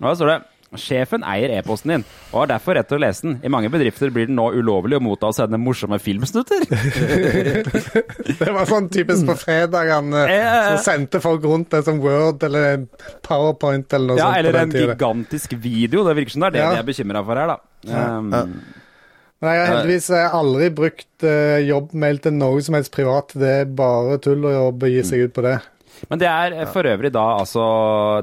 Og 0.00 0.08
da 0.10 0.14
står 0.18 0.32
det 0.34 0.40
Sjefen 0.78 1.24
eier 1.26 1.50
e-posten 1.58 1.90
din, 1.90 2.02
og 2.30 2.44
har 2.44 2.50
derfor 2.52 2.76
rett 2.78 2.86
til 2.86 3.00
å 3.00 3.02
lese 3.02 3.24
den. 3.26 3.32
I 3.42 3.50
mange 3.50 3.66
bedrifter 3.72 4.12
blir 4.14 4.28
det 4.28 4.34
nå 4.36 4.44
ulovlig 4.54 5.00
å 5.00 5.02
motta 5.02 5.26
og 5.32 5.34
sende 5.34 5.58
morsomme 5.58 5.98
filmsnutter. 5.98 6.62
Det 8.40 8.50
var 8.54 8.68
sånn 8.70 8.86
typisk 8.92 9.26
på 9.26 9.34
fredagene. 9.40 10.20
Eh, 10.30 10.68
Så 10.76 10.84
sendte 10.92 11.18
folk 11.24 11.42
rundt 11.42 11.72
det 11.74 11.82
som 11.88 11.98
Word 12.02 12.46
eller 12.46 12.84
Powerpoint 13.26 13.90
eller 13.98 14.14
noe 14.14 14.20
Ja, 14.20 14.28
sånt. 14.28 14.36
Ja, 14.36 14.38
eller 14.44 14.58
den 14.60 14.70
en 14.76 14.92
gigantisk 14.92 15.56
video. 15.58 16.04
Det 16.06 16.14
virker 16.20 16.36
som 16.36 16.46
det 16.46 16.52
er 16.52 16.56
det 16.58 16.62
Ja. 16.62 16.70
de 16.76 16.84
er 16.84 16.88
bekymra 16.92 17.24
for 17.26 17.34
her, 17.42 17.50
da. 17.50 17.58
Um, 17.90 18.30
Men 19.40 19.54
jeg 19.56 19.60
har 19.64 19.70
heldigvis 19.74 20.10
eh, 20.14 20.34
aldri 20.36 20.70
brukt 20.76 21.24
uh, 21.24 21.58
jobbmail 21.64 22.18
til 22.22 22.32
noe 22.38 22.62
som 22.62 22.74
helst 22.78 22.92
privat. 22.94 23.32
Det 23.34 23.52
er 23.62 23.64
bare 23.74 24.18
tull 24.22 24.44
å 24.46 24.54
jobbe 24.54 24.90
gi 24.92 25.02
seg 25.02 25.26
ut 25.26 25.34
på 25.34 25.42
det. 25.50 25.58
Men 26.08 26.22
det 26.22 26.28
er 26.30 26.56
eh, 26.56 26.66
for 26.72 26.88
øvrig 26.88 27.12
da 27.14 27.26
altså 27.40 27.62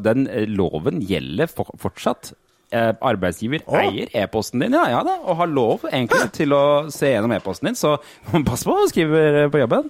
Den 0.03 0.27
eh, 0.27 0.47
loven 0.49 1.01
gjelder 1.05 1.49
for, 1.51 1.71
fortsatt. 1.81 2.33
Eh, 2.67 2.89
arbeidsgiver 2.99 3.63
eier 3.79 4.09
e-posten 4.11 4.59
din, 4.59 4.73
ja, 4.75 4.89
ja 4.91 4.99
da, 5.07 5.13
og 5.23 5.37
har 5.39 5.47
lov 5.47 5.85
egentlig 5.87 6.25
til 6.35 6.51
å 6.51 6.63
se 6.91 7.13
gjennom 7.13 7.31
e-posten 7.37 7.69
din, 7.69 7.77
så 7.79 7.93
pass 8.49 8.65
på 8.67 8.73
hva 8.73 8.83
du 8.83 8.91
skriver 8.91 9.47
på 9.53 9.61
jobben. 9.61 9.87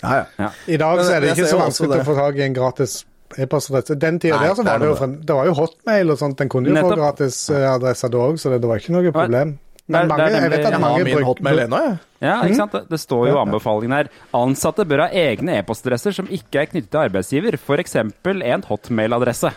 Ja, 0.00 0.22
ja. 0.40 0.48
I 0.72 0.78
dag 0.80 1.02
så 1.04 1.18
er 1.18 1.20
det 1.20 1.34
ikke 1.34 1.50
så 1.50 1.60
vanskelig 1.60 2.00
å 2.00 2.06
få 2.06 2.16
tak 2.16 2.40
i 2.40 2.46
en 2.46 2.56
gratis 2.56 3.02
e-postadresse. 3.36 3.98
Den 4.00 4.16
tida 4.22 4.40
der 4.40 4.56
så 4.56 4.64
var 4.64 4.80
det 4.80 4.88
jo 4.88 5.10
Det 5.20 5.36
var 5.36 5.50
jo 5.50 5.58
hotmail 5.58 6.14
og 6.14 6.22
sånt. 6.22 6.38
Den 6.40 6.48
kunne 6.48 6.72
jo 6.72 6.78
Nettopp. 6.78 6.94
få 6.94 7.02
gratis 7.02 7.42
adresse 7.52 8.08
da 8.08 8.24
òg, 8.30 8.40
så 8.40 8.54
det, 8.54 8.62
det 8.64 8.70
var 8.72 8.80
ikke 8.80 8.96
noe 8.96 9.12
problem. 9.12 9.58
Det 9.90 9.96
er- 9.98 10.06
Men 10.06 10.08
mange, 10.08 10.24
det 10.24 10.30
er 10.30 10.40
jeg 10.40 10.50
vet 10.50 10.50
nemlig- 10.50 10.66
at 10.66 10.72
Jeg 10.72 10.80
mange 10.80 10.98
har 10.98 11.04
min 11.04 11.24
hotmail 11.26 11.58
ennå, 11.66 11.80
jeg. 11.88 11.98
Ja, 12.22 12.36
ikke 12.46 12.56
sant? 12.56 12.72
Det- 12.72 12.88
Det 12.90 13.00
står 13.00 13.26
jo 13.28 13.36
anbefalingen 13.42 13.92
her. 13.96 14.08
Ansatte 14.34 14.84
bør 14.86 15.00
ha 15.04 15.08
egne 15.10 15.58
e-postadresser 15.58 16.12
som 16.14 16.26
ikke 16.30 16.60
er 16.62 16.66
knyttet 16.66 16.90
til 16.90 17.00
arbeidsgiver, 17.08 17.58
f.eks. 17.58 17.96
en 17.96 18.62
hotmail-adresse. 18.70 19.50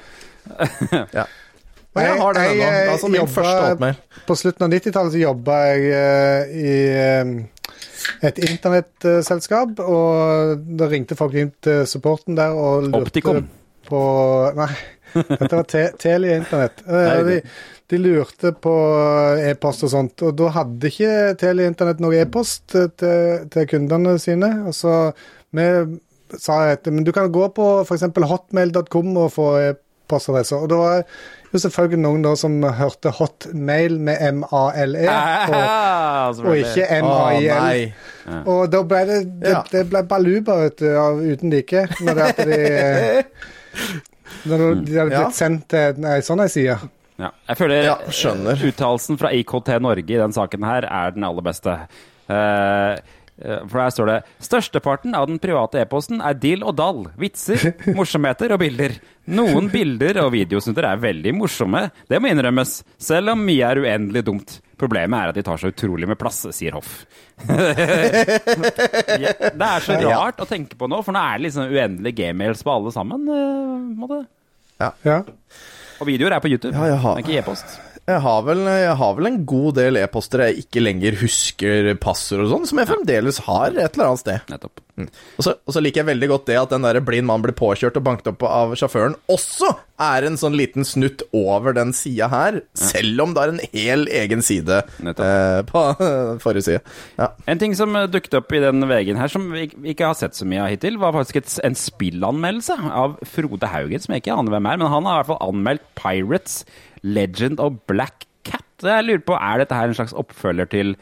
Ja. 1.14 1.26
Og 1.95 2.01
jeg 2.01 2.18
har 2.18 2.34
det 2.34 2.41
ennå. 2.41 2.68
Altså 2.91 3.07
min 3.07 3.22
jobba- 3.22 3.34
første 3.35 3.69
hotmail. 3.69 3.95
På 4.26 4.34
slutten 4.35 4.64
av 4.65 4.69
90-tallet 4.72 5.11
så 5.14 5.19
jobba 5.22 5.51
jeg 5.69 5.91
eh, 5.93 6.43
i 6.57 6.73
eh, 6.89 7.43
et 8.26 8.39
internettselskap, 8.41 9.77
og 9.80 10.64
da 10.77 10.88
ringte 10.89 11.15
folk 11.15 11.35
inn 11.38 11.51
til 11.61 11.85
supporten 11.85 12.35
der 12.35 12.49
og 12.57 12.88
lurte 12.89 13.05
Optikum. 13.11 13.47
på 13.88 14.01
Nei, 14.57 14.69
dette 15.14 15.52
var 15.56 15.68
te 15.69 15.84
Telia 16.02 16.38
Internett. 16.41 16.81
Eh, 16.88 17.19
de, 17.27 17.38
de 17.94 17.99
lurte 18.02 18.53
på 18.64 18.73
e-post 19.52 19.85
og 19.88 19.94
sånt, 19.94 20.23
og 20.26 20.34
da 20.40 20.49
hadde 20.57 20.90
ikke 20.90 21.14
Telia 21.41 21.69
Internett 21.69 22.02
noe 22.03 22.18
e-post 22.23 22.65
til, 22.73 23.45
til 23.53 23.69
kundene 23.69 24.18
sine. 24.22 24.49
Og 24.69 24.76
så 24.77 24.98
vi 25.53 25.69
sa 26.41 26.64
at 26.73 26.88
men 26.90 27.06
du 27.06 27.11
kan 27.14 27.30
gå 27.31 27.48
på 27.53 27.69
f.eks. 27.85 28.07
hotmail.com 28.18 29.18
og 29.22 29.31
få 29.35 29.48
e-postadresser. 29.68 30.64
Og 30.65 30.72
da 30.72 30.80
var 30.81 31.03
jo 31.53 31.60
selvfølgelig 31.61 31.99
noen 32.02 32.23
da 32.26 32.31
som 32.40 32.56
hørte 32.65 33.11
hotmail 33.14 33.99
med 34.02 34.18
M-A-L-E. 34.40 35.03
Og, 35.06 35.53
Ah, 35.53 36.31
og 36.34 36.56
ikke 36.64 36.88
M-A-I-L. 37.03 37.68
nei. 38.26 38.40
og 38.49 38.64
da 38.73 38.81
ble 38.90 39.03
det 39.11 39.19
Det, 39.44 39.53
det 39.76 39.84
ble 39.91 40.02
baluba 40.10 40.56
vet 40.64 40.80
du, 40.81 40.88
av 40.98 41.22
uten 41.22 41.53
like. 41.53 41.85
Når 42.02 42.18
det 42.18 42.26
at 42.31 42.41
de 42.49 42.60
Når 44.45 44.86
de 44.86 44.98
hadde 44.98 45.11
Ja. 45.11 45.24
blitt 45.26 45.38
sendt 45.38 45.68
til 45.72 46.06
ei 46.06 46.20
sånn 46.26 46.41
ei 46.44 46.48
side. 46.52 46.78
Ja, 47.20 47.30
jeg 47.48 47.57
føler 47.57 47.84
Ja, 47.86 47.98
uttalelsen 48.02 49.18
fra 49.20 49.30
IKT 49.32 49.80
Norge 49.80 50.10
i 50.10 50.18
den 50.18 50.34
saken 50.34 50.64
her 50.65 50.88
er 50.90 51.11
den 51.11 51.24
aller 51.24 51.41
beste. 51.45 51.76
Eh, 52.28 52.98
eh, 53.44 53.60
for 53.70 53.80
her 53.80 53.90
står 53.94 54.06
det 54.10 54.24
Størsteparten 54.41 55.14
av 55.15 55.28
den 55.28 55.38
private 55.40 55.80
e-posten 55.84 56.22
er 56.26 56.34
dill 56.34 56.64
og 56.64 56.76
dall, 56.76 57.03
vitser, 57.20 57.74
morsomheter 57.98 58.52
og 58.56 58.60
bilder. 58.60 58.98
Noen 59.28 59.70
bilder 59.72 60.24
og 60.26 60.32
videosnutter 60.34 60.90
er 60.90 60.98
veldig 60.98 61.36
morsomme, 61.38 61.91
det 62.10 62.20
må 62.20 62.32
innrømmes, 62.34 62.82
selv 62.98 63.30
om 63.36 63.45
mye 63.45 63.61
er 63.72 63.84
uendelig 63.84 64.26
dumt. 64.26 64.60
Problemet 64.79 65.19
er 65.19 65.27
at 65.31 65.37
de 65.37 65.43
tar 65.45 65.57
så 65.61 65.69
utrolig 65.71 66.07
med 66.09 66.17
plass, 66.19 66.41
sier 66.55 66.73
Hoff. 66.75 66.91
det 67.47 67.57
er 69.67 69.79
så 69.85 69.93
rart 70.01 70.41
å 70.43 70.47
tenke 70.49 70.75
på 70.79 70.89
nå, 70.91 70.97
for 71.05 71.11
nå 71.15 71.21
er 71.21 71.35
det 71.39 71.45
liksom 71.47 71.69
uendelig 71.71 72.13
gmails 72.17 72.63
på 72.65 72.73
alle 72.73 72.91
sammen. 72.95 73.19
eh, 73.29 73.77
måte. 74.01 74.19
Ja. 74.81 74.89
Og 76.01 76.05
videoer 76.09 76.33
er 76.35 76.41
på 76.43 76.51
YouTube, 76.51 76.73
Ja, 76.75 76.83
jeg 76.91 76.99
har- 77.05 77.15
men 77.15 77.23
ikke 77.23 77.39
e-post. 77.39 77.67
Jeg 78.03 78.19
har, 78.19 78.41
vel, 78.43 78.59
jeg 78.67 78.95
har 78.99 79.13
vel 79.15 79.27
en 79.29 79.37
god 79.47 79.77
del 79.79 79.95
e-poster 80.01 80.41
jeg 80.49 80.65
ikke 80.65 80.81
lenger 80.83 81.15
husker 81.21 81.93
passord 82.03 82.43
og 82.43 82.49
sånn, 82.51 82.65
som 82.67 82.81
jeg 82.81 82.89
fremdeles 82.89 83.37
har 83.45 83.67
et 83.71 83.93
eller 83.95 84.09
annet 84.09 84.19
sted. 84.25 84.39
Nettopp. 84.51 84.82
Og 84.94 85.41
så, 85.41 85.56
og 85.65 85.74
så 85.74 85.82
liker 85.82 86.03
jeg 86.03 86.07
veldig 86.11 86.28
godt 86.30 86.44
det 86.52 86.57
at 86.60 86.70
den 86.76 86.84
der 86.86 86.99
blind 87.02 87.26
mann 87.26 87.41
blir 87.41 87.56
påkjørt 87.57 87.95
og 87.98 88.03
banket 88.06 88.28
opp 88.30 88.44
av 88.45 88.76
sjåføren, 88.78 89.15
også 89.32 89.72
er 90.03 90.28
en 90.28 90.36
sånn 90.38 90.53
liten 90.57 90.86
snutt 90.86 91.24
over 91.34 91.74
den 91.74 91.95
sida 91.98 92.28
her, 92.30 92.60
selv 92.78 93.24
om 93.24 93.34
det 93.34 93.41
er 93.41 93.53
en 93.56 93.61
hel 93.74 94.06
egen 94.22 94.44
side 94.45 94.82
eh, 95.02 95.61
på 95.70 95.82
forrige 96.44 96.65
side. 96.68 96.84
Ja. 97.18 97.32
En 97.49 97.61
ting 97.64 97.74
som 97.80 97.95
eh, 97.98 98.06
dukket 98.14 98.38
opp 98.38 98.53
i 98.53 98.61
den 98.61 98.86
VG-en 98.90 99.18
her, 99.22 99.32
som 99.34 99.49
vi 99.56 99.65
ikke- 99.72 100.11
har 100.11 100.20
sett 100.20 100.38
så 100.38 100.45
mye 100.45 100.61
av 100.65 100.70
hittil, 100.76 100.99
var 101.02 101.15
faktisk 101.18 101.41
et, 101.41 101.56
en 101.65 101.78
spillanmeldelse 101.80 102.78
av 102.94 103.18
Frode 103.34 103.72
Haugen, 103.74 104.03
som 104.03 104.14
jeg 104.14 104.22
ikke 104.26 104.38
aner 104.38 104.53
hvem 104.57 104.70
er, 104.76 104.78
men 104.84 104.94
han 104.94 105.10
har 105.10 105.18
i 105.18 105.24
hvert 105.24 105.32
fall 105.34 105.49
anmeldt 105.49 105.90
Pirates 105.98 106.60
Legend 107.02 107.57
og 107.64 107.82
Black 107.90 108.28
Cat. 108.45 108.61
Jeg 108.84 109.07
lurer 109.10 109.26
på, 109.26 109.38
Er 109.41 109.64
dette 109.64 109.74
her 109.78 109.90
en 109.90 109.98
slags 109.98 110.14
oppfølger 110.22 110.70
til 110.70 110.94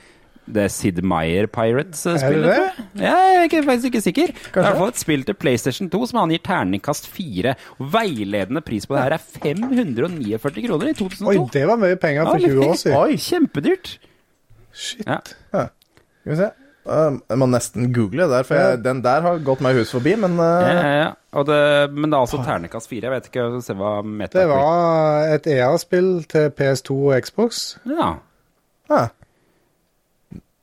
det 0.46 0.68
Sid 0.74 1.02
Meyer 1.06 1.48
Pirates-spillet? 1.52 2.48
Det 2.48 2.56
det? 2.58 3.04
jeg? 3.04 3.36
Er 3.38 3.48
ikke, 3.48 3.64
faktisk 3.68 3.90
ikke 3.92 4.02
sikker. 4.02 4.32
Det 4.34 4.56
er 4.56 4.62
i 4.62 4.66
hvert 4.66 4.80
fall 4.80 4.94
et 4.94 5.02
spill 5.02 5.26
til 5.28 5.38
PlayStation 5.38 5.90
2 5.94 6.02
som 6.12 6.22
han 6.24 6.34
gir 6.34 6.44
terningkast 6.46 7.10
4. 7.14 7.54
Veiledende 7.94 8.64
pris 8.66 8.88
på 8.88 8.98
det 8.98 9.04
her 9.06 9.18
er 9.18 9.22
549 9.22 10.66
kroner 10.68 10.92
i 10.92 10.96
2002. 10.98 11.30
Oi, 11.30 11.38
det 11.54 11.68
var 11.70 11.84
mye 11.84 12.00
penger 12.02 12.32
for 12.32 12.42
Ja, 12.42 12.56
20 12.56 12.66
år 12.66 12.82
siden. 12.82 12.98
Oi, 12.98 13.22
kjempedyrt. 13.22 13.94
Shit. 14.72 15.06
Ja. 15.08 15.22
Skal 15.52 16.34
vi 16.34 16.42
se. 16.42 16.52
Um, 16.82 17.20
jeg 17.30 17.38
må 17.38 17.46
nesten 17.46 17.92
google 17.94 18.26
der, 18.26 18.46
for 18.48 18.58
jeg, 18.58 18.80
den 18.82 19.04
der 19.06 19.22
har 19.22 19.42
gått 19.46 19.60
meg 19.62 19.78
hus 19.78 19.92
forbi, 19.94 20.16
men 20.18 20.34
uh, 20.42 20.46
Ja, 20.66 20.72
ja, 20.74 20.94
ja. 20.98 21.10
Og 21.38 21.46
det, 21.46 21.60
men 21.94 22.10
det 22.10 22.18
er 22.18 22.24
altså 22.26 22.42
ternekast 22.42 22.90
fire. 22.90 23.06
Jeg 23.06 23.14
vet 23.14 23.28
ikke 23.30 23.62
se 23.64 23.76
hva 23.78 23.92
meta 24.04 24.42
Det 24.42 24.48
var 24.50 25.30
et 25.36 25.46
EA-spill 25.48 26.10
til 26.32 26.50
PS2 26.58 26.98
og 26.98 27.28
Xbox. 27.28 27.62
Ja. 27.88 28.10
ja. 28.90 29.04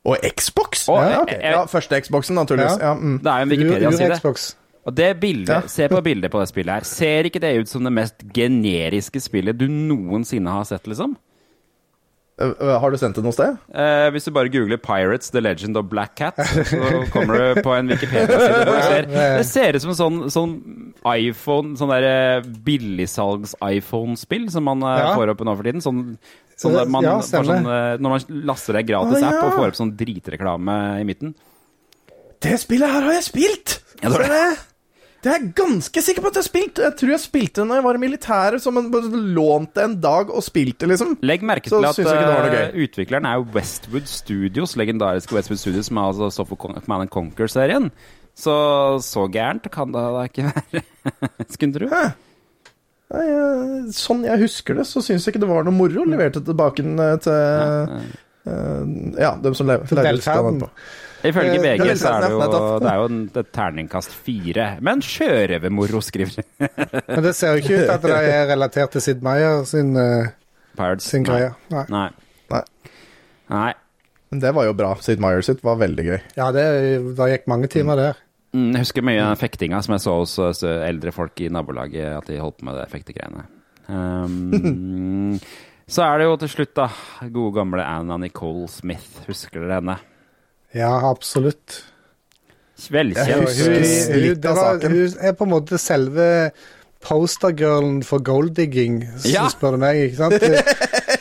Og 0.05 0.17
Xbox? 0.39 0.87
Og, 0.87 1.01
ja, 1.03 1.21
okay. 1.21 1.39
ja, 1.43 1.63
første 1.67 2.01
Xboxen, 2.01 2.35
naturligvis. 2.35 2.77
Ja. 2.79 2.87
Ja. 2.87 2.93
mm. 2.93 3.19
Det 3.19 3.31
er 3.31 3.37
jo 3.37 3.43
en 3.43 3.49
Wikipedia-side. 3.49 4.55
Og 4.87 4.97
det 4.97 5.19
bildet, 5.19 5.49
Ja. 5.49 5.61
Se 5.67 5.87
på 5.91 6.01
bildet 6.01 6.31
på 6.31 6.39
det 6.39 6.47
spillet 6.49 6.73
her. 6.73 6.83
Ser 6.87 7.27
ikke 7.27 7.39
det 7.39 7.51
ut 7.59 7.69
som 7.69 7.83
det 7.83 7.91
mest 7.93 8.23
generiske 8.33 9.19
spillet 9.19 9.59
du 9.59 9.67
noensinne 9.67 10.49
har 10.49 10.63
sett, 10.63 10.87
liksom? 10.87 11.17
Eh, 12.39 12.51
eh, 12.55 12.75
Har 12.79 12.91
du 12.91 12.97
sendt 12.97 13.17
det 13.19 13.23
noe 13.25 13.35
sted? 13.35 13.57
Eh, 13.75 14.07
hvis 14.15 14.23
du 14.25 14.31
bare 14.31 14.47
googler 14.53 14.79
'Pirates 14.79 15.29
The 15.33 15.41
Legend 15.43 15.75
of 15.77 15.89
Black 15.91 16.15
Cat', 16.15 16.39
så 16.69 17.01
kommer 17.11 17.35
du 17.55 17.61
på 17.65 17.73
en 17.75 17.89
Wikipedia-side 17.91 18.63
hvor 18.63 18.75
du 18.77 18.81
ser 18.87 19.07
Det 19.11 19.45
ser 19.49 19.75
ut 19.75 19.81
som 19.83 19.91
en 19.91 19.99
sånn, 19.99 20.19
sånn 20.31 20.53
iPhone 21.15 21.75
Sånn 21.79 21.91
der 21.91 22.41
billigsalgs-iPhone-spill 22.67 24.49
som 24.51 24.63
man 24.69 24.83
eh, 24.83 24.99
Ja. 25.03 25.15
får 25.17 25.33
opp 25.35 25.43
nå 25.45 25.55
for 25.59 25.63
tiden. 25.67 25.81
Sånn, 25.83 26.17
sånn 26.59 26.73
der 26.77 26.85
man 26.91 27.03
Ja, 27.03 27.17
sånn, 27.25 27.49
eh, 27.65 27.97
når 27.99 28.09
man 28.15 28.19
laster 28.47 28.73
ned 28.79 28.87
gratis 28.87 29.21
Å, 29.21 29.27
app 29.27 29.43
og 29.43 29.49
ja. 29.51 29.57
får 29.57 29.67
opp 29.73 29.79
sånn 29.79 29.93
dritreklame 29.99 30.79
i 31.01 31.05
midten. 31.07 31.35
Det 32.39 32.55
spillet 32.61 32.87
her 32.89 33.03
har 33.03 33.13
jeg 33.19 33.23
spilt! 33.27 33.79
Ja, 34.01 34.07
det 34.09 34.15
var 34.15 34.31
det, 34.31 34.57
det 35.19 35.27
er 35.27 35.35
jeg 35.35 35.49
ganske 35.57 36.01
sikker 36.03 36.23
på 36.23 36.29
at 36.29 36.37
jeg 36.37 36.45
har 36.45 36.47
spilt. 36.47 36.79
Jeg 36.79 36.95
tror 36.99 37.09
jeg 37.11 37.21
spilte 37.21 37.63
når 37.67 37.79
jeg 37.79 37.85
var 37.89 37.97
i 37.97 38.01
militæret, 38.05 38.63
som 38.63 38.77
en 38.79 38.87
lånte 39.35 39.83
en 39.83 39.97
dag 39.99 40.31
og 40.31 40.45
spilte, 40.45 40.87
liksom. 40.87 41.17
Legg 41.27 41.43
merke 41.43 41.67
til 41.67 41.87
at 41.89 41.99
eh, 41.99 42.77
utvikleren 42.85 43.27
er 43.27 43.41
jo 43.41 43.49
Westwood 43.57 44.07
Studios, 44.07 44.77
legendariske 44.79 45.35
Westwood 45.35 45.59
Studios, 45.59 45.89
som 45.91 45.99
altså 46.05 46.29
står 46.31 46.47
for 46.53 46.61
Command 46.63 47.03
and 47.03 47.11
Conquer-serien. 47.11 47.89
Så 48.39 48.55
så 49.03 49.25
gærent 49.27 49.67
kan 49.73 49.91
det 49.91 50.05
da 50.15 50.23
ikke 50.29 50.47
være. 50.55 50.85
Skulle 51.51 51.75
tro. 51.75 51.91
Nei, 53.09 53.27
sånn 53.97 54.23
jeg 54.23 54.45
husker 54.45 54.79
det, 54.79 54.87
så 54.87 55.01
syns 55.03 55.25
jeg 55.25 55.33
ikke 55.33 55.43
det 55.43 55.51
var 55.51 55.67
noe 55.67 55.75
moro. 55.75 56.07
Leverte 56.07 56.45
tilbake 56.47 56.85
den 56.85 56.95
eh, 57.03 57.17
til 57.25 57.35
ja, 57.35 58.01
Ja, 59.19 59.35
dem 59.43 59.53
som 59.57 59.67
lever. 59.67 59.83
Til 59.89 59.99
ut. 59.99 60.71
Ifølge 61.25 61.57
Eh, 61.57 61.63
VG 61.63 61.83
det 61.83 61.91
er 61.91 61.99
så 61.99 62.13
er 62.13 62.23
det 62.23 62.29
jo, 62.31 62.39
det 62.79 62.89
er 62.91 63.01
jo 63.01 63.07
en, 63.09 63.19
et 63.41 63.51
terningkast 63.55 64.13
fire. 64.15 64.69
Men 64.85 65.03
sjørøvermoro, 65.03 65.99
skriver 66.05 66.39
de. 66.39 66.69
Men 67.15 67.25
det 67.25 67.35
ser 67.35 67.55
jo 67.57 67.63
ikke 67.63 67.81
ut 67.83 67.93
at 67.97 68.07
det 68.07 68.21
er 68.31 68.47
relatert 68.53 68.95
til 68.95 69.03
Sid 69.03 69.25
Meier 69.25 69.65
sin, 69.67 69.91
eh, 69.99 70.95
sin 71.03 71.27
greie. 71.27 71.51
Nei. 71.73 71.85
Nei. 71.91 72.07
Nei. 72.53 72.63
Nei. 73.51 73.69
Men 74.29 74.43
det 74.45 74.53
var 74.55 74.69
jo 74.69 74.73
bra. 74.77 74.93
Sid 75.03 75.21
Meyer 75.21 75.43
sitt 75.43 75.63
var 75.65 75.79
veldig 75.81 76.05
gøy. 76.05 76.19
Ja, 76.37 76.51
det, 76.55 76.65
det 77.17 77.31
gikk 77.33 77.47
mange 77.51 77.69
timer 77.71 77.99
der. 77.99 78.19
Mm, 78.55 78.71
Jeg 78.73 78.85
husker 78.85 79.05
mye 79.05 79.21
av 79.27 79.37
fektinga 79.41 79.81
som 79.85 79.93
jeg 79.93 80.05
så 80.05 80.13
hos 80.21 80.35
hos 80.41 80.63
eldre 80.65 81.11
folk 81.13 81.37
i 81.43 81.49
nabolaget, 81.53 82.15
at 82.17 82.29
de 82.29 82.39
holdt 82.41 82.61
på 82.61 82.69
med 82.69 82.79
det 82.79 82.87
fektegreiene. 82.93 83.43
Um, 83.89 85.35
så 85.93 86.05
er 86.05 86.21
det 86.21 86.29
jo 86.29 86.37
til 86.45 86.53
slutt, 86.55 86.73
da, 86.77 86.87
gode 87.27 87.57
gamle 87.59 87.85
Anna 87.85 88.17
Nicole 88.21 88.69
Smith. 88.71 89.25
Husker 89.27 89.65
dere 89.65 89.81
henne? 89.81 89.97
Ja, 90.77 90.91
absolutt. 91.09 91.83
Velkjent. 92.89 93.27
Hun, 93.35 93.45
husker 93.47 94.13
hun, 94.13 94.43
var, 94.55 94.83
hun 94.85 95.15
er 95.19 95.33
på 95.35 95.43
en 95.47 95.51
måte 95.51 95.79
selve 95.81 96.27
postergirlen 97.03 98.01
for 98.03 98.19
golddigging, 98.23 99.01
Ja. 99.27 99.47
spør 99.51 99.75
du 99.75 99.81
meg. 99.81 99.99
ikke 100.09 100.19
sant? 100.19 100.43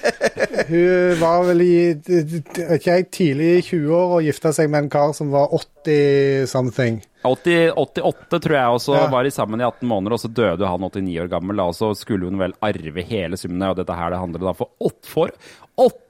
hun 0.70 1.20
var 1.20 1.44
vel 1.48 1.62
i 1.64 1.74
ikke 1.94 2.94
jeg, 2.96 3.06
tidlig 3.14 3.50
i 3.58 3.62
20år 3.70 4.14
og 4.18 4.24
gifta 4.26 4.52
seg 4.54 4.70
med 4.72 4.84
en 4.86 4.90
kar 4.92 5.12
som 5.16 5.30
var 5.34 5.48
80 5.54 6.46
something. 6.50 7.00
80, 7.26 7.72
88 7.74 8.40
tror 8.44 8.56
jeg 8.58 8.74
også 8.78 8.94
Ja. 8.98 9.06
var 9.10 9.24
de 9.26 9.30
sammen 9.34 9.60
i 9.62 9.66
18 9.66 9.88
måneder, 9.90 10.14
og 10.14 10.22
så 10.22 10.30
døde 10.30 10.66
han 10.70 10.80
89 10.86 11.18
år 11.24 11.30
gammel. 11.32 11.60
Og 11.66 11.74
så 11.74 11.90
skulle 11.98 12.26
hun 12.30 12.38
vel 12.38 12.54
arve 12.62 13.02
hele 13.06 13.36
summen, 13.40 13.62
og 13.70 13.76
dette 13.80 13.94
her 13.98 14.10
det 14.14 14.18
handler 14.22 14.46
da 14.50 14.52
for, 14.58 14.70
åt- 14.82 15.06
for 15.10 15.30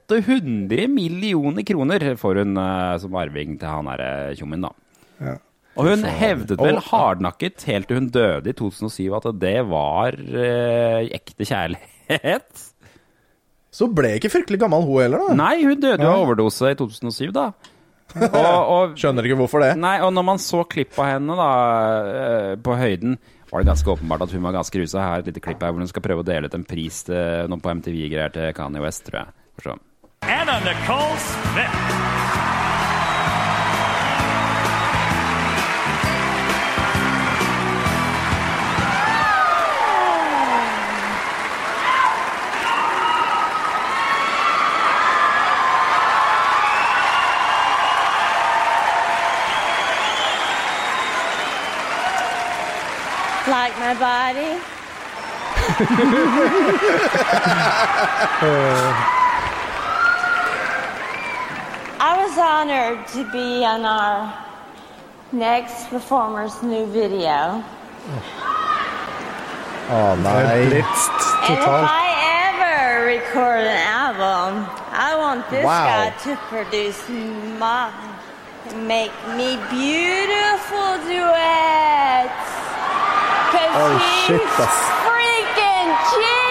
800 0.09 0.87
millioner 0.91 1.65
kroner 1.67 2.05
får 2.19 2.41
hun 2.41 2.57
eh, 2.57 2.95
som 3.03 3.15
arving 3.21 3.59
til 3.61 3.69
han 3.69 3.89
derre 3.91 4.33
tjommien, 4.39 4.65
da. 4.65 4.73
Ja. 5.19 5.35
Og 5.79 5.87
hun 5.87 6.03
hevdet 6.03 6.59
vel 6.59 6.79
hardnakket 6.89 7.63
helt 7.69 7.87
til 7.87 8.01
hun 8.01 8.09
døde 8.11 8.51
i 8.51 8.57
2007 8.57 9.15
at 9.15 9.27
det 9.39 9.57
var 9.69 10.17
eh, 10.17 11.07
ekte 11.15 11.47
kjærlighet. 11.47 12.65
Så 13.69 13.87
ble 13.93 14.15
ikke 14.17 14.31
fryktelig 14.33 14.59
gammel, 14.63 14.83
hun 14.87 15.03
heller, 15.05 15.27
da. 15.29 15.37
Nei, 15.39 15.55
hun 15.63 15.79
døde 15.79 16.03
jo 16.03 16.09
av 16.09 16.23
overdose 16.25 16.73
i 16.73 16.79
2007, 16.79 17.29
da. 17.35 17.51
Og, 18.17 18.71
og 18.73 18.95
Skjønner 18.97 19.27
ikke 19.27 19.37
hvorfor 19.43 19.61
det. 19.61 19.75
Nei, 19.77 19.99
og 20.01 20.09
når 20.17 20.25
man 20.31 20.41
så 20.41 20.63
klipp 20.65 20.97
av 20.97 21.11
henne 21.13 21.35
da, 21.37 21.49
eh, 22.09 22.55
på 22.65 22.73
høyden, 22.79 23.19
var 23.51 23.61
det 23.61 23.69
ganske 23.69 23.93
åpenbart 23.93 24.25
at 24.25 24.33
hun 24.33 24.45
var 24.45 24.57
ganske 24.57 24.81
rusa. 24.81 25.03
Her 25.03 25.19
er 25.19 25.23
et 25.23 25.29
lite 25.31 25.43
klipp 25.45 25.61
her 25.63 25.71
hvor 25.73 25.85
hun 25.85 25.89
skal 25.89 26.05
prøve 26.05 26.25
å 26.25 26.27
dele 26.27 26.49
ut 26.49 26.57
en 26.57 26.65
pris 26.67 27.03
til, 27.07 27.45
noe 27.49 27.61
på 27.61 27.77
MTV-greier 27.77 28.33
til 28.33 28.51
Kanye 28.57 28.83
West, 28.83 29.05
tror 29.07 29.23
jeg. 29.23 29.37
forstår 29.59 29.77
se. 29.77 29.88
Anna 30.23 30.59
Nicole 30.63 31.17
Smith. 31.17 31.69
Like 53.47 53.77
my 53.79 53.93
body? 53.99 54.59
I 62.01 62.15
was 62.23 62.37
honored 62.37 63.07
to 63.09 63.29
be 63.31 63.65
on 63.65 63.83
our 63.85 64.33
next 65.31 65.89
performer's 65.89 66.61
new 66.63 66.85
video. 66.87 67.63
Oh, 69.91 70.15
nei. 70.23 70.69
Blitzt 70.69 71.19
And 71.49 71.57
if. 71.59 71.67
I 71.67 72.07
ever 72.47 73.05
record 73.05 73.65
an 73.67 73.83
album, 73.87 74.65
I 74.93 75.15
want 75.17 75.49
this 75.49 75.65
Wow. 75.65 75.85
guy 75.85 76.09
to 76.23 76.35
produce 76.47 77.01
my, 77.59 77.91
make 78.75 79.11
me 79.35 79.57
beautiful 79.69 80.89
duets. 81.03 82.47
Cause 83.51 83.73
Oh, 83.75 83.97
he's 83.97 84.25
shit, 84.25 84.41
freaking 85.03 85.89
genius! 86.11 86.48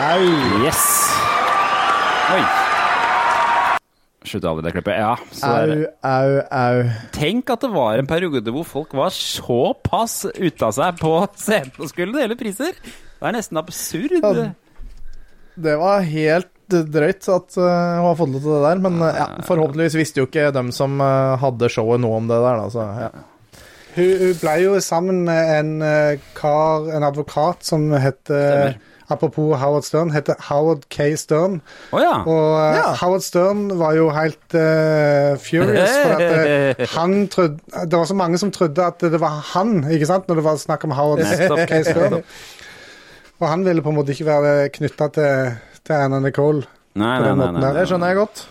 Au. 0.00 0.20
Yes! 0.64 0.82
Oi. 2.32 2.40
Slutt 4.30 4.46
aldri 4.48 4.64
det 4.64 4.72
klippet. 4.72 4.96
Ja, 4.96 5.10
så. 5.36 5.50
Au, 5.50 5.82
au, 6.08 6.38
au. 6.56 6.78
Tenk 7.12 7.52
at 7.52 7.66
det 7.66 7.68
var 7.74 8.00
en 8.00 8.08
periode 8.08 8.54
hvor 8.54 8.64
folk 8.64 8.94
var 8.96 9.12
såpass 9.12 10.22
ute 10.38 10.64
av 10.64 10.72
seg 10.78 10.96
på 11.02 11.12
scenen 11.34 11.76
og 11.76 11.92
skulle 11.92 12.16
dele 12.16 12.38
priser. 12.40 12.80
Det 12.80 13.28
er 13.28 13.36
nesten 13.36 13.60
absurd. 13.60 14.16
Ja, 14.24 14.48
Det 15.68 15.76
var 15.82 16.08
helt 16.08 16.50
drøyt 16.70 17.28
at 17.36 17.60
uh, 17.60 17.68
hun 17.68 18.08
har 18.08 18.20
fått 18.22 18.32
lov 18.32 18.44
til 18.46 18.54
det 18.54 18.64
der, 18.70 18.84
men 18.86 19.00
uh, 19.02 19.08
ja, 19.10 19.30
forhåpentligvis 19.44 20.00
visste 20.00 20.22
jo 20.22 20.30
ikke 20.30 20.48
dem 20.56 20.70
som 20.72 20.96
uh, 21.02 21.36
hadde 21.42 21.68
showet 21.76 22.00
noe 22.00 22.22
om 22.22 22.30
det 22.30 22.40
der, 22.40 22.62
da, 22.62 22.70
så 22.72 22.88
ja. 23.04 23.10
Hun, 23.98 24.12
hun 24.22 24.36
ble 24.38 24.60
jo 24.62 24.78
sammen 24.80 25.24
med 25.26 25.48
en 25.58 25.70
eh, 25.82 26.28
kar, 26.38 26.86
en 26.94 27.04
advokat, 27.04 27.66
som 27.66 27.90
heter 27.98 28.78
Apropos 29.10 29.56
Howard 29.58 29.84
Stern, 29.86 30.12
heter 30.14 30.38
Howard 30.48 30.84
K. 30.88 31.16
Stern. 31.18 31.60
Oh, 31.92 32.00
ja. 32.00 32.20
Og 32.22 32.46
eh, 32.60 32.78
Ja. 32.78 32.94
Howard 33.02 33.24
Stern 33.26 33.66
var 33.80 33.96
jo 33.98 34.08
helt 34.14 34.54
uh, 34.54 35.34
furious, 35.42 35.90
for 36.04 36.16
at 36.16 36.24
eh, 36.78 36.86
han 36.94 37.26
trodde 37.32 37.58
Det 37.90 37.98
var 37.98 38.06
så 38.06 38.14
mange 38.14 38.38
som 38.38 38.52
trodde 38.54 38.86
at 38.86 39.02
det 39.02 39.20
var 39.20 39.40
han, 39.54 39.80
ikke 39.90 40.06
sant, 40.06 40.28
når 40.30 40.40
det 40.40 40.46
var 40.46 40.60
snakk 40.62 40.86
om 40.86 40.94
Howard 40.94 41.24
Nettopp. 41.26 41.66
K. 41.68 41.82
Stern. 41.90 42.20
Og 43.40 43.48
han 43.48 43.64
ville 43.64 43.82
på 43.82 43.90
en 43.92 43.96
måte 43.96 44.12
ikke 44.14 44.28
være 44.28 44.68
knytta 44.74 45.08
til, 45.16 45.54
til 45.86 45.96
Anna 45.96 46.20
Nicole. 46.20 46.66
Nei, 46.94 47.14
på 47.16 47.22
nei, 47.22 47.28
den 47.28 47.38
nei, 47.38 47.46
måten 47.46 47.62
nei. 47.64 47.72
Det 47.78 47.86
skjønner 47.88 48.12
jeg 48.12 48.20
godt. 48.20 48.42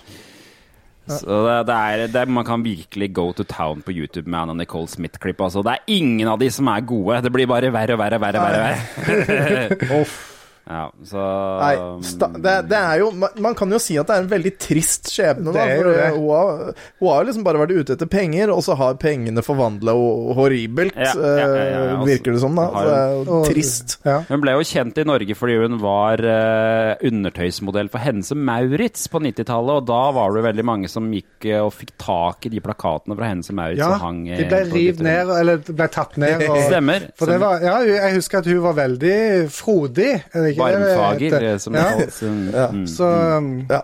Så 1.10 1.26
det, 1.45 1.53
det, 1.65 1.76
er, 1.76 2.02
det 2.14 2.23
Man 2.30 2.45
kan 2.45 2.64
virkelig 2.65 3.07
go 3.18 3.31
to 3.34 3.44
town 3.44 3.81
på 3.81 3.94
YouTube 3.95 4.30
med 4.30 4.40
Anna 4.44 4.53
Nicole 4.53 4.88
Smith-klipp. 4.88 5.41
Altså. 5.41 5.64
Det 5.65 5.77
er 5.77 5.95
ingen 5.99 6.27
av 6.30 6.38
de 6.41 6.49
som 6.53 6.69
er 6.69 6.86
gode. 6.86 7.22
Det 7.26 7.31
blir 7.34 7.49
bare 7.49 7.72
verre 7.73 7.95
og 7.98 8.03
verre 8.03 8.19
og 8.19 8.27
verre. 8.27 8.41
verre, 8.44 9.23
verre. 9.30 10.06
Ja, 10.70 10.84
så 11.02 11.22
Nei, 11.64 11.74
sta 12.06 12.28
det, 12.30 12.56
det 12.70 12.78
er 12.78 13.00
jo 13.02 13.08
man, 13.18 13.56
kan 13.58 13.72
jo 13.74 13.80
si 13.82 13.96
at 13.98 14.06
det 14.06 14.16
er 14.20 14.26
en 14.26 14.30
veldig 14.30 14.52
trist 14.62 15.10
skjebne, 15.10 15.50
da. 15.56 15.64
For 15.80 15.88
hun 15.90 16.28
har, 16.30 16.76
hun 17.00 17.10
har 17.10 17.26
liksom 17.26 17.46
bare 17.48 17.62
vært 17.64 17.74
ute 17.74 17.96
etter 17.96 18.10
penger, 18.12 18.52
og 18.54 18.62
så 18.66 18.76
har 18.78 19.00
pengene 19.02 19.41
forvandla 19.46 19.96
henne 19.98 20.36
horribelt, 20.38 20.94
Ja, 20.94 21.14
ja, 21.16 21.32
ja, 21.40 21.48
ja, 21.48 21.64
eh, 21.64 21.94
altså, 21.96 22.06
virker 22.12 22.36
det 22.36 22.41
som, 22.44 22.60
da. 22.60 22.68
Så 22.70 22.84
det 22.86 23.00
er 23.00 23.16
jo 23.16 23.40
Og- 23.40 23.48
trist. 23.50 23.98
Ja. 24.06 24.18
Hun 24.30 24.44
ble 24.44 24.54
jo 24.60 24.68
kjent 24.70 25.02
i 25.02 25.08
Norge 25.10 25.38
fordi 25.40 25.58
hun 25.64 25.80
var 25.82 26.22
uh, 26.22 26.94
undertøysmodell 27.10 27.90
for 27.90 28.04
Hense 28.04 28.38
Maurits 28.38 29.08
på 29.10 29.22
90-tallet. 29.26 29.82
Og 29.82 29.88
da 29.90 30.02
var 30.16 30.36
det 30.36 30.46
veldig 30.46 30.66
mange 30.70 30.91
som 30.91 31.10
gikk 31.14 31.50
uh, 31.50 31.66
og 31.66 31.74
fikk 31.80 31.96
tak 31.98 32.46
i 32.46 32.54
de 32.54 32.62
plakatene 32.64 33.18
fra 33.18 33.32
Hense 33.32 33.56
Maurits 33.58 33.82
Ja, 33.82 33.90
og 33.96 34.06
hang 34.06 34.22
de 34.30 34.46
ble 34.46 34.62
revet 34.70 35.04
ned, 35.06 35.34
eller 35.40 35.64
ble 35.66 35.90
tatt 35.91 36.18
ned. 36.22 36.46
Og, 36.46 36.62
Stemmer. 36.70 37.10
For 37.18 37.34
det 37.34 37.40
var, 37.41 37.66
ja, 37.66 37.80
jeg 37.90 38.20
husker 38.20 38.44
at 38.44 38.50
hun 38.52 38.62
var 38.68 38.78
veldig 38.78 39.18
frodig. 39.54 40.12
ikke 40.30 40.59
Varmfager, 40.60 41.26
heter? 41.27 41.48
eh, 41.53 41.57
som 41.64 41.73
det 41.76 41.84
ja. 41.86 41.91
kalles. 41.95 42.22
Mm, 42.22 42.44
Ja. 42.53 42.68
mm. 42.76 42.86
Så 42.88 43.10
um, 43.38 43.49
Ja. 43.69 43.81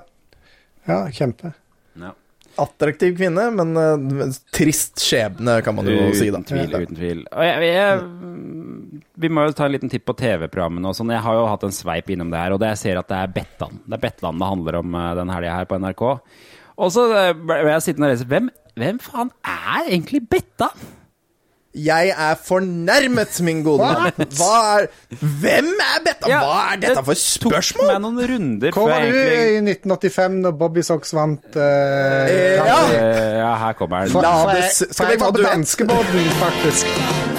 ja, 0.91 0.99
kjempe. 1.11 1.53
Ja. 2.01 2.11
attraktiv 2.61 3.17
kvinne, 3.17 3.49
men 3.51 3.75
uh, 3.75 4.27
trist 4.55 5.01
skjebne, 5.03 5.57
kan 5.65 5.75
man 5.75 5.87
jo 5.91 6.11
si, 6.15 6.29
da. 6.31 6.39
Uten 6.39 6.45
tvil, 6.47 6.75
uten 6.85 6.95
tvil. 6.95 7.23
Og 7.35 7.43
jeg, 7.43 7.71
jeg, 7.73 8.05
vi 9.25 9.31
må 9.31 9.43
jo 9.47 9.55
ta 9.57 9.65
en 9.67 9.73
liten 9.75 9.91
titt 9.91 10.05
på 10.07 10.15
TV-programmene 10.19 10.87
og 10.91 10.95
sånn. 10.95 11.11
Jeg 11.11 11.23
har 11.25 11.35
jo 11.35 11.47
hatt 11.51 11.65
en 11.67 11.75
sveip 11.75 12.11
innom 12.15 12.31
det 12.31 12.39
her, 12.39 12.55
og 12.55 12.61
det 12.63 12.69
jeg 12.75 12.81
ser 12.83 12.99
at 13.01 13.09
det 13.11 13.17
er 13.25 13.33
Bettan. 13.35 13.81
Det 13.83 13.97
er 13.97 14.03
Bettan 14.07 14.39
det 14.39 14.51
handler 14.53 14.79
om 14.79 14.95
uh, 14.95 15.09
den 15.19 15.33
helga 15.35 15.55
her 15.57 15.67
på 15.67 15.79
NRK. 15.83 16.05
Og 16.75 16.91
så 16.91 17.05
eh, 17.15 17.33
ble 17.39 17.61
jeg 17.71 17.83
sittende 17.85 18.09
og 18.09 18.15
lese 18.15 18.25
hvem, 18.27 18.47
hvem 18.75 18.97
faen 18.99 19.29
er 19.47 19.85
egentlig 19.87 20.19
Bettan? 20.31 20.87
Jeg 21.75 22.13
er 22.15 22.35
fornærmet, 22.39 23.41
min 23.43 23.63
gode 23.65 23.83
mann. 23.83 24.27
Hva 24.37 24.59
er 24.79 24.85
Hvem 25.19 25.67
er 25.83 25.97
dette? 26.05 26.29
Ja, 26.31 26.39
Hva 26.39 26.59
er 26.73 26.79
dette 26.79 26.95
det 27.01 27.05
for 27.09 27.19
spørsmål? 27.19 27.89
Tok 27.89 27.91
meg 27.91 28.01
noen 28.05 28.29
runder 28.31 28.71
Hvor 28.77 28.87
var 28.89 29.03
du 29.03 29.17
egentlig 29.19 29.57
i 29.57 29.61
1985 29.75 30.37
når 30.45 30.55
Bobby 30.61 30.85
Socks 30.87 31.11
vant? 31.17 31.55
eh, 31.55 32.55
Ja. 32.55 32.79
Eh, 32.95 33.37
Ja, 33.41 33.51
her 33.65 33.73
kommer 33.73 34.05
den. 34.07 34.15
Det 34.15 34.93
skal 34.95 35.11
vi 35.11 35.17
ta 35.19 35.31
danskebåten, 35.31 36.29
faktisk. 36.39 37.34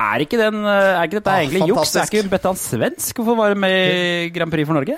Er 0.00 0.22
ikke, 0.24 0.38
den, 0.40 0.62
eh, 0.64 0.96
er 0.96 1.06
ikke 1.06 1.18
dette 1.20 1.30
Ah, 1.32 1.40
egentlig 1.44 1.66
juks? 1.68 1.94
Er 2.00 2.06
ikke 2.08 2.30
Bettan 2.32 2.56
svensk? 2.56 3.18
Hvorfor 3.20 3.36
var 3.36 3.50
være 3.52 3.60
med 3.60 3.74
i 4.24 4.28
Grand 4.32 4.50
Prix 4.54 4.66
for 4.68 4.78
Norge? 4.78 4.96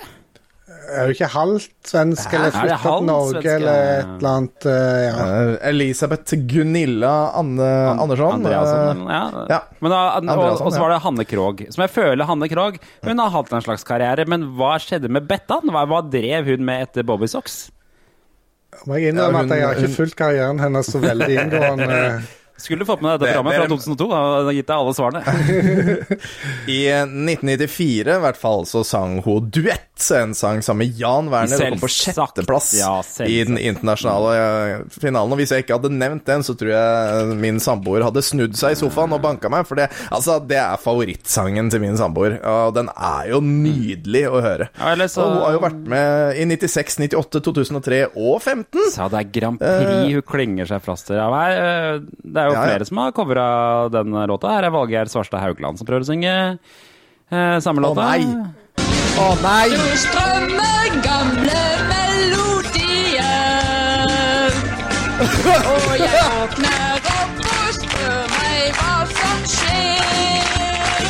Er 0.93 1.07
jo 1.09 1.15
ikke 1.15 1.29
halvt 1.31 1.89
svensk 1.89 2.33
Er 2.33 2.39
eller 2.39 2.53
flytta 2.55 2.77
til 2.83 3.07
Norge 3.07 3.33
svenske? 3.33 3.53
eller 3.55 3.81
et 3.99 4.13
eller 4.17 4.31
annet. 4.31 4.67
eh, 4.67 5.03
ja. 5.07 5.27
Eh, 5.27 5.69
Elisabeth 5.71 6.35
Gunilla 6.51 7.13
Anne 7.39 7.69
Andersson. 8.03 8.33
Andreasen, 8.39 9.03
ja. 9.09 9.23
ja. 9.51 9.61
Men 9.81 9.91
da, 9.95 10.01
og, 10.03 10.17
Andreasen, 10.23 10.67
og 10.67 10.73
så 10.73 10.81
var 10.85 10.91
det 10.95 11.01
Hanne 11.03 11.25
Krogh, 11.25 11.65
som 11.75 11.83
jeg 11.87 11.91
føler 11.95 12.25
Hanne 12.29 12.49
Krogh 12.51 12.79
Hun 13.05 13.19
har 13.19 13.31
hatt 13.31 13.53
en 13.53 13.63
slags 13.67 13.85
karriere, 13.89 14.27
men 14.29 14.45
hva 14.59 14.75
skjedde 14.83 15.09
med 15.11 15.27
Bettan? 15.31 15.67
Hva, 15.71 15.87
hva 15.87 16.03
drev 16.11 16.47
hun 16.51 16.65
med 16.65 16.89
etter 16.89 17.03
Bobby 17.07 17.27
Socks? 17.31 17.71
Må 18.87 18.99
jeg 18.99 19.13
innrømme 19.15 19.33
Ja, 19.33 19.43
hun- 19.43 19.51
at 19.53 19.59
jeg 19.59 19.67
har 19.67 19.75
ikke 19.83 19.97
fulgt 19.97 20.17
karrieren 20.17 20.59
hennes 20.63 20.87
så 20.91 20.99
veldig 21.03 21.33
inngående. 21.47 21.99
Skulle 22.61 22.85
fått 22.87 23.01
med 23.03 23.15
deg 23.17 23.21
dette 23.25 23.39
programmet 23.41 23.57
fra 23.59 23.69
2002. 23.71 24.07
Jeg 24.13 24.45
har 24.47 24.57
gitt 24.57 24.69
deg 24.69 24.77
alle 24.77 24.95
svarene. 24.95 25.23
I 26.73 26.81
1994 26.93 28.17
i 28.17 28.21
hvert 28.23 28.39
fall 28.39 28.67
så 28.69 28.83
sang 28.87 29.19
hun 29.25 29.49
duett, 29.53 29.89
en 30.19 30.33
sang 30.35 30.63
sammen 30.67 30.83
med 30.89 30.97
Jan 30.99 31.29
Werner, 31.31 31.61
og 31.63 31.75
kom 31.77 31.83
på 31.85 31.91
sjetteplass 31.95 32.73
Ja, 32.75 32.97
i 33.23 33.37
den 33.47 33.59
internasjonale 33.61 34.33
eh, 34.35 34.81
finalen. 34.99 35.31
Og 35.35 35.39
hvis 35.39 35.53
jeg 35.55 35.63
ikke 35.65 35.77
hadde 35.79 35.93
nevnt 35.95 36.25
den, 36.27 36.43
så 36.47 36.57
tror 36.59 36.73
jeg 36.75 37.37
min 37.39 37.61
samboer 37.63 38.03
hadde 38.09 38.23
snudd 38.27 38.57
seg 38.59 38.75
i 38.75 38.79
sofaen 38.81 39.15
og 39.15 39.23
banka 39.23 39.51
meg, 39.53 39.67
for 39.69 39.79
det, 39.79 39.87
altså, 40.11 40.39
det 40.43 40.59
er 40.59 40.81
favorittsangen 40.83 41.71
til 41.71 41.83
min 41.85 41.99
samboer, 42.01 42.39
og 42.43 42.75
den 42.79 42.91
er 42.95 43.31
jo 43.31 43.39
nydelig 43.47 44.25
å 44.31 44.43
høre. 44.43 44.69
Ja, 44.79 44.97
så- 45.07 45.23
Og 45.23 45.33
hun 45.37 45.43
har 45.47 45.53
jo 45.59 45.63
vært 45.67 45.87
med 45.95 46.37
i 46.43 46.47
96, 46.51 46.99
98, 47.07 47.41
2003 47.47 48.03
og 48.17 48.43
15. 48.43 48.91
Sa 48.97 49.07
det 49.13 49.21
er 49.23 49.31
Grand 49.39 49.59
Prix 49.63 50.13
hun 50.19 50.27
klinger 50.27 50.67
seg 50.67 50.83
fast 50.83 51.07
til. 51.11 51.17
Ja, 51.21 51.29
eh, 51.47 52.01
det 52.03 52.43
er 52.43 52.51
jo 52.51 52.52
Ja, 52.53 52.61
ja. 52.61 52.69
flere 52.71 52.85
som 52.89 52.97
har 53.03 53.13
covra 53.17 53.47
den 53.93 54.17
låta. 54.31 54.53
Her 54.55 54.69
er 54.69 54.75
Valgeir 54.75 55.07
Svarstad 55.13 55.41
Haugland 55.43 55.81
som 55.81 55.87
prøver 55.89 56.05
å 56.05 56.09
synge 56.09 56.33
eh, 56.33 57.59
samme 57.65 57.81
Å 57.89 57.95
nei! 57.99 58.23
Å 59.23 59.29
nei! 59.43 59.69
Du 59.73 59.97
strømmer 60.05 60.87
gamle 61.05 61.63
melodier. 61.91 63.33
Og 65.23 65.91
jeg 66.01 66.11
våkner 66.17 66.97
opp 67.13 67.37
og 67.53 67.69
spør 67.79 68.25
meg 68.37 68.63
hva 68.81 68.97
som 69.13 69.39
skjer. 69.57 71.03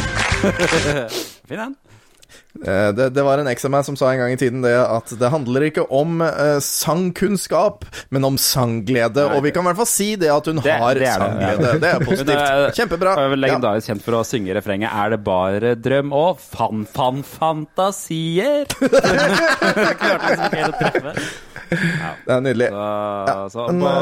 Fin 1.49 1.59
den. 1.67 1.73
Eh, 2.61 2.93
Det, 2.93 3.07
det 3.17 3.23
var 3.25 3.41
en 3.41 3.49
eks 3.49 3.65
av 3.65 3.71
meg 3.73 3.85
som 3.89 3.97
sa 3.97 4.11
en 4.13 4.19
gang 4.21 4.33
i 4.35 4.37
tiden 4.37 4.61
det 4.63 4.75
at 4.77 5.09
det 5.19 5.31
handler 5.33 5.65
ikke 5.71 5.87
om 5.89 6.21
uh, 6.21 6.59
sangkunnskap, 6.61 7.87
men 8.13 8.25
om 8.29 8.37
sangglede. 8.37 9.25
Og 9.33 9.41
vi 9.47 9.51
kan 9.57 9.65
i 9.65 9.71
hvert 9.71 9.81
fall 9.81 9.89
si 9.89 10.11
det 10.21 10.29
at 10.31 10.47
hun 10.51 10.61
Det- 10.61 10.77
har 10.79 10.95
det 10.95 11.09
sangglede. 11.09 11.71
ja. 11.73 11.79
Det 11.81 11.91
er 11.95 12.05
positivt. 12.05 12.77
Kjempebra. 12.77 13.15
Hun 13.17 13.25
er 13.25 13.33
vel 13.33 13.41
Ja. 13.41 13.47
legendarisk 13.49 13.89
kjent 13.89 14.03
for 14.05 14.13
å 14.21 14.23
synge 14.29 14.53
refrenget 14.55 14.93
'Er 14.93 15.11
det 15.17 15.25
bare 15.25 15.75
drøm 15.77 16.13
og 16.13 16.39
ikke 18.93 20.13
helt 20.53 20.75
å 20.75 20.79
treffe. 20.79 21.15
Det 21.73 22.33
er 22.37 22.41
nydelig. 22.45 22.69
Så, 22.69 23.49
så 23.55 23.67
på, 23.81 23.93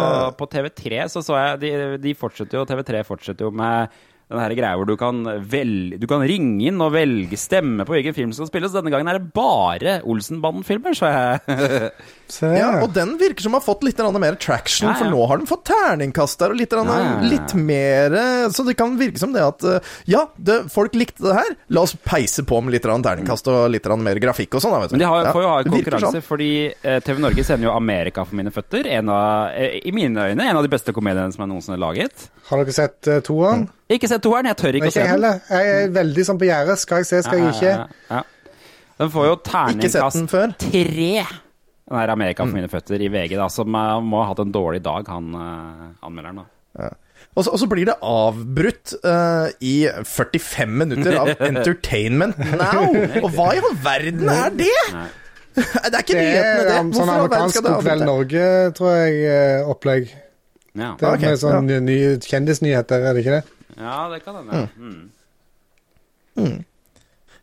på 0.40 0.46
TV3 0.50 1.04
så 1.12 1.22
så 1.22 1.36
jeg 1.38 1.60
de, 1.62 1.98
de 2.02 2.14
fortsetter 2.18 2.58
jo, 2.58 2.64
TV3 2.66 3.04
fortsetter 3.06 3.46
jo 3.46 3.50
med 3.54 3.88
den 4.30 4.38
her 4.38 4.54
greia 4.54 4.78
hvor 4.78 4.86
du 4.86 4.94
kan, 4.98 5.24
velge, 5.50 5.98
du 5.98 6.06
kan 6.10 6.22
ringe 6.22 6.68
inn 6.70 6.78
og 6.84 6.92
velge 6.94 7.38
stemme 7.40 7.82
på 7.86 7.96
hvilken 7.96 8.14
film 8.14 8.30
som 8.34 8.46
skal 8.46 8.52
spilles. 8.52 8.74
Denne 8.76 8.92
gangen 8.92 9.10
er 9.10 9.18
det 9.18 9.32
bare 9.34 9.96
Olsenbanden-filmer, 10.06 10.94
så 10.94 11.10
jeg 11.10 11.90
Ja, 12.60 12.68
og 12.84 12.92
den 12.94 13.16
virker 13.18 13.42
som 13.42 13.56
har 13.56 13.64
fått 13.64 13.82
litt 13.82 13.98
mer 14.22 14.36
traction, 14.38 14.86
Ja, 14.86 14.94
ja. 14.94 14.98
for 15.00 15.10
nå 15.10 15.24
har 15.26 15.40
den 15.40 15.48
fått 15.50 15.64
terningkast 15.72 16.38
der, 16.38 16.54
og 16.54 16.60
litt, 16.60 16.70
Ja, 16.78 16.84
ja, 16.86 16.98
ja. 17.08 17.16
litt 17.26 17.54
mer 17.58 18.14
eh, 18.14 18.44
Så 18.54 18.62
det 18.68 18.76
kan 18.78 18.94
virke 19.00 19.18
som 19.18 19.34
det 19.34 19.42
at 19.42 19.66
eh, 19.66 19.88
Ja, 20.06 20.22
det, 20.38 20.60
folk 20.70 20.94
likte 20.94 21.26
det 21.26 21.34
her. 21.34 21.50
La 21.74 21.82
oss 21.82 21.96
peise 22.06 22.44
på 22.46 22.60
med 22.62 22.76
litt 22.76 22.86
grann 22.86 23.02
terningkast 23.02 23.50
og 23.50 23.66
litt 23.74 23.88
mer 24.00 24.22
grafikk 24.22 24.54
og 24.54 24.62
sånn. 24.62 24.76
da, 24.76 24.84
vet 24.84 24.92
du. 24.92 24.96
Men 24.96 25.02
de 25.04 25.10
har, 25.10 25.26
Ja, 25.26 25.34
får 25.34 25.42
jo 25.42 25.50
ha 25.50 25.58
en 25.64 25.74
konkurranse, 25.74 26.12
sånn. 26.20 26.26
fordi 26.28 26.52
eh, 26.70 27.00
TV 27.02 27.18
Norge 27.26 27.44
sender 27.46 27.66
jo 27.66 27.74
'Amerika 27.74 28.24
for 28.24 28.38
mine 28.38 28.54
føtter'. 28.54 28.86
En 28.86 29.10
av, 29.10 29.50
I 29.58 29.90
mine 29.90 30.30
øyne 30.30 30.46
en 30.46 30.56
av 30.56 30.62
de 30.62 30.70
beste 30.70 30.94
komediene 30.94 31.34
som 31.34 31.42
er 31.42 31.50
noensinne 31.50 31.80
laget. 31.82 32.30
Har 32.50 32.62
dere 32.62 32.72
sett 32.78 33.10
uh, 33.10 33.18
toeren? 33.26 33.66
Ikke 33.90 34.08
sett 34.10 34.22
toeren, 34.22 34.46
jeg 34.50 34.56
tør 34.60 34.76
ikke 34.78 34.86
Ikke 34.86 34.92
å 34.92 34.94
se 34.94 35.02
den. 35.02 35.10
heller. 35.10 35.40
Jeg 35.50 35.70
er 35.84 35.88
veldig 35.96 36.24
sånn 36.28 36.38
på 36.40 36.46
gjerdet. 36.46 36.78
Skal 36.78 37.02
jeg 37.02 37.06
se, 37.10 37.22
skal 37.26 37.38
jeg 37.42 37.54
ikke? 37.56 37.70
Ja, 37.74 37.86
ja, 38.10 38.16
ja. 38.20 38.56
Den 39.00 39.10
får 39.10 39.26
jo 39.30 39.36
terningkast 39.48 40.26
tre. 40.30 41.24
Den 41.90 41.98
er 41.98 42.08
'Amerika 42.12 42.44
Mm. 42.44 42.50
for 42.50 42.54
mine 42.60 42.68
føtter' 42.68 43.00
i 43.02 43.08
VG, 43.08 43.36
da, 43.36 43.48
som 43.48 43.74
eh, 43.74 44.00
må 44.00 44.22
ha 44.22 44.28
hatt 44.28 44.38
en 44.38 44.52
dårlig 44.52 44.82
dag, 44.82 45.08
han 45.08 45.34
eh, 45.34 46.06
anmelderen. 46.06 46.36
da. 46.36 46.44
Ja. 46.84 46.90
Og 47.36 47.44
så, 47.44 47.50
og 47.52 47.58
så 47.58 47.66
blir 47.68 47.84
det 47.86 47.94
avbrutt 48.02 48.94
uh, 49.04 49.48
i 49.60 49.86
45 50.04 50.68
minutter 50.68 51.16
av 51.18 51.28
Entertainment 51.50 52.38
Now! 52.38 52.88
Og 53.22 53.30
hva 53.34 53.52
i 53.54 53.58
all 53.60 53.76
verden 53.84 54.28
er 54.28 54.50
det?! 54.62 54.86
Det 55.54 55.64
er 55.94 55.98
ikke 56.02 56.14
Det 56.14 56.24
nyhetene, 56.24 56.60
er 56.60 56.68
det. 56.68 56.80
um, 56.80 56.92
sånn 56.92 57.08
amerikansk 57.10 57.62
God 57.62 57.82
kveld? 57.84 58.04
Norge, 58.06 58.72
tror 58.78 58.90
jeg, 58.94 59.64
opplegg. 59.66 60.10
Ja. 60.74 60.94
Det 60.98 61.06
er 61.06 61.14
okay, 61.16 61.28
med 61.30 61.38
sånn 61.42 61.70
ja. 61.70 61.80
kjendisnyheter, 62.30 63.02
er 63.02 63.14
det 63.14 63.24
ikke 63.24 63.38
det? 63.40 63.44
Ja, 63.80 64.08
det 64.12 64.20
kan 64.24 64.34
hende. 64.36 64.68
Mm. 64.76 65.10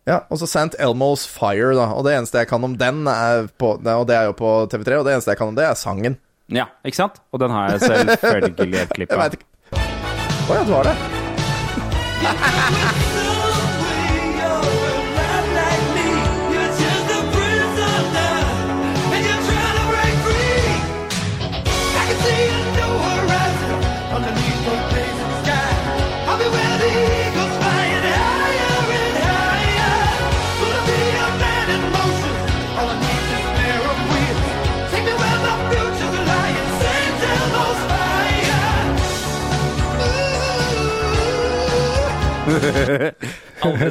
Ja, 0.07 0.19
og 0.30 0.38
så 0.39 0.45
St. 0.47 0.76
Elmo's 0.80 1.27
Fire, 1.27 1.76
da. 1.76 1.85
Og 1.97 2.05
det 2.07 2.14
eneste 2.15 2.38
jeg 2.39 2.47
kan 2.47 2.64
om 2.64 2.77
den, 2.80 3.07
er 3.11 3.49
på, 3.59 3.73
og 3.81 4.05
det 4.07 4.15
er 4.15 4.23
jo 4.30 4.34
på 4.38 4.51
TV3, 4.72 5.01
og 5.01 5.05
det 5.09 5.14
eneste 5.18 5.31
jeg 5.34 5.39
kan 5.41 5.51
om 5.51 5.57
det, 5.57 5.65
er 5.68 5.76
sangen. 5.76 6.15
Ja, 6.47 6.65
ikke 6.85 7.01
sant? 7.01 7.19
Og 7.35 7.39
den 7.43 7.51
har 7.51 7.73
jeg 7.73 7.80
selvfølgelig 7.81 8.80
et 8.85 8.93
klipp 8.95 9.11
av. 9.18 9.35
Å 10.47 10.51
ja, 10.55 10.61
du 10.64 10.72
har 10.77 10.84
det? 10.88 10.95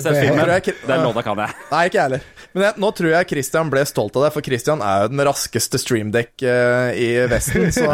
sett 0.07 0.23
filmen. 0.25 0.47
jeg- 0.55 0.79
Den 0.87 1.05
låta 1.07 1.21
kan 1.27 1.37
jeg. 1.45 1.51
Nei, 1.73 1.83
ikke 1.91 1.99
jeg 2.01 2.07
heller. 2.07 2.25
Men 2.57 2.65
jeg, 2.65 2.75
nå 2.81 2.89
tror 2.97 3.11
jeg 3.13 3.29
Christian 3.35 3.69
ble 3.73 3.83
stolt 3.89 4.15
av 4.17 4.23
deg, 4.27 4.33
for 4.33 4.41
Christian 4.47 4.81
er 4.81 5.03
jo 5.05 5.09
den 5.13 5.21
raskeste 5.29 5.77
streamdekk 5.83 6.33
eh, 6.49 6.89
i 6.97 7.09
Vesten. 7.29 7.69
Så. 7.75 7.85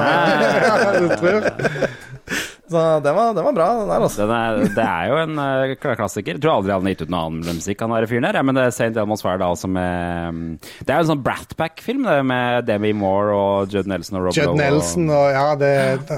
Så 2.72 3.00
den 3.04 3.14
var, 3.14 3.34
den 3.34 3.44
var 3.44 3.52
bra, 3.52 3.64
den 3.80 3.88
der, 3.90 4.00
altså. 4.06 4.22
Den 4.22 4.30
er, 4.32 4.60
det 4.72 4.84
er 4.86 5.08
jo 5.10 5.16
en 5.20 5.34
uh, 5.36 5.72
klassiker. 5.98 6.38
Jeg 6.38 6.40
tror 6.40 6.54
aldri 6.54 6.72
han 6.72 6.86
har 6.86 6.94
gitt 6.94 7.02
ut 7.04 7.10
noe 7.12 7.20
annen 7.26 7.42
musikk, 7.58 7.82
han 7.84 7.92
der 7.92 8.06
fyren 8.08 8.24
der. 8.24 8.38
Ja, 8.38 8.42
men 8.48 8.56
det 8.56 8.62
er 8.64 8.70
St. 8.72 8.94
Elmo's 9.02 9.20
Fire 9.24 9.36
da, 9.42 9.48
altså 9.52 9.68
med 9.68 10.38
mm, 10.38 10.46
Det 10.80 10.88
er 10.88 10.96
jo 11.02 11.04
en 11.04 11.10
sånn 11.10 11.20
Brat 11.26 11.52
Pack-film, 11.58 12.06
med 12.30 12.64
Demi 12.70 12.94
Moore 12.96 13.34
og 13.36 13.74
Judd 13.74 13.90
Nelson 13.92 14.16
og 14.20 14.24
Rob 14.28 14.38
Judd 14.38 14.48
Lowe. 14.54 14.60
Nelson 14.62 15.10
og 15.12 15.26
ja, 15.34 15.44
det 15.60 15.72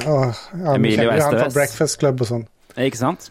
åh, 0.04 0.30
ja, 0.60 0.76
Emilio 0.76 1.08
han 1.10 1.26
fra 1.40 1.48
Breakfast 1.56 1.98
Club 2.04 2.16
og 2.22 2.28
sånn. 2.30 2.46
Ikke 2.86 3.00
sant? 3.02 3.26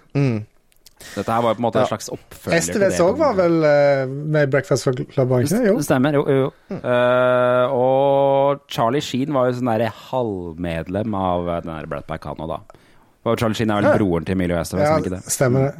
Dette 1.16 1.32
her 1.32 1.42
var 1.42 1.54
jo 1.54 1.56
på 1.56 1.62
en 1.62 1.66
måte 1.68 1.80
Ja. 1.80 1.82
en 1.86 1.92
slags 1.92 2.10
oppfølger 2.10 2.58
Estevez 2.58 3.00
òg 3.04 3.18
var 3.18 3.34
vel 3.38 3.64
eh, 3.64 4.06
med 4.08 4.50
Breakfast 4.52 4.86
Breakfast 4.86 5.12
Club, 5.14 5.28
var 5.30 5.40
ikke 5.44 5.58
det? 5.60 5.68
Jo. 5.68 5.76
Det 5.78 5.86
stemmer, 5.86 6.14
jo. 6.14 6.24
jo. 6.28 6.52
Eh, 6.78 7.74
og 7.74 8.64
Charlie 8.70 9.02
Sheen 9.02 9.34
var 9.34 9.48
jo 9.52 9.58
sånn 9.60 9.70
derre 9.72 9.92
halvmedlem 10.12 11.14
av 11.16 11.46
den 11.64 11.74
der 11.74 11.86
Brat 11.92 12.08
Pack, 12.08 12.24
han 12.26 12.38
òg, 12.44 12.48
da. 12.56 12.80
Og 13.26 13.38
Charlie 13.40 13.56
Sheen 13.56 13.72
er 13.72 13.82
vel 13.82 13.92
Ja. 13.92 13.98
broren 13.98 14.26
til 14.26 14.34
Emilio 14.36 14.58
Estevez, 14.60 14.88
Ja, 14.90 14.98
ikke 14.98 15.10
det? 15.18 15.24
stemmer 15.32 15.72
det. 15.72 15.76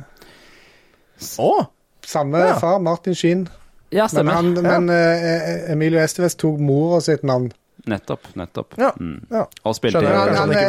Samme 2.04 2.38
Ja. 2.40 2.54
far, 2.60 2.80
Martin 2.80 3.16
Sheen. 3.16 3.48
Ja, 3.92 4.08
stemmer. 4.08 4.42
Men, 4.42 4.56
han, 4.56 4.66
Ja. 4.66 4.80
men 4.80 4.90
eh, 4.90 5.72
Emilio 5.72 6.00
Estevez 6.00 6.36
tok 6.36 6.60
mora 6.60 7.00
sitt 7.02 7.24
navn. 7.24 7.52
Nettopp. 7.86 8.28
nettopp. 8.40 8.74
Ja, 8.80 8.94
Mm. 9.00 9.26
ja. 9.30 9.48
Og 9.68 9.76
spilte 9.76 10.00
Skjønner. 10.00 10.16
Han, 10.16 10.30
han, 10.30 10.36
han 10.38 10.52
eh, 10.52 10.68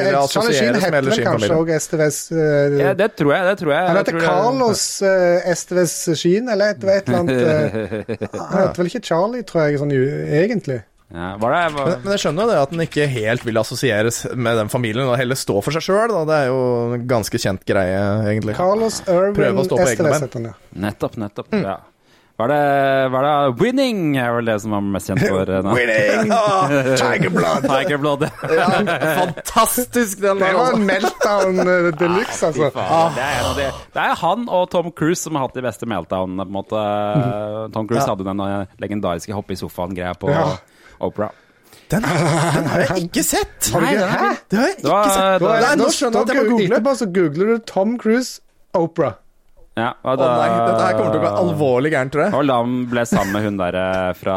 med 0.72 0.80
heter 0.82 1.06
vel 1.06 1.20
kanskje 1.28 1.58
òg 1.58 1.70
Estevez 1.76 2.18
uh, 2.32 2.78
Ja, 2.80 2.94
det 2.98 3.10
tror 3.18 3.34
jeg. 3.36 3.44
Det 3.50 3.58
tror 3.60 3.74
jeg. 3.74 3.84
Han 3.88 3.98
heter 4.00 4.18
Carlos 4.24 4.82
uh, 5.04 5.52
Estevez 5.52 5.94
Sheen, 6.18 6.50
eller 6.50 6.74
et, 6.74 6.82
et 6.82 7.12
eller 7.12 7.22
annet. 7.22 7.38
Uh, 7.38 8.26
han 8.40 8.58
heter 8.64 8.82
vel 8.82 8.90
ikke 8.90 9.04
Charlie, 9.06 9.46
tror 9.46 9.68
jeg, 9.68 9.78
sånn 9.82 9.94
egentlig. 9.94 10.80
Ja, 11.14 11.36
var 11.38 11.54
det, 11.54 11.62
var... 11.76 11.86
Men, 11.92 12.02
men 12.02 12.16
jeg 12.16 12.24
skjønner 12.24 12.42
jo 12.42 12.50
det 12.50 12.60
at 12.64 12.74
den 12.74 12.84
ikke 12.88 13.06
helt 13.12 13.46
vil 13.46 13.60
assosieres 13.60 14.24
med 14.34 14.58
den 14.58 14.72
familien, 14.72 15.06
og 15.06 15.18
heller 15.20 15.38
stå 15.38 15.60
for 15.62 15.76
seg 15.76 15.86
sjøl. 15.86 16.14
Det 16.26 16.38
er 16.40 16.50
jo 16.50 16.60
en 16.96 17.08
ganske 17.10 17.38
kjent 17.38 17.62
greie, 17.68 18.00
egentlig. 18.32 18.56
Carlos 18.58 19.02
Irvin 19.06 19.36
Prøve 19.38 19.62
å 19.62 19.68
stå 19.68 19.78
på 19.78 19.90
egne 19.92 20.14
bein. 20.16 20.24
Nettopp. 20.24 20.80
Nettopp, 20.88 21.20
nettopp. 21.22 21.58
Ja. 21.62 21.76
Var 22.36 22.48
det, 22.50 23.08
var 23.14 23.22
det 23.22 23.60
Winning 23.62 24.16
er 24.18 24.32
vel 24.34 24.48
det 24.48 24.56
som 24.64 24.72
var 24.74 24.80
mest 24.82 25.06
kjent 25.06 25.20
for 25.22 25.50
eh, 25.54 25.60
nå? 25.62 25.74
Winning! 25.76 26.32
Oh, 26.34 26.72
Tiger 26.98 27.30
Blood. 27.30 27.62
Tiger 27.70 28.00
Blood, 28.02 28.24
ja. 28.58 28.66
Fantastisk, 29.20 30.18
den 30.24 30.40
Det 30.42 30.48
var 30.56 30.72
altså. 30.72 30.80
en 30.80 30.86
meltdown 30.88 31.60
eh, 31.62 31.86
de 32.00 32.08
luxe, 32.10 32.40
altså. 32.48 32.72
Faen, 32.74 33.14
det, 33.14 33.28
er 33.28 33.52
de, 33.60 33.68
det 33.94 34.02
er 34.08 34.18
han 34.24 34.48
og 34.50 34.66
Tom 34.74 34.90
Cruise 34.98 35.22
som 35.22 35.38
har 35.38 35.46
hatt 35.46 35.54
de 35.54 35.62
beste 35.62 35.86
meltdownene. 35.86 36.42
på 36.42 36.50
en 36.50 36.58
måte. 36.58 36.82
Tom 37.76 37.86
Cruise 37.86 38.02
Ja. 38.02 38.10
hadde 38.16 38.26
den 38.26 38.42
eh, 38.48 38.66
legendariske 38.82 39.36
hoppe 39.38 39.54
i 39.54 39.60
sofaen-greia 39.62 40.18
på 40.18 40.34
Ja. 40.34 40.44
Opera. 41.06 41.30
Den, 41.92 42.02
den 42.02 42.66
har 42.72 42.80
jeg 42.88 43.02
ikke 43.06 43.22
sett! 43.22 43.70
Har 43.72 43.80
du 43.80 43.86
ikke- 43.92 44.06
Nei, 44.10 44.18
Hæ? 44.18 44.30
Det 44.50 44.58
har 44.58 44.66
jeg 44.66 44.78
ikke 44.80 45.10
sett. 45.14 45.78
nå 45.78 45.90
skjønner 45.94 46.18
jeg 46.18 46.24
at 46.24 46.34
jeg 46.34 46.42
må 46.42 46.50
google. 46.50 46.66
Etterpå 46.72 46.94
så 46.98 47.06
googler 47.14 47.46
du 47.54 47.58
Tom 47.70 47.94
Cruise 48.00 48.40
Opera. 48.74 49.12
Ja, 49.74 49.88
og 50.06 50.20
Å 50.22 50.26
nei, 50.38 50.50
dette 50.54 50.84
her 50.86 50.94
kommer 50.94 51.10
til 51.16 51.18
å 51.18 51.24
gå 51.24 51.30
alvorlig 51.40 51.90
gærent, 51.90 52.12
tror 52.14 52.22
jeg. 52.28 52.34
Og 52.38 52.44
Lam 52.46 52.74
ble 52.92 53.02
sammen 53.10 53.32
med 53.34 53.42
hun 53.48 53.56
der 53.58 53.74
eh, 53.80 54.12
fra 54.14 54.36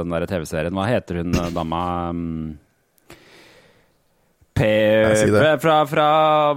den 0.00 0.10
der 0.10 0.26
TV-serien. 0.26 0.74
Hva 0.74 0.88
heter 0.90 1.20
hun 1.22 1.36
eh, 1.38 1.52
dama? 1.54 1.82
mm, 2.10 2.48
P... 4.54 4.66
Si. 5.18 5.30
Fra, 5.62 5.76
fra 5.86 6.08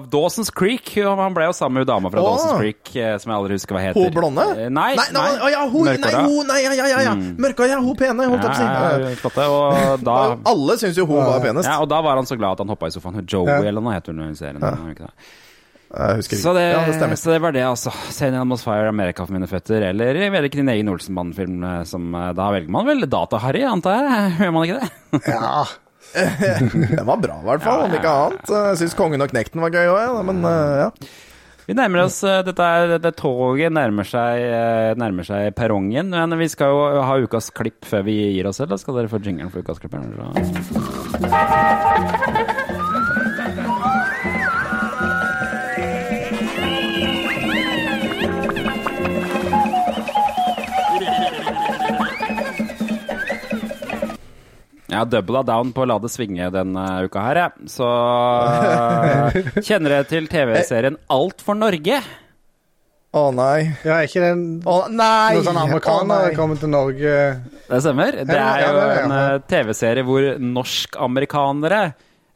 Dawson's 0.10 0.52
Creek. 0.54 0.90
Han 1.02 1.34
ble 1.34 1.48
jo 1.48 1.54
sammen 1.58 1.80
med 1.80 1.86
hun 1.86 1.90
dama 1.90 2.12
fra 2.14 2.22
Åh. 2.22 2.28
Dawson's 2.28 2.60
Creek, 2.62 2.91
eh, 2.95 3.16
som 3.22 3.32
jeg 3.34 3.38
aldri 3.40 3.58
husker 3.58 3.78
hva 3.78 3.82
heter. 3.88 4.04
Hun 4.06 4.14
blonde? 4.14 4.45
Nei, 4.58 4.68
Nei, 4.70 4.91
nei, 4.98 5.24
nei, 5.38 5.49
ja, 5.54 5.64
hun, 5.70 5.86
nei, 5.90 6.12
hun, 6.14 6.44
nei, 6.49 6.60
ja, 6.66 6.74
ja, 6.78 6.86
ja, 6.94 6.99
ja. 7.08 7.16
Mm. 7.18 7.32
Mørka, 7.41 7.66
ja, 7.70 7.80
hun 7.82 7.98
pene, 7.98 8.28
holdt 8.30 8.45
jeg 8.45 8.54
på 8.54 8.58
å 8.58 8.60
si. 8.60 8.68
Ja, 8.68 9.10
ja. 9.10 9.48
Og 9.98 10.06
da 10.12 10.18
Alle 10.54 10.78
syns 10.82 10.98
jo 11.02 11.08
hun 11.10 11.22
var 11.26 11.41
penest. 11.45 11.70
ja, 11.70 11.80
og 11.82 11.90
da 11.94 12.02
var 12.06 12.22
han 12.22 12.30
så 12.30 12.38
glad 12.38 12.58
at 12.58 12.66
han 12.66 12.74
hoppa 12.74 12.90
i 12.90 12.94
sofaen. 12.98 13.22
Joey 13.26 13.49
Ja. 13.49 13.62
eller 13.70 13.82
noe 13.86 13.98
heter 13.98 14.14
hun 14.18 14.30
i 14.30 14.38
serien. 14.38 14.62
Ja. 14.62 14.78
ikke 14.94 15.10
det? 15.10 15.30
Jeg 15.88 16.20
husker 16.20 16.36
ikke. 16.36 16.44
Så 16.44 16.54
det, 16.58 16.64
ja, 16.68 16.80
det 16.84 16.96
stemmer. 16.98 17.20
så 17.20 17.32
det 17.32 17.40
var 17.44 17.54
det, 17.56 17.64
altså. 17.64 17.92
Send 18.12 18.36
Atmosphere 18.36 18.90
America 18.92 19.24
for 19.26 19.34
mine 19.38 19.48
føtter, 19.48 19.86
eller 19.90 20.20
jeg 20.20 20.34
vet 20.34 20.48
ikke 20.50 20.60
din 20.60 20.72
egen 20.74 20.92
Olsenmann-film, 20.92 21.62
eh, 21.64 21.84
som 21.88 22.10
eh, 22.12 22.34
Da 22.36 22.50
velger 22.56 22.74
man 22.76 22.88
vel 22.90 23.08
Data-Harry, 23.08 23.64
antar 23.68 24.02
jeg? 24.04 24.34
Gjør 24.42 24.52
man 24.58 24.68
ikke 24.68 24.82
det? 24.82 24.90
Ja. 25.38 25.64
Den 26.18 27.06
var 27.08 27.20
bra, 27.20 27.36
i 27.44 27.48
hvert 27.50 27.64
fall. 27.64 27.82
Om 27.88 27.96
ikke 27.98 28.12
annet. 28.12 28.52
Jeg 28.52 28.78
syns 28.82 28.96
Kongen 28.98 29.24
og 29.24 29.32
Knekten 29.32 29.64
var 29.64 29.72
gøy 29.76 29.88
òg, 29.92 30.20
men 30.28 30.38
eh, 30.48 30.84
ja. 30.84 30.90
Vi 31.68 31.76
nærmer 31.76 32.06
oss 32.06 32.22
Dette, 32.24 32.64
er, 32.64 32.94
dette 32.94 33.12
toget 33.20 33.74
nærmer 33.76 34.08
seg, 34.08 34.40
nærmer 34.96 35.28
seg 35.28 35.52
perrongen. 35.58 36.14
Men 36.16 36.40
vi 36.40 36.48
skal 36.48 36.72
jo 36.72 37.02
ha 37.04 37.18
ukas 37.20 37.52
klipp 37.52 37.84
før 37.90 38.06
vi 38.08 38.16
gir 38.38 38.48
oss, 38.48 38.62
eller 38.64 38.80
skal 38.80 38.96
dere 39.02 39.12
få 39.12 39.20
jingeren 39.20 39.52
for 39.52 39.60
ukas 39.68 39.82
klipp? 39.84 40.00
eller 40.00 40.32
Jeg 54.98 55.03
har 55.03 55.10
doubla 55.11 55.44
down 55.45 55.69
på 55.78 55.84
å 55.84 55.86
la 55.91 55.99
det 56.02 56.10
svinge 56.10 56.48
denne 56.49 56.84
uka 57.06 57.22
her, 57.22 57.38
jeg. 57.44 57.68
Så 57.69 57.86
eh, 57.86 59.36
kjenner 59.68 59.94
dere 59.94 60.07
til 60.10 60.26
TV-serien 60.32 60.95
Alt 61.14 61.44
for 61.45 61.53
Norge? 61.53 61.99
Å 63.14 63.22
nei. 63.30 63.76
Ja, 63.86 63.99
er 63.99 64.07
ikke 64.07 64.24
den 64.24 64.41
oh, 64.65 64.88
nei! 64.90 65.36
noen 65.36 65.45
sånn 65.45 65.60
amerikaner 65.61 66.32
oh, 66.32 66.34
kommer 66.34 66.57
til 66.57 66.72
Norge 66.74 67.14
Det 67.68 67.82
stemmer. 67.86 68.18
Det 68.26 68.40
er 68.41 68.64
jo 68.65 68.80
en 69.03 69.14
eh, 69.19 69.38
TV-serie 69.53 70.06
hvor 70.07 70.26
norsk-amerikanere 70.41 71.82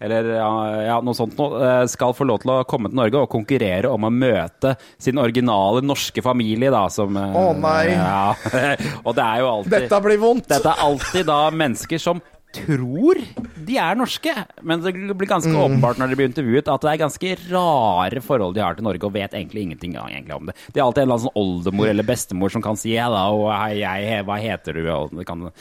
eller 0.02 0.30
ja, 0.34 0.52
ja, 0.86 1.00
noe 1.06 1.18
sånt 1.18 1.34
noe, 1.38 1.58
eh, 1.66 1.84
skal 1.90 2.14
få 2.18 2.26
lov 2.30 2.44
til 2.44 2.54
å 2.54 2.60
komme 2.70 2.90
til 2.90 2.98
Norge 2.98 3.24
og 3.24 3.30
konkurrere 3.30 3.90
om 3.90 4.06
å 4.06 4.14
møte 4.14 4.76
sin 5.02 5.18
originale 5.22 5.82
norske 5.86 6.22
familie, 6.26 6.70
da, 6.74 6.88
som 6.94 7.18
Å 7.18 7.26
Å, 7.42 7.48
nei. 7.58 7.88
Ja. 7.98 8.36
og 9.08 9.18
det 9.18 9.26
er 9.26 9.42
jo 9.42 9.50
alltid 9.56 9.76
Dette 9.80 10.02
blir 10.06 10.22
vondt. 10.22 10.50
Dette 10.54 10.76
er 10.76 10.86
alltid 10.86 11.26
da 11.30 11.40
mennesker 11.54 12.02
som 12.02 12.22
tror 12.54 13.20
de 13.66 13.78
er 13.80 13.96
norske, 13.96 14.34
men 14.62 14.82
det 14.84 14.94
blir 15.18 15.30
ganske 15.30 15.52
Mm. 15.52 15.62
åpenbart 15.62 15.98
når 16.02 16.10
de 16.10 16.16
blir 16.20 16.30
intervjuet 16.30 16.68
at 16.68 16.82
det 16.82 16.92
er 16.92 17.02
ganske 17.04 17.32
rare 17.52 18.22
forhold 18.22 18.56
de 18.56 18.62
har 18.64 18.76
til 18.76 18.84
Norge, 18.84 19.04
og 19.04 19.14
vet 19.14 19.32
egentlig 19.32 19.64
ingenting 19.64 19.94
egentlig 19.96 20.36
om 20.36 20.46
det. 20.48 20.56
De 20.74 20.80
har 20.80 20.88
alltid 20.88 21.04
en 21.04 21.08
eller 21.10 21.18
annen 21.20 21.28
sånn 21.30 21.42
oldemor 21.42 21.88
eller 21.88 22.04
bestemor 22.04 22.52
som 22.52 22.62
kan 22.62 22.76
si 22.76 22.96
hello, 22.96 23.50
hei, 23.52 23.82
hei, 23.84 24.22
hva 24.24 24.40
heter 24.42 24.74
du? 24.74 24.84
Det. 24.84 25.54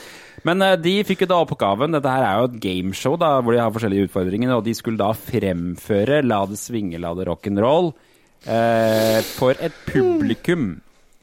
Men 0.44 0.62
eh, 0.62 0.76
de 0.76 0.94
fikk 1.04 1.22
jo 1.26 1.30
da 1.30 1.40
oppgaven, 1.44 1.92
dette 1.92 2.10
her 2.10 2.24
er 2.26 2.38
jo 2.40 2.50
et 2.50 2.60
gameshow 2.60 3.16
da, 3.20 3.40
hvor 3.40 3.52
de 3.52 3.60
har 3.60 3.70
forskjellige 3.74 4.08
utfordringer, 4.10 4.54
og 4.56 4.64
de 4.64 4.74
skulle 4.74 4.98
da 5.00 5.12
fremføre 5.12 6.22
La 6.24 6.44
det 6.46 6.58
svinge, 6.58 6.98
la 7.00 7.14
det 7.14 7.26
rock'n'roll 7.28 7.92
eh, 8.46 9.20
for 9.36 9.54
et 9.60 9.72
publikum. 9.86 10.80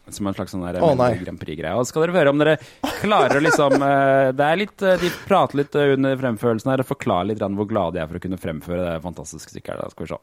Som 0.09 0.29
en 0.29 0.35
slags 0.37 0.53
sånn 0.55 0.63
der 0.63 0.79
oh. 0.83 0.93
Grand 0.95 1.39
Prix-greie. 1.41 1.75
Og 1.75 1.83
så 1.83 1.91
skal 1.91 2.05
dere 2.05 2.19
høre 2.21 2.33
om 2.33 2.41
dere 2.41 2.57
klarer 3.01 3.39
å 3.39 3.43
liksom 3.43 3.75
eh, 3.75 4.29
Det 4.37 4.45
er 4.45 4.61
litt 4.61 4.85
eh, 4.85 4.99
De 5.01 5.11
prater 5.27 5.61
litt 5.61 5.75
eh, 5.75 5.95
under 5.97 6.15
fremførelsen 6.21 6.71
her 6.71 6.83
og 6.83 6.91
forklarer 6.93 7.33
litt 7.33 7.43
hvor 7.43 7.69
glade 7.69 7.97
de 7.97 8.03
er 8.03 8.11
for 8.11 8.19
å 8.19 8.23
kunne 8.23 8.39
fremføre 8.41 8.83
det 8.85 9.01
fantastiske 9.03 9.53
stykket 9.53 9.75
her. 9.75 9.83
Da 9.83 9.91
skal 9.93 10.07
vi 10.07 10.13
se. 10.13 10.21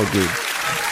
Oh, 0.00 0.10
gud. 0.16 0.91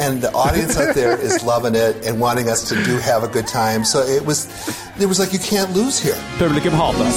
And 0.00 0.22
the 0.22 0.32
audience 0.32 0.76
out 0.76 0.94
there 0.94 1.18
is 1.18 1.42
loving 1.42 1.74
it 1.74 2.06
and 2.06 2.20
wanting 2.20 2.48
us 2.48 2.68
to 2.68 2.76
do 2.84 2.98
have 2.98 3.24
a 3.24 3.28
good 3.28 3.48
time. 3.48 3.84
So 3.84 4.02
it 4.02 4.24
was, 4.24 4.46
it 5.00 5.06
was 5.06 5.18
like 5.18 5.32
you 5.32 5.40
can't 5.40 5.72
lose 5.72 5.98
here. 5.98 6.14
Publikum 6.38 6.72
hater. 6.72 7.10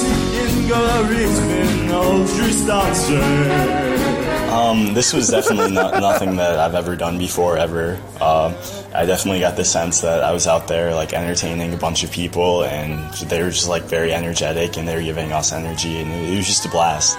Um, 4.52 4.94
this 4.94 5.14
was 5.14 5.30
definitely 5.30 5.72
not, 5.72 6.02
nothing 6.02 6.36
that 6.36 6.60
I've 6.60 6.76
ever 6.76 6.96
done 6.98 7.18
before, 7.18 7.58
ever. 7.58 8.02
Um, 8.20 8.54
I 8.94 9.06
definitely 9.06 9.40
got 9.40 9.56
the 9.56 9.64
sense 9.64 10.02
that 10.02 10.24
I 10.24 10.34
was 10.34 10.46
out 10.46 10.68
there, 10.68 10.94
like, 10.94 11.14
entertaining 11.14 11.74
a 11.74 11.78
bunch 11.78 12.04
of 12.04 12.12
people, 12.12 12.66
and 12.66 13.14
they 13.30 13.42
were 13.42 13.52
just, 13.52 13.70
like, 13.70 13.84
very 13.84 14.14
energetic, 14.14 14.76
and 14.78 14.86
they 14.86 14.96
were 14.96 15.04
giving 15.04 15.32
us 15.32 15.54
energy, 15.54 16.02
and 16.02 16.12
it 16.12 16.36
was 16.36 16.48
just 16.48 16.66
a 16.66 16.70
blast. 16.70 17.18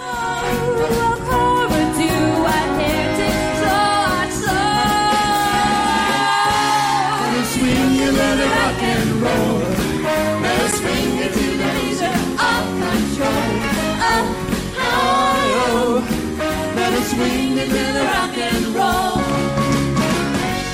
Swing 17.22 17.58
it 17.58 17.68
the 17.68 18.02
rock 18.04 18.36
and 18.36 18.66
roll. 18.74 19.16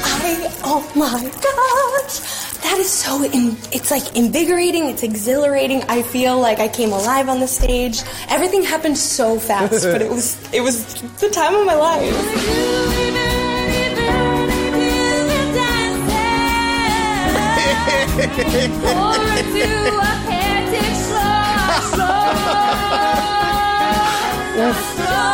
I, 0.05 0.53
oh 0.65 0.83
my 0.95 1.23
gosh. 1.23 2.21
That 2.63 2.79
is 2.79 2.91
so, 2.91 3.23
in, 3.23 3.57
it's 3.73 3.91
like 3.91 4.17
invigorating, 4.17 4.89
it's 4.89 5.03
exhilarating. 5.03 5.83
I 5.85 6.03
feel 6.03 6.39
like 6.39 6.59
I 6.59 6.69
came 6.69 6.93
alive 6.93 7.29
on 7.29 7.41
the 7.41 7.47
stage. 7.47 8.03
Everything 8.29 8.63
happened 8.63 8.99
so 8.99 9.39
fast, 9.39 9.85
but 9.85 10.03
it 10.03 10.11
was, 10.11 10.37
it 10.53 10.61
was 10.61 10.85
the 11.21 11.31
time 11.31 11.55
of 11.55 11.67
my 11.67 11.75
life. 11.75 12.15
Well, 24.59 25.25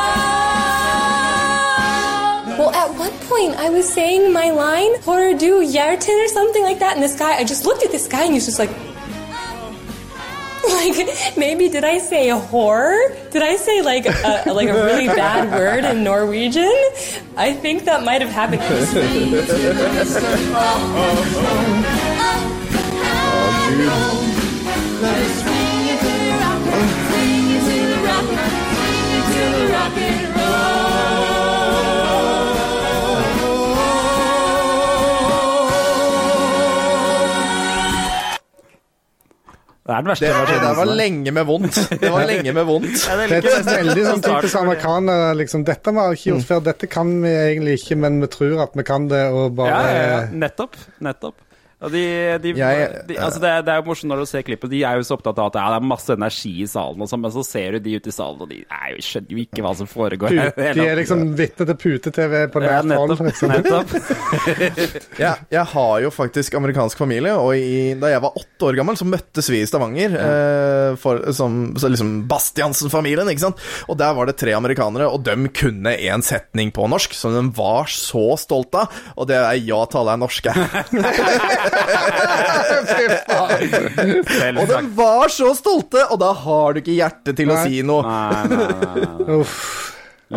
point, 3.35 3.55
I 3.59 3.71
was 3.71 3.93
saying 3.93 4.33
my 4.33 4.51
line, 4.51 5.01
Horror 5.03 5.35
do 5.35 5.61
Yerton 5.61 6.25
or 6.25 6.29
something 6.29 6.63
like 6.63 6.79
that, 6.79 6.95
and 6.95 7.03
this 7.03 7.19
guy, 7.19 7.35
I 7.37 7.45
just 7.45 7.65
looked 7.65 7.85
at 7.85 7.91
this 7.91 8.07
guy 8.07 8.23
and 8.23 8.31
he 8.31 8.35
was 8.35 8.45
just 8.45 8.59
like, 8.59 8.71
like, 10.65 11.37
maybe 11.37 11.69
did 11.69 11.85
I 11.85 11.99
say 11.99 12.31
a 12.31 12.39
horror? 12.39 12.97
Did 13.31 13.43
I 13.43 13.57
say 13.57 13.83
like 13.83 14.07
a, 14.07 14.53
like 14.53 14.69
a 14.69 14.75
really 14.75 15.07
bad 15.07 15.51
word 15.51 15.85
in 15.85 16.05
Norwegian? 16.05 16.73
I 17.37 17.53
think 17.53 17.85
that 17.85 18.05
might 18.05 18.23
have 18.23 18.31
happened. 18.31 18.63
Oh, 20.57 20.93
oh, 20.97 21.25
oh. 23.87 24.31
Let 25.03 25.19
us 25.19 25.64
Det 39.85 39.93
er 39.93 40.01
den 40.01 40.09
verste 40.09 40.25
Det, 40.25 40.33
det 40.33 40.53
versjonen. 40.65 40.77
var 40.79 40.97
lenge 40.97 41.33
med 41.37 41.45
vondt. 41.45 41.79
Det 42.01 42.11
var 42.15 42.23
lenge 42.25 42.53
med 42.57 42.65
vondt. 42.65 42.95
Det 43.05 43.37
er 43.37 43.51
et 43.51 43.67
veldig 43.69 44.05
sånn 44.07 44.23
typisk 44.25 44.57
amerikaner. 44.63 45.35
Liksom. 45.37 45.65
'Dette 45.69 45.93
har 45.93 46.09
vi 46.09 46.17
ikke 46.17 46.31
gjort 46.31 46.47
før, 46.49 46.63
dette 46.71 46.89
kan 46.89 47.11
vi 47.21 47.29
egentlig 47.29 47.75
ikke, 47.83 47.99
men 48.01 48.17
vi 48.25 48.31
tror 48.33 48.63
at 48.65 48.73
vi 48.81 48.87
kan 48.89 49.11
det', 49.11 49.27
og 49.29 49.45
Ja, 49.45 49.57
bare 49.59 49.91
ja, 49.93 50.07
ja. 50.15 50.23
Nettopp. 50.33 50.79
Nettopp. 51.05 51.37
De, 51.93 52.39
de, 52.43 52.53
Jeg- 52.57 53.07
de, 53.09 53.15
altså 53.19 53.41
det, 53.43 53.49
er- 53.51 53.63
det 53.67 53.73
er 53.75 53.81
jo 53.83 53.87
morsomt 53.91 54.11
når 54.13 54.19
du 54.25 54.27
ser 54.31 54.43
klippet. 54.47 54.71
De 54.71 54.83
er 54.85 54.97
jo 54.97 55.03
så 55.07 55.17
opptatt 55.19 55.39
av 55.39 55.47
at 55.51 55.59
ja, 55.61 55.65
det 55.75 55.79
er 55.83 55.89
masse 55.91 56.11
energi 56.15 56.53
i 56.63 56.67
salen, 56.71 57.01
og 57.03 57.09
sånn, 57.11 57.21
men 57.21 57.31
så 57.35 57.45
ser 57.45 57.73
du 57.73 57.79
de 57.85 57.97
ute 57.99 58.09
i 58.09 58.15
salen, 58.15 58.41
og 58.41 58.49
de 58.49 58.63
jo, 58.65 59.01
skjønner 59.05 59.31
jo 59.35 59.39
ikke 59.45 59.63
hva 59.65 59.75
som 59.77 59.87
foregår. 59.91 60.29
Pu- 60.31 60.39
her 60.41 60.49
i 60.49 60.55
det 60.57 60.65
hele 60.69 60.75
De 60.81 60.89
er 60.89 60.97
liksom 61.03 61.25
vitne 61.39 61.67
til 61.71 61.77
pute-TV 61.85 62.35
på 62.55 62.63
Ja, 62.65 62.81
nært 62.83 62.99
hold. 62.99 63.17
nettopp. 63.51 63.93
Liksom. 63.95 65.11
Ja, 65.25 65.35
jeg 65.53 65.65
har 65.75 66.01
jo 66.03 66.11
faktisk 66.15 66.55
amerikansk 66.59 66.99
familie, 66.99 67.35
og 67.39 67.55
i, 67.57 67.95
da 68.01 68.09
jeg 68.13 68.23
var 68.25 68.35
åtte 68.39 68.69
år 68.71 68.79
gammel, 68.81 68.97
så 68.99 69.07
møttes 69.09 69.49
vi 69.53 69.61
i 69.63 69.67
Stavanger. 69.69 70.15
Eh, 70.19 70.97
for, 71.01 71.21
som, 71.37 71.75
så 71.79 71.91
liksom 71.93 72.15
Bastiansen-familien, 72.31 73.29
ikke 73.31 73.45
sant. 73.47 73.63
Og 73.89 73.99
der 74.01 74.15
var 74.17 74.27
det 74.31 74.37
tre 74.41 74.55
amerikanere, 74.57 75.07
og 75.11 75.23
de 75.27 75.37
kunne 75.55 75.95
en 76.09 76.23
setning 76.25 76.73
på 76.75 76.87
norsk 76.91 77.15
som 77.17 77.35
de 77.35 77.45
var 77.57 77.87
så 77.93 78.35
stolt 78.41 78.75
av, 78.75 78.91
og 79.17 79.29
det 79.31 79.37
er 79.39 79.55
'ja, 79.61 79.81
tale 79.91 80.13
er 80.15 80.21
norske'. 80.23 80.53
og 84.61 84.67
de 84.71 84.81
var 84.97 85.29
så 85.33 85.55
stolte, 85.59 86.01
og 86.11 86.17
da 86.23 86.31
har 86.45 86.67
du 86.75 86.79
ikke 86.83 86.97
hjerte 86.99 87.31
til 87.37 87.49
å 87.51 87.53
si 87.65 87.77
noe. 87.87 88.03
Nei, 88.07 88.45
nei, 88.53 88.69
nei, 88.71 88.79
nei. 89.25 89.45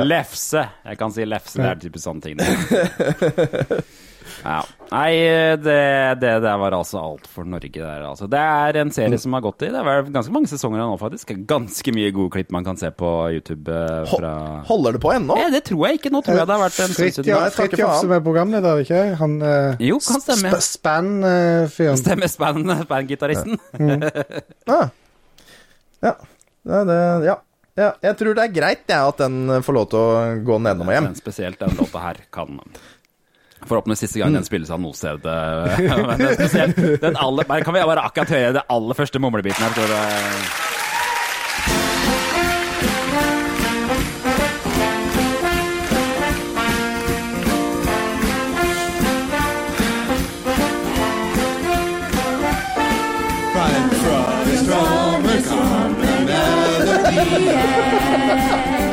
Lefse. 0.08 0.62
Jeg 0.86 0.96
kan 1.00 1.12
si 1.16 1.22
lefse. 1.26 1.58
Det 1.62 1.70
er 1.70 1.76
typisk 1.82 2.04
sånne 2.06 2.22
ting. 2.28 2.38
Ja. 4.44 4.60
Nei, 4.92 5.12
det, 5.60 5.76
det 6.22 6.32
der 6.44 6.58
var 6.62 6.72
altså 6.78 7.00
alt 7.02 7.26
for 7.28 7.44
Norge. 7.50 7.72
Der, 7.74 8.04
altså. 8.08 8.28
Det 8.32 8.40
er 8.40 8.78
en 8.80 8.92
serie 8.96 9.18
som 9.20 9.34
har 9.36 9.42
gått 9.44 9.66
i 9.66 9.72
Det 9.74 9.82
er 9.82 10.08
ganske 10.14 10.32
mange 10.36 10.48
sesonger 10.52 10.80
nå, 10.80 10.94
faktisk. 11.02 11.34
Ganske 11.50 11.94
mye 11.96 12.12
gode 12.16 12.32
klipp 12.38 12.54
man 12.56 12.64
kan 12.68 12.78
se 12.80 12.92
på 12.96 13.10
YouTube. 13.36 13.68
eh, 13.74 14.06
Fra... 14.12 14.32
Holder 14.70 14.96
det 14.96 15.02
på 15.04 15.12
ennå? 15.16 15.36
Ja, 15.42 15.50
det 15.54 15.64
tror 15.68 15.88
jeg 15.90 16.00
ikke. 16.00 16.12
Nå 16.14 16.22
tror 16.24 16.40
jeg 16.40 16.48
det 16.48 16.56
har 16.56 16.64
vært 16.64 16.80
en 16.86 16.94
stund 16.96 17.28
ja, 17.32 17.42
Fridtjof 17.58 17.98
som 18.04 18.14
er 18.16 18.24
programleder, 18.28 18.84
ikke 18.86 19.02
han? 19.20 19.36
eh, 19.42 19.84
Jo, 19.90 20.00
kan 20.06 20.24
stemme. 20.24 20.54
Sp 20.62 20.78
Span-fyren. 20.78 21.98
Stemmer 22.00 22.32
span- 22.32 22.78
span-gitaristen. 22.86 23.60
Ah. 24.68 24.88
Ja. 26.04 26.14
Ja, 26.68 26.84
det, 26.86 26.98
ja. 27.26 27.36
ja. 27.80 27.90
Jeg 28.04 28.18
tror 28.20 28.36
det 28.38 28.44
er 28.48 28.54
greit 28.54 28.84
jeg, 28.92 29.00
at 29.00 29.22
den 29.22 29.62
får 29.64 29.76
lov 29.78 29.86
til 29.92 30.00
å 30.00 30.10
gå 30.46 30.58
nedom 30.64 30.90
og 30.90 30.94
hjem. 30.96 31.08
Men 31.10 31.18
spesielt 31.20 31.60
den 31.62 31.76
låta 31.80 32.02
her 32.04 32.20
kan 32.34 32.60
Forhåpentligvis 33.66 34.00
siste 34.06 34.20
gang 34.20 34.34
den 34.38 34.46
spilles 34.46 34.70
av 34.70 34.80
noe 34.82 34.94
sted. 34.94 35.26
eh, 35.26 36.06
Men 36.08 36.20
den, 36.22 36.34
spesielt, 36.38 36.78
den 37.02 37.18
aller, 37.18 37.44
kan 37.64 37.74
vi 37.74 37.82
bare 37.82 38.06
akkurat 38.06 38.30
høre 38.30 38.54
det 38.60 38.64
aller 38.70 38.94
første 38.98 39.20
mumlebiten 39.20 39.64
her? 39.64 39.74
Tror 39.74 39.96
jeg. 39.98 40.44
From 55.48 56.28
the. 56.28 56.38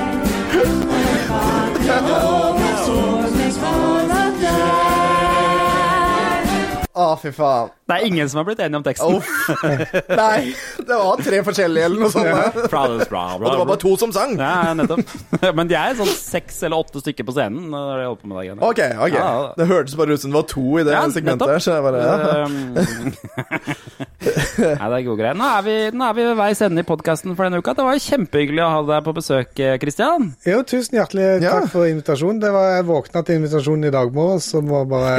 Å, 6.94 7.04
fy 7.18 7.32
faen. 7.34 7.70
Det 7.84 7.92
er 7.98 8.06
ingen 8.08 8.24
som 8.32 8.38
har 8.40 8.46
blitt 8.48 8.62
enige 8.64 8.78
om 8.80 8.84
teksten. 8.86 9.18
Nei, 10.16 10.56
det 10.88 10.96
var 10.96 11.20
tre 11.20 11.42
forskjellige 11.44 11.84
eller 11.84 12.00
noe 12.00 12.08
sånt. 12.14 12.24
Og 12.24 12.32
det 13.44 13.58
var 13.60 13.68
bare 13.68 13.76
to 13.82 13.92
som 14.00 14.08
sang. 14.14 14.32
Ja, 14.40 14.72
nettopp. 14.78 15.04
Men 15.58 15.68
de 15.68 15.76
er 15.76 15.92
sånn 15.98 16.08
seks 16.16 16.62
eller 16.64 16.80
åtte 16.80 16.96
stykker 17.04 17.26
på 17.28 17.34
scenen 17.36 17.68
når 17.74 18.00
de 18.00 18.06
holder 18.08 18.20
på 18.22 18.26
med 18.30 18.36
det. 18.38 18.44
greiene. 18.48 18.64
Ok, 18.64 18.80
ok. 19.04 19.12
Ja, 19.18 19.52
Det 19.60 19.66
hørtes 19.68 19.92
bare 20.00 20.16
ut 20.16 20.22
som 20.24 20.32
det 20.32 20.38
var 20.40 20.48
to 20.54 20.64
i 20.80 20.82
det 20.88 20.94
Ja, 20.96 21.04
segmentet. 21.12 21.44
nettopp. 21.44 21.60
Så 21.60 21.76
jeg 21.76 21.84
bare, 21.84 22.00
ja. 22.00 22.08
Nei, 24.24 24.88
det 24.88 24.96
er 24.96 25.04
gode 25.04 25.20
greier. 25.20 25.36
Nå 25.36 25.44
er 25.58 25.62
vi, 25.66 25.74
nå 25.92 26.00
er 26.08 26.14
vi 26.16 26.24
ved 26.30 26.38
veis 26.40 26.56
ende 26.64 26.80
i 26.80 26.86
podkasten 26.88 27.34
for 27.36 27.44
denne 27.44 27.58
uka. 27.60 27.74
Det 27.76 27.84
var 27.84 27.92
jo 27.98 28.02
kjempehyggelig 28.06 28.62
å 28.64 28.70
ha 28.72 28.78
deg 28.88 29.02
på 29.04 29.12
besøk, 29.18 29.52
Kristian. 29.82 30.30
Jo, 30.48 30.62
tusen 30.64 30.96
hjertelig 30.98 31.26
takk 31.44 31.68
for 31.72 31.84
invitasjonen. 31.90 32.40
Det 32.42 32.50
var, 32.54 32.64
jeg 32.78 32.86
våkna 32.88 33.20
til 33.28 33.36
invitasjonen 33.42 33.84
i 33.90 33.92
dag 33.94 34.08
morges, 34.16 34.44
så 34.54 34.58
må 34.64 34.80
bare 34.88 35.12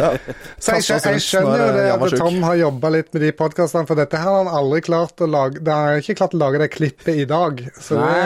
Ja. 0.00 0.10
Så 0.58 0.76
jeg, 0.78 1.00
jeg 1.04 1.22
skjønner 1.26 1.60
jo 1.62 1.68
det 1.76 1.86
at 1.96 2.16
Tom 2.20 2.38
har 2.46 2.56
jobba 2.60 2.90
litt 2.96 3.12
med 3.14 3.22
de 3.26 3.32
podkastene, 3.36 3.86
for 3.88 3.98
dette 3.98 4.16
har 4.22 4.38
han 4.44 4.48
aldri 4.48 4.80
klart 4.86 5.20
å 5.22 5.28
lage 5.30 5.60
Det 5.64 5.72
har 5.76 6.00
ikke 6.02 6.16
klart 6.22 6.34
å 6.34 6.40
lage 6.42 6.58
det 6.62 6.70
klippet 6.74 7.22
i 7.22 7.28
dag. 7.28 7.60
Så 7.80 7.98
det, 8.00 8.16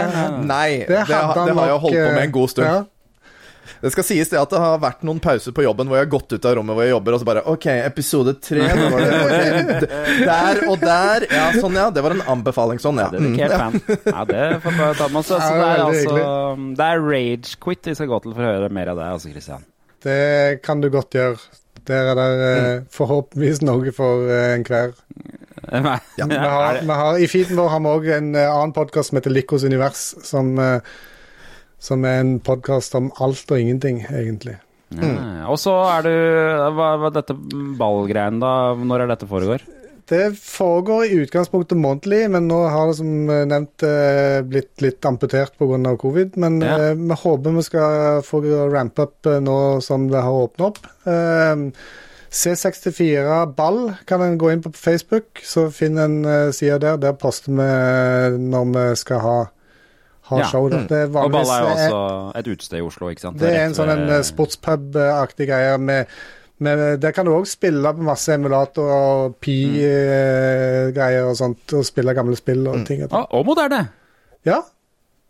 Nei, 0.47 0.71
det, 0.85 0.89
det, 0.89 1.05
har- 1.11 1.35
det 1.47 1.55
har 1.59 1.75
jeg 1.75 1.85
holdt 1.87 2.01
på 2.01 2.09
med 2.17 2.25
en 2.29 2.35
god 2.41 2.55
stund. 2.57 2.67
ja. 2.71 2.81
Det 3.81 3.93
skal 3.95 4.05
sies 4.05 4.29
det 4.29 4.37
at 4.37 4.51
det 4.51 4.59
har 4.61 4.81
vært 4.83 5.05
noen 5.07 5.21
pauser 5.23 5.55
på 5.57 5.63
jobben 5.63 5.89
hvor 5.89 5.97
jeg 5.97 6.05
har 6.05 6.11
gått 6.13 6.33
ut 6.35 6.45
av 6.49 6.57
rommet 6.59 6.75
hvor 6.77 6.85
jeg 6.85 6.91
jobber, 6.91 7.15
og 7.17 7.21
så 7.23 7.27
bare 7.29 7.43
OK, 7.49 7.67
episode 7.87 8.35
tre 8.43 8.67
Der 8.67 10.61
og 10.69 10.81
der. 10.83 11.27
Ja, 11.31 11.47
sånn, 11.57 11.77
ja. 11.79 11.87
Det 11.95 12.03
var 12.05 12.15
en 12.17 12.23
anbefaling. 12.35 12.81
Sånn, 12.83 13.01
ja. 13.01 13.09
Mm, 13.15 13.37
fan. 13.53 13.79
Ja, 14.11 14.25
det 14.29 14.43
får 14.65 14.77
vi 14.77 14.89
ta 14.99 15.09
med 15.09 15.21
oss. 15.23 15.31
Så 15.31 15.39
det 15.39 15.69
er 15.71 15.85
altså 15.87 16.19
Det 16.77 16.89
er 16.91 17.05
Ragequit 17.07 17.91
vi 17.93 17.97
skal 17.99 18.11
gå 18.11 18.21
til 18.27 18.35
for 18.37 18.45
å 18.45 18.53
høre 18.59 18.71
mer 18.75 18.93
av 18.93 19.01
det, 19.01 19.09
altså, 19.17 19.33
Christian. 19.33 19.65
Det 20.05 20.19
kan 20.67 20.81
du 20.85 20.89
godt 20.93 21.17
gjøre. 21.17 21.41
Der 21.89 22.11
er 22.13 22.19
det 22.19 22.31
eh, 22.47 22.83
forhåpentligvis 22.93 23.63
noe 23.65 23.93
for 23.97 24.29
eh, 24.29 24.57
enhver. 24.57 24.93
Ja. 25.71 25.99
Vi 26.27 26.37
har, 26.37 26.81
vi 26.83 26.97
har, 27.03 27.19
I 27.21 27.29
feeden 27.31 27.59
vår 27.61 27.71
har 27.73 27.83
vi 27.85 27.93
òg 27.93 28.09
en 28.17 28.35
eh, 28.35 28.49
annen 28.49 28.75
podkast 28.77 29.11
som 29.11 29.21
heter 29.21 29.35
Likos 29.35 29.65
univers, 29.67 30.03
som, 30.27 30.53
eh, 30.59 30.81
som 31.79 32.05
er 32.09 32.23
en 32.23 32.35
podkast 32.45 32.97
om 32.99 33.11
alt 33.21 33.51
og 33.51 33.61
ingenting, 33.61 34.03
egentlig. 34.11 34.57
Ja. 34.91 35.47
Og 35.47 35.59
så 35.63 35.77
er 35.87 36.07
du 36.09 36.15
hva, 36.75 36.95
hva 36.99 37.13
dette 37.15 37.37
ballgreiene, 37.79 38.41
da? 38.43 38.55
Når 38.75 39.05
er 39.05 39.13
dette 39.13 39.29
foregår? 39.31 39.63
Det 40.11 40.25
foregår 40.43 41.05
i 41.07 41.19
utgangspunktet 41.23 41.79
månedlig, 41.79 42.25
men 42.35 42.49
nå 42.51 42.57
har 42.73 42.89
det 42.91 42.97
som 42.99 43.11
eh, 43.31 43.45
nevnt 43.47 43.85
eh, 43.87 44.41
blitt 44.43 44.83
litt 44.83 45.07
amputert 45.07 45.55
pga. 45.61 45.97
covid. 46.03 46.37
Men 46.37 46.61
Ja. 46.61 46.77
eh, 46.91 46.95
vi 46.99 47.15
håper 47.15 47.55
vi 47.57 47.63
skal 47.63 48.23
få 48.27 48.41
rampe 48.73 49.03
up 49.07 49.27
eh, 49.31 49.39
nå 49.41 49.59
som 49.87 50.09
det 50.11 50.23
har 50.27 50.33
åpnet 50.49 50.67
opp. 50.67 50.81
Eh, 51.07 51.71
C64 52.31 53.55
Ball 53.57 53.93
kan 54.07 54.23
en 54.23 54.37
gå 54.39 54.51
inn 54.53 54.63
på 54.63 54.73
Facebook, 54.75 55.41
så 55.43 55.69
finner 55.75 56.05
en 56.05 56.21
sida 56.25 56.53
side 56.53 56.81
der. 56.85 56.97
Der 57.03 57.13
poster 57.19 57.51
vi 57.51 58.37
når 58.51 58.69
vi 58.75 58.85
skal 58.97 59.19
ha, 59.25 59.39
ha 60.31 60.39
Ja. 60.39 60.45
show. 60.51 60.69
Mm. 60.71 60.87
Det 60.89 60.99
er 60.99 61.07
Og 61.25 61.31
Ball 61.33 61.47
er 61.51 61.63
jo 61.63 61.71
også 61.75 62.39
et 62.39 62.47
utested 62.47 62.79
i 62.79 62.83
Oslo, 62.87 63.09
ikke 63.11 63.21
sant? 63.21 63.39
det 63.41 63.51
er 63.51 63.65
en 63.67 63.75
sånn 63.75 64.23
sportspub-aktig 64.25 65.47
greie 65.51 65.79
med, 65.79 66.07
med 66.61 67.01
Der 67.03 67.15
kan 67.17 67.27
du 67.27 67.33
òg 67.35 67.49
spille 67.49 67.93
på 67.97 68.05
masse 68.07 68.35
emulatorer 68.37 68.93
og 68.93 69.35
Pi-greier 69.41 71.29
og 71.29 71.37
sånt, 71.39 71.65
og 71.77 71.87
spille 71.89 72.15
gamle 72.17 72.37
spill 72.39 72.67
og 72.71 72.85
ting. 72.89 73.05
Og, 73.09 73.27
og 73.31 73.47
moderne. 73.49 73.87
Ja. 74.47 74.61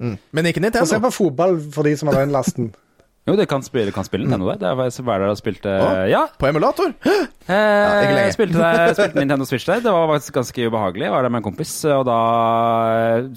Men 0.00 0.46
ikke 0.48 0.62
Og 0.80 0.88
se 0.88 1.00
på 1.00 1.10
fotball 1.12 1.58
for 1.72 1.84
de 1.84 1.96
som 1.96 2.08
har 2.08 2.22
den 2.22 2.32
lasten. 2.32 2.70
Jo, 3.28 3.34
det 3.36 3.44
kan 3.50 3.62
spille, 3.62 3.92
kan 3.92 4.04
spille 4.06 4.24
Nintendo 4.24 4.48
der. 4.48 4.56
Det 4.58 5.04
var 5.04 5.18
der 5.20 5.28
og 5.30 5.36
spilte 5.38 5.68
Å, 5.68 5.88
Ja. 6.08 6.22
På 6.40 6.48
emulator? 6.48 6.94
Eh, 7.04 7.18
ikke 7.50 8.16
jeg 8.16 8.32
spilte, 8.34 8.58
der, 8.58 8.94
spilte 8.96 9.20
Nintendo 9.20 9.44
Switch 9.44 9.68
der. 9.68 9.82
Det 9.84 9.92
var 9.92 10.08
faktisk 10.14 10.34
ganske 10.38 10.66
ubehagelig. 10.66 11.04
Jeg 11.04 11.12
var 11.12 11.22
der 11.22 11.34
med 11.34 11.42
en 11.42 11.44
kompis, 11.44 11.74
og 11.84 12.06
da 12.08 12.16
eh, 13.20 13.28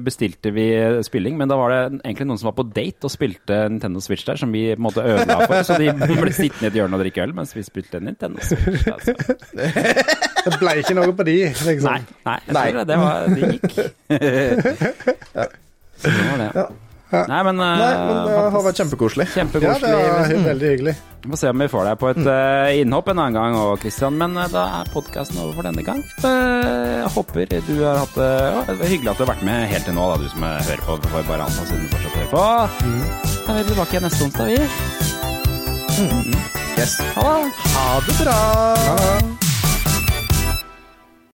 bestilte 0.00 0.52
vi 0.54 0.66
spilling. 1.06 1.38
Men 1.40 1.50
da 1.50 1.58
var 1.60 1.74
det 1.74 1.80
egentlig 2.00 2.28
noen 2.30 2.40
som 2.40 2.50
var 2.50 2.56
på 2.58 2.66
date 2.68 3.08
og 3.08 3.14
spilte 3.14 3.62
Nintendo 3.70 4.02
Switch 4.04 4.26
der, 4.28 4.40
som 4.40 4.52
vi 4.54 4.66
på 4.74 4.78
en 4.80 4.86
måte 4.88 5.04
ødela 5.04 5.40
for. 5.46 5.62
Så 5.66 5.78
de 5.80 5.90
ble 5.92 6.34
sittende 6.36 6.68
i 6.68 6.72
et 6.72 6.78
hjørne 6.80 6.98
og 6.98 7.04
drikke 7.04 7.24
øl 7.24 7.34
mens 7.36 7.54
vi 7.56 7.64
spilte 7.66 8.02
Nintendo 8.02 8.42
Switch. 8.44 8.86
Altså. 8.90 9.16
Det 10.40 10.56
ble 10.56 10.72
ikke 10.80 10.94
noe 10.96 11.12
på 11.12 11.24
de, 11.28 11.34
liksom. 11.52 11.90
Nei, 11.90 12.00
nei, 12.24 12.38
tror 12.48 12.78
det, 12.78 12.84
det, 12.88 12.96
var, 12.96 13.26
det 13.28 13.50
gikk. 13.50 13.72
Så 16.00 16.14
det 16.14 16.30
var 16.30 16.46
det. 16.46 16.64
Nei, 17.10 17.42
men, 17.42 17.58
eh, 17.58 17.78
Nei, 17.80 17.94
men 18.06 18.18
det 18.26 18.34
har 18.54 18.62
vært 18.64 18.80
kjempekoselig. 18.80 19.26
Kjempekoselig. 19.34 19.88
Ja, 19.90 20.02
det 20.06 20.28
Vesen. 20.30 20.44
veldig 20.46 20.68
hyggelig. 20.74 20.94
Vi 21.20 21.30
får 21.30 21.40
se 21.40 21.48
om 21.52 21.58
vi 21.58 21.68
får 21.68 21.84
deg 21.88 21.98
på 22.00 22.10
et 22.12 22.20
eh, 22.32 22.80
innhopp 22.80 23.10
en 23.12 23.18
annen 23.18 23.34
gang 23.36 23.56
òg, 23.58 23.80
Christian. 23.82 24.14
Men 24.20 24.36
eh, 24.38 24.48
da 24.52 24.62
er 24.78 24.92
podkasten 24.94 25.40
over 25.42 25.58
for 25.58 25.68
denne 25.68 25.84
gang. 25.86 26.00
Eh, 26.22 27.02
jeg 27.02 27.10
håper 27.16 27.50
du 27.66 27.74
har 27.82 27.98
hatt 28.04 28.14
det 28.14 28.30
ja, 28.30 28.62
er 28.70 28.86
Hyggelig 28.94 29.10
at 29.12 29.18
du 29.18 29.24
har 29.26 29.32
vært 29.34 29.44
med 29.50 29.66
helt 29.74 29.84
til 29.88 29.98
nå, 29.98 30.06
da, 30.12 30.16
du 30.22 30.30
som 30.30 30.46
eh, 30.46 30.62
hører 30.70 30.86
på. 30.86 30.98
For 31.10 31.28
bare 31.32 31.50
anta 31.50 31.66
siden 31.66 31.84
du 31.84 31.92
fortsatt 31.96 32.16
hører 32.20 32.30
på. 32.30 32.46
Da 33.40 33.50
er 33.50 33.60
vi 33.60 33.68
tilbake 33.72 33.96
igjen 33.96 34.08
neste 34.08 34.24
onsdag, 34.28 34.46
vi. 34.54 34.58
Yes. 36.80 36.96
Ha. 37.18 37.36
Ha 37.76 38.00
det 38.06 38.18
bra. 38.22 39.39